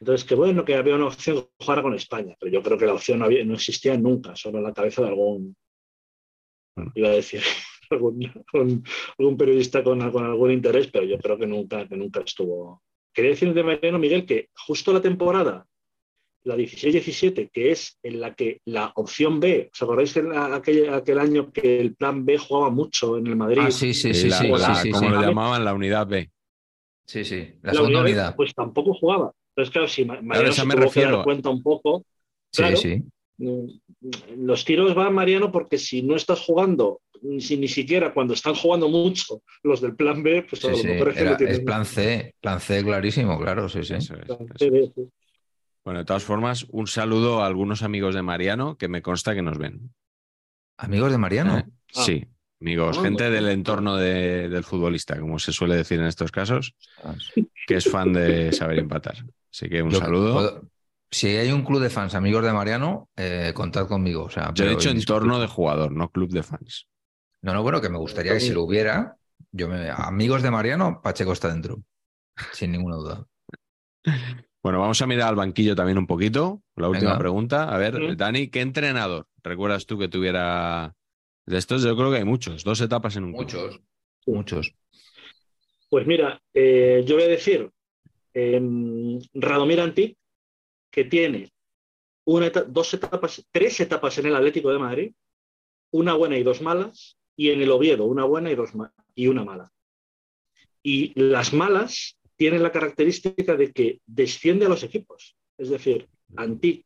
Entonces, 0.00 0.26
que 0.26 0.34
bueno, 0.34 0.64
que 0.64 0.74
había 0.74 0.94
una 0.96 1.06
opción 1.06 1.42
que 1.42 1.64
jugara 1.64 1.82
con 1.82 1.94
España, 1.94 2.34
pero 2.40 2.50
yo 2.52 2.62
creo 2.62 2.76
que 2.78 2.86
la 2.86 2.94
opción 2.94 3.18
no, 3.20 3.26
había- 3.26 3.44
no 3.44 3.54
existía 3.54 3.96
nunca, 3.96 4.34
solo 4.34 4.58
en 4.58 4.64
la 4.64 4.72
cabeza 4.72 5.02
de 5.02 5.08
algún, 5.08 5.54
Bueno. 6.76 6.92
iba 6.94 7.08
a 7.08 7.12
decir, 7.12 7.40
algún, 7.92 8.24
algún- 8.52 8.84
algún 9.18 9.36
periodista 9.36 9.82
con, 9.84 10.10
con 10.10 10.24
algún 10.24 10.52
interés, 10.52 10.88
pero 10.88 11.04
yo 11.04 11.18
creo 11.18 11.38
que 11.38 11.46
nunca, 11.46 11.86
que 11.88 11.96
nunca 11.96 12.20
estuvo. 12.20 12.82
Quería 13.12 13.30
decir 13.32 13.52
de 13.52 13.62
Mariano 13.62 13.98
Miguel 13.98 14.24
que 14.26 14.48
justo 14.66 14.92
la 14.92 15.02
temporada, 15.02 15.66
la 16.44 16.56
16-17, 16.56 17.50
que 17.52 17.70
es 17.70 17.98
en 18.02 18.20
la 18.20 18.34
que 18.34 18.60
la 18.64 18.92
opción 18.96 19.38
B, 19.38 19.70
¿os 19.72 19.82
acordáis 19.82 20.12
que 20.12 20.22
la- 20.22 20.56
aquel, 20.56 20.92
aquel 20.92 21.18
año 21.20 21.52
que 21.52 21.80
el 21.80 21.94
plan 21.94 22.24
B 22.24 22.36
jugaba 22.38 22.70
mucho 22.70 23.16
en 23.18 23.28
el 23.28 23.36
Madrid? 23.36 23.62
Ah, 23.62 23.70
sí, 23.70 23.94
sí, 23.94 24.10
Y 24.10 24.14
sí, 24.14 24.28
la- 24.28 24.38
sí, 24.38 24.48
la- 24.48 24.74
sí, 24.74 24.74
sí, 24.82 24.90
como 24.92 25.08
sí. 25.08 25.14
lo 25.14 25.22
llamaban, 25.22 25.64
la 25.64 25.74
unidad 25.74 26.06
B. 26.06 26.30
Sí, 27.06 27.24
sí, 27.24 27.54
la 27.62 27.72
La 27.72 27.74
segunda 27.74 28.00
unidad 28.00 28.04
B, 28.04 28.10
unidad. 28.10 28.36
Pues 28.36 28.54
tampoco 28.54 28.94
jugaba. 28.94 29.32
Entonces, 29.50 29.72
claro, 29.72 29.88
si 29.88 30.04
Ma- 30.04 30.20
Mariano 30.22 30.50
esa 30.52 30.62
se 30.62 30.68
me 30.68 30.74
tuvo 30.74 30.84
que 30.84 30.86
refiero. 30.86 31.16
dar 31.16 31.24
cuenta 31.24 31.50
un 31.50 31.62
poco, 31.62 32.04
Sí, 32.52 32.62
claro. 32.62 32.76
sí. 32.76 33.02
mm, 33.38 33.66
los 34.38 34.64
tiros 34.64 34.94
van, 34.94 35.14
Mariano, 35.14 35.52
porque 35.52 35.78
si 35.78 36.02
no 36.02 36.16
estás 36.16 36.40
jugando, 36.40 37.00
si, 37.38 37.56
ni 37.56 37.68
siquiera 37.68 38.12
cuando 38.12 38.34
están 38.34 38.54
jugando 38.54 38.88
mucho 38.88 39.42
los 39.62 39.80
del 39.80 39.94
plan 39.94 40.22
B, 40.22 40.42
pues 40.48 40.64
a 40.64 40.68
Sí, 40.68 40.72
lo 40.72 40.76
sí. 40.78 40.86
mejor 40.88 41.08
es 41.10 41.14
que 41.14 41.20
Era- 41.22 41.36
es 41.36 41.60
plan 41.60 41.84
C, 41.84 42.34
plan 42.40 42.60
C 42.60 42.82
clarísimo, 42.84 43.38
claro, 43.38 43.68
sí, 43.68 43.82
sí. 43.84 43.94
Eso 43.94 44.14
es, 44.16 44.62
es. 44.62 44.90
Bueno, 45.84 46.00
de 46.00 46.04
todas 46.04 46.22
formas, 46.22 46.66
un 46.70 46.86
saludo 46.86 47.42
a 47.42 47.46
algunos 47.46 47.82
amigos 47.82 48.14
de 48.14 48.22
Mariano 48.22 48.76
que 48.76 48.88
me 48.88 49.02
consta 49.02 49.34
que 49.34 49.42
nos 49.42 49.58
ven. 49.58 49.92
Amigos 50.78 51.10
de 51.12 51.18
Mariano. 51.18 51.58
¿Eh? 51.58 51.64
Sí, 51.92 52.24
amigos, 52.60 52.98
Ah, 52.98 53.02
gente 53.02 53.30
del 53.30 53.48
entorno 53.48 53.96
de- 53.96 54.48
del 54.48 54.64
futbolista, 54.64 55.18
como 55.18 55.38
se 55.38 55.52
suele 55.52 55.76
decir 55.76 55.98
en 56.00 56.06
estos 56.06 56.30
casos, 56.30 56.74
que 57.66 57.74
es 57.76 57.84
fan 57.88 58.12
de 58.12 58.52
saber 58.52 58.78
empatar. 58.78 59.16
Así 59.52 59.68
que 59.68 59.82
un 59.82 59.90
Yo 59.90 59.98
saludo. 59.98 60.34
puedo- 60.34 60.62
si 61.10 61.28
hay 61.28 61.52
un 61.52 61.62
club 61.64 61.80
de 61.82 61.90
fans 61.90 62.14
amigos 62.14 62.42
de 62.44 62.52
Mariano, 62.52 63.08
eh, 63.16 63.52
contad 63.54 63.86
conmigo. 63.86 64.24
O 64.24 64.30
sea, 64.30 64.52
Yo 64.54 64.64
he 64.64 64.70
dicho 64.70 64.88
entorno 64.88 65.38
de 65.40 65.46
jugador, 65.46 65.92
no 65.92 66.10
club 66.10 66.30
de 66.30 66.42
fans. 66.42 66.86
No, 67.42 67.52
no, 67.52 67.62
bueno, 67.62 67.80
que 67.80 67.88
me 67.88 67.98
gustaría 67.98 68.32
que 68.34 68.40
si 68.40 68.52
lo 68.52 68.62
hubiera, 68.62 69.16
yo 69.50 69.68
me... 69.68 69.90
amigos 69.90 70.42
de 70.42 70.50
Mariano, 70.50 71.00
Pacheco 71.02 71.32
está 71.32 71.48
dentro. 71.48 71.82
Sin 72.52 72.72
ninguna 72.72 72.96
duda. 72.96 73.26
Bueno, 74.62 74.78
vamos 74.80 75.02
a 75.02 75.06
mirar 75.06 75.28
al 75.28 75.34
banquillo 75.34 75.74
también 75.74 75.98
un 75.98 76.06
poquito. 76.06 76.62
La 76.76 76.88
última 76.88 77.10
Venga. 77.10 77.18
pregunta. 77.18 77.74
A 77.74 77.78
ver. 77.78 78.16
Dani, 78.16 78.48
¿qué 78.48 78.60
entrenador 78.60 79.26
recuerdas 79.42 79.86
tú 79.86 79.98
que 79.98 80.08
tuviera 80.08 80.94
de 81.46 81.58
estos? 81.58 81.82
Yo 81.82 81.96
creo 81.96 82.10
que 82.12 82.18
hay 82.18 82.24
muchos, 82.24 82.62
dos 82.62 82.80
etapas 82.80 83.16
en 83.16 83.24
un 83.24 83.32
club. 83.32 83.42
Muchos. 83.42 83.80
Muchos. 84.26 84.74
Pues 85.90 86.06
mira, 86.06 86.40
eh, 86.54 87.02
yo 87.04 87.16
voy 87.16 87.24
a 87.24 87.28
decir 87.28 87.70
em, 88.34 89.18
Radomir 89.34 89.80
Antic, 89.80 90.16
que 90.90 91.04
tiene 91.04 91.52
una 92.24 92.46
eta- 92.46 92.62
dos 92.62 92.94
etapas, 92.94 93.44
tres 93.50 93.80
etapas 93.80 94.16
en 94.18 94.26
el 94.26 94.36
Atlético 94.36 94.70
de 94.72 94.78
Madrid, 94.78 95.12
una 95.90 96.14
buena 96.14 96.38
y 96.38 96.42
dos 96.44 96.62
malas, 96.62 97.18
y 97.36 97.50
en 97.50 97.62
el 97.62 97.70
Oviedo 97.70 98.04
una 98.04 98.24
buena 98.24 98.50
y, 98.50 98.54
dos 98.54 98.70
y 99.14 99.26
una 99.26 99.44
mala. 99.44 99.72
Y 100.82 101.18
las 101.20 101.52
malas 101.52 102.18
tienen 102.36 102.62
la 102.62 102.72
característica 102.72 103.56
de 103.56 103.72
que 103.72 104.00
desciende 104.06 104.66
a 104.66 104.68
los 104.68 104.82
equipos. 104.82 105.36
Es 105.56 105.70
decir, 105.70 106.08
Antic 106.36 106.84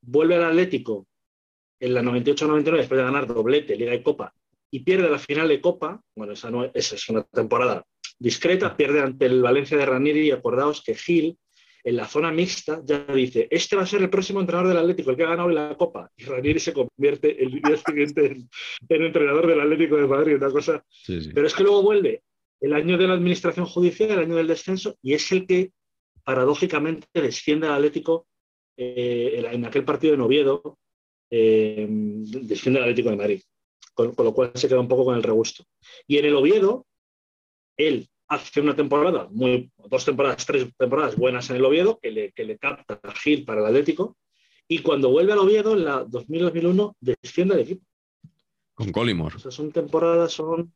vuelve 0.00 0.36
al 0.36 0.44
Atlético 0.44 1.06
en 1.80 1.94
la 1.94 2.02
98-99 2.02 2.76
después 2.76 2.98
de 2.98 3.04
ganar 3.04 3.26
doblete, 3.26 3.76
Liga 3.76 3.94
y 3.94 4.02
Copa, 4.02 4.34
y 4.70 4.80
pierde 4.80 5.08
la 5.08 5.18
final 5.18 5.48
de 5.48 5.60
Copa. 5.60 6.02
Bueno, 6.16 6.32
esa, 6.32 6.50
no, 6.50 6.64
esa 6.64 6.96
es 6.96 7.08
una 7.08 7.22
temporada 7.22 7.84
discreta, 8.18 8.76
pierde 8.76 9.00
ante 9.00 9.26
el 9.26 9.42
Valencia 9.42 9.76
de 9.76 9.86
Ranieri 9.86 10.26
y 10.26 10.30
acordaos 10.32 10.82
que 10.82 10.94
Gil 10.94 11.38
en 11.88 11.96
la 11.96 12.06
zona 12.06 12.30
mixta 12.30 12.82
ya 12.84 12.98
dice, 13.14 13.48
este 13.50 13.76
va 13.76 13.82
a 13.82 13.86
ser 13.86 14.02
el 14.02 14.10
próximo 14.10 14.40
entrenador 14.40 14.68
del 14.68 14.78
Atlético, 14.82 15.10
el 15.10 15.16
que 15.16 15.24
ha 15.24 15.30
ganado 15.34 15.48
la 15.48 15.74
Copa. 15.76 16.10
Y 16.16 16.24
Ranieri 16.24 16.60
se 16.60 16.72
convierte 16.72 17.42
el 17.42 17.50
día 17.62 17.76
siguiente 17.86 18.26
en, 18.26 18.48
en 18.88 19.02
entrenador 19.04 19.46
del 19.46 19.60
Atlético 19.60 19.96
de 19.96 20.06
Madrid, 20.06 20.36
una 20.36 20.50
cosa 20.50 20.84
Sí, 20.90 21.20
sí. 21.22 21.30
pero 21.34 21.46
es 21.46 21.54
que 21.54 21.62
luego 21.62 21.82
vuelve 21.82 22.22
el 22.60 22.72
año 22.74 22.98
de 22.98 23.06
la 23.06 23.14
administración 23.14 23.66
judicial, 23.66 24.10
el 24.10 24.18
año 24.18 24.36
del 24.36 24.48
descenso, 24.48 24.96
y 25.02 25.14
es 25.14 25.30
el 25.32 25.46
que 25.46 25.70
paradójicamente 26.24 27.06
desciende 27.14 27.66
al 27.68 27.74
Atlético 27.74 28.26
eh, 28.76 29.34
en- 29.38 29.46
en 29.46 29.64
aquel 29.64 29.84
partido 29.84 30.16
de 30.16 30.22
Oviedo, 30.22 30.78
eh, 31.30 31.86
desciende 31.88 32.78
al 32.80 32.84
Atlético 32.84 33.10
de 33.10 33.16
Madrid, 33.16 33.42
con, 33.94 34.14
con 34.14 34.24
lo 34.26 34.34
cual 34.34 34.52
se 34.54 34.68
queda 34.68 34.80
un 34.80 34.88
poco 34.88 35.04
con 35.06 35.16
el 35.16 35.22
regusto. 35.22 35.64
Y 36.06 36.18
en 36.18 36.26
el 36.26 36.34
Oviedo, 36.36 36.84
él 37.76 38.08
hace 38.28 38.60
una 38.60 38.76
temporada, 38.76 39.28
muy, 39.30 39.70
dos 39.88 40.04
temporadas, 40.04 40.44
tres 40.44 40.68
temporadas 40.76 41.16
buenas 41.16 41.48
en 41.50 41.56
el 41.56 41.64
Oviedo, 41.64 41.98
que 42.00 42.10
le, 42.10 42.32
que 42.32 42.44
le 42.44 42.58
capta 42.58 43.00
a 43.02 43.12
Gil 43.12 43.44
para 43.44 43.60
el 43.60 43.66
Atlético, 43.66 44.16
y 44.68 44.80
cuando 44.80 45.10
vuelve 45.10 45.32
al 45.32 45.38
Oviedo, 45.38 45.74
en 45.74 45.84
la 45.84 46.04
2000-2001, 46.04 46.94
desciende 47.00 47.54
al 47.54 47.60
equipo. 47.60 47.84
Con. 48.74 49.20
O 49.20 49.38
sea, 49.38 49.50
son 49.50 49.72
temporadas, 49.72 50.32
son... 50.32 50.72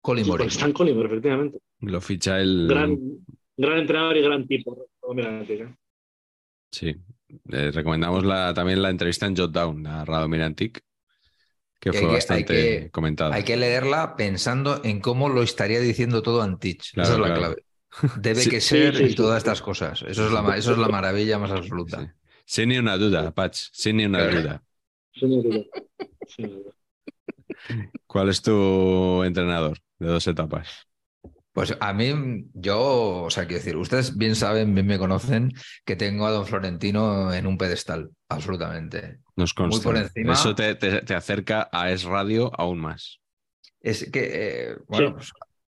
Sí, 0.00 0.10
Morin. 0.10 0.26
porque 0.26 0.46
están 0.46 0.72
Collymore, 0.72 1.06
efectivamente. 1.06 1.58
Lo 1.80 2.00
ficha 2.00 2.40
el. 2.40 2.66
Gran, 2.68 2.98
gran 3.56 3.78
entrenador 3.78 4.16
y 4.16 4.22
gran 4.22 4.46
tipo. 4.46 4.86
Sí. 6.70 6.94
Eh, 7.50 7.70
recomendamos 7.72 8.24
la, 8.24 8.54
también 8.54 8.80
la 8.80 8.88
entrevista 8.88 9.26
en 9.26 9.36
Jotdown 9.36 9.86
a 9.86 10.04
Radomir 10.04 10.40
Que 11.80 11.90
Hay 11.90 11.92
fue 11.92 12.00
que- 12.00 12.06
hay 12.08 12.14
bastante 12.14 12.44
que- 12.54 12.90
comentada. 12.90 13.34
Hay 13.34 13.44
que 13.44 13.56
leerla 13.56 14.16
pensando 14.16 14.80
en 14.84 15.00
cómo 15.00 15.28
lo 15.28 15.42
estaría 15.42 15.80
diciendo 15.80 16.22
todo 16.22 16.42
Antich. 16.42 16.92
Claro, 16.92 17.08
Esa 17.08 17.14
es 17.14 17.20
la 17.20 17.26
claro. 17.26 17.40
clave. 17.40 17.64
Debe 18.20 18.40
Sí, 18.42 18.50
que 18.50 18.60
ser 18.60 18.96
sí, 18.96 19.02
y 19.04 19.08
sí, 19.10 19.14
todas 19.14 19.34
sí. 19.34 19.38
estas 19.38 19.62
cosas. 19.62 20.02
Eso 20.02 20.26
es 20.26 20.32
la, 20.32 20.56
eso 20.56 20.72
es 20.72 20.78
la 20.78 20.88
maravilla 20.88 21.38
más 21.38 21.50
absoluta. 21.52 22.00
Sí. 22.00 22.06
Sin 22.44 22.68
ni 22.70 22.78
una 22.78 22.96
duda, 22.96 23.30
Patch, 23.32 23.68
sin 23.72 23.96
ni 23.98 24.06
una 24.06 24.18
Claro. 24.18 24.40
duda. 24.42 24.62
Sin 25.14 25.42
duda. 25.42 25.64
Sin 26.26 26.46
duda. 26.48 26.72
¿Cuál 28.06 28.28
es 28.30 28.42
tu 28.42 29.22
entrenador 29.24 29.78
de 29.98 30.06
dos 30.08 30.26
etapas? 30.26 30.86
Pues 31.52 31.76
a 31.80 31.92
mí, 31.92 32.44
yo, 32.54 33.22
o 33.24 33.30
sea, 33.30 33.46
quiero 33.46 33.58
decir, 33.62 33.76
ustedes 33.76 34.16
bien 34.16 34.36
saben, 34.36 34.74
bien 34.74 34.86
me 34.86 34.98
conocen, 34.98 35.52
que 35.84 35.96
tengo 35.96 36.26
a 36.26 36.30
don 36.30 36.46
Florentino 36.46 37.32
en 37.32 37.46
un 37.46 37.58
pedestal, 37.58 38.10
absolutamente. 38.28 39.18
Nos 39.38 39.54
consta. 39.54 39.82
por 39.84 39.96
encima. 39.96 40.32
Eso 40.32 40.54
te, 40.54 40.74
te- 40.74 41.02
te 41.02 41.14
acerca 41.14 41.68
a 41.72 41.90
Es 41.90 42.02
Radio 42.04 42.50
aún 42.60 42.78
más. 42.80 43.20
Es 43.80 44.10
que, 44.10 44.30
eh, 44.72 44.76
bueno, 44.88 45.08
Sí. 45.08 45.14
pues, 45.14 45.32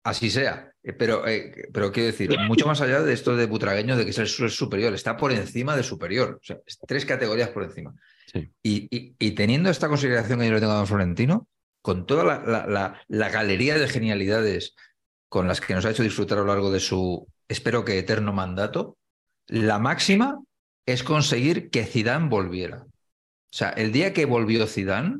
así 0.04 0.30
sea. 0.30 0.72
Eh, 0.82 0.92
Pero, 0.92 1.26
eh, 1.26 1.68
pero 1.72 1.90
quiero 1.92 2.06
decir, 2.06 2.30
mucho 2.46 2.66
más 2.66 2.80
allá 2.80 3.02
de 3.02 3.12
esto 3.12 3.36
de 3.36 3.46
butragueño, 3.46 3.96
de 3.96 4.04
que 4.04 4.10
es 4.10 4.18
el 4.18 4.28
su- 4.28 4.48
superior, 4.48 4.94
está 4.94 5.16
por 5.16 5.32
encima 5.32 5.76
de 5.76 5.82
superior. 5.82 6.38
O 6.40 6.44
sea, 6.44 6.58
es 6.66 6.78
tres 6.86 7.04
categorías 7.04 7.50
por 7.50 7.64
encima. 7.64 7.94
Sí. 8.32 8.48
Y, 8.62 8.88
y- 8.96 9.14
y 9.18 9.32
teniendo 9.32 9.68
esta 9.70 9.88
consideración 9.88 10.38
que 10.38 10.46
yo 10.46 10.52
le 10.54 10.60
tengo 10.60 10.72
a 10.72 10.76
don 10.76 10.86
Florentino, 10.86 11.48
con 11.82 12.06
toda 12.06 12.24
la, 12.24 12.38
la- 12.46 12.66
la- 12.66 13.00
la 13.08 13.28
galería 13.30 13.76
de 13.78 13.88
genialidades 13.88 14.74
con 15.28 15.46
las 15.48 15.60
que 15.60 15.74
nos 15.74 15.84
ha 15.84 15.90
hecho 15.90 16.02
disfrutar 16.02 16.38
a 16.38 16.42
lo 16.42 16.46
largo 16.46 16.70
de 16.70 16.80
su, 16.80 17.26
espero 17.48 17.84
que 17.84 17.98
eterno 17.98 18.32
mandato, 18.32 18.96
la 19.48 19.78
máxima 19.78 20.40
es 20.86 21.02
conseguir 21.02 21.68
que 21.70 21.84
Zidane 21.84 22.28
volviera. 22.28 22.86
O 23.50 23.56
sea, 23.56 23.70
el 23.70 23.92
día 23.92 24.12
que 24.12 24.26
volvió 24.26 24.66
Zidane, 24.66 25.18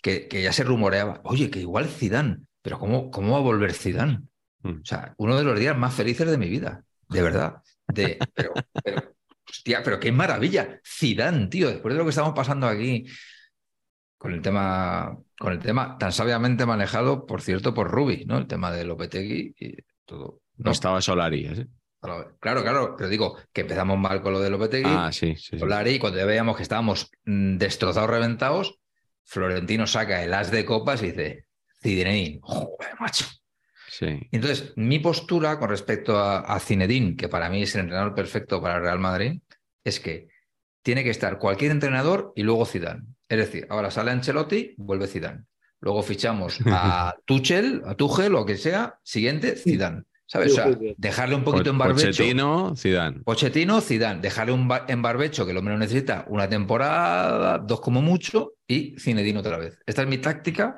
que, 0.00 0.28
que 0.28 0.42
ya 0.42 0.52
se 0.52 0.64
rumoreaba, 0.64 1.20
oye, 1.24 1.50
que 1.50 1.60
igual 1.60 1.86
Zidane, 1.86 2.38
pero 2.62 2.78
¿cómo, 2.78 3.10
cómo 3.10 3.32
va 3.32 3.38
a 3.38 3.42
volver 3.42 3.72
Zidane? 3.72 4.22
Mm. 4.62 4.80
O 4.82 4.84
sea, 4.84 5.14
uno 5.18 5.36
de 5.36 5.44
los 5.44 5.58
días 5.58 5.76
más 5.76 5.94
felices 5.94 6.30
de 6.30 6.38
mi 6.38 6.48
vida, 6.48 6.84
de 7.08 7.22
verdad. 7.22 7.62
de, 7.88 8.18
pero, 8.34 8.52
pero, 8.84 9.14
hostia, 9.48 9.82
pero 9.82 9.98
qué 9.98 10.12
maravilla. 10.12 10.80
Zidane, 10.84 11.48
tío, 11.48 11.68
después 11.68 11.92
de 11.92 11.98
lo 11.98 12.04
que 12.04 12.10
estamos 12.10 12.34
pasando 12.34 12.66
aquí 12.66 13.06
con 14.16 14.32
el 14.32 14.42
tema, 14.42 15.16
con 15.38 15.52
el 15.52 15.58
tema 15.58 15.98
tan 15.98 16.12
sabiamente 16.12 16.66
manejado, 16.66 17.26
por 17.26 17.42
cierto, 17.42 17.74
por 17.74 17.90
Rubi, 17.90 18.24
¿no? 18.26 18.38
El 18.38 18.46
tema 18.46 18.72
de 18.72 18.84
Lopetegui 18.84 19.54
y 19.58 19.76
todo. 20.04 20.40
No 20.56 20.70
estaba 20.70 21.00
Solari, 21.00 21.46
¿eh? 21.46 21.66
Claro, 22.40 22.62
claro, 22.62 22.94
pero 22.96 23.08
digo 23.08 23.36
que 23.52 23.62
empezamos 23.62 23.98
mal 23.98 24.22
con 24.22 24.32
lo 24.32 24.40
de 24.40 24.50
Lopetegui. 24.50 24.90
Ah, 24.90 25.10
sí, 25.12 25.36
sí. 25.36 25.58
Solari, 25.58 25.92
y 25.92 25.98
cuando 25.98 26.18
ya 26.18 26.24
veíamos 26.24 26.56
que 26.56 26.62
estábamos 26.62 27.10
mm, 27.24 27.56
destrozados, 27.58 28.10
reventados, 28.10 28.78
Florentino 29.24 29.86
saca 29.86 30.22
el 30.22 30.32
as 30.34 30.50
de 30.50 30.64
copas 30.64 31.02
y 31.02 31.06
dice, 31.06 31.46
Zinedine, 31.82 32.38
joder, 32.42 32.94
macho. 33.00 33.26
Sí. 33.88 34.28
Entonces, 34.30 34.72
mi 34.76 34.98
postura 34.98 35.58
con 35.58 35.70
respecto 35.70 36.18
a, 36.18 36.40
a 36.40 36.60
Zinedine, 36.60 37.16
que 37.16 37.28
para 37.28 37.48
mí 37.48 37.62
es 37.62 37.74
el 37.74 37.82
entrenador 37.82 38.14
perfecto 38.14 38.60
para 38.60 38.76
el 38.76 38.82
Real 38.82 38.98
Madrid, 38.98 39.40
es 39.84 40.00
que 40.00 40.28
tiene 40.86 41.02
que 41.02 41.10
estar 41.10 41.38
cualquier 41.38 41.72
entrenador 41.72 42.32
y 42.36 42.44
luego 42.44 42.64
Zidane. 42.64 43.02
Es 43.28 43.38
decir, 43.38 43.66
ahora 43.70 43.90
sale 43.90 44.12
Ancelotti, 44.12 44.74
vuelve 44.76 45.08
Zidane. 45.08 45.44
Luego 45.80 46.02
fichamos 46.04 46.60
a 46.66 47.12
Tuchel, 47.24 47.82
a 47.84 47.96
Tuchel 47.96 48.36
o 48.36 48.46
que 48.46 48.56
sea, 48.56 49.00
siguiente, 49.02 49.56
Zidane. 49.56 50.04
¿Sabes? 50.26 50.52
O 50.52 50.54
sea, 50.56 50.76
dejarle 50.96 51.36
un 51.36 51.44
poquito 51.44 51.70
en 51.70 51.78
barbecho. 51.78 52.08
Pochettino, 52.08 52.74
Zidane. 52.76 53.20
Pochettino, 53.20 53.80
Zidane. 53.80 54.20
Dejarle 54.20 54.52
un 54.52 54.68
en 54.88 55.02
barbecho, 55.02 55.44
que 55.44 55.52
el 55.52 55.56
hombre 55.56 55.74
lo 55.74 55.78
necesita, 55.78 56.24
una 56.28 56.48
temporada, 56.48 57.58
dos 57.58 57.80
como 57.80 58.02
mucho, 58.02 58.54
y 58.66 58.98
Zinedine 58.98 59.38
otra 59.38 59.56
vez. 59.56 59.78
Esta 59.86 60.02
es 60.02 60.08
mi 60.08 60.18
táctica 60.18 60.76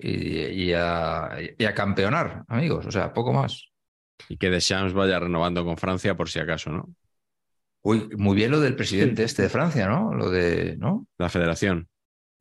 y, 0.00 0.72
a, 0.72 1.30
y, 1.58 1.64
a, 1.64 1.74
campeonar, 1.74 2.44
amigos. 2.48 2.86
O 2.86 2.90
sea, 2.90 3.12
poco 3.12 3.32
más. 3.32 3.68
Y 4.28 4.36
que 4.36 4.50
Deschamps 4.50 4.92
vaya 4.92 5.20
renovando 5.20 5.64
con 5.64 5.76
Francia 5.76 6.16
por 6.16 6.28
si 6.28 6.40
acaso, 6.40 6.70
¿no? 6.70 6.88
Uy, 7.82 8.10
muy 8.16 8.36
bien 8.36 8.50
lo 8.50 8.60
del 8.60 8.76
presidente 8.76 9.22
este 9.22 9.42
de 9.42 9.48
Francia, 9.48 9.88
¿no? 9.88 10.12
Lo 10.12 10.28
de, 10.28 10.76
¿no? 10.76 11.06
La 11.18 11.28
federación. 11.28 11.88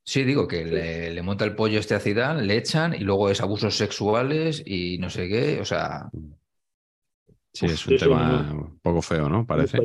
Sí, 0.04 0.24
digo 0.24 0.48
que 0.48 0.66
le, 0.66 1.12
le, 1.12 1.22
monta 1.22 1.46
el 1.46 1.56
pollo 1.56 1.80
este 1.80 1.96
a 1.96 2.00
Zidane, 2.00 2.44
le 2.44 2.58
echan 2.58 2.96
y 2.96 3.00
luego 3.00 3.30
es 3.30 3.42
abusos 3.42 3.76
sexuales 3.76 4.64
y 4.66 4.98
no 4.98 5.10
sé 5.10 5.28
qué, 5.28 5.60
o 5.60 5.66
sea... 5.66 6.10
Sí, 7.54 7.66
es 7.66 7.86
un 7.86 7.98
tema 7.98 8.52
un 8.52 8.80
poco 8.80 9.02
feo, 9.02 9.28
¿no? 9.28 9.46
Parece. 9.46 9.80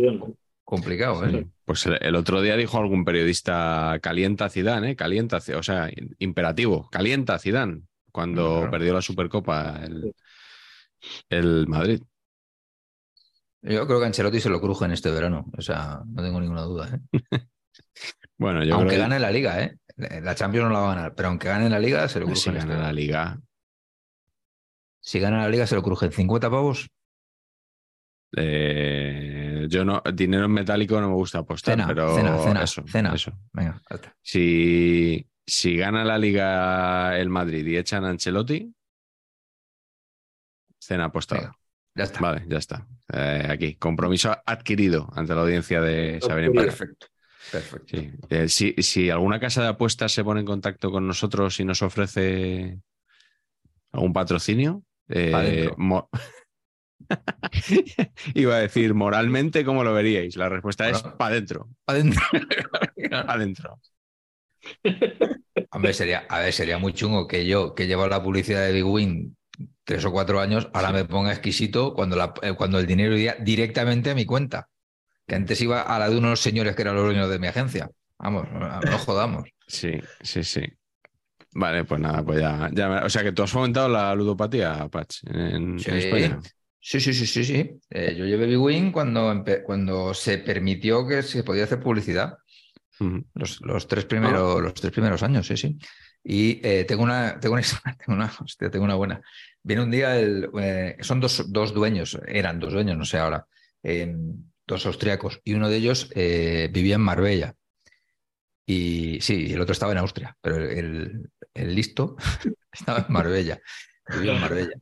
Complicado, 0.65 1.27
¿eh? 1.27 1.47
Pues 1.65 1.87
el, 1.87 2.17
otro 2.17 2.41
día 2.41 2.57
dijo 2.57 2.79
algún 2.79 3.05
periodista, 3.05 3.99
calienta 4.03 4.49
Zidane, 4.49 4.93
¿eh? 4.93 4.97
Calienta, 4.97 5.39
o 5.57 5.63
sea, 5.63 5.91
imperativo, 6.19 6.89
calienta 6.91 7.39
Zidane, 7.39 7.83
cuando 8.11 8.57
claro. 8.57 8.71
perdió 8.71 8.95
la 8.95 9.03
Supercopa 9.03 9.81
el, 9.83 10.15
el 11.29 11.67
Madrid. 11.67 12.01
Yo 13.63 13.87
creo 13.87 13.99
que 13.99 14.07
Ancelotti 14.07 14.41
se 14.41 14.51
lo 14.51 14.61
cruje 14.61 14.85
en 14.85 14.93
este 14.93 15.11
verano, 15.11 15.47
o 15.57 15.63
sea, 15.63 16.03
no 16.07 16.23
tengo 16.23 16.41
ninguna 16.41 16.63
duda. 16.63 16.89
¿eh? 16.95 17.11
bueno, 18.39 18.63
yo 18.65 18.75
Aunque 18.75 18.95
creo 18.95 19.03
gane 19.03 19.19
la 19.19 19.31
liga, 19.31 19.63
¿eh? 19.63 19.79
La 19.97 20.35
Champions 20.35 20.67
no 20.67 20.73
la 20.73 20.81
va 20.81 20.93
a 20.93 20.95
ganar, 20.95 21.15
pero 21.15 21.29
aunque 21.29 21.49
gane 21.49 21.71
la 21.71 21.79
liga, 21.79 22.09
se 22.09 22.19
lo 22.19 22.27
cruje. 22.27 22.41
Si 22.41 22.51
en 22.51 22.57
este 22.57 22.69
gana 22.69 22.83
la 22.83 22.93
liga. 22.93 23.41
Si 25.01 25.21
gana 25.21 25.43
la 25.43 25.49
liga, 25.49 25.67
se 25.67 25.77
lo 25.77 25.83
cruje. 25.83 26.11
¿50 26.11 26.41
pavos? 26.51 26.89
Eh, 28.37 29.67
yo 29.69 29.85
no, 29.85 30.03
dinero 30.13 30.47
en 30.47 30.51
metálico 30.51 31.01
no 31.01 31.09
me 31.09 31.15
gusta 31.15 31.39
apostar, 31.39 31.75
Cena, 31.75 31.87
pero 31.87 32.17
cena, 32.17 32.39
cena, 32.39 32.63
eso, 32.65 32.83
cena. 32.87 33.15
eso. 33.15 33.33
Venga, 33.53 33.81
está. 33.89 34.17
Si, 34.23 35.25
si 35.47 35.77
gana 35.77 36.05
la 36.05 36.19
liga 36.19 37.17
el 37.17 37.29
Madrid 37.29 37.65
y 37.65 37.77
echan 37.77 38.05
a 38.05 38.11
Ancelotti, 38.11 38.75
cena 40.81 41.05
apostada. 41.05 41.41
Venga, 41.41 41.59
ya 41.95 42.05
está. 42.05 42.21
Vale, 42.21 42.45
ya 42.49 42.59
está. 42.59 42.89
Eh, 43.13 43.47
aquí, 43.49 43.77
compromiso 43.77 44.37
adquirido 44.45 45.09
ante 45.15 45.35
la 45.35 45.43
audiencia 45.43 45.81
de 45.81 46.21
Saber. 46.21 46.51
Perfecto. 46.51 47.07
Perfecto. 47.51 47.97
Sí. 47.97 48.11
Eh, 48.31 48.49
si, 48.49 48.75
si 48.79 49.11
alguna 49.11 49.39
casa 49.39 49.63
de 49.63 49.69
apuestas 49.69 50.13
se 50.13 50.25
pone 50.25 50.41
en 50.41 50.47
contacto 50.47 50.91
con 50.91 51.07
nosotros 51.07 51.59
y 51.61 51.65
nos 51.65 51.83
ofrece 51.83 52.79
algún 53.93 54.13
patrocinio, 54.13 54.83
eh, 55.09 55.71
iba 58.35 58.57
a 58.57 58.59
decir 58.61 58.95
moralmente, 58.95 59.65
¿cómo 59.65 59.85
lo 59.85 59.93
veríais? 59.93 60.37
La 60.37 60.49
respuesta 60.49 60.89
es 60.89 61.03
Bueno. 61.03 61.17
para 61.19 61.31
adentro. 61.35 61.69
Adentro. 61.87 62.23
Pa' 63.11 63.21
adentro. 63.33 63.81
Hombre, 65.71 65.93
sería, 65.93 66.27
a 66.29 66.41
ver, 66.41 66.53
sería 66.53 66.79
muy 66.79 66.93
chungo 66.95 67.27
que 67.27 67.47
yo, 67.47 67.75
que 67.75 67.87
llevo 67.87 68.07
la 68.09 68.23
publicidad 68.23 68.65
de 68.67 68.73
Big 68.73 68.87
Win 68.87 69.37
tres 69.85 70.05
o 70.05 70.11
cuatro 70.13 70.41
años, 70.41 70.69
ahora 70.73 70.93
me 70.93 71.05
ponga 71.05 71.31
exquisito 71.33 71.93
cuando, 71.95 72.17
la- 72.17 72.33
eh, 72.43 72.55
cuando 72.55 72.79
el 72.79 72.87
dinero 72.87 73.15
iría 73.15 73.37
directamente 73.41 74.11
a 74.11 74.15
mi 74.15 74.25
cuenta. 74.25 74.69
Que 75.27 75.35
antes 75.35 75.61
iba 75.61 75.83
a 75.83 75.99
la 75.99 76.09
de 76.09 76.19
unos 76.19 76.41
señores 76.41 76.75
que 76.77 76.83
eran 76.83 76.95
los 76.97 77.05
dueños 77.05 77.31
de 77.31 77.39
mi 77.39 77.47
agencia. 77.47 77.91
Vamos, 78.19 78.47
no 78.51 78.99
jodamos. 78.99 79.49
Sí, 79.67 79.93
sí, 80.21 80.45
sí. 80.45 80.63
Vale, 81.57 81.85
pues 81.85 82.01
nada, 82.01 82.23
pues 82.25 82.41
ya, 82.41 82.69
ya 82.73 83.05
O 83.05 83.09
sea 83.09 83.23
que 83.23 83.33
tú 83.33 83.43
has 83.43 83.51
fomentado 83.51 83.89
la 83.89 84.15
ludopatía, 84.15 84.89
Patch, 84.89 85.19
en, 85.27 85.79
Sí. 85.79 85.91
en 85.91 85.97
España. 85.97 86.41
Sí, 86.81 87.01
sí, 87.01 87.15
sí, 87.15 87.27
sí, 87.27 87.45
sí. 87.45 87.71
Eh, 87.91 88.15
yo 88.17 88.27
llevé 88.27 88.47
Big 88.47 88.61
Win 88.61 88.93
cuando, 88.93 89.43
cuando 89.65 90.13
se 90.13 90.39
permitió 90.39 91.07
que 91.07 91.23
se 91.23 91.43
podía 91.43 91.65
hacer 91.65 91.81
publicidad. 91.81 92.37
Los, 93.35 93.61
los 93.63 93.89
tres 93.89 94.05
primeros, 94.05 94.61
los 94.61 94.75
tres 94.75 94.93
primeros 94.93 95.23
años, 95.23 95.47
sí, 95.47 95.57
sí. 95.57 95.79
Y 96.23 96.61
eh, 96.67 96.85
tengo 96.85 97.03
una, 97.03 97.39
tengo 97.39 97.55
una, 97.55 97.63
tengo 97.99 98.17
una, 98.17 98.33
hostia, 98.41 98.71
tengo 98.71 98.85
una 98.85 98.95
buena. 98.95 99.21
Viene 99.63 99.83
un 99.83 99.91
día 99.91 100.19
el, 100.19 100.49
eh, 100.61 100.97
son 101.01 101.21
dos, 101.21 101.51
dos 101.53 101.73
dueños, 101.73 102.19
eran 102.27 102.59
dos 102.61 102.73
dueños, 102.73 102.97
no 102.97 103.05
sé 103.05 103.19
ahora, 103.19 103.47
eh, 103.83 104.15
dos 104.67 104.87
austriacos, 104.87 105.41
y 105.45 105.55
uno 105.55 105.69
de 105.69 105.77
ellos 105.77 106.11
eh, 106.15 106.69
vivía 106.73 106.97
en 106.97 107.03
Marbella. 107.03 107.55
Y 108.67 109.19
sí, 109.21 109.53
el 109.53 109.61
otro 109.61 109.73
estaba 109.73 109.93
en 109.93 109.99
Austria, 109.99 110.37
pero 110.41 110.57
el, 110.57 111.31
listo 111.55 112.17
estaba 112.73 113.05
en 113.07 113.13
Marbella, 113.13 113.61
vivía 114.09 114.35
en 114.35 114.41
Marbella. 114.41 114.77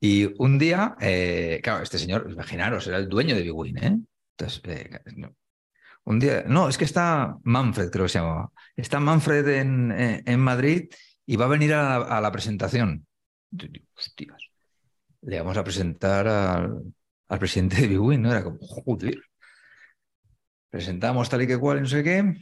Y 0.00 0.30
un 0.38 0.58
día, 0.58 0.96
eh, 1.00 1.60
claro, 1.62 1.82
este 1.82 1.98
señor, 1.98 2.28
imaginaros, 2.30 2.86
era 2.86 2.98
el 2.98 3.08
dueño 3.08 3.34
de 3.34 3.42
Big 3.42 3.54
Win, 3.54 3.78
¿eh? 3.78 3.98
Entonces, 4.38 4.60
eh, 4.64 5.00
un 6.04 6.20
día, 6.20 6.44
no, 6.46 6.68
es 6.68 6.78
que 6.78 6.84
está 6.84 7.36
Manfred, 7.42 7.90
creo 7.90 8.04
que 8.04 8.10
se 8.10 8.18
llamaba. 8.18 8.50
Está 8.76 9.00
Manfred 9.00 9.48
en, 9.48 9.92
en 10.24 10.40
Madrid 10.40 10.88
y 11.26 11.36
va 11.36 11.46
a 11.46 11.48
venir 11.48 11.74
a 11.74 12.20
la, 12.20 12.32
presentación. 12.32 13.06
Hostias, 13.96 14.40
le 15.22 15.40
vamos 15.40 15.56
a 15.56 15.64
presentar 15.64 16.28
al, 16.28 16.94
al 17.28 17.38
presidente 17.38 17.76
de 17.82 17.88
Big 17.88 18.00
Win, 18.00 18.22
¿no? 18.22 18.30
Era 18.32 18.44
como, 18.44 18.58
joder. 18.60 19.18
Presentamos 20.70 21.28
tal 21.30 21.42
y 21.42 21.46
que 21.46 21.58
cual, 21.58 21.80
no 21.82 21.86
sé 21.88 22.02
qué. 22.02 22.34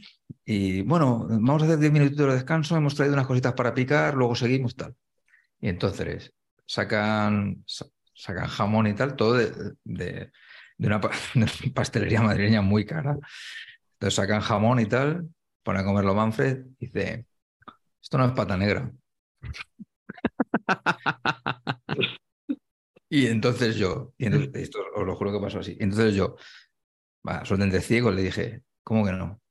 Y 0.45 0.81
bueno, 0.81 1.25
vamos 1.29 1.61
a 1.61 1.65
hacer 1.65 1.77
10 1.79 1.91
minutitos 1.91 2.27
de 2.27 2.33
descanso, 2.33 2.75
hemos 2.75 2.95
traído 2.95 3.13
unas 3.13 3.27
cositas 3.27 3.53
para 3.53 3.73
picar, 3.73 4.15
luego 4.15 4.35
seguimos 4.35 4.75
tal. 4.75 4.95
Y 5.61 5.69
entonces 5.69 6.33
sacan, 6.65 7.63
sa- 7.67 7.87
sacan 8.15 8.47
jamón 8.47 8.87
y 8.87 8.95
tal, 8.95 9.15
todo 9.15 9.35
de, 9.35 9.51
de- 9.85 10.31
una, 10.79 11.01
pastelería 11.75 12.21
madrileña 12.21 12.61
muy 12.61 12.85
cara. 12.85 13.17
Entonces 13.95 14.15
sacan 14.15 14.41
jamón 14.41 14.79
y 14.81 14.87
tal, 14.87 15.29
ponen 15.63 15.83
a 15.83 15.85
comerlo 15.85 16.15
Manfred 16.15 16.65
dice, 16.79 17.27
esto 18.01 18.17
no 18.19 18.25
es 18.27 18.33
pata 18.33 18.57
negra. 18.57 18.91
y 23.09 23.27
entonces 23.27 23.75
yo, 23.75 24.13
y 24.17 24.25
entonces- 24.25 24.49
esto 24.55 24.79
os 24.95 25.05
lo 25.05 25.15
juro 25.15 25.31
que 25.31 25.39
pasó 25.39 25.59
así, 25.59 25.77
entonces 25.79 26.15
yo, 26.15 26.35
absolutamente 27.23 27.81
ciego, 27.81 28.11
le 28.11 28.23
dije, 28.23 28.61
¿cómo 28.83 29.05
que 29.05 29.11
no? 29.13 29.41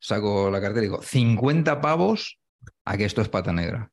Saco 0.00 0.50
la 0.50 0.60
cartera 0.60 0.80
y 0.86 0.88
digo, 0.88 1.02
50 1.02 1.80
pavos 1.80 2.38
a 2.84 2.96
que 2.96 3.04
esto 3.04 3.22
es 3.22 3.28
pata 3.28 3.52
negra. 3.52 3.92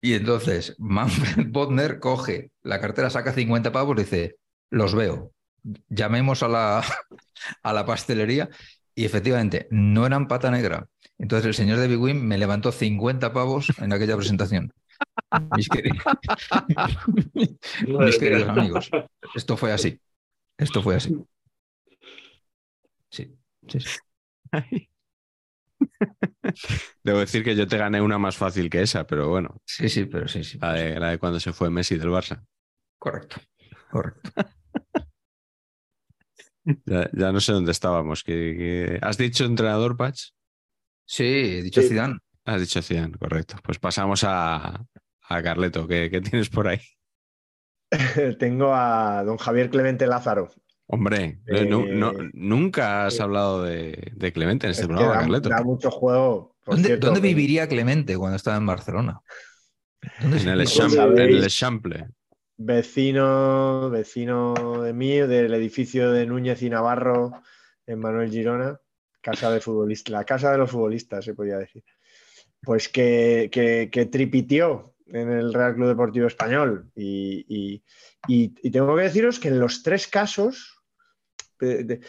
Y 0.00 0.14
entonces 0.14 0.74
Manfred 0.78 1.46
Bodner 1.50 1.98
coge 2.00 2.50
la 2.62 2.80
cartera, 2.80 3.10
saca 3.10 3.32
50 3.32 3.72
pavos 3.72 3.96
y 3.98 4.02
dice, 4.02 4.36
los 4.70 4.94
veo. 4.94 5.32
Llamemos 5.88 6.42
a 6.42 6.48
la, 6.48 6.84
a 7.62 7.72
la 7.72 7.86
pastelería 7.86 8.48
y 8.94 9.04
efectivamente 9.04 9.66
no 9.70 10.06
eran 10.06 10.28
pata 10.28 10.50
negra. 10.50 10.88
Entonces 11.18 11.46
el 11.46 11.54
señor 11.54 11.78
de 11.78 11.88
Big 11.88 12.00
Win 12.00 12.26
me 12.26 12.38
levantó 12.38 12.72
50 12.72 13.32
pavos 13.32 13.72
en 13.78 13.92
aquella 13.92 14.16
presentación. 14.16 14.72
Mis, 15.56 15.68
queridos, 15.68 15.98
mis 17.88 18.18
queridos 18.18 18.48
amigos, 18.48 18.90
esto 19.34 19.56
fue 19.56 19.72
así. 19.72 19.98
Esto 20.58 20.82
fue 20.82 20.96
así. 20.96 21.16
Sí, 23.10 23.38
sí, 23.68 23.80
sí. 23.80 23.98
Debo 27.02 27.18
decir 27.20 27.44
que 27.44 27.54
yo 27.56 27.66
te 27.66 27.76
gané 27.78 28.00
una 28.00 28.18
más 28.18 28.36
fácil 28.36 28.70
que 28.70 28.82
esa, 28.82 29.06
pero 29.06 29.28
bueno, 29.28 29.56
Sí, 29.66 29.88
sí, 29.88 30.04
pero 30.06 30.28
sí, 30.28 30.44
sí. 30.44 30.58
la 30.60 30.72
de, 30.72 31.00
la 31.00 31.10
de 31.10 31.18
cuando 31.18 31.40
se 31.40 31.52
fue 31.52 31.70
Messi 31.70 31.96
del 31.96 32.08
Barça. 32.10 32.42
Correcto, 32.98 33.36
correcto. 33.90 34.30
Ya, 36.86 37.10
ya 37.12 37.32
no 37.32 37.40
sé 37.40 37.52
dónde 37.52 37.72
estábamos. 37.72 38.24
¿Has 39.02 39.18
dicho 39.18 39.44
entrenador, 39.44 39.96
Patch? 39.96 40.30
Sí, 41.06 41.24
he 41.24 41.62
dicho 41.62 41.82
Sí. 41.82 41.90
Zidane. 41.90 42.18
Has 42.46 42.60
dicho 42.60 42.82
Zidane, 42.82 43.16
correcto. 43.18 43.56
Pues 43.62 43.78
pasamos 43.78 44.22
a, 44.24 44.84
a 45.28 45.42
Carleto. 45.42 45.86
¿Qué, 45.86 46.10
qué 46.10 46.20
tienes 46.20 46.48
por 46.50 46.68
ahí? 46.68 46.80
Tengo 48.38 48.74
a 48.74 49.22
don 49.24 49.36
Javier 49.36 49.70
Clemente 49.70 50.06
Lázaro, 50.06 50.48
Hombre, 50.86 51.40
Eh, 51.46 51.64
no- 51.66 52.12
nunca 52.34 53.06
has 53.06 53.18
eh, 53.18 53.22
hablado 53.22 53.62
de, 53.62 54.12
de 54.14 54.32
Clemente 54.32 54.66
en 54.66 54.72
este 54.72 54.82
Es 54.82 54.88
programa, 54.88 55.14
da, 55.14 55.20
Carleto. 55.20 55.48
da 55.48 55.62
mucho 55.62 55.90
juego. 55.90 56.56
¿Dónde, 56.66 56.88
cierto, 56.88 57.06
dónde 57.06 57.20
que- 57.22 57.28
viviría 57.28 57.68
Clemente 57.68 58.16
cuando 58.18 58.36
estaba 58.36 58.56
en 58.58 58.66
Barcelona? 58.66 59.20
¿Dónde 60.20 60.38
En 60.38 60.48
el, 60.48 60.58
vive? 60.58 60.62
Eixample, 60.62 60.96
sabéis- 60.96 61.20
en 61.20 61.34
el 61.34 61.42
Eixample. 61.44 62.08
Vecino, 62.56 63.90
vecino 63.90 64.54
de 64.82 64.92
mí, 64.92 65.16
del 65.18 65.54
edificio 65.54 66.12
de 66.12 66.26
Núñez 66.26 66.62
y 66.62 66.70
Navarro 66.70 67.32
en 67.86 67.98
Manuel 67.98 68.30
Girona, 68.30 68.78
casa 69.20 69.50
de 69.50 69.60
futbolistas, 69.60 70.12
la 70.12 70.24
casa 70.24 70.52
de 70.52 70.58
los 70.58 70.70
futbolistas, 70.70 71.24
se 71.24 71.34
podría 71.34 71.58
decir. 71.58 71.82
Pues 72.64 72.88
que, 72.88 73.48
que, 73.52 73.88
que 73.92 74.06
tripitió 74.06 74.94
en 75.06 75.30
el 75.30 75.52
Real 75.52 75.74
Club 75.74 75.88
Deportivo 75.88 76.26
Español. 76.26 76.90
Y, 76.96 77.44
y- 77.48 77.82
y- 78.26 78.54
y 78.62 78.70
tengo 78.70 78.96
que 78.96 79.02
deciros 79.02 79.38
que 79.38 79.48
en 79.48 79.60
los 79.60 79.82
tres 79.82 80.06
casos 80.08 80.80
eh, 81.60 81.84
de- 81.84 82.00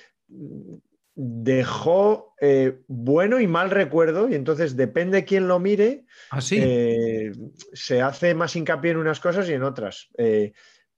dejó 1.13 2.33
eh, 2.41 2.81
bueno 2.87 3.39
y 3.39 3.47
mal 3.47 3.69
recuerdo, 3.71 4.29
y 4.29 4.35
entonces 4.35 4.75
depende 4.75 5.23
quién 5.23 5.47
lo 5.47 5.59
mire, 5.59 6.05
Ah, 6.29 6.41
sí. 6.41 6.57
eh, 6.61 7.31
se 7.73 8.01
hace 8.01 8.33
más 8.33 8.55
hincapié 8.55 8.91
en 8.91 8.97
unas 8.97 9.19
cosas 9.19 9.47
y 9.49 9.53
en 9.53 9.63
otras. 9.63 10.09
Eh, 10.17 10.53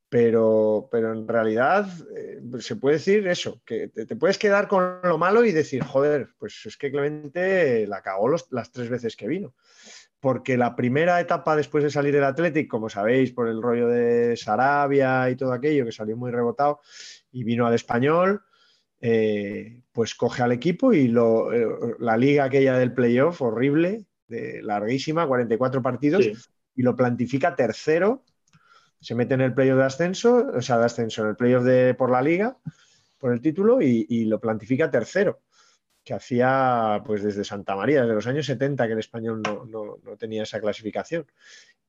pero, 0.09 0.87
pero 0.91 1.11
en 1.13 1.27
realidad 1.27 1.87
eh, 2.15 2.39
se 2.59 2.75
puede 2.77 2.95
decir 2.95 3.27
eso, 3.27 3.61
que 3.65 3.89
te, 3.89 4.05
te 4.05 4.15
puedes 4.15 4.37
quedar 4.37 4.67
con 4.67 4.99
lo 5.03 5.17
malo 5.17 5.43
y 5.43 5.51
decir, 5.51 5.83
joder, 5.83 6.29
pues 6.37 6.65
es 6.65 6.77
que 6.77 6.91
Clemente 6.91 7.85
la 7.87 8.01
cagó 8.01 8.27
los- 8.29 8.47
las 8.51 8.71
tres 8.71 8.89
veces 8.89 9.15
que 9.15 9.27
vino. 9.27 9.53
Porque 10.19 10.57
la 10.57 10.75
primera 10.75 11.19
etapa 11.19 11.55
después 11.55 11.83
de 11.83 11.91
salir 11.91 12.13
del 12.13 12.23
Athletic, 12.23 12.67
como 12.67 12.89
sabéis, 12.89 13.31
por 13.33 13.47
el 13.47 13.61
rollo 13.61 13.87
de 13.87 14.35
Sarabia 14.35 15.29
y 15.29 15.35
todo 15.35 15.53
aquello, 15.53 15.85
que 15.85 15.91
salió 15.91 16.17
muy 16.17 16.31
rebotado, 16.31 16.79
y 17.31 17.43
vino 17.43 17.67
al 17.67 17.75
español, 17.75 18.41
eh, 18.99 19.81
pues 19.91 20.15
coge 20.15 20.41
al 20.41 20.51
equipo 20.53 20.91
y 20.93 21.07
lo, 21.07 21.53
eh, 21.53 21.95
la 21.99 22.17
liga 22.17 22.45
aquella 22.45 22.79
del 22.79 22.93
playoff, 22.93 23.41
horrible, 23.41 24.05
de 24.27 24.61
larguísima, 24.63 25.27
44 25.27 25.81
partidos, 25.83 26.23
Sí. 26.25 26.33
y 26.75 26.81
lo 26.81 26.95
plantifica 26.95 27.55
tercero. 27.55 28.23
Se 28.99 29.15
mete 29.15 29.33
en 29.35 29.41
el 29.41 29.53
playoff 29.53 29.77
de 29.77 29.85
ascenso, 29.85 30.51
o 30.55 30.61
sea, 30.61 30.77
de 30.79 30.85
ascenso, 30.85 31.21
en 31.23 31.29
el 31.29 31.35
playoff 31.35 31.63
de, 31.63 31.93
por 31.93 32.11
la 32.11 32.21
liga, 32.21 32.57
por 33.19 33.31
el 33.33 33.41
título, 33.41 33.81
y, 33.81 34.25
lo 34.25 34.39
plantifica 34.39 34.89
tercero, 34.91 35.41
que 36.03 36.13
hacía 36.13 37.01
pues 37.05 37.23
desde 37.23 37.43
Santa 37.43 37.75
María, 37.75 38.01
desde 38.01 38.15
los 38.15 38.27
años 38.27 38.45
70 38.45 38.87
que 38.87 38.93
el 38.93 38.99
español 38.99 39.41
no, 39.43 39.65
no- 39.65 39.97
no 40.03 40.17
tenía 40.17 40.43
esa 40.43 40.59
clasificación. 40.59 41.25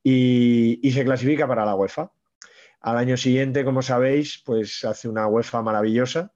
Y, 0.02 0.80
se 0.92 1.04
clasifica 1.04 1.46
para 1.46 1.64
la 1.64 1.74
UEFA. 1.74 2.10
Al 2.80 2.96
año 2.96 3.16
siguiente, 3.16 3.64
como 3.64 3.82
sabéis, 3.82 4.42
pues 4.44 4.84
hace 4.84 5.08
una 5.08 5.26
UEFA 5.26 5.62
maravillosa, 5.62 6.32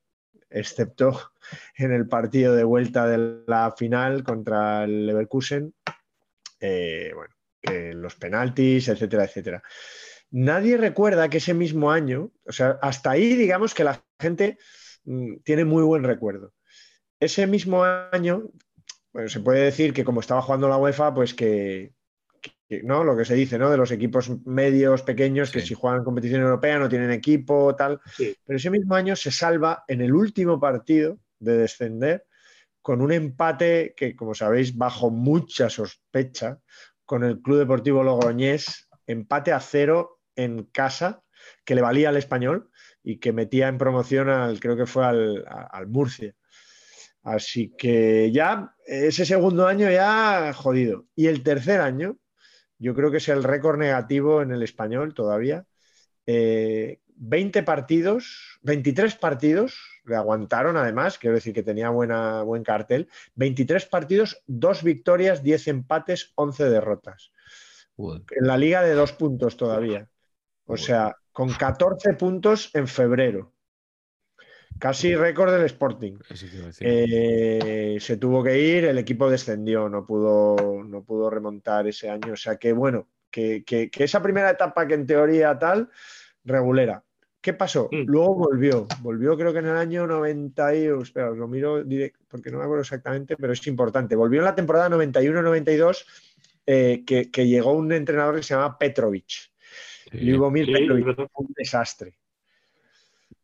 excepto 0.51 1.33
en 1.77 1.93
el 1.93 2.09
partido 2.09 2.55
de 2.55 2.65
vuelta 2.65 3.07
de 3.07 3.43
la 3.47 3.73
final 3.77 4.25
contra 4.25 4.85
el 4.85 5.07
Leverkusen, 5.07 5.75
eh, 6.61 7.13
bueno, 7.15 7.35
que 7.61 7.93
los 7.95 8.17
penaltis, 8.17 8.89
etcétera, 8.89 9.25
etcétera. 9.25 9.63
Nadie 10.33 10.79
recuerda 10.79 11.29
que 11.29 11.37
ese 11.37 11.53
mismo 11.53 11.91
año, 11.91 12.31
o 12.47 12.53
sea, 12.53 12.79
hasta 12.81 13.11
ahí 13.11 13.37
digamos 13.37 13.75
que 13.75 13.85
la 13.85 14.03
gente 14.19 14.57
mm, 15.05 15.37
tiene 15.45 15.67
muy 15.67 15.83
buen 15.83 16.05
recuerdo. 16.05 16.55
Ese 17.21 17.47
mismo 17.47 17.85
año, 17.85 18.51
bueno, 19.13 19.29
se 19.29 19.41
puede 19.41 19.63
decir 19.63 19.93
que 19.93 20.05
como 20.05 20.21
estaba 20.21 20.41
jugando 20.41 20.71
la 20.71 20.79
UEFA, 20.79 21.13
pues 21.15 21.35
que, 21.35 21.93
que, 22.67 22.83
¿no? 22.83 23.05
Lo 23.05 23.15
que 23.15 23.27
se 23.27 23.35
dice, 23.35 23.59
¿no? 23.59 23.71
De 23.71 23.77
los 23.77 23.91
equipos 23.91 24.31
medios, 24.47 25.03
pequeños, 25.03 25.51
que 25.51 25.61
si 25.61 25.75
juegan 25.75 26.03
competición 26.03 26.41
europea 26.41 26.79
no 26.79 26.89
tienen 26.89 27.11
equipo, 27.11 27.77
tal. 27.77 28.01
Sí. 28.17 28.35
Pero 28.47 28.57
ese 28.57 28.71
mismo 28.71 28.95
año 28.95 29.15
se 29.15 29.31
salva 29.31 29.85
en 29.87 30.01
el 30.01 30.15
último 30.15 30.59
partido 30.59 31.19
de 31.39 31.59
descender 31.59 32.25
con 32.81 33.03
un 33.03 33.13
empate 33.13 33.93
que, 33.95 34.17
como 34.17 34.35
sabéis, 34.35 34.77
bajo 34.77 35.11
mucha 35.11 35.69
sospecha, 35.69 36.59
con 37.05 37.23
el 37.23 37.43
Club 37.43 37.59
Deportivo 37.59 38.03
Logroñés, 38.03 38.89
empate 39.07 39.53
a 39.53 39.61
cero 39.61 40.22
en 40.37 40.65
casa, 40.65 41.23
que 41.65 41.75
le 41.75 41.83
valía 41.83 42.09
al 42.09 42.17
español 42.17 42.71
y 43.03 43.19
que 43.19 43.33
metía 43.33 43.69
en 43.69 43.79
promoción 43.79 44.29
al, 44.29 44.61
creo 44.61 44.77
que 44.77 44.87
fue 44.87 45.05
al, 45.05 45.87
Murcia. 45.89 46.35
Así 47.23 47.73
que 47.77 48.31
ya, 48.33 48.75
ese 48.87 49.25
segundo 49.25 49.67
año 49.67 49.91
ya 49.91 50.53
jodido. 50.55 51.07
Y 51.15 51.27
el 51.29 51.43
tercer 51.43 51.81
año, 51.81 52.19
yo 52.79 52.95
creo 52.95 53.11
que 53.11 53.19
es 53.19 53.29
el 53.29 53.45
récord 53.45 53.79
negativo 53.79 54.43
en 54.43 54.53
el 54.53 54.63
español 54.63 55.15
todavía. 55.15 55.65
Eh, 56.27 57.01
20 57.25 57.63
partidos, 57.63 58.59
23 58.63 59.15
partidos, 59.15 59.79
le 60.05 60.17
aguantaron 60.17 60.77
además, 60.77 61.19
quiero 61.19 61.37
decir 61.37 61.55
que 61.55 61.63
tenía 61.63 61.91
buena, 61.91 62.43
buen 62.43 62.65
cartel. 62.65 63.09
23 63.37 63.87
partidos, 63.87 64.43
2 64.47 64.83
victorias, 64.83 65.43
10 65.43 65.69
empates, 65.69 66.33
11 66.35 66.65
derrotas. 66.69 67.31
En 67.97 68.47
la 68.47 68.57
liga 68.57 68.83
de 68.83 68.95
dos 68.95 69.13
puntos 69.13 69.57
todavía. 69.57 70.09
O 70.67 70.77
sea, 70.77 71.17
con 71.33 71.51
14 71.53 72.15
puntos 72.15 72.71
en 72.75 72.87
febrero. 72.89 73.53
Casi 74.79 75.15
récord 75.15 75.53
del 75.53 75.67
Sporting. 75.67 76.15
Eh, 76.81 77.99
se 78.01 78.17
tuvo 78.17 78.43
que 78.43 78.59
ir, 78.59 78.85
el 78.85 78.99
equipo 78.99 79.31
descendió, 79.31 79.89
no 79.89 80.05
pudo, 80.07 80.83
no 80.85 81.05
pudo 81.05 81.31
remontar 81.31 81.87
ese 81.87 82.11
año. 82.11 82.33
O 82.33 82.37
sea 82.37 82.57
que 82.57 82.73
bueno, 82.73 83.07
que, 83.31 83.63
que- 83.65 83.91
que 83.91 84.05
esa 84.05 84.23
primera 84.23 84.51
etapa 84.51 84.87
que 84.87 84.95
en 84.95 85.07
teoría 85.07 85.57
tal, 85.59 85.89
regulera. 86.45 87.05
¿Qué 87.41 87.53
pasó? 87.53 87.89
Mm. 87.93 88.05
Luego 88.07 88.35
volvió, 88.35 88.87
volvió 89.01 89.37
creo 89.37 89.53
que 89.53 89.59
en 89.61 89.67
el 89.67 89.77
año 89.77 90.07
90 90.07 90.75
y, 90.77 90.87
espera, 90.87 91.31
os 91.31 91.37
lo 91.39 91.47
miro 91.49 91.85
direct- 91.85 92.15
porque 92.29 92.51
no 92.51 92.59
me 92.59 92.65
acuerdo 92.65 92.83
exactamente, 92.83 93.37
pero 93.37 93.53
es 93.53 93.65
importante. 93.67 94.17
Volvió 94.17 94.41
en 94.41 94.45
la 94.47 94.55
temporada 94.55 94.89
91-92 94.89 96.07
eh, 96.67 97.03
que, 97.07 97.31
que 97.31 97.47
llegó 97.47 97.73
un 97.73 97.93
entrenador 97.93 98.37
que 98.37 98.43
se 98.43 98.55
llama 98.55 98.79
Petrovic. 98.79 99.52
Sí. 100.13 100.19
Ljubomir 100.19 100.67
Sí, 100.67 100.73
Petrovic. 100.73 101.01
es 101.01 101.07
verdad. 101.17 101.31
Fue 101.33 101.47
un 101.47 101.55
desastre. 101.57 102.15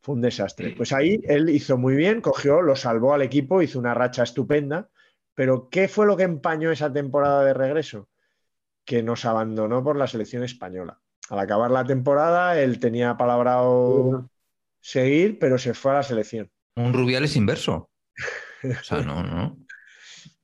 Fue 0.01 0.15
un 0.15 0.21
desastre. 0.21 0.75
Pues 0.77 0.93
ahí 0.93 1.21
él 1.25 1.49
hizo 1.49 1.77
muy 1.77 1.97
bien, 1.97 2.21
cogió, 2.21 2.63
lo 2.63 2.77
salvó 2.77 3.15
al 3.15 3.23
equipo, 3.23 3.63
hizo 3.63 3.79
una 3.79 3.95
racha 3.95 4.23
estupenda. 4.23 4.89
Pero 5.35 5.69
¿qué 5.71 5.89
fue 5.89 6.07
lo 6.07 6.17
que 6.17 6.25
empañó 6.25 6.71
esa 6.71 6.93
temporada 6.93 7.45
de 7.45 7.55
regreso? 7.55 8.09
Que 8.85 9.03
nos 9.03 9.25
abandonó 9.25 9.83
por 9.83 9.97
la 9.97 10.07
selección 10.07 10.43
española. 10.45 11.01
Al 11.31 11.39
acabar 11.41 11.71
la 11.71 11.85
temporada, 11.85 12.61
él 12.61 12.79
tenía 12.79 13.17
palabrado 13.17 14.31
seguir, 14.81 15.39
pero 15.39 15.59
se 15.59 15.75
fue 15.75 15.93
a 15.93 15.95
la 15.95 16.03
selección. 16.03 16.51
Un 16.77 16.93
Rubiales 16.93 17.37
inverso. 17.37 17.91
O 18.65 18.83
sea, 18.83 19.03
no, 19.03 19.23
no. 19.23 19.57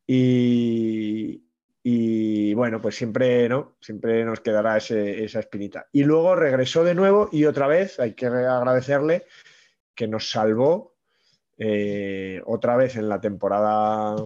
Y, 0.06 1.43
y, 1.86 2.54
bueno, 2.54 2.80
pues 2.80 2.96
siempre, 2.96 3.46
¿no? 3.46 3.76
Siempre 3.78 4.24
nos 4.24 4.40
quedará 4.40 4.78
ese- 4.78 5.22
esa 5.22 5.40
espinita. 5.40 5.86
Y 5.92 6.02
luego 6.04 6.34
regresó 6.34 6.82
de 6.82 6.94
nuevo 6.94 7.28
y 7.30 7.44
otra 7.44 7.66
vez 7.66 8.00
hay 8.00 8.14
que 8.14 8.24
agradecerle 8.26 9.26
que 9.94 10.08
nos 10.08 10.30
salvó 10.30 10.94
eh, 11.58 12.42
otra 12.46 12.76
vez 12.76 12.96
en 12.96 13.08
la 13.08 13.20
temporada 13.20 14.16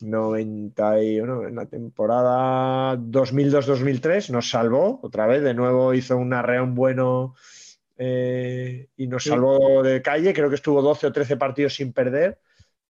91, 0.00 1.48
en 1.48 1.56
la 1.56 1.66
temporada 1.66 2.96
2002-2003, 2.96 4.30
nos 4.30 4.48
salvó 4.48 5.00
otra 5.02 5.26
vez, 5.26 5.42
de 5.42 5.54
nuevo 5.54 5.92
hizo 5.92 6.16
un 6.16 6.32
arreón 6.34 6.74
bueno 6.74 7.34
eh, 7.98 8.88
y 8.96 9.06
nos 9.08 9.24
salvó 9.24 9.82
de 9.82 10.02
calle, 10.02 10.32
creo 10.32 10.48
que 10.48 10.54
estuvo 10.54 10.80
12 10.82 11.08
o 11.08 11.12
13 11.12 11.36
partidos 11.36 11.74
sin 11.74 11.92
perder, 11.92 12.38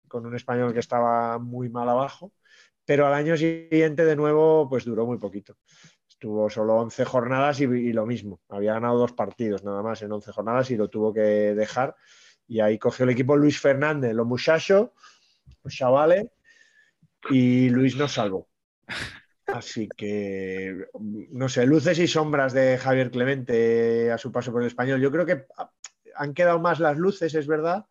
con 0.06 0.26
un 0.26 0.36
español 0.36 0.72
que 0.72 0.80
estaba 0.80 1.38
muy 1.38 1.68
mal 1.68 1.88
abajo, 1.88 2.32
pero 2.86 3.06
al 3.06 3.12
año 3.12 3.36
siguiente 3.36 4.04
de 4.04 4.16
nuevo 4.16 4.68
pues 4.70 4.84
duró 4.84 5.04
muy 5.04 5.18
poquito. 5.18 5.56
Estuvo 6.08 6.48
solo 6.48 6.76
11 6.76 7.04
jornadas 7.04 7.60
y, 7.60 7.92
lo 7.92 8.06
mismo, 8.06 8.40
había 8.48 8.72
ganado 8.74 8.96
dos 8.96 9.12
partidos 9.12 9.64
nada 9.64 9.82
más 9.82 10.00
en 10.00 10.12
11 10.12 10.32
jornadas 10.32 10.70
y 10.70 10.76
lo 10.76 10.88
tuvo 10.88 11.12
que 11.12 11.20
dejar. 11.20 11.94
Y 12.46 12.60
ahí 12.60 12.78
cogió 12.78 13.04
el 13.04 13.10
equipo 13.10 13.36
Luis 13.36 13.60
Fernández, 13.60 14.14
los 14.14 14.26
muchachos, 14.26 14.90
los 15.62 15.74
chavales, 15.74 16.28
y 17.28 17.68
Luis 17.68 17.96
nos 17.96 18.12
salvó. 18.12 18.48
Así 19.46 19.88
que, 19.94 20.86
no 21.32 21.48
sé, 21.48 21.66
luces 21.66 21.98
y 21.98 22.06
sombras 22.06 22.52
de 22.52 22.78
Javier 22.78 23.10
Clemente 23.10 24.10
a 24.10 24.18
su 24.18 24.32
paso 24.32 24.52
por 24.52 24.62
el 24.62 24.68
español. 24.68 25.00
Yo 25.00 25.10
creo 25.10 25.26
que 25.26 25.46
han 26.14 26.34
quedado 26.34 26.60
más 26.60 26.80
las 26.80 26.96
luces, 26.96 27.34
es 27.34 27.46
verdad, 27.46 27.84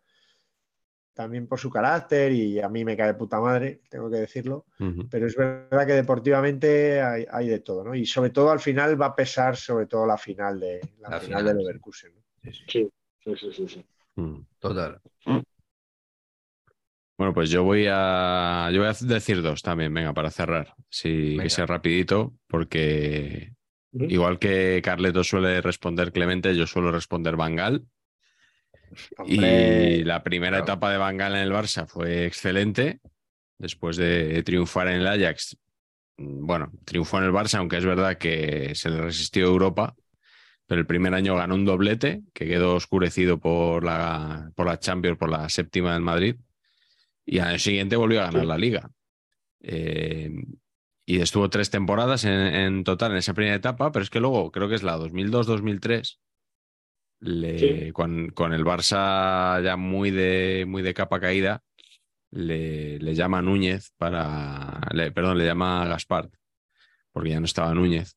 también 1.16 1.46
por 1.46 1.58
su 1.58 1.70
carácter 1.70 2.30
y 2.30 2.60
a 2.60 2.68
mí 2.68 2.84
me 2.84 2.94
cae 2.94 3.06
de 3.06 3.14
puta 3.14 3.40
madre, 3.40 3.80
tengo 3.88 4.10
que 4.10 4.18
decirlo, 4.18 4.66
pero 5.10 5.26
es 5.26 5.34
verdad 5.34 5.86
que 5.86 5.94
deportivamente 5.94 7.00
hay, 7.00 7.26
hay 7.32 7.48
de 7.48 7.60
todo, 7.60 7.82
¿no? 7.84 7.94
Y 7.94 8.04
sobre 8.04 8.28
todo 8.28 8.50
al 8.50 8.60
final 8.60 9.00
va 9.00 9.06
a 9.06 9.16
pesar 9.16 9.56
sobre 9.56 9.86
todo 9.86 10.06
la 10.06 10.18
final 10.18 10.60
de 10.60 10.78
la, 11.00 11.08
La 11.08 11.20
final, 11.20 11.40
final, 11.40 11.44
de 11.44 11.52
sí. 11.52 11.58
Leverkusen. 11.66 12.12
¿no? 12.14 12.20
Sí, 12.44 12.52
sí. 12.52 12.64
Sí, 12.68 12.90
sí, 13.24 13.34
sí, 13.34 13.52
sí, 13.54 13.68
sí. 13.68 13.84
Mm. 14.16 14.40
Total. 14.58 15.00
Bueno, 17.16 17.32
pues 17.32 17.48
yo 17.48 17.64
voy 17.64 17.86
a 17.90 18.68
yo 18.70 18.80
voy 18.80 18.90
a 18.90 19.14
decir 19.14 19.40
dos 19.40 19.62
también, 19.62 19.94
venga, 19.94 20.12
para 20.12 20.30
cerrar. 20.30 20.74
Sí, 20.90 21.38
que 21.40 21.48
sea 21.48 21.64
rapidito, 21.64 22.34
porque 22.46 23.54
igual 23.92 24.38
que 24.38 24.82
Carleto 24.84 25.24
suele 25.24 25.62
responder 25.62 26.12
Clemente, 26.12 26.54
yo 26.54 26.66
suelo 26.66 26.92
responder 26.92 27.36
Bangal. 27.36 27.86
Hombre, 29.18 29.96
Y 29.96 30.04
la 30.04 30.22
primera 30.22 30.58
claro. 30.58 30.64
etapa 30.64 30.90
de 30.92 30.98
Van 30.98 31.16
Gaal 31.16 31.34
en 31.36 31.42
el 31.42 31.52
Barça 31.52 31.86
fue 31.86 32.26
excelente. 32.26 33.00
Después 33.58 33.96
de 33.96 34.42
triunfar 34.42 34.88
en 34.88 34.96
el 34.96 35.06
Ajax, 35.06 35.56
bueno, 36.18 36.70
triunfó 36.84 37.18
en 37.18 37.24
el 37.24 37.32
Barça, 37.32 37.58
aunque 37.58 37.78
es 37.78 37.84
verdad 37.84 38.18
que 38.18 38.74
se 38.74 38.90
le 38.90 39.00
resistió 39.00 39.46
Europa. 39.46 39.94
Pero 40.66 40.80
el 40.80 40.86
primer 40.86 41.14
año 41.14 41.36
ganó 41.36 41.54
un 41.54 41.64
doblete 41.64 42.22
que 42.34 42.46
quedó 42.46 42.74
oscurecido 42.74 43.38
por 43.38 43.84
la, 43.84 44.50
por 44.56 44.66
la 44.66 44.78
Champions, 44.78 45.16
por 45.18 45.30
la 45.30 45.48
séptima 45.48 45.92
del 45.94 46.02
Madrid. 46.02 46.36
Y 47.24 47.38
al 47.38 47.48
año 47.48 47.58
siguiente 47.58 47.96
volvió 47.96 48.20
a 48.20 48.26
ganar 48.26 48.42
Sí. 48.42 48.48
la 48.48 48.58
liga. 48.58 48.90
Eh, 49.60 50.30
y 51.06 51.20
estuvo 51.20 51.48
tres 51.50 51.70
temporadas 51.70 52.24
en, 52.24 52.32
en 52.32 52.84
total 52.84 53.12
en 53.12 53.18
esa 53.18 53.32
primera 53.34 53.54
etapa, 53.56 53.92
pero 53.92 54.02
es 54.02 54.10
que 54.10 54.20
luego 54.20 54.50
creo 54.50 54.68
que 54.68 54.74
es 54.74 54.82
la 54.82 54.96
2002-2003, 54.98 56.18
le- 57.20 57.58
Sí. 57.86 57.92
con, 57.92 58.30
con 58.30 58.52
el 58.52 58.64
Barça 58.64 59.62
ya 59.62 59.76
muy 59.76 60.10
de, 60.10 60.64
muy 60.66 60.82
de 60.82 60.94
capa 60.94 61.20
caída, 61.20 61.62
le, 62.30 62.98
le 62.98 63.14
llama 63.14 63.40
Núñez 63.42 63.92
para, 63.96 64.80
le- 64.92 65.12
perdón, 65.12 65.38
le 65.38 65.46
llama 65.46 65.86
Gaspar, 65.86 66.30
porque 67.12 67.30
ya 67.30 67.40
no 67.40 67.46
estaba 67.46 67.72
Núñez. 67.74 68.16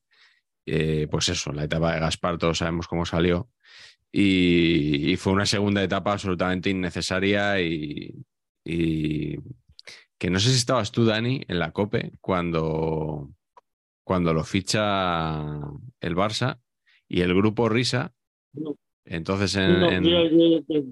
Eh, 0.66 1.08
pues 1.10 1.28
eso, 1.30 1.52
la 1.52 1.64
etapa 1.64 1.94
de 1.94 2.00
Gaspar 2.00 2.38
todos 2.38 2.58
sabemos 2.58 2.86
cómo 2.86 3.06
salió. 3.06 3.48
Y, 4.12 5.12
y 5.12 5.16
fue 5.16 5.32
una 5.32 5.46
segunda 5.46 5.82
etapa 5.82 6.12
absolutamente 6.12 6.68
innecesaria 6.70 7.60
y, 7.60 8.14
y 8.64 9.36
que 10.18 10.30
no 10.30 10.38
sé 10.40 10.50
si 10.50 10.56
estabas 10.56 10.90
tú, 10.92 11.04
Dani, 11.04 11.44
en 11.48 11.58
la 11.60 11.70
COPE 11.72 12.12
cuando, 12.20 13.30
cuando 14.04 14.34
lo 14.34 14.42
ficha 14.44 15.42
el 16.00 16.16
Barça 16.16 16.60
y 17.08 17.20
el 17.22 17.34
grupo 17.34 17.68
Risa. 17.68 18.12
No. 18.52 18.76
Entonces 19.10 19.56
en- 19.56 19.80
No, 19.80 19.90
en- 19.90 20.04
yo- 20.04 20.24
yo- 20.30 20.60
yo- 20.68 20.82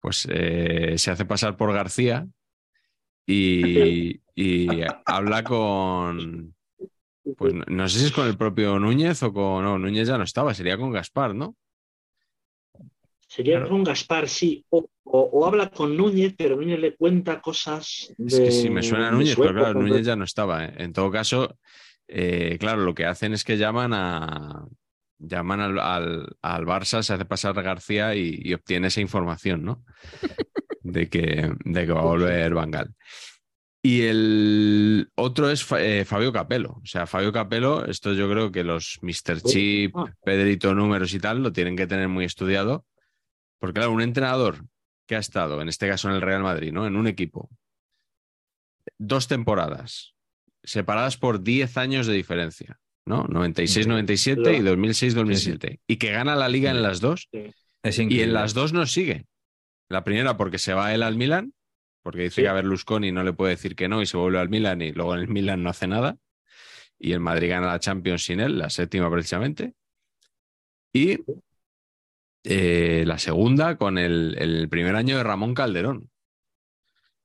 pues 0.00 0.26
eh, 0.30 0.94
se 0.96 1.10
hace 1.10 1.26
pasar 1.26 1.56
por 1.58 1.72
García 1.74 2.26
y, 3.26 4.18
y 4.34 4.80
habla 5.04 5.44
con, 5.44 6.54
pues 7.36 7.52
no, 7.52 7.64
no 7.68 7.86
sé 7.88 7.98
si 7.98 8.06
es 8.06 8.12
con 8.12 8.26
el 8.26 8.38
propio 8.38 8.78
Núñez 8.78 9.22
o 9.22 9.30
con, 9.32 9.62
no, 9.62 9.78
Núñez 9.78 10.08
ya 10.08 10.16
no 10.16 10.24
estaba, 10.24 10.54
sería 10.54 10.78
con 10.78 10.90
Gaspar, 10.90 11.34
¿no? 11.34 11.54
Sería 13.28 13.56
Claro. 13.58 13.68
con 13.70 13.84
Gaspar, 13.84 14.26
sí. 14.28 14.64
O, 14.70 14.88
o- 15.04 15.20
o 15.32 15.46
habla 15.46 15.70
con 15.70 15.94
Núñez, 15.96 16.34
pero 16.36 16.56
Núñez 16.56 16.80
le 16.80 16.96
cuenta 16.96 17.40
cosas. 17.42 18.12
Es 18.26 18.38
que 18.40 18.50
sí, 18.50 18.70
me 18.70 18.82
suena 18.82 19.08
a 19.08 19.10
Núñez, 19.12 19.36
pero 19.36 19.52
claro, 19.52 19.74
Núñez 19.82 20.04
ya 20.06 20.16
no 20.16 20.24
estaba. 20.24 20.64
¿eh? 20.64 20.74
En 20.78 20.92
todo 20.94 21.10
caso, 21.12 21.56
eh, 22.08 22.56
claro, 22.58 22.82
lo 22.82 22.94
que 22.94 23.04
hacen 23.04 23.32
es 23.34 23.44
que 23.44 23.58
llaman 23.58 23.92
a 23.92 24.66
llaman 25.20 25.60
al, 25.60 25.78
al, 25.78 26.36
al 26.42 26.66
Barça, 26.66 27.02
se 27.02 27.14
hace 27.14 27.24
pasar 27.24 27.54
García 27.62 28.14
y, 28.14 28.40
y 28.42 28.54
obtiene 28.54 28.88
esa 28.88 29.00
información, 29.00 29.64
¿no? 29.64 29.84
De 30.82 31.08
que, 31.10 31.52
de 31.62 31.86
que 31.86 31.92
va 31.92 32.00
a 32.00 32.04
volver 32.04 32.54
Bangal. 32.54 32.94
Y 33.82 34.02
el 34.02 35.10
otro 35.14 35.50
es 35.50 35.66
eh, 35.72 36.04
Fabio 36.06 36.32
Capello. 36.32 36.80
O 36.82 36.86
sea, 36.86 37.06
Fabio 37.06 37.32
Capello, 37.32 37.84
esto 37.84 38.14
yo 38.14 38.28
creo 38.30 38.50
que 38.50 38.64
los 38.64 38.98
Mr. 39.02 39.42
Chip, 39.42 39.94
Ah. 39.96 40.12
Pedrito 40.24 40.74
Números 40.74 41.12
y 41.14 41.20
tal, 41.20 41.42
lo 41.42 41.52
tienen 41.52 41.76
que 41.76 41.86
tener 41.86 42.08
muy 42.08 42.24
estudiado. 42.24 42.86
Porque, 43.58 43.74
claro, 43.74 43.92
un 43.92 44.00
entrenador 44.00 44.64
que 45.06 45.16
ha 45.16 45.18
estado, 45.18 45.60
en 45.60 45.68
este 45.68 45.86
caso 45.86 46.08
en 46.08 46.14
el 46.14 46.22
Real 46.22 46.42
Madrid, 46.42 46.72
¿no? 46.72 46.86
En 46.86 46.96
un 46.96 47.06
equipo, 47.06 47.50
dos 48.98 49.28
temporadas, 49.28 50.14
separadas 50.62 51.16
por 51.16 51.42
10 51.42 51.76
años 51.76 52.06
de 52.06 52.14
diferencia, 52.14 52.80
¿no? 53.10 53.26
96-97 53.28 54.56
y 54.56 54.60
2006-2007. 54.62 55.80
Y 55.86 55.96
que 55.98 56.12
gana 56.12 56.34
la 56.36 56.48
liga 56.48 56.70
en 56.70 56.80
las 56.82 57.00
dos 57.00 57.28
Es 57.82 57.98
y 57.98 58.22
en 58.22 58.32
las 58.32 58.54
dos 58.54 58.72
no 58.72 58.86
sigue. 58.86 59.26
La 59.90 60.04
primera 60.04 60.36
porque 60.38 60.58
se 60.58 60.72
va 60.72 60.94
él 60.94 61.02
al 61.02 61.16
Milan, 61.16 61.52
porque 62.02 62.22
dice 62.22 62.36
Sí. 62.36 62.42
que 62.42 62.48
a 62.48 62.52
Berlusconi 62.54 63.12
no 63.12 63.22
le 63.24 63.32
puede 63.34 63.50
decir 63.56 63.76
que 63.76 63.88
no 63.88 64.00
y 64.00 64.06
se 64.06 64.16
vuelve 64.16 64.38
al 64.38 64.48
Milan 64.48 64.80
y 64.80 64.92
luego 64.92 65.14
en 65.14 65.20
el 65.20 65.28
Milan 65.28 65.62
no 65.62 65.68
hace 65.70 65.86
nada. 65.86 66.16
Y 66.98 67.12
el 67.12 67.20
Madrid 67.20 67.50
gana 67.50 67.66
la 67.66 67.80
Champions 67.80 68.24
sin 68.24 68.40
él, 68.40 68.58
la 68.58 68.70
séptima 68.70 69.10
precisamente. 69.10 69.74
Y 70.92 71.18
eh, 72.44 73.04
la 73.06 73.18
segunda 73.18 73.76
con 73.76 73.98
el, 73.98 74.36
el 74.38 74.68
primer 74.68 74.96
año 74.96 75.16
de 75.16 75.22
Ramón 75.24 75.54
Calderón. 75.54 76.10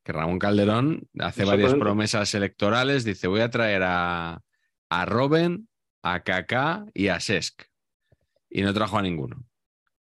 Que 0.03 0.11
Ramón 0.11 0.37
Calderón 0.39 1.07
hace 1.19 1.45
varias 1.45 1.73
promesas 1.73 2.33
electorales, 2.35 3.03
dice 3.03 3.27
voy 3.27 3.41
a 3.41 3.49
traer 3.49 3.81
a, 3.83 4.41
a 4.89 5.05
Robben, 5.05 5.67
a 6.05 6.19
Kaká 6.21 6.85
y 6.93 7.07
a 7.07 7.19
Sesc. 7.19 7.63
Y 8.49 8.61
no 8.61 8.73
trajo 8.73 8.97
a 8.97 9.01
ninguno 9.01 9.43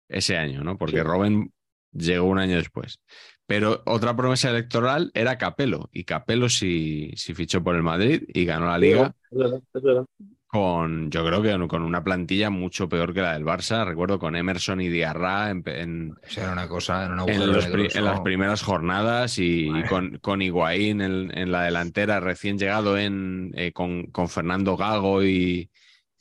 ese 0.10 0.38
año, 0.38 0.64
¿no? 0.64 0.78
Porque 0.78 0.98
Sí. 0.98 1.04
Robben 1.04 1.54
llegó 1.94 2.26
un 2.28 2.40
año 2.40 2.58
después. 2.58 3.00
Pero 3.46 3.82
otra 3.86 4.16
promesa 4.16 4.50
electoral 4.50 5.12
era 5.14 5.38
Capello, 5.38 5.90
y 5.92 6.04
Capello 6.04 6.50
sí, 6.50 7.12
sí 7.16 7.34
fichó 7.34 7.64
por 7.64 7.76
el 7.76 7.84
Madrid 7.84 8.24
y 8.28 8.46
ganó 8.46 8.68
la 8.68 8.78
liga 8.78 9.16
Es 9.32 9.38
verdad, 9.38 9.62
es 9.74 9.82
verdad. 9.82 10.06
con, 10.48 11.10
yo 11.12 11.26
creo 11.26 11.42
que 11.42 11.68
con 11.68 11.82
una 11.82 12.04
plantilla 12.04 12.50
mucho 12.50 12.88
peor 12.88 13.14
que 13.14 13.22
la 13.22 13.34
del 13.34 13.44
Barça. 13.46 13.86
Recuerdo 13.86 14.20
con 14.20 14.36
Emerson 14.36 14.82
y 14.82 14.90
Diarra 14.90 15.50
en, 15.50 15.64
en- 15.66 16.12
O 16.12 16.30
sea, 16.30 16.44
era 16.44 16.54
una 16.54 16.68
cosa, 16.68 17.06
era 17.06 17.24
un 17.24 17.30
en 17.30 17.48
los 17.52 17.66
en 17.96 18.06
las 18.06 18.22
primeras 18.22 18.62
jornadas 18.62 19.38
y, 19.40 19.70
con, 19.90 20.20
con 20.20 20.42
Higuaín 20.42 21.02
en, 21.02 21.38
en 21.38 21.52
la 21.52 21.64
delantera, 21.64 22.20
recién 22.20 22.58
llegado 22.58 22.98
en, 22.98 23.52
eh, 23.56 23.72
con, 23.74 24.08
con 24.08 24.30
Fernando 24.30 24.78
Gago 24.78 25.24
y, 25.24 25.70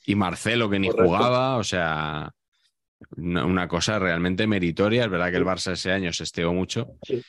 y 0.05 0.15
Marcelo, 0.15 0.69
que 0.69 0.79
ni 0.79 0.87
Correcto. 0.89 1.07
jugaba. 1.07 1.57
O 1.57 1.63
sea, 1.63 2.31
una, 3.17 3.45
una 3.45 3.67
cosa 3.67 3.99
realmente 3.99 4.47
meritoria. 4.47 5.03
Es 5.05 5.09
verdad 5.09 5.31
que 5.31 5.37
el 5.37 5.45
Barça 5.45 5.71
ese 5.73 5.91
año 5.91 6.11
se 6.13 6.23
esteó 6.23 6.53
mucho 6.53 6.91
Sí. 7.03 7.21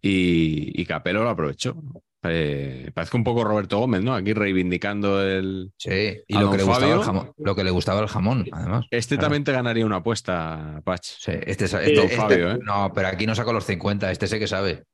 y, 0.00 0.80
y 0.80 0.84
Capello 0.86 1.22
lo 1.22 1.30
aprovechó. 1.30 1.76
Eh, 2.24 2.92
parece 2.94 3.16
un 3.16 3.24
poco 3.24 3.42
Roberto 3.42 3.78
Gómez, 3.80 4.00
¿no? 4.02 4.14
Aquí 4.14 4.32
reivindicando 4.32 5.20
el. 5.28 5.72
Sí, 5.76 6.20
y 6.28 6.34
lo 6.38 6.52
que, 6.52 6.58
le 6.58 6.62
gustaba 6.62 6.80
Fabio. 6.86 6.94
el 7.00 7.02
jamón, 7.02 7.32
lo 7.36 7.56
que 7.56 7.64
le 7.64 7.70
gustaba 7.72 8.00
el 8.00 8.06
jamón, 8.06 8.46
además. 8.52 8.86
Este 8.92 9.16
Claro. 9.16 9.22
también 9.26 9.42
te 9.44 9.50
ganaría 9.50 9.84
una 9.84 9.96
apuesta, 9.96 10.80
Pach. 10.84 11.02
Sí, 11.02 11.32
este, 11.44 11.66
Sí, 11.66 11.76
este- 11.80 11.94
don 11.96 12.04
este- 12.04 12.16
Fabio, 12.16 12.52
¿eh? 12.52 12.58
No, 12.62 12.92
pero 12.94 13.08
aquí 13.08 13.26
no 13.26 13.34
saco 13.34 13.52
los 13.52 13.64
50, 13.64 14.08
este 14.12 14.28
sé 14.28 14.38
que 14.38 14.46
sabe. 14.46 14.84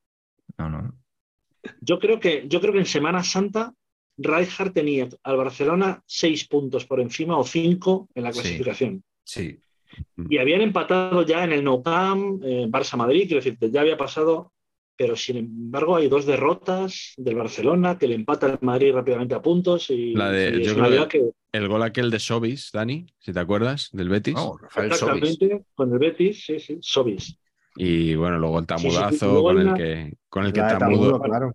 No, 0.56 0.70
no. 0.70 0.94
Yo 1.82 1.98
creo 1.98 2.18
que, 2.18 2.44
yo 2.48 2.62
creo 2.62 2.72
que 2.72 2.78
en 2.78 2.86
Semana 2.86 3.22
Santa 3.22 3.74
Rijkaard 4.18 4.72
tenía 4.72 5.08
al 5.22 5.36
Barcelona 5.36 6.02
seis 6.06 6.46
puntos 6.46 6.84
por 6.84 7.00
encima 7.00 7.38
o 7.38 7.44
cinco 7.44 8.08
en 8.14 8.24
la 8.24 8.32
clasificación. 8.32 9.02
Sí. 9.24 9.58
Y 10.28 10.38
habían 10.38 10.60
empatado 10.60 11.22
ya 11.22 11.44
en 11.44 11.52
el 11.52 11.64
Nou 11.64 11.82
Camp, 11.82 12.42
eh, 12.44 12.66
Barça-Madrid, 12.68 13.22
quiero 13.26 13.36
decirte, 13.42 13.70
ya 13.70 13.80
había 13.80 13.96
pasado, 13.96 14.52
pero 14.96 15.16
sin 15.16 15.36
embargo 15.38 15.96
hay 15.96 16.08
dos 16.08 16.26
derrotas 16.26 17.14
del 17.16 17.36
Barcelona 17.36 17.96
que 17.98 18.06
le 18.08 18.14
empata 18.16 18.46
el 18.48 18.58
Madrid 18.60 18.92
rápidamente 18.92 19.34
a 19.34 19.40
puntos 19.42 19.90
y, 19.90 20.12
La 20.14 20.30
de- 20.30 20.58
y 20.58 20.60
es 20.60 20.66
yo 20.66 20.74
una 20.76 20.88
creo 20.88 21.08
que, 21.08 21.30
El 21.52 21.68
gol 21.68 21.82
aquel 21.82 22.10
de 22.10 22.18
Sobis, 22.18 22.70
Dani, 22.72 23.06
si 23.18 23.32
te 23.32 23.40
acuerdas, 23.40 23.88
del 23.92 24.08
Betis. 24.10 24.34
No, 24.34 24.58
Rafael 24.58 24.92
Sobis. 24.92 25.22
exactamente 25.22 25.64
con 25.74 25.92
el 25.92 25.98
Betis, 25.98 26.44
sí, 26.44 26.58
sí, 26.60 26.78
Sobis. 26.80 27.38
Y 27.76 28.14
bueno, 28.16 28.38
luego 28.38 28.58
el 28.58 28.66
Sí, 28.66 28.74
sí, 28.76 28.88
sí. 28.90 28.94
tamudazo 28.96 29.26
Luego 29.26 29.42
con 29.44 29.60
el 29.68 29.74
que 29.74 30.12
con 30.28 30.44
el 30.46 30.52
que 30.52 30.60
La 30.60 30.72
de 30.74 30.78
Tamudo, 30.78 31.12
Tamudo, 31.12 31.20
claro. 31.22 31.52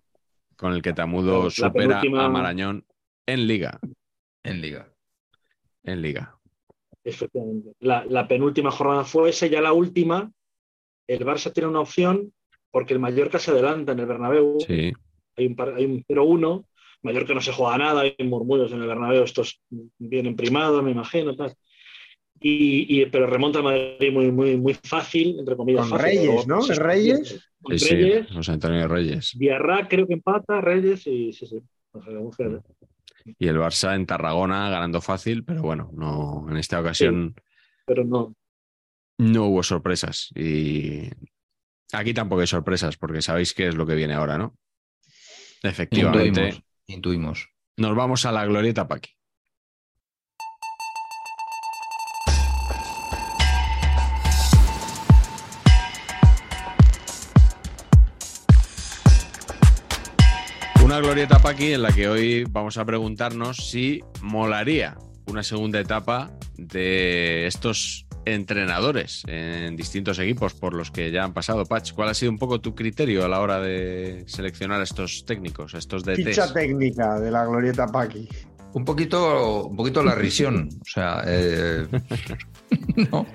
Con 0.56 0.72
el 0.72 0.82
que 0.82 0.92
Tamudo 0.92 1.44
la 1.44 1.50
supera 1.50 2.00
penúltima- 2.00 2.24
a 2.24 2.28
Marañón 2.28 2.84
en 3.26 3.46
liga. 3.46 3.78
En 4.42 4.60
Liga. 4.60 4.92
En 5.84 6.02
liga. 6.02 6.36
Efectivamente. 7.02 7.72
La, 7.80 8.04
la 8.06 8.26
penúltima 8.28 8.70
jornada 8.70 9.04
fue 9.04 9.30
esa, 9.30 9.46
ya 9.46 9.60
la 9.60 9.72
última. 9.72 10.30
El 11.06 11.24
Barça 11.26 11.52
tiene 11.52 11.68
una 11.68 11.80
opción 11.80 12.32
porque 12.70 12.94
el 12.94 13.00
Mallorca 13.00 13.38
se 13.38 13.50
adelanta 13.50 13.92
en 13.92 14.00
el 14.00 14.06
Bernabéu. 14.06 14.58
Sí. 14.66 14.92
Hay 15.36 15.46
un, 15.46 15.56
par- 15.56 15.74
hay 15.74 15.84
un 15.84 16.02
0-1. 16.04 16.64
Mallorca 17.02 17.34
no 17.34 17.40
se 17.42 17.52
juega 17.52 17.76
nada, 17.76 18.00
hay 18.00 18.14
murmullos 18.26 18.72
en 18.72 18.80
el 18.80 18.86
Bernabéu, 18.86 19.24
estos 19.24 19.60
vienen 19.98 20.36
primados, 20.36 20.82
me 20.82 20.90
imagino. 20.90 21.36
Tal. 21.36 21.54
Y, 22.40 23.00
y- 23.02 23.06
pero 23.06 23.26
remonta 23.26 23.58
el 23.60 23.64
Madrid 23.64 24.12
muy, 24.12 24.30
muy, 24.30 24.56
muy 24.56 24.74
fácil, 24.74 25.38
entre 25.38 25.56
comillas. 25.56 25.82
Con 25.88 25.98
fácil, 25.98 26.04
Reyes, 26.18 26.44
pero- 26.44 26.56
¿no? 26.56 26.62
sí, 26.62 26.72
¿Es 26.72 26.78
Reyes? 26.78 27.50
Con 27.62 27.78
Sí, 27.78 27.86
sí, 27.86 27.94
Reyes, 27.94 28.26
José 28.32 28.52
Antonio 28.52 28.88
Reyes. 28.88 29.32
Diarra 29.38 29.88
creo 29.88 30.06
que 30.06 30.12
empata, 30.14 30.60
Reyes 30.60 31.06
y 31.06 31.32
sí, 31.32 31.46
sí. 31.46 31.58
O 31.92 32.32
sea. 32.32 32.46
Y 33.38 33.46
el 33.46 33.56
Barça 33.56 33.94
en 33.94 34.04
Tarragona 34.04 34.68
ganando 34.68 35.00
fácil, 35.00 35.44
pero 35.44 35.62
bueno, 35.62 35.90
no, 35.94 36.44
en 36.50 36.56
esta 36.58 36.78
ocasión 36.80 37.34
Pero 37.86 38.04
no. 38.04 38.34
no 39.18 39.44
hubo 39.46 39.62
sorpresas. 39.62 40.30
Y 40.34 41.08
aquí 41.92 42.12
tampoco 42.12 42.42
hay 42.42 42.46
sorpresas, 42.46 42.98
porque 42.98 43.22
sabéis 43.22 43.54
qué 43.54 43.68
es 43.68 43.76
lo 43.76 43.86
que 43.86 43.94
viene 43.94 44.12
ahora, 44.12 44.36
¿no? 44.36 44.58
Efectivamente. 45.62 46.26
Intuimos. 46.28 46.62
Intuimos. 46.86 47.48
Nos 47.78 47.96
vamos 47.96 48.26
a 48.26 48.32
la 48.32 48.44
glorieta 48.44 48.86
Paqui. 48.86 49.10
Una 60.94 61.02
glorieta 61.02 61.40
Paqui 61.40 61.72
en 61.72 61.82
la 61.82 61.90
que 61.90 62.08
hoy 62.08 62.44
vamos 62.48 62.78
a 62.78 62.84
preguntarnos 62.84 63.56
si 63.68 64.00
molaría 64.22 64.96
una 65.26 65.42
segunda 65.42 65.80
etapa 65.80 66.30
de 66.56 67.48
estos 67.48 68.06
entrenadores 68.24 69.24
en 69.26 69.74
distintos 69.74 70.20
equipos 70.20 70.54
por 70.54 70.72
los 70.72 70.92
que 70.92 71.10
ya 71.10 71.24
han 71.24 71.32
pasado. 71.34 71.64
Patch, 71.66 71.94
¿cuál 71.94 72.10
ha 72.10 72.14
sido 72.14 72.30
un 72.30 72.38
poco 72.38 72.60
tu 72.60 72.76
criterio 72.76 73.24
a 73.24 73.28
la 73.28 73.40
hora 73.40 73.58
de 73.58 74.22
seleccionar 74.28 74.80
a 74.82 74.84
estos 74.84 75.24
técnicos, 75.26 75.74
a 75.74 75.78
estos 75.78 76.04
DTs? 76.04 76.26
Ficha 76.26 76.52
técnica 76.52 77.18
de 77.18 77.32
la 77.32 77.44
glorieta 77.44 77.88
Paqui. 77.88 78.28
Un 78.74 78.84
poquito, 78.84 79.64
un 79.64 79.76
poquito 79.76 80.00
la 80.04 80.14
risión. 80.14 80.68
O 80.80 80.84
sea, 80.84 81.24
eh, 81.26 81.88
no. 83.10 83.26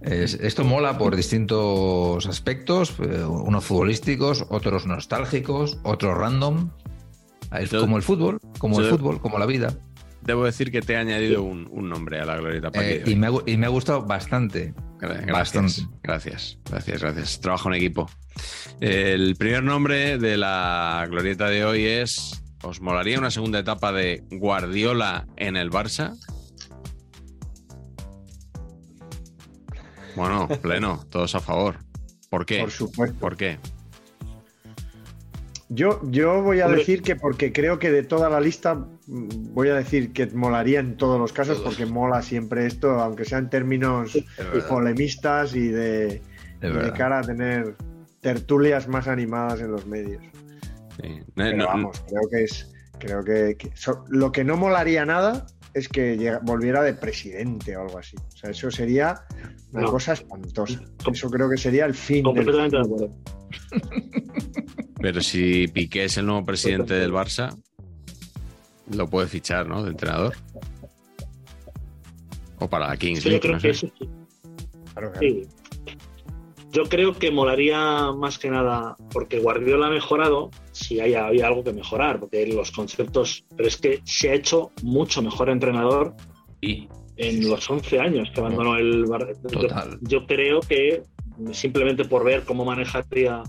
Es- 0.00 0.38
esto 0.40 0.64
mola 0.64 0.96
por 0.96 1.14
distintos 1.16 2.26
aspectos, 2.26 2.94
eh, 2.98 3.22
unos 3.26 3.62
futbolísticos, 3.62 4.46
otros 4.48 4.86
nostálgicos, 4.86 5.78
otros 5.82 6.16
random. 6.16 6.70
Es 7.60 7.70
Yo- 7.70 7.80
como 7.80 7.96
el 7.96 8.02
fútbol, 8.02 8.40
como 8.58 8.80
el 8.80 8.86
fútbol, 8.90 9.20
como 9.20 9.38
la 9.38 9.46
vida. 9.46 9.74
Debo 10.22 10.44
decir 10.44 10.70
que 10.72 10.80
te 10.80 10.94
he 10.94 10.96
añadido 10.96 11.42
un, 11.42 11.68
un 11.70 11.88
nombre 11.90 12.18
a 12.18 12.24
la 12.24 12.36
glorieta. 12.36 12.70
Eh, 12.74 13.02
y, 13.06 13.14
me 13.14 13.26
ha, 13.26 13.30
gu- 13.30 13.42
y 13.46 13.56
me 13.58 13.66
ha 13.66 13.68
gustado 13.68 14.02
bastante. 14.02 14.72
Gra- 14.98 15.20
Gracias, 15.26 15.32
Bastante. 15.32 15.98
gracias, 16.02 16.58
gracias, 16.70 17.02
gracias. 17.02 17.40
Trabajo 17.40 17.68
en 17.68 17.74
equipo. 17.74 18.08
El 18.80 19.36
primer 19.36 19.62
nombre 19.62 20.16
de 20.18 20.36
la 20.38 21.06
glorieta 21.10 21.48
de 21.48 21.64
hoy 21.64 21.84
es. 21.84 22.40
¿Os 22.62 22.80
molaría 22.80 23.18
una 23.18 23.30
segunda 23.30 23.58
etapa 23.58 23.92
de 23.92 24.24
Guardiola 24.30 25.26
en 25.36 25.56
el 25.58 25.70
Barça? 25.70 26.16
Bueno, 30.16 30.48
pleno, 30.62 31.04
todos 31.10 31.34
a 31.34 31.40
favor. 31.40 31.76
¿Por 32.30 32.46
qué? 32.46 32.60
Por 32.60 32.70
supuesto. 32.70 33.18
¿Por 33.18 33.36
qué? 33.36 33.58
Yo, 35.74 36.00
yo 36.10 36.42
voy 36.42 36.60
a 36.60 36.66
Hombre. 36.66 36.80
decir 36.80 37.02
que 37.02 37.16
porque 37.16 37.52
creo 37.52 37.78
que 37.78 37.90
de 37.90 38.02
toda 38.02 38.28
la 38.30 38.40
lista 38.40 38.74
mm, 38.74 39.52
voy 39.54 39.68
a 39.68 39.74
decir 39.74 40.12
que 40.12 40.26
molaría 40.28 40.80
en 40.80 40.96
todos 40.96 41.18
los 41.18 41.32
casos 41.32 41.60
porque 41.60 41.86
mola 41.86 42.22
siempre 42.22 42.66
esto, 42.66 43.00
aunque 43.00 43.24
sea 43.24 43.38
en 43.38 43.50
términos 43.50 44.16
polemistas 44.68 45.54
y 45.54 45.68
de, 45.68 46.22
de 46.60 46.92
cara 46.96 47.18
a 47.18 47.22
tener 47.22 47.76
tertulias 48.20 48.88
más 48.88 49.08
animadas 49.08 49.60
en 49.60 49.72
los 49.72 49.86
medios. 49.86 50.22
Sí. 51.00 51.08
No, 51.18 51.24
Pero 51.34 51.56
no, 51.56 51.66
vamos, 51.66 52.02
creo 52.08 52.22
que 52.30 52.44
es. 52.44 52.70
Creo 52.98 53.22
que, 53.24 53.56
que- 53.58 53.70
so- 53.74 54.04
lo 54.08 54.30
que 54.32 54.44
no 54.44 54.56
molaría 54.56 55.04
nada 55.04 55.46
es 55.74 55.88
que 55.88 56.16
llega- 56.16 56.40
volviera 56.42 56.82
de 56.82 56.94
presidente 56.94 57.76
o 57.76 57.82
algo 57.82 57.98
así. 57.98 58.16
O 58.16 58.36
sea, 58.36 58.50
eso 58.50 58.70
sería 58.70 59.22
una 59.72 59.86
cosa 59.86 60.12
espantosa. 60.12 60.80
Eso 61.12 61.28
creo 61.28 61.50
que 61.50 61.56
sería 61.56 61.84
el 61.84 61.94
fin 61.94 62.18
del 62.18 62.24
Completamente 62.36 62.76
de 62.76 62.82
acuerdo. 62.82 63.10
Pero 65.00 65.20
si 65.20 65.68
Piqué 65.68 66.04
es 66.04 66.16
el 66.16 66.26
nuevo 66.26 66.44
presidente 66.46 66.94
del 66.94 67.12
Barça, 67.12 67.56
lo 68.94 69.08
puede 69.08 69.26
fichar, 69.28 69.66
¿no? 69.66 69.82
De 69.82 69.90
entrenador. 69.90 70.34
O 72.58 72.68
para 72.68 72.88
la 72.88 72.96
Kings 72.96 73.20
Sí, 73.22 73.24
yo 73.24 73.30
League, 73.30 73.40
creo 73.42 73.54
no 73.56 73.60
que 73.60 73.74
sé. 73.74 73.86
eso 73.86 73.94
sí. 73.98 74.08
Claro, 74.92 75.12
claro. 75.12 75.18
Sí. 75.20 75.42
Yo 76.72 76.82
creo 76.84 77.12
que 77.16 77.30
molaría 77.30 78.10
más 78.12 78.38
que 78.38 78.50
nada, 78.50 78.96
porque 79.12 79.38
Guardiola 79.38 79.86
ha 79.86 79.90
mejorado, 79.90 80.50
si 80.72 80.98
hay, 80.98 81.14
había 81.14 81.46
algo 81.46 81.62
que 81.62 81.72
mejorar, 81.72 82.18
porque 82.18 82.46
los 82.48 82.72
conceptos, 82.72 83.44
pero 83.56 83.68
es 83.68 83.76
que 83.76 84.00
se 84.04 84.30
ha 84.30 84.34
hecho 84.34 84.72
mucho 84.82 85.22
mejor 85.22 85.50
entrenador 85.50 86.14
Y 86.60 86.88
en 87.16 87.48
los 87.48 87.70
11 87.70 88.00
años 88.00 88.28
que 88.34 88.40
abandonó 88.40 88.74
el 88.76 89.04
Bar- 89.06 89.34
yo- 89.52 89.60
Total. 89.60 89.98
Yo, 90.00 90.26
creo 90.26 90.58
que 90.60 91.02
simplemente 91.52 92.04
por 92.04 92.24
ver 92.24 92.42
cómo 92.44 92.64
manejaría 92.64 93.42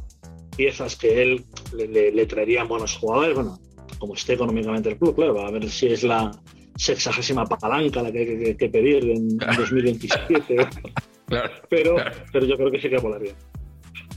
piezas 0.55 0.95
que 0.95 1.21
él 1.21 1.45
le, 1.75 1.87
le- 1.87 2.11
le 2.11 2.25
traerían 2.25 2.67
buenos 2.67 2.95
jugadores, 2.97 3.35
bueno, 3.35 3.59
como 3.99 4.13
esté 4.15 4.33
económicamente 4.33 4.89
el 4.89 4.97
club, 4.97 5.15
claro, 5.15 5.39
a 5.45 5.51
ver 5.51 5.69
si 5.69 5.87
es 5.87 6.03
la 6.03 6.31
sexagésima 6.75 7.45
palanca 7.45 8.01
la 8.01 8.11
que 8.11 8.19
hay 8.19 8.25
que, 8.25 8.57
que 8.57 8.69
pedir 8.69 9.09
en 9.09 9.37
2027. 9.37 10.55
claro, 11.27 11.49
pero, 11.69 11.95
Claro. 11.95 12.11
pero 12.31 12.45
yo 12.45 12.57
creo 12.57 12.71
que 12.71 12.79
sí 12.81 12.89
que 12.89 12.99
molaría. 12.99 13.33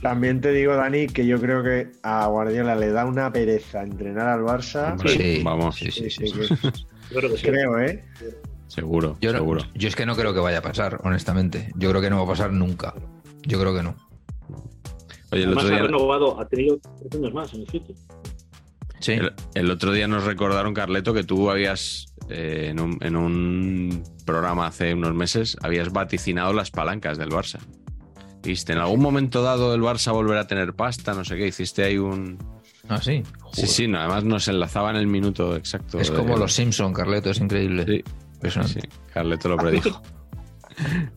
También 0.01 0.39
te 0.39 0.51
digo, 0.53 0.75
Dani, 0.75 1.07
que 1.07 1.25
yo 1.25 1.39
creo 1.41 1.61
que 1.61 1.91
a 2.03 2.25
Guardiola 2.27 2.75
le 2.75 2.89
da 2.91 3.05
una 3.05 3.31
pereza 3.33 3.83
entrenar 3.83 4.27
al 4.27 4.41
Barça. 4.41 4.97
Sí, 5.09 5.41
vamos, 5.43 5.75
sí, 5.75 5.91
sí, 5.91 6.09
sí, 6.09 6.27
Sí, 6.27 6.47
creo 7.09 7.29
que 7.31 7.37
sí. 7.37 7.43
Creo, 7.47 7.79
¿eh? 7.79 8.03
seguro, 8.67 9.17
Yo, 9.19 9.31
no- 9.33 9.39
seguro. 9.39 9.61
yo 9.73 9.87
es 9.89 9.95
que 9.97 10.05
no 10.05 10.15
creo 10.15 10.33
que 10.33 10.39
vaya 10.39 10.59
a 10.59 10.61
pasar, 10.61 11.01
honestamente. 11.03 11.71
Yo 11.75 11.89
creo 11.89 12.01
que 12.01 12.09
no 12.09 12.17
va 12.17 12.23
a 12.23 12.27
pasar 12.27 12.53
nunca. 12.53 12.93
Yo 13.45 13.59
creo 13.59 13.75
que 13.75 13.83
no. 13.83 13.95
Oye, 15.31 15.43
el 15.43 15.47
Además 15.49 15.63
otro 15.65 15.75
ha 15.75 15.77
día, 15.79 15.87
renovado, 15.87 16.39
ha 16.41 16.47
tenido 16.47 16.79
tres 16.99 17.15
años 17.21 17.33
más 17.33 17.53
en 17.53 17.61
el 17.61 17.67
sitio. 17.67 17.95
Sí. 18.99 19.13
el, 19.13 19.33
el 19.53 19.71
otro 19.71 19.91
día 19.93 20.07
nos 20.07 20.25
recordaron, 20.25 20.73
Carleto, 20.73 21.13
que 21.13 21.23
tú 21.23 21.49
habías, 21.49 22.13
eh, 22.29 22.67
en, 22.69 22.81
un, 22.81 22.97
en 23.01 23.15
un 23.15 24.03
programa 24.25 24.67
hace 24.67 24.93
unos 24.93 25.13
meses, 25.13 25.55
habías 25.61 25.91
vaticinado 25.93 26.51
las 26.53 26.69
palancas 26.71 27.17
del 27.17 27.29
Barça. 27.29 27.59
Dijiste, 28.41 28.73
en 28.73 28.79
algún 28.79 29.01
momento 29.01 29.41
dado 29.41 29.73
el 29.73 29.81
Barça 29.81 30.11
volverá 30.11 30.41
a 30.41 30.47
tener 30.47 30.73
pasta, 30.73 31.13
no 31.13 31.23
sé 31.23 31.37
qué, 31.37 31.47
hiciste 31.47 31.83
ahí 31.83 31.97
un... 31.97 32.37
Ah, 32.89 32.99
sí. 33.01 33.21
Sí, 33.23 33.31
Joder. 33.41 33.67
sí, 33.67 33.87
no, 33.87 33.99
además 33.99 34.23
nos 34.23 34.47
enlazaba 34.47 34.89
en 34.89 34.95
el 34.97 35.07
minuto 35.07 35.55
exacto. 35.55 35.99
Es 35.99 36.09
de- 36.09 36.15
como 36.17 36.35
los 36.37 36.51
Simpson, 36.53 36.91
Carleto, 36.91 37.29
es 37.29 37.39
increíble. 37.39 37.85
Sí, 37.85 38.49
sí, 38.65 38.79
Carleto 39.13 39.47
lo 39.49 39.57
predijo. 39.57 40.01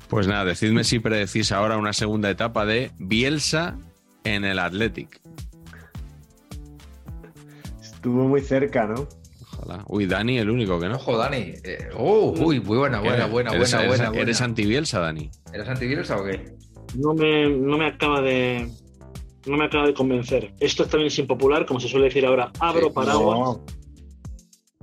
Pues 0.08 0.26
nada, 0.26 0.44
decidme 0.44 0.84
si 0.84 0.98
predecís 0.98 1.52
ahora 1.52 1.76
una 1.78 1.92
segunda 1.92 2.28
etapa 2.30 2.64
de 2.66 2.90
Bielsa 2.98 3.78
en 4.24 4.44
el 4.44 4.58
Athletic. 4.58 5.20
Estuvo 7.80 8.26
muy 8.28 8.40
cerca, 8.40 8.86
¿no? 8.86 9.06
Ojalá. 9.52 9.84
Uy, 9.88 10.06
Dani, 10.06 10.38
el 10.38 10.50
único 10.50 10.78
que 10.80 10.88
no. 10.88 10.96
Ojo, 10.96 11.16
Dani. 11.16 11.54
Eh, 11.64 11.88
oh, 11.96 12.32
uy, 12.36 12.60
muy 12.60 12.78
buena, 12.78 13.00
buena, 13.00 13.26
¿Qué? 13.26 13.30
buena, 13.30 13.50
¿Eres, 13.50 13.70
buena, 13.70 13.76
eres- 13.84 13.88
buena, 13.88 14.08
buena. 14.10 14.22
¿Eres 14.22 14.40
anti-Bielsa, 14.40 14.98
Dani? 15.00 15.30
¿Eres 15.52 15.68
antivirus 15.68 16.10
o 16.10 16.24
qué? 16.24 16.54
No 16.96 17.14
me, 17.14 17.48
no 17.48 17.78
me 17.78 17.86
acaba 17.86 18.20
de. 18.20 18.68
No 19.46 19.56
me 19.56 19.64
acaba 19.64 19.86
de 19.86 19.94
convencer. 19.94 20.52
Esto 20.60 20.84
también 20.86 21.08
es 21.08 21.18
impopular, 21.18 21.66
como 21.66 21.80
se 21.80 21.88
suele 21.88 22.06
decir 22.06 22.24
ahora, 22.26 22.50
abro 22.60 22.88
Sí, 22.88 22.92
paraguas. 22.94 23.38
No, 23.38 23.64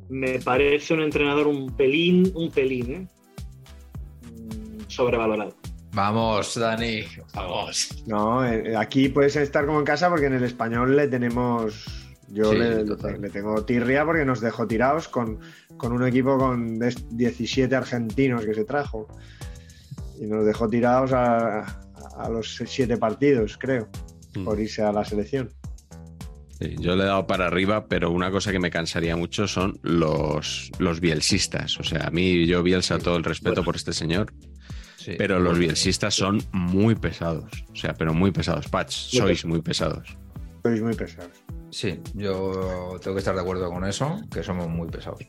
Me 0.09 0.39
parece 0.39 0.93
un 0.93 1.01
entrenador 1.01 1.47
un 1.47 1.75
pelín, 1.75 2.31
un 2.35 2.49
pelín, 2.51 2.91
¿eh? 2.93 3.07
Sobrevalorado. 4.99 5.55
Vamos, 5.93 6.55
Dani. 6.55 7.03
Vamos. 7.33 8.03
no, 8.05 8.45
eh, 8.45 8.75
aquí 8.77 9.09
puedes 9.09 9.35
estar 9.35 9.65
como 9.65 9.79
en 9.79 9.85
casa 9.85 10.09
porque 10.09 10.27
en 10.27 10.33
el 10.33 10.43
español 10.43 10.95
le 10.95 11.07
tenemos. 11.07 11.85
Yo 12.31 12.51
Sí, 12.51 12.57
le, 12.59 13.29
tengo 13.31 13.65
tirria 13.65 14.05
porque 14.05 14.23
nos 14.23 14.39
dejó 14.39 14.67
tirados 14.67 15.07
con, 15.07 15.39
con 15.77 15.91
un 15.93 16.05
equipo 16.05 16.37
con 16.37 16.77
des- 16.77 17.07
17 17.17 17.75
argentinos 17.75 18.45
que 18.45 18.53
se 18.53 18.65
trajo. 18.65 19.07
Y 20.21 20.27
nos 20.27 20.45
dejó 20.45 20.69
tirados 20.69 21.11
a, 21.13 21.61
a 22.17 22.29
los 22.29 22.61
siete 22.67 22.97
partidos, 22.97 23.57
creo, 23.57 23.87
Mm. 24.35 24.43
por 24.45 24.59
irse 24.59 24.83
a 24.83 24.91
la 24.91 25.03
selección. 25.03 25.49
Sí, 26.59 26.75
yo 26.77 26.95
le 26.95 27.03
he 27.03 27.07
dado 27.07 27.25
para 27.25 27.47
arriba, 27.47 27.87
pero 27.87 28.11
una 28.11 28.29
cosa 28.29 28.51
que 28.51 28.59
me 28.59 28.69
cansaría 28.69 29.15
mucho 29.15 29.47
son 29.47 29.79
los, 29.81 30.69
los 30.77 30.99
bielsistas. 30.99 31.79
O 31.79 31.83
sea, 31.83 32.01
a 32.07 32.11
mí 32.11 32.45
yo 32.45 32.61
Bielsa 32.61 32.99
todo 32.99 33.15
el 33.17 33.23
respeto 33.23 33.63
por 33.63 33.75
este 33.75 33.91
señor, 33.93 34.31
Sí. 35.09 35.15
pero 35.17 35.39
los 35.39 35.57
bielsistas 35.57 36.13
son 36.13 36.41
muy 36.51 36.95
pesados. 36.95 37.65
O 37.71 37.75
sea, 37.75 37.93
pero 37.93 38.13
muy 38.13 38.31
pesados. 38.31 38.67
Patch, 38.67 38.91
sois 38.91 39.43
muy 39.45 39.61
pesados. 39.61 40.15
Sois 40.63 40.81
muy 40.81 40.93
pesados. 40.93 41.31
Sí, 41.71 41.99
yo 42.13 42.97
tengo 43.01 43.15
que 43.15 43.19
estar 43.19 43.33
de 43.35 43.41
acuerdo 43.41 43.69
con 43.69 43.85
eso, 43.85 44.19
que 44.31 44.43
somos 44.43 44.67
muy 44.67 44.87
pesados. 44.89 45.19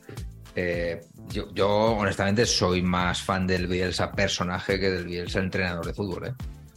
Eh, 0.55 1.01
yo, 1.29 1.51
yo, 1.53 1.69
honestamente, 1.69 2.45
soy 2.45 2.81
más 2.81 3.21
fan 3.21 3.47
del 3.47 3.67
Bielsa 3.67 4.11
personaje 4.11 4.79
que 4.79 4.89
del 4.89 5.05
Bielsa 5.05 5.39
entrenador 5.39 5.85
de 5.85 5.93
fútbol. 5.93 6.27
¿eh? 6.27 6.33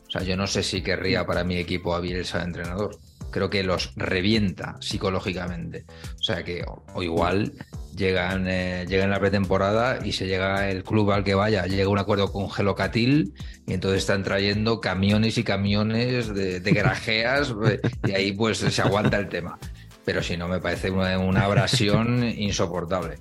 O 0.07 0.11
sea, 0.11 0.23
yo 0.23 0.37
no 0.37 0.47
sé 0.47 0.63
si 0.63 0.83
querría 0.83 1.27
para 1.27 1.45
mi 1.45 1.57
equipo 1.57 1.95
a 1.95 2.01
Bielsa 2.01 2.43
entrenador. 2.43 2.99
Creo 3.35 3.51
que 3.51 3.65
los 3.65 3.93
revienta 3.97 4.77
psicológicamente. 4.79 5.87
O 6.21 6.23
sea 6.23 6.45
que, 6.45 6.65
o, 6.95 7.03
igual 7.03 7.53
llegan, 7.97 8.47
eh, 8.47 8.87
llegan 8.89 9.11
la 9.11 9.19
pretemporada 9.19 10.07
y 10.07 10.13
se 10.13 10.29
llega 10.29 10.71
el 10.71 10.85
club 10.85 11.11
al 11.11 11.25
que 11.25 11.35
vaya, 11.35 11.67
llega 11.67 11.89
un 11.89 11.99
acuerdo 11.99 12.31
con 12.31 12.49
Gelocatil 12.49 13.35
y 13.67 13.73
entonces 13.73 14.03
están 14.03 14.23
trayendo 14.23 14.81
camiones 14.81 15.37
y 15.37 15.43
camiones 15.43 16.33
de, 16.33 16.61
de 16.61 16.71
grajeas 16.71 17.53
eh, 17.67 17.81
y 18.07 18.13
ahí 18.13 18.31
pues 18.31 18.59
se 18.59 18.83
aguanta 18.83 19.17
el 19.17 19.29
tema. 19.29 19.59
Pero 20.05 20.23
si 20.23 20.37
no, 20.37 20.47
me 20.47 20.61
parece 20.61 20.93
una, 20.93 21.19
una 21.19 21.43
abrasión 21.43 22.23
insoportable. 22.23 23.17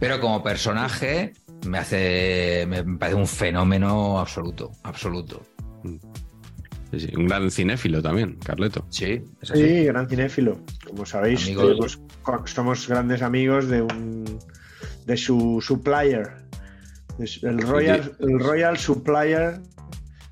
Pero 0.00 0.18
como 0.18 0.42
personaje 0.42 1.34
me 1.66 1.76
hace 1.76 2.64
me 2.66 2.84
parece 2.96 3.18
un 3.18 3.26
fenómeno 3.26 4.18
absoluto, 4.18 4.72
absoluto. 4.82 5.42
Sí, 6.90 7.00
sí, 7.00 7.12
Un 7.16 7.26
gran 7.26 7.50
cinéfilo 7.50 8.00
también, 8.02 8.36
Carleto. 8.44 8.84
Sí, 8.88 9.22
es 9.42 9.50
así. 9.50 9.62
Sí, 9.62 9.84
gran 9.84 10.08
cinéfilo. 10.08 10.58
Como 10.86 11.04
sabéis, 11.04 11.44
tenemos- 11.44 12.00
co- 12.22 12.46
somos 12.46 12.88
grandes 12.88 13.20
amigos 13.22 13.68
de 13.68 13.82
un 13.82 14.38
de 15.06 15.16
su 15.16 15.60
supplier. 15.60 16.46
de 17.18 17.26
su- 17.26 17.46
El 17.48 17.58
Royal, 17.62 18.12
el 18.20 18.38
Royal 18.38 18.78
Supplier, 18.78 19.60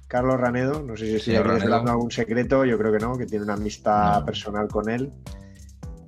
Carlos 0.06 0.38
Ranedo. 0.38 0.82
No 0.84 0.96
sé 0.96 1.06
si 1.06 1.16
estoy 1.16 1.34
desvelando 1.34 1.90
algún 1.90 2.12
secreto, 2.12 2.64
yo 2.64 2.78
creo 2.78 2.92
que 2.92 2.98
no, 3.00 3.18
que 3.18 3.26
tiene 3.26 3.44
una 3.44 3.54
amistad 3.54 4.20
No. 4.20 4.24
personal 4.24 4.68
con 4.68 4.88
él. 4.88 5.10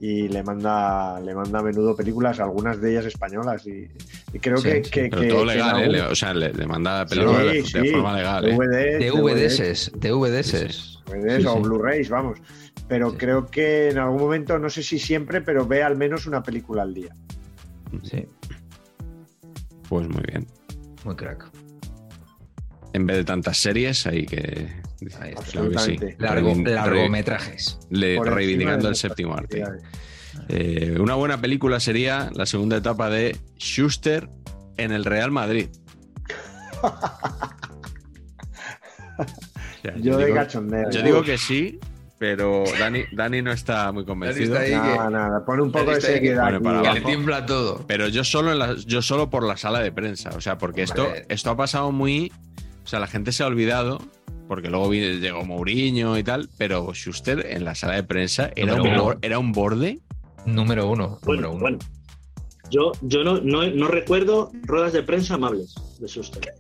Y 0.00 0.28
le 0.28 0.42
manda, 0.42 1.18
le 1.20 1.34
manda 1.34 1.58
a 1.58 1.62
menudo 1.62 1.96
películas, 1.96 2.38
algunas 2.40 2.80
de 2.80 2.92
ellas 2.92 3.04
españolas. 3.06 3.66
Y, 3.66 3.88
y 4.32 4.38
creo 4.38 4.58
Sí, 4.58 4.68
que, 4.68 4.84
sí, 4.84 4.90
que- 4.90 5.08
Pero 5.08 5.22
que- 5.22 5.28
todo 5.28 5.40
que 5.40 5.46
legal, 5.54 5.80
¿eh? 5.80 5.84
algún- 6.00 6.12
O 6.12 6.14
sea, 6.14 6.34
le, 6.34 6.52
le 6.52 6.66
manda 6.66 7.04
películas 7.06 7.44
de, 7.44 7.62
Sí, 7.64 7.78
de 7.78 7.84
sí, 7.86 7.90
forma 7.92 8.16
legal. 8.16 8.48
¿eh? 8.48 8.52
DVD, 8.56 9.10
DVDs, 9.10 9.92
DVDs. 9.96 11.00
DVDs 11.06 11.42
Sí, 11.42 11.46
o. 11.48 11.60
Blu-rays, 11.60 12.08
vamos. 12.10 12.38
Pero 12.86 13.10
Sí. 13.10 13.16
creo 13.18 13.46
que 13.46 13.90
en 13.90 13.98
algún 13.98 14.20
momento, 14.20 14.58
no 14.58 14.70
sé 14.70 14.82
si 14.82 14.98
siempre, 14.98 15.40
pero 15.40 15.66
ve 15.66 15.82
al 15.82 15.96
menos 15.96 16.26
una 16.26 16.42
película 16.42 16.82
al 16.82 16.94
día. 16.94 17.14
Sí, 18.02 18.24
Pues 19.88 20.08
muy 20.08 20.22
bien. 20.30 20.46
muy 21.04 21.16
crack. 21.16 21.50
En 22.92 23.06
vez 23.06 23.16
de 23.18 23.24
tantas 23.24 23.58
series, 23.58 24.06
hay 24.06 24.26
que. 24.26 24.68
Ahí 25.20 25.30
está. 25.30 25.42
Claro 25.44 25.70
que 25.70 25.78
sí. 25.78 25.92
Absolutamente. 25.92 26.16
Largo, 26.18 26.50
Reivin- 26.54 26.68
largometrajes. 26.70 27.78
le- 27.90 28.22
reivindicando 28.22 28.88
el 28.88 28.96
séptimo 28.96 29.34
arte. 29.34 29.64
Eh, 30.48 30.96
una 31.00 31.14
buena 31.14 31.40
película 31.40 31.80
sería 31.80 32.30
la 32.34 32.46
segunda 32.46 32.76
etapa 32.76 33.10
de 33.10 33.36
Schuster 33.58 34.28
en 34.76 34.92
el 34.92 35.04
Real 35.04 35.30
Madrid. 35.30 35.68
O 39.18 39.80
sea, 39.82 39.94
Yo 39.96 40.16
de 40.16 40.26
digo, 40.26 40.36
cachondeo. 40.36 40.90
yo 40.90 41.02
digo 41.02 41.22
que 41.22 41.38
sí, 41.38 41.78
pero 42.18 42.64
Dani, 42.78 43.04
Dani 43.12 43.42
no 43.42 43.52
está 43.52 43.90
muy 43.92 44.04
convencido. 44.04 44.54
Dani 44.54 44.66
está 44.66 45.04
ahí. 45.04 45.10
Nada, 45.12 45.44
pone 45.44 45.62
un 45.62 45.72
poco 45.72 45.90
de 45.90 45.96
que 45.96 46.00
seriedad. 46.02 46.60
Que 46.82 46.92
le 46.94 47.00
tiembla 47.00 47.46
todo. 47.46 47.84
Pero 47.86 48.08
yo 48.08 48.24
solo, 48.24 48.52
en 48.52 48.58
la- 48.58 48.74
yo 48.74 49.02
solo 49.02 49.30
por 49.30 49.44
la 49.44 49.56
sala 49.56 49.80
de 49.80 49.92
prensa. 49.92 50.30
O 50.36 50.40
sea, 50.40 50.58
porque 50.58 50.82
esto, 50.82 51.08
esto 51.28 51.50
ha 51.50 51.56
pasado 51.56 51.92
muy. 51.92 52.32
O 52.84 52.86
sea, 52.88 52.98
la 53.00 53.06
gente 53.06 53.32
se 53.32 53.42
ha 53.42 53.46
olvidado. 53.46 54.00
Porque 54.48 54.70
luego 54.70 54.88
vi- 54.88 55.20
llegó 55.20 55.44
Mourinho 55.44 56.16
y 56.18 56.24
tal. 56.24 56.48
Pero 56.58 56.92
Schuster 56.94 57.46
en 57.50 57.64
la 57.64 57.74
sala 57.74 57.94
de 57.96 58.02
prensa 58.04 58.50
era, 58.56 58.72
un, 58.72 58.78
Número 58.78 58.94
uno. 58.94 59.04
bor- 59.04 59.18
era 59.22 59.38
un 59.38 59.52
borde. 59.52 59.98
Número 60.46 60.88
uno. 60.90 61.18
Bueno, 61.24 61.42
número 61.42 61.50
uno. 61.52 61.60
bueno. 61.60 61.78
Yo, 62.70 62.92
yo 63.02 63.24
no, 63.24 63.40
no, 63.40 63.66
no 63.70 63.88
recuerdo 63.88 64.50
ruedas 64.62 64.92
de 64.92 65.02
prensa 65.02 65.34
amables 65.34 65.74
de 66.00 66.06
Schuster. 66.08 66.54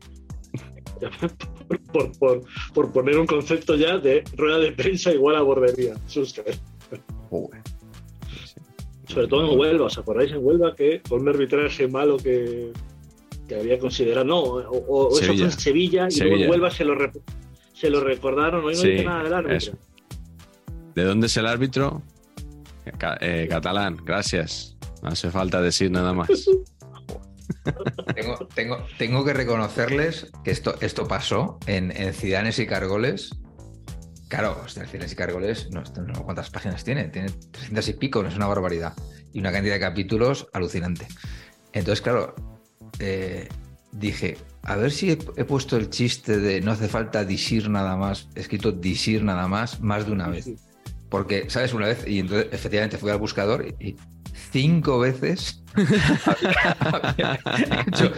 por, 1.92 2.12
por- 2.18 2.42
por 2.74 2.92
poner 2.92 3.18
un 3.18 3.26
concepto 3.26 3.74
ya 3.76 3.98
de 3.98 4.24
rueda 4.36 4.58
de 4.58 4.72
prensa 4.72 5.12
igual 5.12 5.36
a 5.36 5.42
bordería. 5.42 5.94
Schuster. 6.08 6.44
Sobre 9.06 9.26
todo 9.28 9.52
en 9.52 9.58
Huelva, 9.58 9.86
¿os 9.86 9.96
acordáis 9.98 10.32
en 10.32 10.44
Huelva 10.44 10.74
que 10.74 11.00
con 11.08 11.22
un 11.22 11.28
arbitraje 11.28 11.88
malo 11.88 12.16
que, 12.18 12.72
que 13.46 13.54
había 13.54 13.78
considerado? 13.78 14.24
No, 14.26 14.38
o, 14.40 15.08
o 15.08 15.18
eso 15.18 15.32
fue 15.32 15.44
en 15.44 15.52
Sevilla 15.52 16.08
y 16.10 16.20
luego 16.20 16.36
en 16.44 16.50
Huelva 16.50 16.70
se 16.70 16.84
lo, 16.84 16.94
se 17.78 17.90
lo 17.90 18.00
recordaron. 18.00 18.64
Hoy 18.64 18.74
no 18.74 18.80
Sí, 18.80 18.88
dice 18.90 19.04
nada 19.04 19.22
del 19.24 19.34
árbitro. 19.34 19.56
eso. 19.56 19.72
¿De 20.94 21.04
dónde 21.04 21.26
es 21.28 21.36
el 21.36 21.46
árbitro? 21.46 22.02
Eh, 23.20 23.46
catalán, 23.50 23.96
gracias. 24.04 24.76
No 25.02 25.10
hace 25.10 25.30
falta 25.30 25.60
decir 25.60 25.90
nada 25.90 26.12
más. 26.12 26.28
Tengo, 28.14 28.36
tengo, 28.54 28.76
tengo 28.98 29.24
que 29.24 29.32
reconocerles 29.34 30.30
que 30.44 30.50
esto, 30.50 30.74
esto 30.80 31.06
pasó 31.06 31.58
en, 31.66 31.90
en 31.94 32.14
Cidanes 32.14 32.58
y 32.58 32.66
Cargoles. 32.66 33.30
Claro, 34.28 34.58
hostia, 34.64 34.86
Cidanes 34.86 35.12
y 35.12 35.16
Cargoles, 35.16 35.68
no, 35.70 35.82
no- 36.06 36.22
¿cuántas 36.24 36.48
páginas 36.50 36.82
tiene? 36.84 37.04
Tiene 37.08 37.28
300 37.50 37.88
y 37.88 37.92
pico, 37.94 38.22
no 38.22 38.28
es 38.28 38.36
una 38.36 38.46
barbaridad. 38.46 38.94
Y 39.32 39.40
una 39.40 39.52
cantidad 39.52 39.74
de 39.74 39.80
capítulos 39.80 40.46
alucinante. 40.54 41.06
Entonces, 41.72 42.00
claro, 42.02 42.34
eh, 42.98 43.48
dije, 43.92 44.36
a 44.62 44.76
ver 44.76 44.90
si 44.90 45.10
he, 45.10 45.18
he 45.36 45.44
puesto 45.44 45.76
el 45.76 45.90
chiste 45.90 46.38
de 46.38 46.60
no 46.60 46.72
hace 46.72 46.88
falta 46.88 47.24
disir 47.24 47.68
nada 47.70 47.96
más, 47.96 48.28
he 48.34 48.40
escrito 48.40 48.72
disir 48.72 49.22
nada 49.24 49.48
más, 49.48 49.80
más 49.80 50.06
de 50.06 50.12
una 50.12 50.28
vez. 50.28 50.50
Porque, 51.08 51.48
¿sabes? 51.48 51.72
Una 51.72 51.86
vez, 51.86 52.04
y 52.06 52.18
entonces 52.18 52.48
efectivamente 52.52 52.98
fui 52.98 53.10
al 53.10 53.18
buscador 53.18 53.64
y, 53.80 53.88
y 53.90 53.96
cinco 54.52 54.98
veces 54.98 55.62
había- 56.24 57.38
había 57.44 57.84
hecho- 57.86 58.12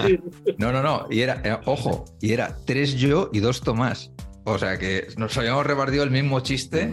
no, 0.59 0.73
no, 0.73 0.83
no. 0.83 1.07
Y 1.11 1.21
era, 1.21 1.41
eh, 1.45 1.59
ojo, 1.67 2.05
y 2.21 2.33
era 2.33 2.57
tres 2.67 2.95
yo 2.95 3.31
y 3.33 3.41
dos 3.41 3.61
Tomás. 3.61 4.11
O 4.45 4.59
sea 4.59 4.79
que 4.79 5.07
nos 5.19 5.37
habíamos 5.37 5.65
repartido 5.67 6.03
el 6.03 6.11
mismo 6.11 6.41
chiste 6.41 6.93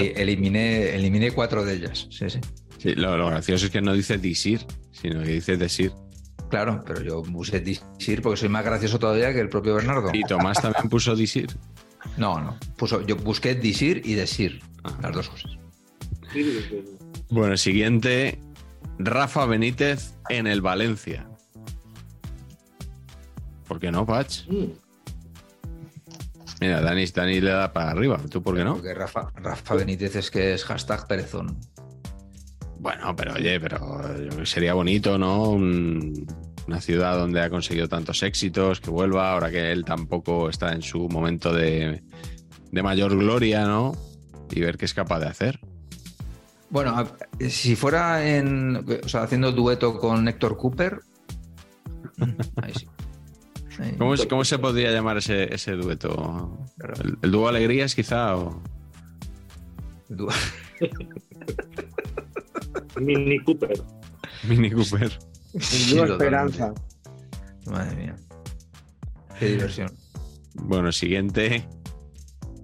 y 0.00 0.20
eliminé, 0.20 0.94
eliminé 0.94 1.30
cuatro 1.30 1.64
de 1.64 1.74
ellas. 1.74 2.08
Sí, 2.10 2.28
sí. 2.28 2.40
Sí, 2.78 2.94
lo, 2.94 3.16
lo 3.16 3.28
gracioso 3.28 3.66
es 3.66 3.72
que 3.72 3.80
no 3.80 3.92
dice 3.94 4.18
disir, 4.18 4.66
sino 4.92 5.22
que 5.22 5.30
dice 5.30 5.56
desir. 5.56 5.92
Claro, 6.48 6.82
pero 6.86 7.02
yo 7.02 7.22
puse 7.22 7.60
disir 7.60 8.22
porque 8.22 8.38
soy 8.38 8.48
más 8.48 8.64
gracioso 8.64 8.98
todavía 8.98 9.32
que 9.32 9.40
el 9.40 9.48
propio 9.48 9.74
Bernardo. 9.74 10.10
Y 10.12 10.22
Tomás 10.24 10.60
también 10.62 10.88
puso 10.88 11.14
disir. 11.14 11.56
No, 12.16 12.40
no. 12.40 12.58
Puso, 12.76 13.04
yo 13.06 13.16
busqué 13.16 13.54
disir 13.54 14.02
y 14.04 14.14
desir. 14.14 14.62
Las 15.02 15.12
dos 15.12 15.28
cosas. 15.28 15.58
Bueno, 17.30 17.56
siguiente. 17.56 18.40
Rafa 18.98 19.46
Benítez 19.46 20.14
en 20.28 20.46
el 20.46 20.60
Valencia. 20.60 21.28
¿Por 23.66 23.78
qué 23.78 23.92
no, 23.92 24.06
Pach? 24.06 24.46
Mm. 24.48 24.72
Mira, 26.60 26.80
Dani, 26.80 27.06
Dani 27.06 27.40
le 27.40 27.50
da 27.50 27.72
para 27.72 27.90
arriba. 27.90 28.18
¿Tú 28.28 28.42
por 28.42 28.56
qué 28.56 28.64
no? 28.64 28.74
Porque 28.74 28.94
Rafa, 28.94 29.30
Rafa 29.36 29.74
Benítez 29.74 30.16
es 30.16 30.30
que 30.30 30.54
es 30.54 30.64
hashtag 30.64 31.06
perezón. 31.06 31.58
Bueno, 32.80 33.14
pero 33.16 33.34
oye, 33.34 33.58
pero 33.60 34.00
que 34.36 34.46
sería 34.46 34.74
bonito, 34.74 35.18
¿no? 35.18 35.50
Un- 35.50 36.26
una 36.66 36.80
ciudad 36.82 37.16
donde 37.16 37.40
ha 37.40 37.48
conseguido 37.48 37.88
tantos 37.88 38.22
éxitos, 38.22 38.80
que 38.80 38.90
vuelva, 38.90 39.32
ahora 39.32 39.50
que 39.50 39.72
él 39.72 39.84
tampoco 39.86 40.50
está 40.50 40.72
en 40.72 40.82
su 40.82 41.08
momento 41.08 41.52
de, 41.52 42.02
de 42.70 42.82
mayor 42.82 43.16
gloria, 43.16 43.64
¿no? 43.66 43.92
Y 44.50 44.60
ver 44.60 44.76
qué 44.76 44.84
es 44.84 44.92
capaz 44.92 45.18
de 45.20 45.28
hacer. 45.28 45.60
Bueno, 46.70 47.08
si 47.48 47.74
fuera 47.74 48.28
en, 48.36 48.84
o 49.02 49.08
sea, 49.08 49.22
haciendo 49.22 49.50
dueto 49.52 49.98
con 49.98 50.28
Héctor 50.28 50.58
Cooper, 50.58 51.00
ahí 52.62 52.72
sí. 52.74 52.86
Ahí. 53.78 53.94
¿Cómo, 53.96 54.44
se 54.44 54.58
podría 54.58 54.90
llamar 54.90 55.16
ese, 55.18 55.54
ese 55.54 55.72
dueto? 55.72 56.58
¿El, 57.02 57.16
el 57.22 57.30
dúo 57.30 57.48
Alegrías, 57.48 57.94
quizá? 57.94 58.36
O... 58.36 58.60
Du- 60.10 60.28
Mini 63.00 63.38
Cooper. 63.40 63.80
Mini 64.44 64.70
Cooper. 64.70 65.10
Totalmente. 65.52 66.12
Esperanza. 66.12 66.74
Madre 67.66 67.96
mía. 67.96 68.16
Qué 69.38 69.46
diversión. 69.46 69.90
Bueno, 70.54 70.92
siguiente. 70.92 71.66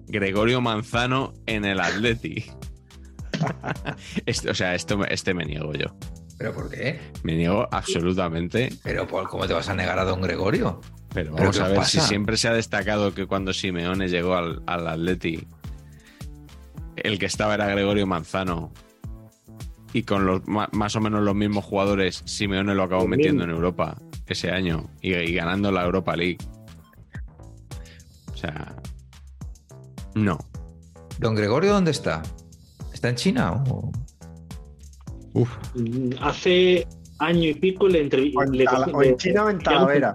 Gregorio 0.07 0.61
Manzano 0.61 1.33
en 1.45 1.65
el 1.65 1.79
Atleti. 1.79 2.45
Este- 4.25 4.49
o 4.49 4.53
sea, 4.55 4.75
esto, 4.75 4.97
me- 4.97 5.07
este 5.13 5.33
me 5.33 5.45
niego 5.45 5.73
yo. 5.73 5.87
¿Pero 6.37 6.53
por 6.53 6.69
qué? 6.69 6.99
Me 7.23 7.35
niego 7.35 7.67
absolutamente. 7.71 8.73
¿Pero 8.83 9.07
por 9.07 9.27
cómo 9.29 9.47
te 9.47 9.53
vas 9.53 9.69
a 9.69 9.73
negar 9.75 9.99
a 9.99 10.03
don 10.05 10.21
Gregorio? 10.21 10.81
Pero 11.13 11.31
¿Pero 11.33 11.45
vamos 11.45 11.59
a 11.59 11.67
ver, 11.69 11.77
pasa? 11.77 12.01
si 12.01 12.07
siempre 12.07 12.35
se 12.37 12.47
ha 12.49 12.53
destacado 12.53 13.13
que 13.13 13.25
cuando 13.25 13.53
Simeone 13.53 14.09
llegó 14.09 14.35
al, 14.35 14.61
al 14.67 14.87
Atleti, 14.87 15.47
el 16.97 17.19
que 17.19 17.25
estaba 17.25 17.53
era 17.55 17.67
Gregorio 17.67 18.05
Manzano. 18.05 18.73
Y 19.95 20.03
con 20.03 20.25
los 20.25 20.41
más 20.45 20.95
o 20.97 20.99
menos 20.99 21.23
los 21.23 21.33
mismos 21.35 21.63
jugadores, 21.63 22.21
Simeone 22.25 22.75
lo 22.75 22.83
acabó 22.83 23.07
metiendo 23.07 23.45
en. 23.45 23.49
Europa 23.51 23.97
ese 24.27 24.51
año 24.51 24.89
y, 25.01 25.13
y 25.15 25.33
ganando 25.35 25.71
la 25.71 25.85
Europa 25.85 26.17
League. 26.17 26.37
O 28.33 28.35
sea, 28.35 28.75
no. 30.15 30.37
¿Don 31.19 31.33
Gregorio 31.33 31.71
dónde 31.71 31.91
está? 31.91 32.21
¿Está 32.93 33.07
en 33.07 33.15
China? 33.15 33.63
o- 33.69 33.89
Uf, 35.31 35.49
Hace 36.21 36.85
año 37.19 37.43
y 37.49 37.53
pico 37.53 37.87
le 37.87 37.99
O 37.99 38.43
en 38.43 39.13
o 39.13 39.17
China 39.17 39.45
o 39.45 39.49
en 39.49 39.59
Talavera. 39.59 40.11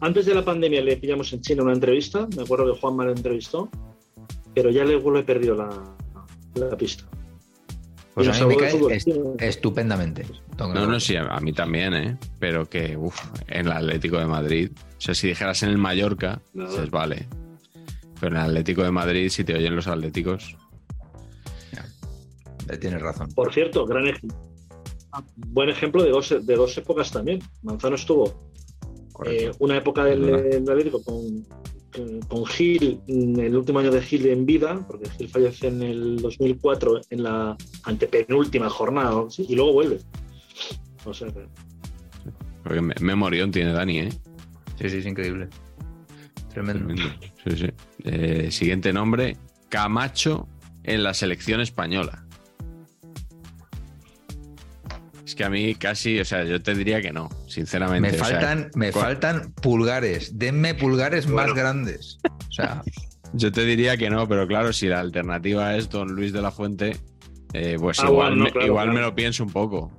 Antes 0.00 0.26
de 0.26 0.34
la 0.34 0.44
pandemia 0.44 0.82
le 0.82 0.96
pillamos 0.96 1.32
en 1.32 1.42
China 1.42 1.62
una 1.62 1.74
entrevista. 1.74 2.26
Me 2.36 2.42
acuerdo 2.42 2.72
que 2.74 2.80
Juanma 2.80 3.04
le 3.04 3.12
entrevistó. 3.12 3.68
Pero 4.52 4.70
ya 4.70 4.84
luego 4.84 5.12
le 5.12 5.20
he 5.20 5.22
perdido 5.22 5.54
la, 5.54 5.68
la 6.56 6.76
pista. 6.76 7.04
Pues 8.14 8.28
a 8.28 8.46
mí 8.46 8.54
me 8.54 8.56
cae 8.56 8.94
est- 8.94 9.08
estupendamente. 9.40 10.26
no, 10.58 10.86
no, 10.86 11.00
sí, 11.00 11.16
a, 11.16 11.38
mí 11.40 11.52
también, 11.52 11.94
¿eh? 11.94 12.18
Pero 12.38 12.68
que, 12.68 12.96
uf, 12.96 13.18
en 13.48 13.66
el 13.66 13.72
Atlético 13.72 14.18
de 14.18 14.26
Madrid. 14.26 14.70
O 14.76 15.00
sea, 15.00 15.14
si 15.14 15.28
dijeras 15.28 15.62
en 15.62 15.70
el 15.70 15.78
Mallorca, 15.78 16.40
No. 16.52 16.68
dices, 16.68 16.90
vale. 16.90 17.26
Pero 18.20 18.36
en 18.36 18.42
el 18.42 18.48
Atlético 18.50 18.82
de 18.82 18.90
Madrid, 18.90 19.28
si 19.30 19.44
te 19.44 19.54
oyen 19.54 19.74
los 19.74 19.86
atléticos. 19.86 20.56
Eh, 22.68 22.76
Tienes 22.78 23.00
razón. 23.02 23.28
Por 23.34 23.52
cierto, 23.52 23.84
gran 23.86 24.06
ejemplo. 24.06 24.38
Buen 25.36 25.68
ejemplo 25.68 26.02
de 26.02 26.10
dos, 26.10 26.34
de 26.46 26.54
dos 26.56 26.76
épocas 26.78 27.10
también. 27.10 27.40
Manzano 27.62 27.96
estuvo 27.96 28.50
eh, 29.26 29.50
una 29.58 29.76
época 29.76 30.04
del, 30.04 30.24
del 30.24 30.68
Atlético 30.70 31.02
con, 31.02 31.44
con- 31.94 32.20
con 32.22 32.46
Gil, 32.46 33.00
en 33.06 33.38
el 33.38 33.56
último 33.56 33.78
año 33.78 33.90
de 33.90 34.02
Gil 34.02 34.26
en 34.26 34.44
vida, 34.46 34.84
porque 34.88 35.08
Gil 35.10 35.28
fallece 35.28 35.68
en 35.68 35.82
el 35.82 36.16
2004 36.20 37.00
en 37.10 37.22
la 37.22 37.56
antepenúltima 37.84 38.68
jornada, 38.70 39.24
y 39.38 39.54
luego 39.54 39.72
vuelve. 39.74 39.98
O 41.04 41.12
sea, 41.14 41.28
que- 41.28 41.46
Porque 42.62 42.80
me- 42.80 42.94
memorión 43.00 43.50
tiene 43.50 43.72
Dani, 43.72 43.98
¿eh? 44.00 44.08
Sí, 44.80 44.88
sí, 44.88 44.96
es 44.98 45.06
increíble. 45.06 45.48
Tremendo. 46.52 46.86
Tremendo. 46.86 47.10
Sí, 47.46 47.56
sí. 47.56 47.66
Eh, 48.04 48.50
siguiente 48.50 48.92
nombre, 48.92 49.36
Camacho 49.68 50.48
en 50.84 51.02
la 51.02 51.14
selección 51.14 51.60
española. 51.60 52.26
Es 55.32 55.36
que 55.36 55.44
a 55.44 55.48
mí 55.48 55.74
casi, 55.76 56.20
o 56.20 56.26
sea, 56.26 56.44
yo 56.44 56.60
te 56.62 56.74
diría 56.74 57.00
que 57.00 57.10
no, 57.10 57.30
sinceramente. 57.48 58.10
Me 58.10 58.14
o 58.20 58.22
sea, 58.22 58.38
faltan, 58.38 58.70
me 58.74 58.92
faltan 58.92 59.54
pulgares. 59.54 60.38
Denme 60.38 60.74
pulgares 60.74 61.26
más 61.26 61.54
grandes. 61.54 62.18
O 62.22 62.52
sea, 62.52 62.82
Yo 63.32 63.50
te 63.50 63.64
diría 63.64 63.96
que 63.96 64.10
no, 64.10 64.28
pero 64.28 64.46
claro, 64.46 64.74
si 64.74 64.88
la 64.88 65.00
alternativa 65.00 65.74
es 65.74 65.88
Don 65.88 66.14
Luis 66.14 66.34
de 66.34 66.42
la 66.42 66.50
Fuente, 66.50 66.98
eh, 67.54 67.78
pues 67.80 67.98
Ah, 68.00 68.08
igual, 68.08 68.16
bueno, 68.16 68.36
no, 68.36 68.44
me, 68.44 68.52
claro, 68.52 68.66
igual 68.66 68.92
me 68.92 69.00
lo 69.00 69.14
pienso 69.14 69.42
un 69.42 69.50
poco. 69.50 69.90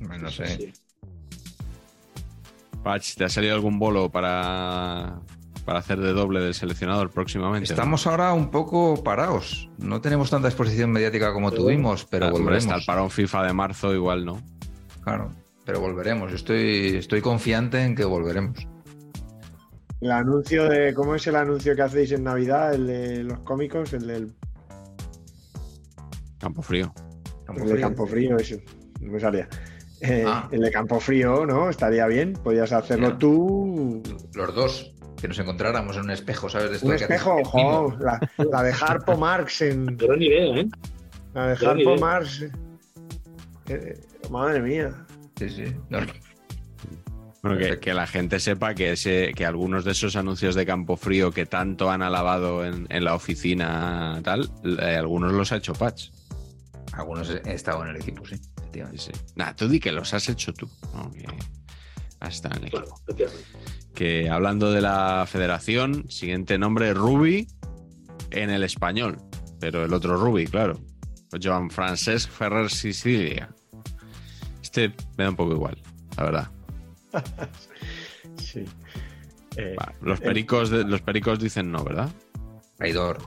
no 0.00 0.30
sé. 0.30 0.56
Sí. 0.56 0.72
Patch, 2.82 3.16
¿te 3.16 3.24
ha 3.24 3.28
salido 3.28 3.54
algún 3.54 3.78
bolo 3.78 4.08
para, 4.08 5.20
para 5.66 5.80
hacer 5.80 6.00
de 6.00 6.12
doble 6.12 6.40
del 6.40 6.54
seleccionador 6.54 7.10
próximamente? 7.10 7.70
Estamos 7.70 8.06
ahora 8.06 8.32
un 8.32 8.50
poco 8.50 9.02
parados. 9.02 9.68
No 9.76 10.00
tenemos 10.00 10.30
tanta 10.30 10.48
exposición 10.48 10.90
mediática 10.92 11.32
como 11.32 11.50
Pero 11.50 11.62
tuvimos, 11.64 12.06
pero 12.06 12.28
hombre, 12.28 12.42
volveremos. 12.42 12.64
Está 12.64 12.76
el 12.76 12.84
parón 12.86 13.10
FIFA 13.10 13.42
de 13.48 13.52
marzo, 13.52 13.92
igual 13.92 14.24
no. 14.24 14.40
Claro, 15.02 15.30
pero 15.64 15.80
volveremos. 15.80 16.32
Estoy, 16.32 16.96
estoy 16.96 17.20
confiante 17.20 17.82
en 17.82 17.94
que 17.94 18.04
volveremos. 18.04 18.66
El 20.00 20.12
anuncio 20.12 20.68
de. 20.68 20.94
¿Cómo 20.94 21.14
es 21.16 21.26
el 21.26 21.36
anuncio 21.36 21.74
que 21.74 21.82
hacéis 21.82 22.12
en 22.12 22.22
Navidad? 22.24 22.72
El 22.74 22.86
de 22.86 23.24
los 23.24 23.40
cómicos, 23.40 23.92
el 23.92 24.06
del 24.06 24.34
Campo 26.38 26.62
frío. 26.62 26.92
Campo 27.44 27.62
el 27.64 27.68
de. 27.70 27.80
Campo 27.80 28.06
Frío, 28.06 28.36
ese. 28.36 28.64
No 29.00 29.12
me 29.12 29.20
salía. 29.20 29.48
Eh, 30.00 30.24
Ah. 30.26 30.48
El 30.52 30.60
de 30.60 30.70
Campo 30.70 31.00
Frío, 31.00 31.46
¿no? 31.46 31.70
Estaría 31.70 32.06
bien. 32.06 32.34
Podías 32.34 32.72
hacerlo 32.72 33.16
tú. 33.16 34.02
Los 34.34 34.54
dos, 34.54 34.92
que 35.26 35.30
nos 35.30 35.38
encontráramos 35.40 35.96
en 35.96 36.02
un 36.02 36.10
espejo, 36.10 36.48
¿sabes? 36.48 36.70
De 36.70 36.76
esto 36.76 36.86
Un 36.86 36.92
de 36.92 36.98
espejo, 36.98 37.42
jo, 37.44 37.96
la, 37.98 38.20
la 38.38 38.62
de 38.62 38.72
Harpo 38.72 39.16
Marx 39.16 39.60
en. 39.62 39.86
Gran 39.96 40.22
idea, 40.22 40.60
¿eh? 40.60 40.68
La 41.34 41.48
de 41.48 41.56
gran 41.56 41.78
Harpo 41.78 41.90
idea. 41.94 42.00
Marx. 42.00 42.46
Eh, 43.68 44.00
madre 44.30 44.60
mía. 44.62 44.92
Sí, 45.36 45.48
sí. 45.50 45.64
No, 45.90 46.00
no. 46.00 46.06
Bueno, 47.42 47.78
que, 47.80 47.94
la 47.94 48.06
gente 48.06 48.40
sepa 48.40 48.74
que, 48.74 48.92
ese, 48.92 49.32
que 49.34 49.44
algunos 49.44 49.84
de 49.84 49.92
esos 49.92 50.16
anuncios 50.16 50.54
de 50.54 50.64
Campo 50.64 50.96
Frío 50.96 51.30
que 51.30 51.46
tanto 51.46 51.90
han 51.90 52.02
alabado 52.02 52.64
en, 52.64 52.86
en 52.88 53.04
la 53.04 53.14
oficina, 53.14 54.20
tal, 54.22 54.50
eh, 54.64 54.96
algunos 54.96 55.32
los 55.32 55.52
ha 55.52 55.56
hecho 55.56 55.72
Patch. 55.72 56.10
Algunos 56.92 57.30
he 57.30 57.52
estado 57.52 57.84
en 57.84 57.90
el 57.90 57.96
equipo, 57.96 58.24
sí. 58.26 58.36
Sí, 58.36 58.42
efectivamente. 58.56 58.98
sí. 58.98 59.12
Nah, 59.34 59.52
tú 59.54 59.68
di 59.68 59.80
que 59.80 59.92
los 59.92 60.12
has 60.14 60.28
hecho 60.28 60.52
tú. 60.54 60.68
¿no? 60.94 61.10
Que 62.30 62.48
en 62.48 62.54
el 62.56 62.64
equipo. 62.66 64.34
hablando 64.34 64.72
de 64.72 64.80
la 64.80 65.24
federación, 65.28 66.10
siguiente 66.10 66.58
nombre 66.58 66.92
Ruby 66.94 67.46
en 68.30 68.50
el 68.50 68.62
español. 68.62 69.18
Pero 69.60 69.84
el 69.84 69.92
otro 69.94 70.16
Ruby, 70.16 70.46
claro. 70.46 70.78
Joan 71.42 71.70
Francesc 71.70 72.30
Ferrer 72.30 72.70
Sicilia. 72.70 73.48
Este 74.62 74.88
me 75.16 75.24
da 75.24 75.30
un 75.30 75.36
poco 75.36 75.52
igual, 75.52 75.78
la 76.16 76.24
verdad. 76.24 76.50
Sí. 78.36 78.64
Eh, 79.56 79.74
Va, 79.80 79.92
los, 80.02 80.20
pericos 80.20 80.68
de- 80.70 80.84
los 80.84 81.00
pericos 81.00 81.38
dicen 81.38 81.72
no, 81.72 81.82
¿verdad? 81.82 82.10
Traidor. 82.76 83.18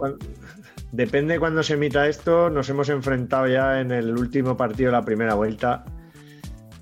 Depende 0.91 1.33
de 1.33 1.39
cuando 1.39 1.63
se 1.63 1.73
emita 1.73 2.07
esto, 2.07 2.49
nos 2.49 2.69
hemos 2.69 2.89
enfrentado 2.89 3.47
ya 3.47 3.81
en 3.81 3.91
el 3.91 4.15
último 4.17 4.55
partido 4.55 4.91
de 4.91 4.97
la 4.97 5.03
primera 5.05 5.33
vuelta 5.33 5.83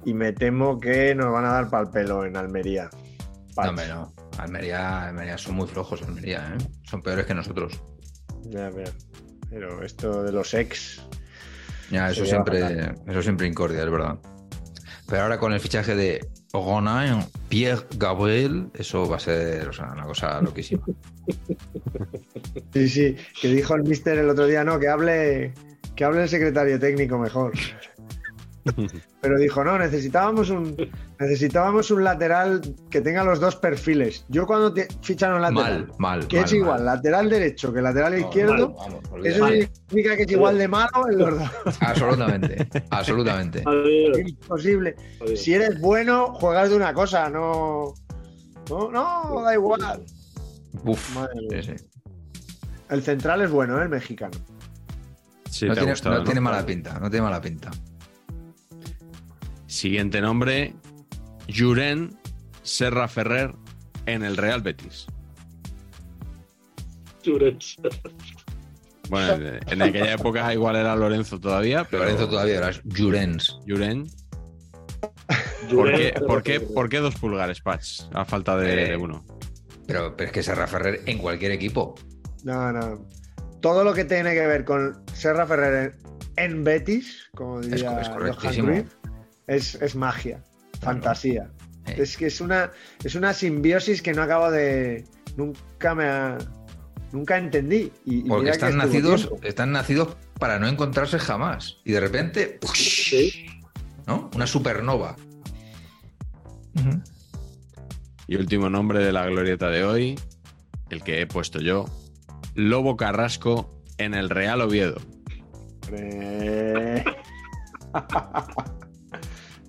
y 0.08 0.14
me 0.14 0.32
temo 0.32 0.80
que 0.80 1.14
nos 1.14 1.34
van 1.34 1.44
a 1.44 1.52
dar 1.52 1.70
pal 1.70 1.92
pelo 1.92 2.24
en 2.24 2.38
Almería. 2.38 2.90
No, 2.94 3.54
Patch. 3.54 3.68
hombre, 3.68 3.88
no. 3.90 4.14
Almería, 4.38 5.10
Almería 5.10 5.38
son 5.38 5.56
muy 5.56 5.68
flojos, 5.68 6.02
Almería, 6.02 6.56
¿eh? 6.58 6.64
Son 6.84 7.02
peores 7.02 7.26
que 7.26 7.34
nosotros. 7.34 7.84
Ya, 8.44 8.70
ya. 8.70 8.86
Pero 9.50 9.84
esto 9.84 10.24
de 10.24 10.32
los 10.32 10.54
ex, 10.54 11.06
Ya, 11.92 12.10
eso 12.10 12.26
siempre, 12.26 12.94
eso 13.06 13.22
siempre 13.22 13.48
incordia, 13.48 13.84
es 13.84 13.92
verdad. 13.92 14.18
Pero 15.08 15.24
ahora 15.24 15.40
con 15.40 15.52
el 15.52 15.60
fichaje 15.60 15.94
de 15.94 16.26
Ronain 16.54 17.26
Pierre 17.50 17.86
Gabriel, 17.98 18.70
eso 18.76 19.10
va 19.10 19.18
a 19.18 19.20
ser 19.20 19.68
o 19.68 19.74
sea, 19.74 19.92
una 19.92 20.06
cosa 20.06 20.42
loquísima. 20.42 20.86
Sí, 22.74 22.88
sí, 22.90 23.18
que 23.42 23.48
dijo 23.50 23.76
el 23.76 23.84
mister 23.84 24.18
el 24.20 24.30
otro 24.30 24.46
día, 24.46 24.64
no, 24.64 24.80
que 24.80 24.88
hable, 24.88 25.54
que 25.96 26.06
hable 26.06 26.24
el 26.24 26.30
secretario 26.30 26.80
técnico 26.80 27.18
mejor. 27.18 27.54
Pero 29.22 29.38
dijo, 29.39 29.64
no, 29.64 29.77
necesitábamos 29.77 30.49
un, 30.49 30.76
necesitábamos 31.19 31.91
un 31.91 32.03
lateral 32.03 32.61
que 32.89 33.02
tenga 33.02 33.23
los 33.23 33.39
dos 33.39 33.56
perfiles. 33.56 34.26
Yo 34.30 34.45
cuando 34.45 34.73
te 34.73 34.88
fichan 35.02 35.34
un 35.34 35.41
lateral, 35.41 35.88
Mal, 35.88 36.19
mal. 36.19 36.27
que 36.27 36.38
mal, 36.38 36.45
es 36.45 36.53
igual, 36.53 36.76
mal. 36.77 36.85
lateral 36.85 37.30
derecho 37.30 37.73
que 37.73 37.81
lateral 37.81 38.14
No, 38.14 38.19
izquierdo, 38.19 38.69
mal, 38.69 38.99
vamos, 39.10 39.26
eso 39.26 39.48
significa 39.48 40.15
que 40.18 40.23
es 40.23 40.31
igual 40.31 40.57
de 40.57 40.68
malo 40.68 41.10
en 41.11 41.18
los 41.18 41.39
dos. 41.39 41.49
Absolutamente, 41.81 42.68
absolutamente. 42.89 43.64
Es 44.14 44.27
imposible. 44.30 44.95
adiós. 45.22 45.41
Si 45.41 45.53
eres 45.53 45.80
bueno, 45.81 46.34
juegas 46.34 46.69
de 46.69 46.76
una 46.76 46.94
cosa, 46.94 47.30
no. 47.30 47.94
No, 48.69 48.91
no, 48.91 49.41
da 49.44 49.53
igual. 49.53 50.03
Uf, 50.84 51.15
Madre 51.15 51.34
mía. 51.49 51.64
sí, 51.64 51.72
sí. 51.77 51.85
El 52.89 53.02
central 53.02 53.41
es 53.41 53.49
bueno, 53.52 53.80
¿eh? 53.80 53.84
el 53.84 53.89
mexicano. 53.89 54.38
Sí, 55.49 55.65
No, 55.65 55.73
te 55.73 55.80
ha 55.80 55.81
tiene, 55.84 55.91
gustado, 55.94 56.15
no 56.15 56.19
¿no? 56.19 56.26
tiene 56.26 56.41
mala 56.41 56.65
pinta, 56.65 56.99
no 56.99 57.10
tiene 57.10 57.23
mala 57.23 57.41
pinta. 57.41 57.72
Siguiente 59.68 60.22
nombre, 60.22 60.73
Juren 61.53 62.18
Serra 62.64 63.07
Ferrer 63.07 63.53
en 64.06 64.23
el 64.23 64.38
Real 64.38 64.61
Betis. 64.61 65.06
Churets. 67.22 67.76
Bueno, 69.10 69.57
en- 69.68 69.81
aquella 69.81 70.14
época 70.14 70.53
igual 70.53 70.76
era 70.76 70.95
Lorenzo 70.95 71.39
todavía, 71.39 71.85
pero 71.89 72.03
Lorenzo 72.03 72.27
todavía 72.30 72.57
era 72.57 72.72
Jurens. 72.95 73.57
Juren. 73.68 74.06
¿Por 75.69 75.94
qué, 75.94 76.14
por, 76.26 76.44
qué, 76.44 76.60
por 76.61 76.89
qué 76.89 76.98
dos 76.99 77.15
pulgares, 77.15 77.60
Patch? 77.61 78.02
A 78.14 78.23
falta 78.23 78.56
de, 78.57 78.84
Eh, 78.85 78.89
de 78.91 78.98
uno. 78.98 79.26
Pero, 79.85 80.15
pero 80.15 80.27
es 80.27 80.34
que 80.34 80.44
Serra 80.44 80.68
Ferrer 80.68 81.02
en 81.06 81.18
cualquier 81.18 81.52
equipo. 81.52 81.95
No, 82.44 82.72
no. 82.72 83.06
Todo 83.61 83.84
lo 83.84 83.94
que 83.94 84.06
tiene 84.06 84.34
que 84.34 84.45
ver 84.48 84.64
con 84.64 85.02
Serra 85.14 85.45
Ferrer 85.45 85.95
en, 86.38 86.52
en 86.56 86.64
Betis, 86.64 87.30
como 87.35 87.60
Es, 87.60 87.69
diría 87.72 87.99
es 88.02 88.07
Johan 88.07 88.19
correctísimo. 88.19 88.68
Cruyff, 88.68 88.94
es, 89.48 89.76
es 89.76 89.95
magia, 89.95 90.44
fantasía. 90.82 91.49
Es 91.86 92.18
que 92.18 92.26
es 92.28 92.41
una, 92.41 92.72
es 93.03 93.15
una 93.15 93.34
simbiosis 93.34 94.02
que 94.02 94.14
no 94.14 94.22
acabo 94.22 94.52
de. 94.52 95.06
Nunca 95.38 95.95
me 95.95 96.06
ha- 96.06 96.38
Nunca 97.14 97.38
entendí. 97.38 97.90
Y, 98.03 98.18
y 98.18 98.22
Porque 98.28 98.49
están 98.49 98.76
nacidos, 98.76 99.28
tiempo. 99.28 99.40
están 99.48 99.72
nacidos 99.72 100.18
para 100.38 100.60
no 100.60 100.68
encontrarse 100.68 101.18
jamás. 101.19 101.78
Y 101.86 101.94
de 101.94 102.02
repente, 102.02 102.60
Sí. 102.74 103.45
¿no? 104.06 104.30
Una 104.36 104.45
supernova. 104.45 105.15
Y 108.28 108.36
último 108.36 108.69
nombre 108.69 108.99
de 109.03 109.14
la 109.14 109.26
glorieta 109.26 109.69
de 109.69 109.86
hoy, 109.86 110.19
el 110.90 111.02
que 111.02 111.22
he 111.22 111.28
puesto 111.28 111.61
yo, 111.61 111.86
Lobo 112.56 112.98
Carrasco 112.98 113.82
en 113.98 114.14
el 114.14 114.30
Real 114.30 114.60
Oviedo. 114.60 114.98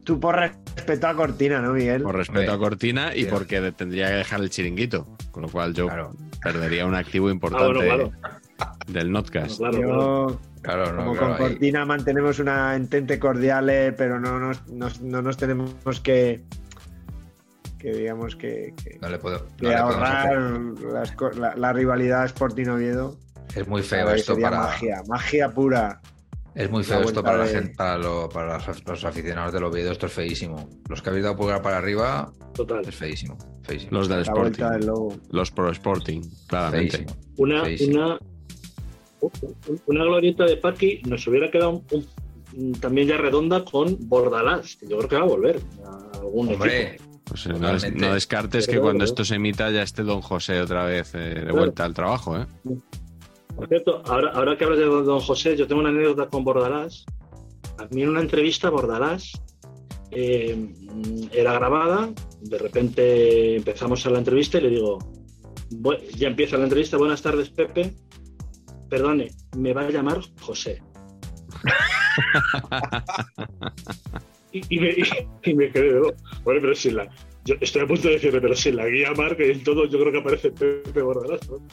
Tú 0.08 0.18
por 0.18 0.36
respeto 0.36 1.06
a 1.06 1.14
Cortina, 1.14 1.60
¿no, 1.60 1.74
Miguel? 1.74 2.02
Por 2.02 2.16
respeto 2.16 2.50
a 2.50 2.58
Cortina 2.58 3.14
y 3.14 3.26
porque 3.26 3.60
tendría 3.72 4.08
que 4.08 4.14
dejar 4.14 4.40
el 4.40 4.48
chiringuito. 4.48 5.06
Con 5.30 5.42
lo 5.42 5.50
cual 5.50 5.74
yo 5.74 5.84
Claro, 5.86 6.14
perdería 6.42 6.86
un 6.86 6.94
activo 6.94 7.28
importante 7.30 8.10
del 8.86 9.12
Notcast. 9.12 9.58
claro. 9.58 9.76
claro, 9.76 9.86
claro. 9.86 10.30
Yo, 10.30 10.40
claro, 10.62 10.92
no, 10.94 10.98
como 11.04 11.12
claro, 11.12 11.36
con 11.36 11.44
ahí- 11.46 11.50
Cortina 11.52 11.84
mantenemos 11.84 12.38
una 12.38 12.74
entente 12.74 13.18
cordial, 13.18 13.68
eh, 13.68 13.92
pero 13.92 14.18
no 14.18 14.40
nos, 14.40 14.66
nos- 14.68 15.02
no 15.02 15.20
nos 15.20 15.36
tenemos 15.36 16.00
que, 16.02 16.42
que 17.78 17.92
digamos 17.92 18.34
que, 18.34 18.72
que- 18.82 18.98
no 19.02 19.10
le 19.10 19.18
puedo. 19.18 19.44
que 19.58 19.64
no 19.64 19.68
le 19.68 19.74
ahorrar 19.76 20.32
las 20.90 21.14
la, 21.36 21.54
la 21.54 21.72
rivalidad 21.74 22.24
Sporting 22.24 22.68
Oviedo. 22.68 23.18
Es 23.54 23.68
muy 23.68 23.82
feo 23.82 24.08
esto 24.08 24.38
para. 24.40 24.56
magia, 24.58 25.02
magia 25.06 25.50
pura. 25.50 26.00
Es 26.58 26.68
muy 26.70 26.82
feo 26.82 27.02
esto 27.02 27.22
para 27.22 27.38
la 27.38 27.46
gente, 27.46 27.72
para, 27.76 27.96
lo- 27.98 28.28
para 28.28 28.58
los, 28.58 28.84
los 28.84 29.04
aficionados 29.04 29.52
del 29.52 29.62
Oviedo. 29.64 29.92
Esto 29.92 30.06
es 30.06 30.12
feísimo. 30.12 30.68
Los 30.88 31.00
que 31.00 31.10
habéis 31.10 31.22
dado 31.24 31.36
pulgar 31.36 31.62
para 31.62 31.78
arriba 31.78 32.32
Total. 32.52 32.82
es 32.86 32.94
feísimo. 32.96 33.38
feísimo. 33.62 33.92
Los 33.92 34.08
del 34.08 34.16
La 34.18 34.22
Sporting. 34.24 34.64
del. 34.64 34.90
Los 35.30 35.50
pro 35.52 35.70
Sporting, 35.70 36.20
claramente. 36.48 36.96
Feísimo. 36.98 37.20
Una, 37.36 37.62
Feísimo. 37.64 38.04
una, 38.04 38.18
una 39.86 40.04
glorieta 40.04 40.44
de 40.46 40.56
Paqui 40.56 41.00
nos 41.06 41.26
hubiera 41.28 41.48
quedado 41.50 41.82
un- 41.92 42.06
un- 42.56 42.72
también 42.72 43.06
ya 43.08 43.16
redonda 43.18 43.64
con 43.64 43.96
Bordalás, 44.08 44.76
que 44.76 44.88
yo 44.88 44.96
creo 44.98 45.08
que 45.08 45.16
va 45.16 45.22
a 45.22 45.26
volver 45.26 45.60
a 45.84 46.18
algún 46.18 46.48
Hombre, 46.54 46.88
equipo. 46.94 47.04
Pues, 47.24 47.46
eh, 47.46 47.50
no, 47.50 47.58
des- 47.58 47.82
Totalmente. 47.82 48.06
no 48.06 48.14
descartes 48.14 48.66
que 48.66 48.80
cuando 48.80 49.00
pero- 49.00 49.04
esto 49.04 49.24
se 49.24 49.34
emita 49.36 49.70
ya 49.70 49.82
esté 49.82 50.02
Don 50.02 50.22
José 50.22 50.60
otra 50.60 50.84
vez 50.86 51.14
eh, 51.14 51.18
de 51.18 51.34
Claro. 51.42 51.54
vuelta 51.56 51.84
al 51.84 51.94
trabajo. 51.94 52.36
¿eh? 52.36 52.46
Por 53.58 53.68
cierto, 53.68 54.02
ahora, 54.06 54.30
ahora 54.30 54.56
que 54.56 54.64
hablas 54.64 54.78
de 54.78 54.84
don 54.86 55.20
José, 55.20 55.56
yo 55.56 55.66
tengo 55.66 55.80
una 55.80 55.90
anécdota 55.90 56.28
con 56.28 56.44
Bordalás. 56.44 57.04
A 57.78 57.86
mí 57.90 58.02
en 58.02 58.10
una 58.10 58.20
entrevista 58.20 58.70
Bordalás 58.70 59.32
eh, 60.12 60.72
era 61.32 61.52
grabada, 61.54 62.08
de 62.40 62.58
repente 62.58 63.56
empezamos 63.56 64.06
a 64.06 64.10
la 64.10 64.18
entrevista 64.18 64.58
y 64.58 64.62
le 64.62 64.70
digo, 64.70 64.98
"Bu- 65.70 65.98
ya 66.16 66.28
empieza 66.28 66.56
la 66.56 66.64
entrevista, 66.64 66.96
buenas 66.96 67.20
tardes 67.20 67.50
Pepe, 67.50 67.94
perdone, 68.88 69.28
me 69.56 69.72
va 69.72 69.82
a 69.82 69.90
llamar 69.90 70.20
José. 70.40 70.80
y, 74.52 74.76
y 74.76 74.80
me, 74.80 74.94
y 75.44 75.54
me 75.54 75.70
quedé, 75.70 75.92
¿no? 76.00 76.08
bueno, 76.44 76.60
pero 76.60 76.74
sin 76.74 76.96
la. 76.96 77.08
Yo 77.44 77.54
estoy 77.60 77.82
a 77.82 77.86
punto 77.86 78.08
de 78.08 78.14
decirle, 78.14 78.40
pero 78.40 78.54
sin 78.54 78.76
la 78.76 78.86
guía 78.86 79.12
marca 79.16 79.44
y 79.44 79.50
el 79.50 79.62
todo, 79.64 79.86
yo 79.86 79.98
creo 79.98 80.12
que 80.12 80.18
aparece 80.18 80.50
Pepe 80.52 81.02
Bordalazo. 81.02 81.58
¿no? 81.58 81.66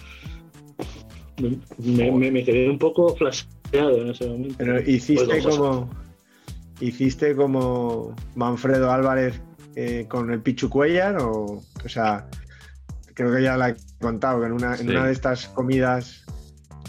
Me, 1.41 1.59
me- 1.79 2.11
me- 2.11 2.31
me 2.31 2.43
quedé 2.43 2.69
un 2.69 2.79
poco 2.79 3.15
flasheado 3.15 4.01
en 4.01 4.09
ese 4.09 4.27
momento. 4.27 4.55
Pero 4.57 4.79
hiciste 4.81 5.25
Pues, 5.41 5.45
como. 5.57 5.89
Hiciste 6.81 7.35
como 7.35 8.13
Manfredo 8.35 8.91
Álvarez 8.91 9.39
eh, 9.75 10.05
con 10.09 10.31
el 10.31 10.41
Pichu 10.41 10.69
Cuellar 10.69 11.17
o. 11.21 11.61
O 11.83 11.89
sea, 11.89 12.27
creo 13.13 13.33
que 13.33 13.41
ya 13.43 13.55
la 13.57 13.69
he 13.69 13.75
contado, 14.01 14.39
que 14.41 14.47
en 14.47 14.51
una, 14.53 14.75
en 14.75 14.89
una 14.89 15.05
de 15.07 15.11
estas 15.13 15.47
comidas. 15.47 16.21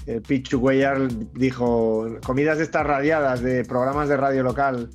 El 0.07 0.23
Pichu 0.23 0.61
Cuellar 0.61 1.09
dijo, 1.35 2.07
comidas 2.25 2.59
de 2.59 2.65
estas 2.65 2.87
radiadas 2.87 3.43
de 3.43 3.65
programas 3.65 4.09
de 4.09 4.17
radio 4.17 4.45
local. 4.45 4.89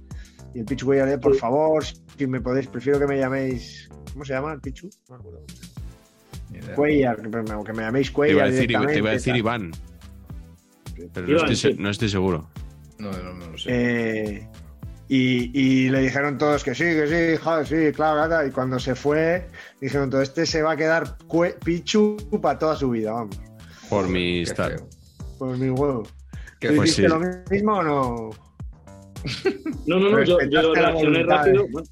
Y 0.53 0.59
el 0.59 0.65
Pichu 0.65 0.85
Cuellar, 0.85 1.19
por 1.19 1.33
Sí. 1.33 1.39
favor, 1.39 1.83
si 1.85 2.27
me 2.27 2.39
podéis, 2.39 2.67
prefiero 2.67 2.97
que 2.99 3.07
me 3.07 3.17
llaméis. 3.17 3.89
¿Cómo 4.13 4.23
se 4.23 4.31
llama 4.33 4.53
el 4.53 4.61
Pichu? 4.61 4.89
No 5.09 5.15
me 5.15 5.19
acuerdo. 5.19 5.41
Cuellar, 6.75 7.21
que 7.21 7.73
me, 7.73 7.83
llaméis 7.83 8.07
Te 8.07 8.13
Cuellar. 8.13 8.35
iba 8.35 8.43
a 8.43 8.47
decir, 8.49 8.67
te 8.67 8.97
iba 8.97 9.09
a 9.09 9.13
decir. 9.13 9.35
Iván. 9.35 9.71
Pero 11.13 11.27
no 11.27 11.37
estoy, 11.37 11.55
se- 11.55 11.71
sí. 11.71 11.75
no 11.79 11.89
estoy 11.89 12.09
seguro. 12.09 12.47
No, 12.99 13.11
no, 13.11 13.33
no 13.33 13.47
lo 13.51 13.57
sé. 13.57 13.69
Eh, 13.71 14.47
y, 15.07 15.59
y 15.59 15.89
le 15.89 15.99
dijeron 16.01 16.37
todos 16.37 16.63
que 16.63 16.75
sí, 16.75 16.83
que 16.83 17.07
sí, 17.37 17.41
joder, 17.43 17.65
sí, 17.67 17.91
claro, 17.95 18.27
claro. 18.27 18.47
Y 18.47 18.51
cuando 18.51 18.79
se 18.79 18.95
fue, 18.95 19.47
dijeron 19.81 20.09
todo, 20.09 20.21
este 20.21 20.45
se 20.45 20.61
va 20.61 20.73
a 20.73 20.77
quedar 20.77 21.17
cue- 21.27 21.55
Pichu 21.63 22.17
para 22.41 22.59
toda 22.59 22.75
su 22.75 22.89
vida, 22.91 23.11
vamos. 23.13 23.39
Por 23.89 24.07
mi 24.07 24.41
estar. 24.41 24.75
Por 25.39 25.57
mi 25.57 25.69
huevo. 25.69 26.03
Qué 26.59 26.69
¿Tú 26.69 26.75
pues 26.77 26.93
sí. 26.93 27.01
lo 27.03 27.19
mismo 27.49 27.73
o 27.73 27.83
no? 27.83 28.29
No, 29.87 29.99
no, 29.99 30.09
no, 30.11 30.23
yo, 30.23 30.37
yo 30.49 30.73
la 30.75 30.81
reaccioné 30.91 31.23
rápido. 31.23 31.67
Bueno, 31.71 31.87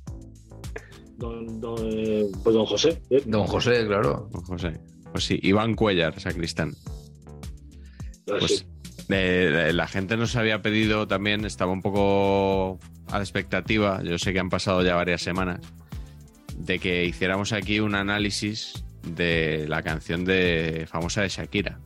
don, 1.20 1.62
don, 1.62 1.78
eh, 1.84 2.26
pues 2.44 2.56
don 2.56 2.66
José. 2.66 3.02
bien. 3.10 3.24
Don 3.30 3.46
José, 3.46 3.86
claro. 3.86 4.30
Don 4.32 4.42
José. 4.44 4.80
Pues 5.12 5.26
sí, 5.26 5.40
Iván 5.44 5.76
Cuellar, 5.76 6.20
sacristán. 6.20 6.74
Ah, 8.28 8.36
Pues 8.40 8.60
sí. 8.60 8.66
eh, 9.10 9.72
la 9.74 9.88
gente 9.88 10.18
nos 10.18 10.36
había 10.36 10.62
pedido 10.62 11.08
también, 11.08 11.46
estaba 11.46 11.72
un 11.72 11.82
poco 11.82 12.80
a 13.08 13.18
la 13.18 13.24
expectativa, 13.24 14.02
yo 14.04 14.18
sé 14.18 14.34
que 14.34 14.40
han 14.40 14.50
pasado 14.50 14.84
ya 14.84 14.96
varias 14.96 15.22
semanas, 15.22 15.60
de 16.58 16.80
que 16.80 17.06
hiciéramos 17.06 17.54
aquí 17.54 17.80
un 17.80 17.96
análisis 17.96 18.84
de 19.16 19.66
la 19.68 19.82
canción 19.82 20.26
de 20.26 20.86
famosa 20.90 21.22
de 21.22 21.30
Shakira. 21.30 21.80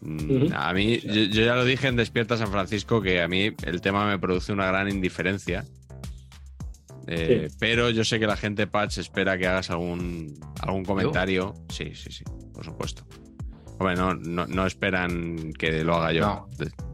Mm. 0.00 0.46
A 0.54 0.72
mí, 0.72 0.98
yo, 1.00 1.12
yo 1.24 1.44
ya 1.44 1.54
lo 1.54 1.64
dije 1.66 1.88
en 1.88 1.96
Despierta 1.96 2.38
San 2.38 2.50
Francisco, 2.50 3.02
que 3.02 3.20
a 3.20 3.28
mí 3.28 3.50
el 3.64 3.80
tema 3.82 4.06
me 4.06 4.18
produce 4.18 4.52
una 4.52 4.66
gran 4.66 4.88
indiferencia. 4.88 5.66
Eh, 7.12 7.48
Pero 7.58 7.90
yo 7.90 8.04
sé 8.04 8.20
que 8.20 8.26
la 8.26 8.36
gente, 8.36 8.68
Patch, 8.68 8.98
espera 8.98 9.36
que 9.36 9.46
hagas 9.46 9.70
algún, 9.70 10.38
algún 10.60 10.84
comentario. 10.84 11.54
Sí, 11.68 11.92
sí, 11.94 12.12
sí, 12.12 12.24
por 12.54 12.64
supuesto. 12.64 13.04
Hombre, 13.78 13.96
no, 13.96 14.14
no, 14.14 14.46
no 14.46 14.66
esperan 14.66 15.52
que 15.54 15.82
lo 15.82 15.96
haga 15.96 16.12
yo. 16.12 16.20
No. 16.20 16.48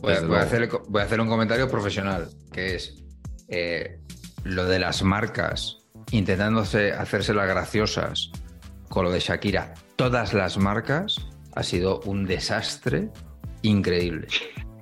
a 0.08 0.40
hacer, 0.40 0.70
voy 0.88 1.02
a 1.02 1.04
hacer 1.04 1.20
un 1.20 1.28
comentario 1.28 1.68
profesional, 1.68 2.30
que 2.50 2.76
es 2.76 3.04
eh, 3.48 4.00
lo 4.44 4.64
de 4.64 4.78
las 4.78 5.02
marcas 5.02 5.78
intentándose 6.12 6.92
hacerse 6.92 7.34
las 7.34 7.48
graciosas 7.48 8.30
con 8.88 9.04
lo 9.04 9.10
de 9.10 9.20
Shakira. 9.20 9.74
Todas 9.96 10.32
las 10.32 10.56
marcas 10.56 11.16
ha 11.54 11.62
sido 11.62 12.00
un 12.02 12.24
desastre 12.24 13.10
increíble. 13.62 14.28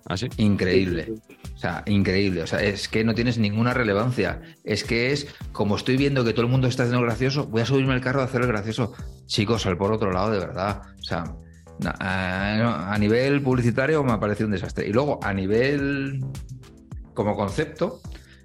¿Ah, 0.07 0.17
sí? 0.17 0.29
Increíble. 0.37 1.15
O 1.55 1.57
sea, 1.57 1.83
increíble. 1.87 2.43
O 2.43 2.47
sea, 2.47 2.61
es 2.61 2.89
que 2.89 3.05
no 3.05 3.15
tienes 3.15 3.39
ninguna 3.39 3.73
relevancia. 3.73 4.43
Es 4.65 4.83
que 4.85 5.13
es 5.13 5.29
como 5.53 5.77
estoy 5.77 5.97
viendo 5.97 6.25
que 6.25 6.33
todo 6.33 6.45
el 6.45 6.51
mundo 6.51 6.67
está 6.67 6.83
haciendo 6.83 7.01
el 7.01 7.07
gracioso, 7.07 7.47
voy 7.47 7.63
a 7.63 7.67
subirme 7.67 7.93
al 7.95 8.01
carro 8.01 8.21
a 8.21 8.25
hacer 8.25 8.41
el 8.43 8.49
gracioso. 8.49 8.93
Chicos, 9.27 9.65
al 9.67 9.77
por 9.79 9.93
otro 9.93 10.11
lado, 10.13 10.33
de 10.33 10.41
verdad. 10.41 10.83
O 10.99 11.03
sea, 11.03 11.25
na- 11.79 12.93
a, 12.93 12.99
nivel 12.99 13.41
publicitario 13.41 14.03
me 14.05 14.13
ha 14.13 14.21
parecido 14.21 14.47
un 14.47 14.53
desastre. 14.53 14.87
Y 14.89 14.93
luego, 14.93 15.21
a 15.23 15.33
nivel 15.33 16.21
como 17.15 17.37
concepto, 17.37 18.01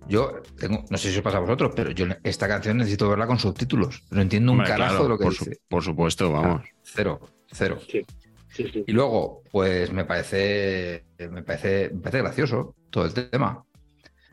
yo 0.08 0.42
tengo, 0.60 0.86
no 0.90 0.98
sé 0.98 1.12
si 1.12 1.18
os 1.18 1.24
pasa 1.24 1.38
a 1.38 1.42
vosotros, 1.42 1.74
pero 1.76 1.92
yo 1.92 2.06
esta 2.24 2.48
canción 2.48 2.78
necesito 2.78 3.10
verla 3.10 3.28
con 3.28 3.40
subtítulos. 3.40 4.04
No 4.12 4.22
entiendo 4.22 4.52
un 4.52 4.60
Hombre, 4.60 4.72
carajo 4.72 4.90
claro, 4.92 5.04
de 5.04 5.10
lo 5.10 5.18
que 5.18 5.24
por, 5.26 5.34
su- 5.34 5.46
dice. 5.46 5.60
por 5.68 5.84
supuesto, 5.84 6.32
vamos. 6.32 6.62
Cero, 6.84 7.20
cero. 7.52 7.80
Sí, 7.92 8.06
sí, 8.64 8.72
sí. 8.74 8.84
Y 8.88 8.92
luego, 8.92 9.44
pues 9.52 9.92
me 9.92 10.06
parece, 10.06 11.06
me 11.18 11.44
parece, 11.44 11.92
me 11.94 12.02
parece 12.02 12.22
gracioso 12.22 12.76
todo 12.90 13.06
el 13.06 13.14
tema. 13.14 13.64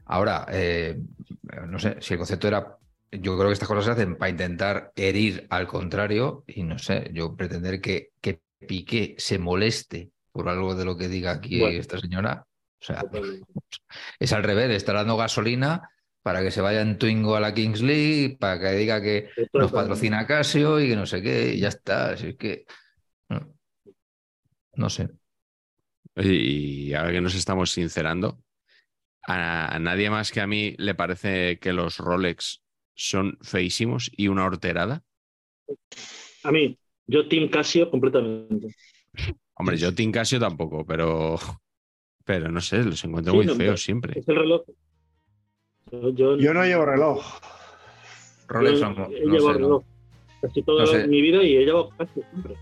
Ahora, 0.06 0.46
eh, 0.50 0.98
no 1.66 1.78
sé, 1.78 1.96
si 2.00 2.14
el 2.14 2.18
concepto 2.18 2.48
era, 2.48 2.76
yo 3.10 3.36
creo 3.36 3.48
que 3.48 3.52
estas 3.52 3.68
cosas 3.68 3.84
se 3.86 3.90
hacen 3.92 4.16
para 4.16 4.30
intentar 4.30 4.92
herir 4.96 5.46
al 5.50 5.66
contrario 5.66 6.44
y 6.46 6.62
no 6.62 6.78
sé, 6.78 7.10
yo 7.12 7.34
pretender 7.36 7.80
que, 7.80 8.10
que 8.20 8.40
Piqué 8.66 9.14
se 9.18 9.38
moleste 9.38 10.10
por 10.32 10.48
algo 10.48 10.74
de 10.74 10.84
lo 10.84 10.96
que 10.96 11.08
diga 11.08 11.30
aquí 11.32 11.60
Bueno. 11.60 11.78
esta 11.78 11.98
señora, 11.98 12.46
o 12.80 12.84
sea, 12.84 13.04
es 14.18 14.32
al 14.32 14.42
revés, 14.42 14.70
está 14.70 14.92
dando 14.92 15.16
gasolina 15.16 15.88
para 16.26 16.42
que 16.42 16.50
se 16.50 16.60
vaya 16.60 16.80
en 16.80 16.98
Twingo 16.98 17.36
a 17.36 17.40
la 17.40 17.54
Kings 17.54 17.82
League, 17.82 18.36
para 18.40 18.58
que 18.58 18.72
diga 18.72 19.00
que 19.00 19.28
nos 19.52 19.70
patrocina 19.70 20.26
Casio 20.26 20.80
y 20.80 20.88
que 20.88 20.96
no 20.96 21.06
sé 21.06 21.22
qué, 21.22 21.54
y 21.54 21.60
ya 21.60 21.68
está. 21.68 22.16
Si 22.16 22.30
es 22.30 22.34
que. 22.34 22.64
No, 24.76 24.88
sé. 24.90 25.08
Y 26.14 26.92
ahora 26.94 27.12
que 27.12 27.20
nos 27.20 27.34
estamos 27.34 27.70
sincerando, 27.72 28.38
a, 29.26 29.74
a 29.74 29.78
nadie 29.78 30.08
más 30.10 30.30
que 30.30 30.40
a 30.40 30.46
mí 30.46 30.74
le 30.78 30.94
parece 30.94 31.58
que 31.58 31.72
los 31.72 31.98
Rolex 31.98 32.62
son 32.94 33.38
feísimos 33.42 34.10
y 34.16 34.28
una 34.28 34.44
horterada. 34.44 35.02
A 36.44 36.52
mí, 36.52 36.78
yo 37.06 37.28
Team 37.28 37.48
Casio 37.50 37.90
completamente. 37.90 38.74
Hombre, 39.54 39.76
yo 39.76 39.94
Team 39.94 40.12
Casio 40.12 40.38
tampoco, 40.38 40.86
pero, 40.86 41.36
pero 42.24 42.50
no 42.50 42.60
sé, 42.60 42.82
los 42.84 43.02
encuentro 43.04 43.32
Sí, 43.32 43.36
muy 43.38 43.46
no, 43.46 43.54
feos 43.54 43.82
siempre. 43.82 44.18
Es 44.20 44.28
el 44.28 44.36
reloj. 44.36 44.62
Yo, 45.90 46.10
yo- 46.10 46.36
Yo 46.38 46.54
no 46.54 46.64
llevo 46.64 46.84
reloj. 46.84 47.24
Rolex, 48.48 48.78
yo 48.80 48.90
no, 48.90 49.06
he 49.10 49.24
no 49.24 49.32
llevado 49.34 49.40
sé, 49.54 49.60
no. 49.60 49.66
reloj 49.66 49.84
casi 50.40 50.62
toda 50.62 50.84
No 50.84 50.86
sé. 50.86 51.08
mi 51.08 51.20
vida 51.20 51.42
y 51.42 51.56
he 51.56 51.64
llevado 51.64 51.90
Casio 51.96 52.22
siempre. 52.30 52.54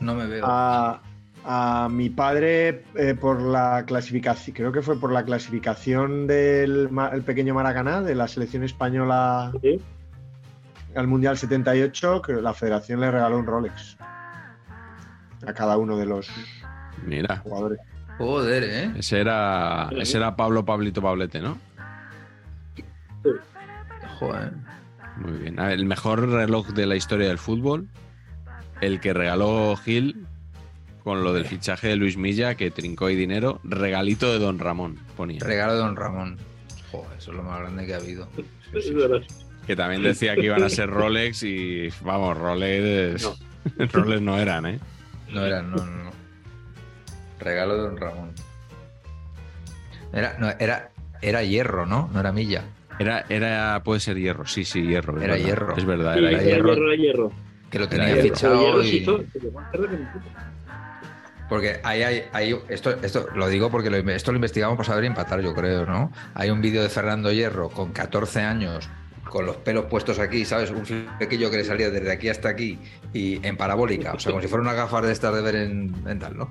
No 0.00 0.14
me 0.14 0.26
veo. 0.26 0.44
A, 0.46 1.02
a 1.48 1.88
mi 1.88 2.10
padre 2.10 2.82
eh, 2.96 3.14
por 3.14 3.40
la 3.40 3.84
clasificación, 3.86 4.56
creo 4.56 4.72
que 4.72 4.82
fue 4.82 4.98
por 4.98 5.12
la 5.12 5.24
clasificación 5.24 6.26
del 6.26 6.90
el 7.12 7.22
pequeño 7.22 7.54
Maracaná 7.54 8.02
de 8.02 8.16
la 8.16 8.26
selección 8.26 8.64
española 8.64 9.52
¿sí? 9.62 9.80
al 10.96 11.06
Mundial 11.06 11.38
78, 11.38 12.20
que 12.22 12.32
la 12.34 12.52
federación 12.52 13.00
le 13.00 13.12
regaló 13.12 13.38
un 13.38 13.46
Rolex 13.46 13.96
a 15.46 15.52
cada 15.52 15.76
uno 15.76 15.96
de 15.96 16.06
los 16.06 16.28
Mira, 17.06 17.36
jugadores. 17.36 17.78
Joder, 18.18 18.64
¿eh? 18.64 18.92
ese 18.96 19.20
era, 19.20 19.88
ese 19.96 20.16
era 20.16 20.34
Pablo 20.34 20.64
Pablito 20.64 21.00
Pablete, 21.00 21.40
¿no? 21.40 21.58
Joder. 24.18 24.52
Muy 25.18 25.32
bien. 25.32 25.60
A 25.60 25.66
ver, 25.66 25.74
el 25.74 25.86
mejor 25.86 26.28
reloj 26.28 26.70
de 26.70 26.86
la 26.86 26.96
historia 26.96 27.28
del 27.28 27.38
fútbol, 27.38 27.86
el 28.80 28.98
que 28.98 29.12
regaló 29.12 29.76
Gil 29.76 30.26
con 31.06 31.22
lo 31.22 31.32
del 31.32 31.44
fichaje 31.44 31.86
de 31.86 31.94
Luis 31.94 32.16
Milla, 32.16 32.56
que 32.56 32.72
trincó 32.72 33.08
y 33.08 33.14
dinero, 33.14 33.60
regalito 33.62 34.32
de 34.32 34.40
Don 34.40 34.58
Ramón, 34.58 34.98
ponía. 35.16 35.38
Regalo 35.38 35.74
de 35.74 35.78
Don 35.78 35.94
Ramón. 35.94 36.36
Joder, 36.90 37.16
eso 37.16 37.30
es 37.30 37.36
lo 37.36 37.44
más 37.44 37.60
grande 37.60 37.86
que 37.86 37.94
ha 37.94 37.98
habido. 37.98 38.28
Sí, 38.34 38.42
sí, 38.72 38.78
Es 38.78 38.84
sí. 38.86 38.92
verdad. 38.92 39.20
Que 39.68 39.76
también 39.76 40.02
decía 40.02 40.34
que 40.34 40.46
iban 40.46 40.64
a 40.64 40.68
ser 40.68 40.90
Rolex 40.90 41.44
y 41.44 41.90
vamos, 42.00 42.36
Rolex 42.36 43.22
No. 43.22 43.86
Rolex 43.92 44.20
no 44.20 44.36
eran, 44.36 44.66
¿eh? 44.66 44.80
No 45.32 45.46
era, 45.46 45.62
no, 45.62 45.76
no, 45.76 45.84
no. 45.86 46.10
Regalo 47.38 47.76
de 47.76 47.82
Don 47.82 47.96
Ramón. 47.98 48.30
Era, 50.12 50.36
no, 50.40 50.48
era, 50.58 50.90
era 51.22 51.44
hierro, 51.44 51.86
¿no? 51.86 52.10
No 52.12 52.18
era 52.18 52.32
milla. 52.32 52.64
Era, 52.98 53.24
era, 53.28 53.80
puede 53.84 54.00
ser 54.00 54.16
hierro, 54.18 54.44
sí, 54.44 54.64
sí, 54.64 54.82
hierro. 54.82 55.16
Era 55.22 55.34
verdad. 55.34 55.46
hierro. 55.46 55.76
Es 55.76 55.84
verdad, 55.84 56.14
Sí, 56.14 56.18
era 56.18 56.30
era 56.30 56.42
hierro. 56.42 56.68
hierro, 56.74 56.86
era 56.92 56.96
hierro. 57.00 57.32
Que 57.70 57.78
lo 57.78 57.88
tenía 57.88 58.08
hierro. 58.08 58.22
Fichado. 58.22 58.82
hierro 58.82 58.82
y- 58.82 59.06
Porque 61.48 61.80
ahí 61.84 62.02
hay, 62.02 62.24
hay- 62.32 62.58
esto, 62.68 62.90
esto 63.02 63.28
lo 63.34 63.48
digo 63.48 63.70
porque 63.70 63.88
lo, 63.90 63.96
esto 64.10 64.32
lo 64.32 64.36
investigamos 64.36 64.76
para 64.76 64.88
saber 64.88 65.04
empatar, 65.04 65.40
yo 65.40 65.54
creo, 65.54 65.86
¿no? 65.86 66.10
Hay 66.34 66.50
un 66.50 66.60
vídeo 66.60 66.82
de 66.82 66.88
Fernando 66.88 67.30
Hierro 67.32 67.68
con 67.68 67.92
14 67.92 68.40
años, 68.40 68.88
con 69.30 69.46
los 69.46 69.56
pelos 69.56 69.86
puestos 69.86 70.18
aquí, 70.18 70.44
¿sabes? 70.44 70.70
Un 70.70 70.84
flequillo 70.86 71.50
que 71.50 71.58
le 71.58 71.64
salía 71.64 71.90
desde 71.90 72.10
aquí 72.10 72.28
hasta 72.28 72.48
aquí 72.48 72.78
y 73.12 73.44
en 73.46 73.56
parabólica, 73.56 74.12
o 74.14 74.18
sea, 74.18 74.30
como 74.32 74.42
si 74.42 74.48
fuera 74.48 74.62
una 74.62 74.72
gafas 74.72 75.04
de 75.06 75.12
estas 75.12 75.34
de 75.34 75.42
ver 75.42 75.56
en, 75.56 75.94
en 76.06 76.18
tal, 76.18 76.36
¿no? 76.36 76.50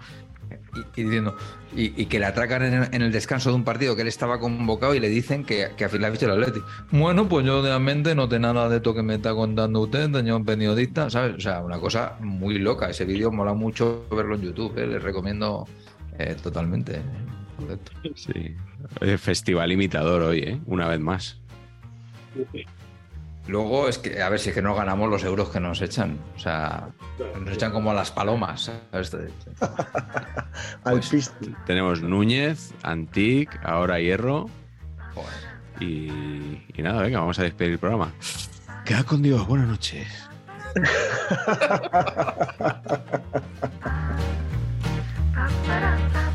Y, 0.75 1.01
y 1.01 1.03
diciendo, 1.03 1.37
y, 1.75 2.01
y 2.01 2.05
que 2.07 2.19
le 2.19 2.25
atracan 2.25 2.63
en, 2.63 2.93
en 2.93 3.01
el 3.01 3.11
descanso 3.11 3.49
de 3.49 3.55
un 3.55 3.63
partido 3.63 3.95
que 3.95 4.01
él 4.01 4.07
estaba 4.07 4.39
convocado 4.39 4.93
y 4.93 4.99
le 4.99 5.09
dicen 5.09 5.43
que, 5.43 5.69
que 5.77 5.85
al 5.85 5.89
final 5.89 6.05
ha 6.05 6.09
visto 6.09 6.25
el 6.25 6.31
Atleti. 6.31 6.59
Bueno, 6.91 7.27
pues 7.29 7.45
yo 7.45 7.61
realmente 7.61 8.13
no 8.15 8.27
tengo 8.27 8.53
nada 8.53 8.69
de 8.69 8.77
esto 8.77 8.93
que 8.93 9.03
me 9.03 9.15
está 9.15 9.33
contando 9.33 9.81
usted, 9.81 10.11
señor 10.11 10.43
periodista, 10.45 11.09
¿sabes? 11.09 11.35
O 11.35 11.39
sea, 11.39 11.61
una 11.61 11.79
cosa 11.79 12.17
muy 12.19 12.59
loca. 12.59 12.89
Ese 12.89 13.05
vídeo 13.05 13.31
mola 13.31 13.53
mucho 13.53 14.05
verlo 14.11 14.35
en 14.35 14.41
YouTube, 14.41 14.77
¿eh? 14.77 14.87
les 14.87 15.01
recomiendo 15.01 15.67
eh, 16.19 16.35
totalmente. 16.41 17.01
Sí. 18.15 18.55
Oye, 19.01 19.17
Festival 19.17 19.71
imitador 19.71 20.21
hoy, 20.23 20.39
¿eh? 20.39 20.59
Una 20.65 20.87
vez 20.87 20.99
más. 20.99 21.39
Luego 23.47 23.87
es 23.87 23.99
que, 23.99 24.21
a 24.21 24.29
ver 24.29 24.39
si 24.39 24.49
es 24.49 24.55
que 24.55 24.61
no 24.61 24.73
ganamos 24.73 25.09
los 25.09 25.23
euros 25.23 25.49
que 25.49 25.59
nos 25.59 25.81
echan. 25.81 26.17
O 26.35 26.39
sea, 26.39 26.89
nos 27.39 27.53
echan 27.53 27.71
como 27.71 27.91
a 27.91 27.93
las 27.93 28.11
palomas. 28.11 28.71
Pues-. 30.83 31.31
Tenemos 31.65 32.01
Núñez, 32.01 32.73
Antic, 32.83 33.59
ahora 33.63 33.99
Hierro. 33.99 34.49
Y, 35.79 36.63
y 36.73 36.81
nada, 36.81 37.01
venga, 37.01 37.19
vamos 37.19 37.37
a 37.39 37.43
despedir 37.43 37.73
el 37.73 37.79
programa. 37.79 38.13
Queda 38.85 39.03
con 39.03 39.21
Dios, 39.21 39.45
buenas 39.47 39.67
noches. 39.67 40.07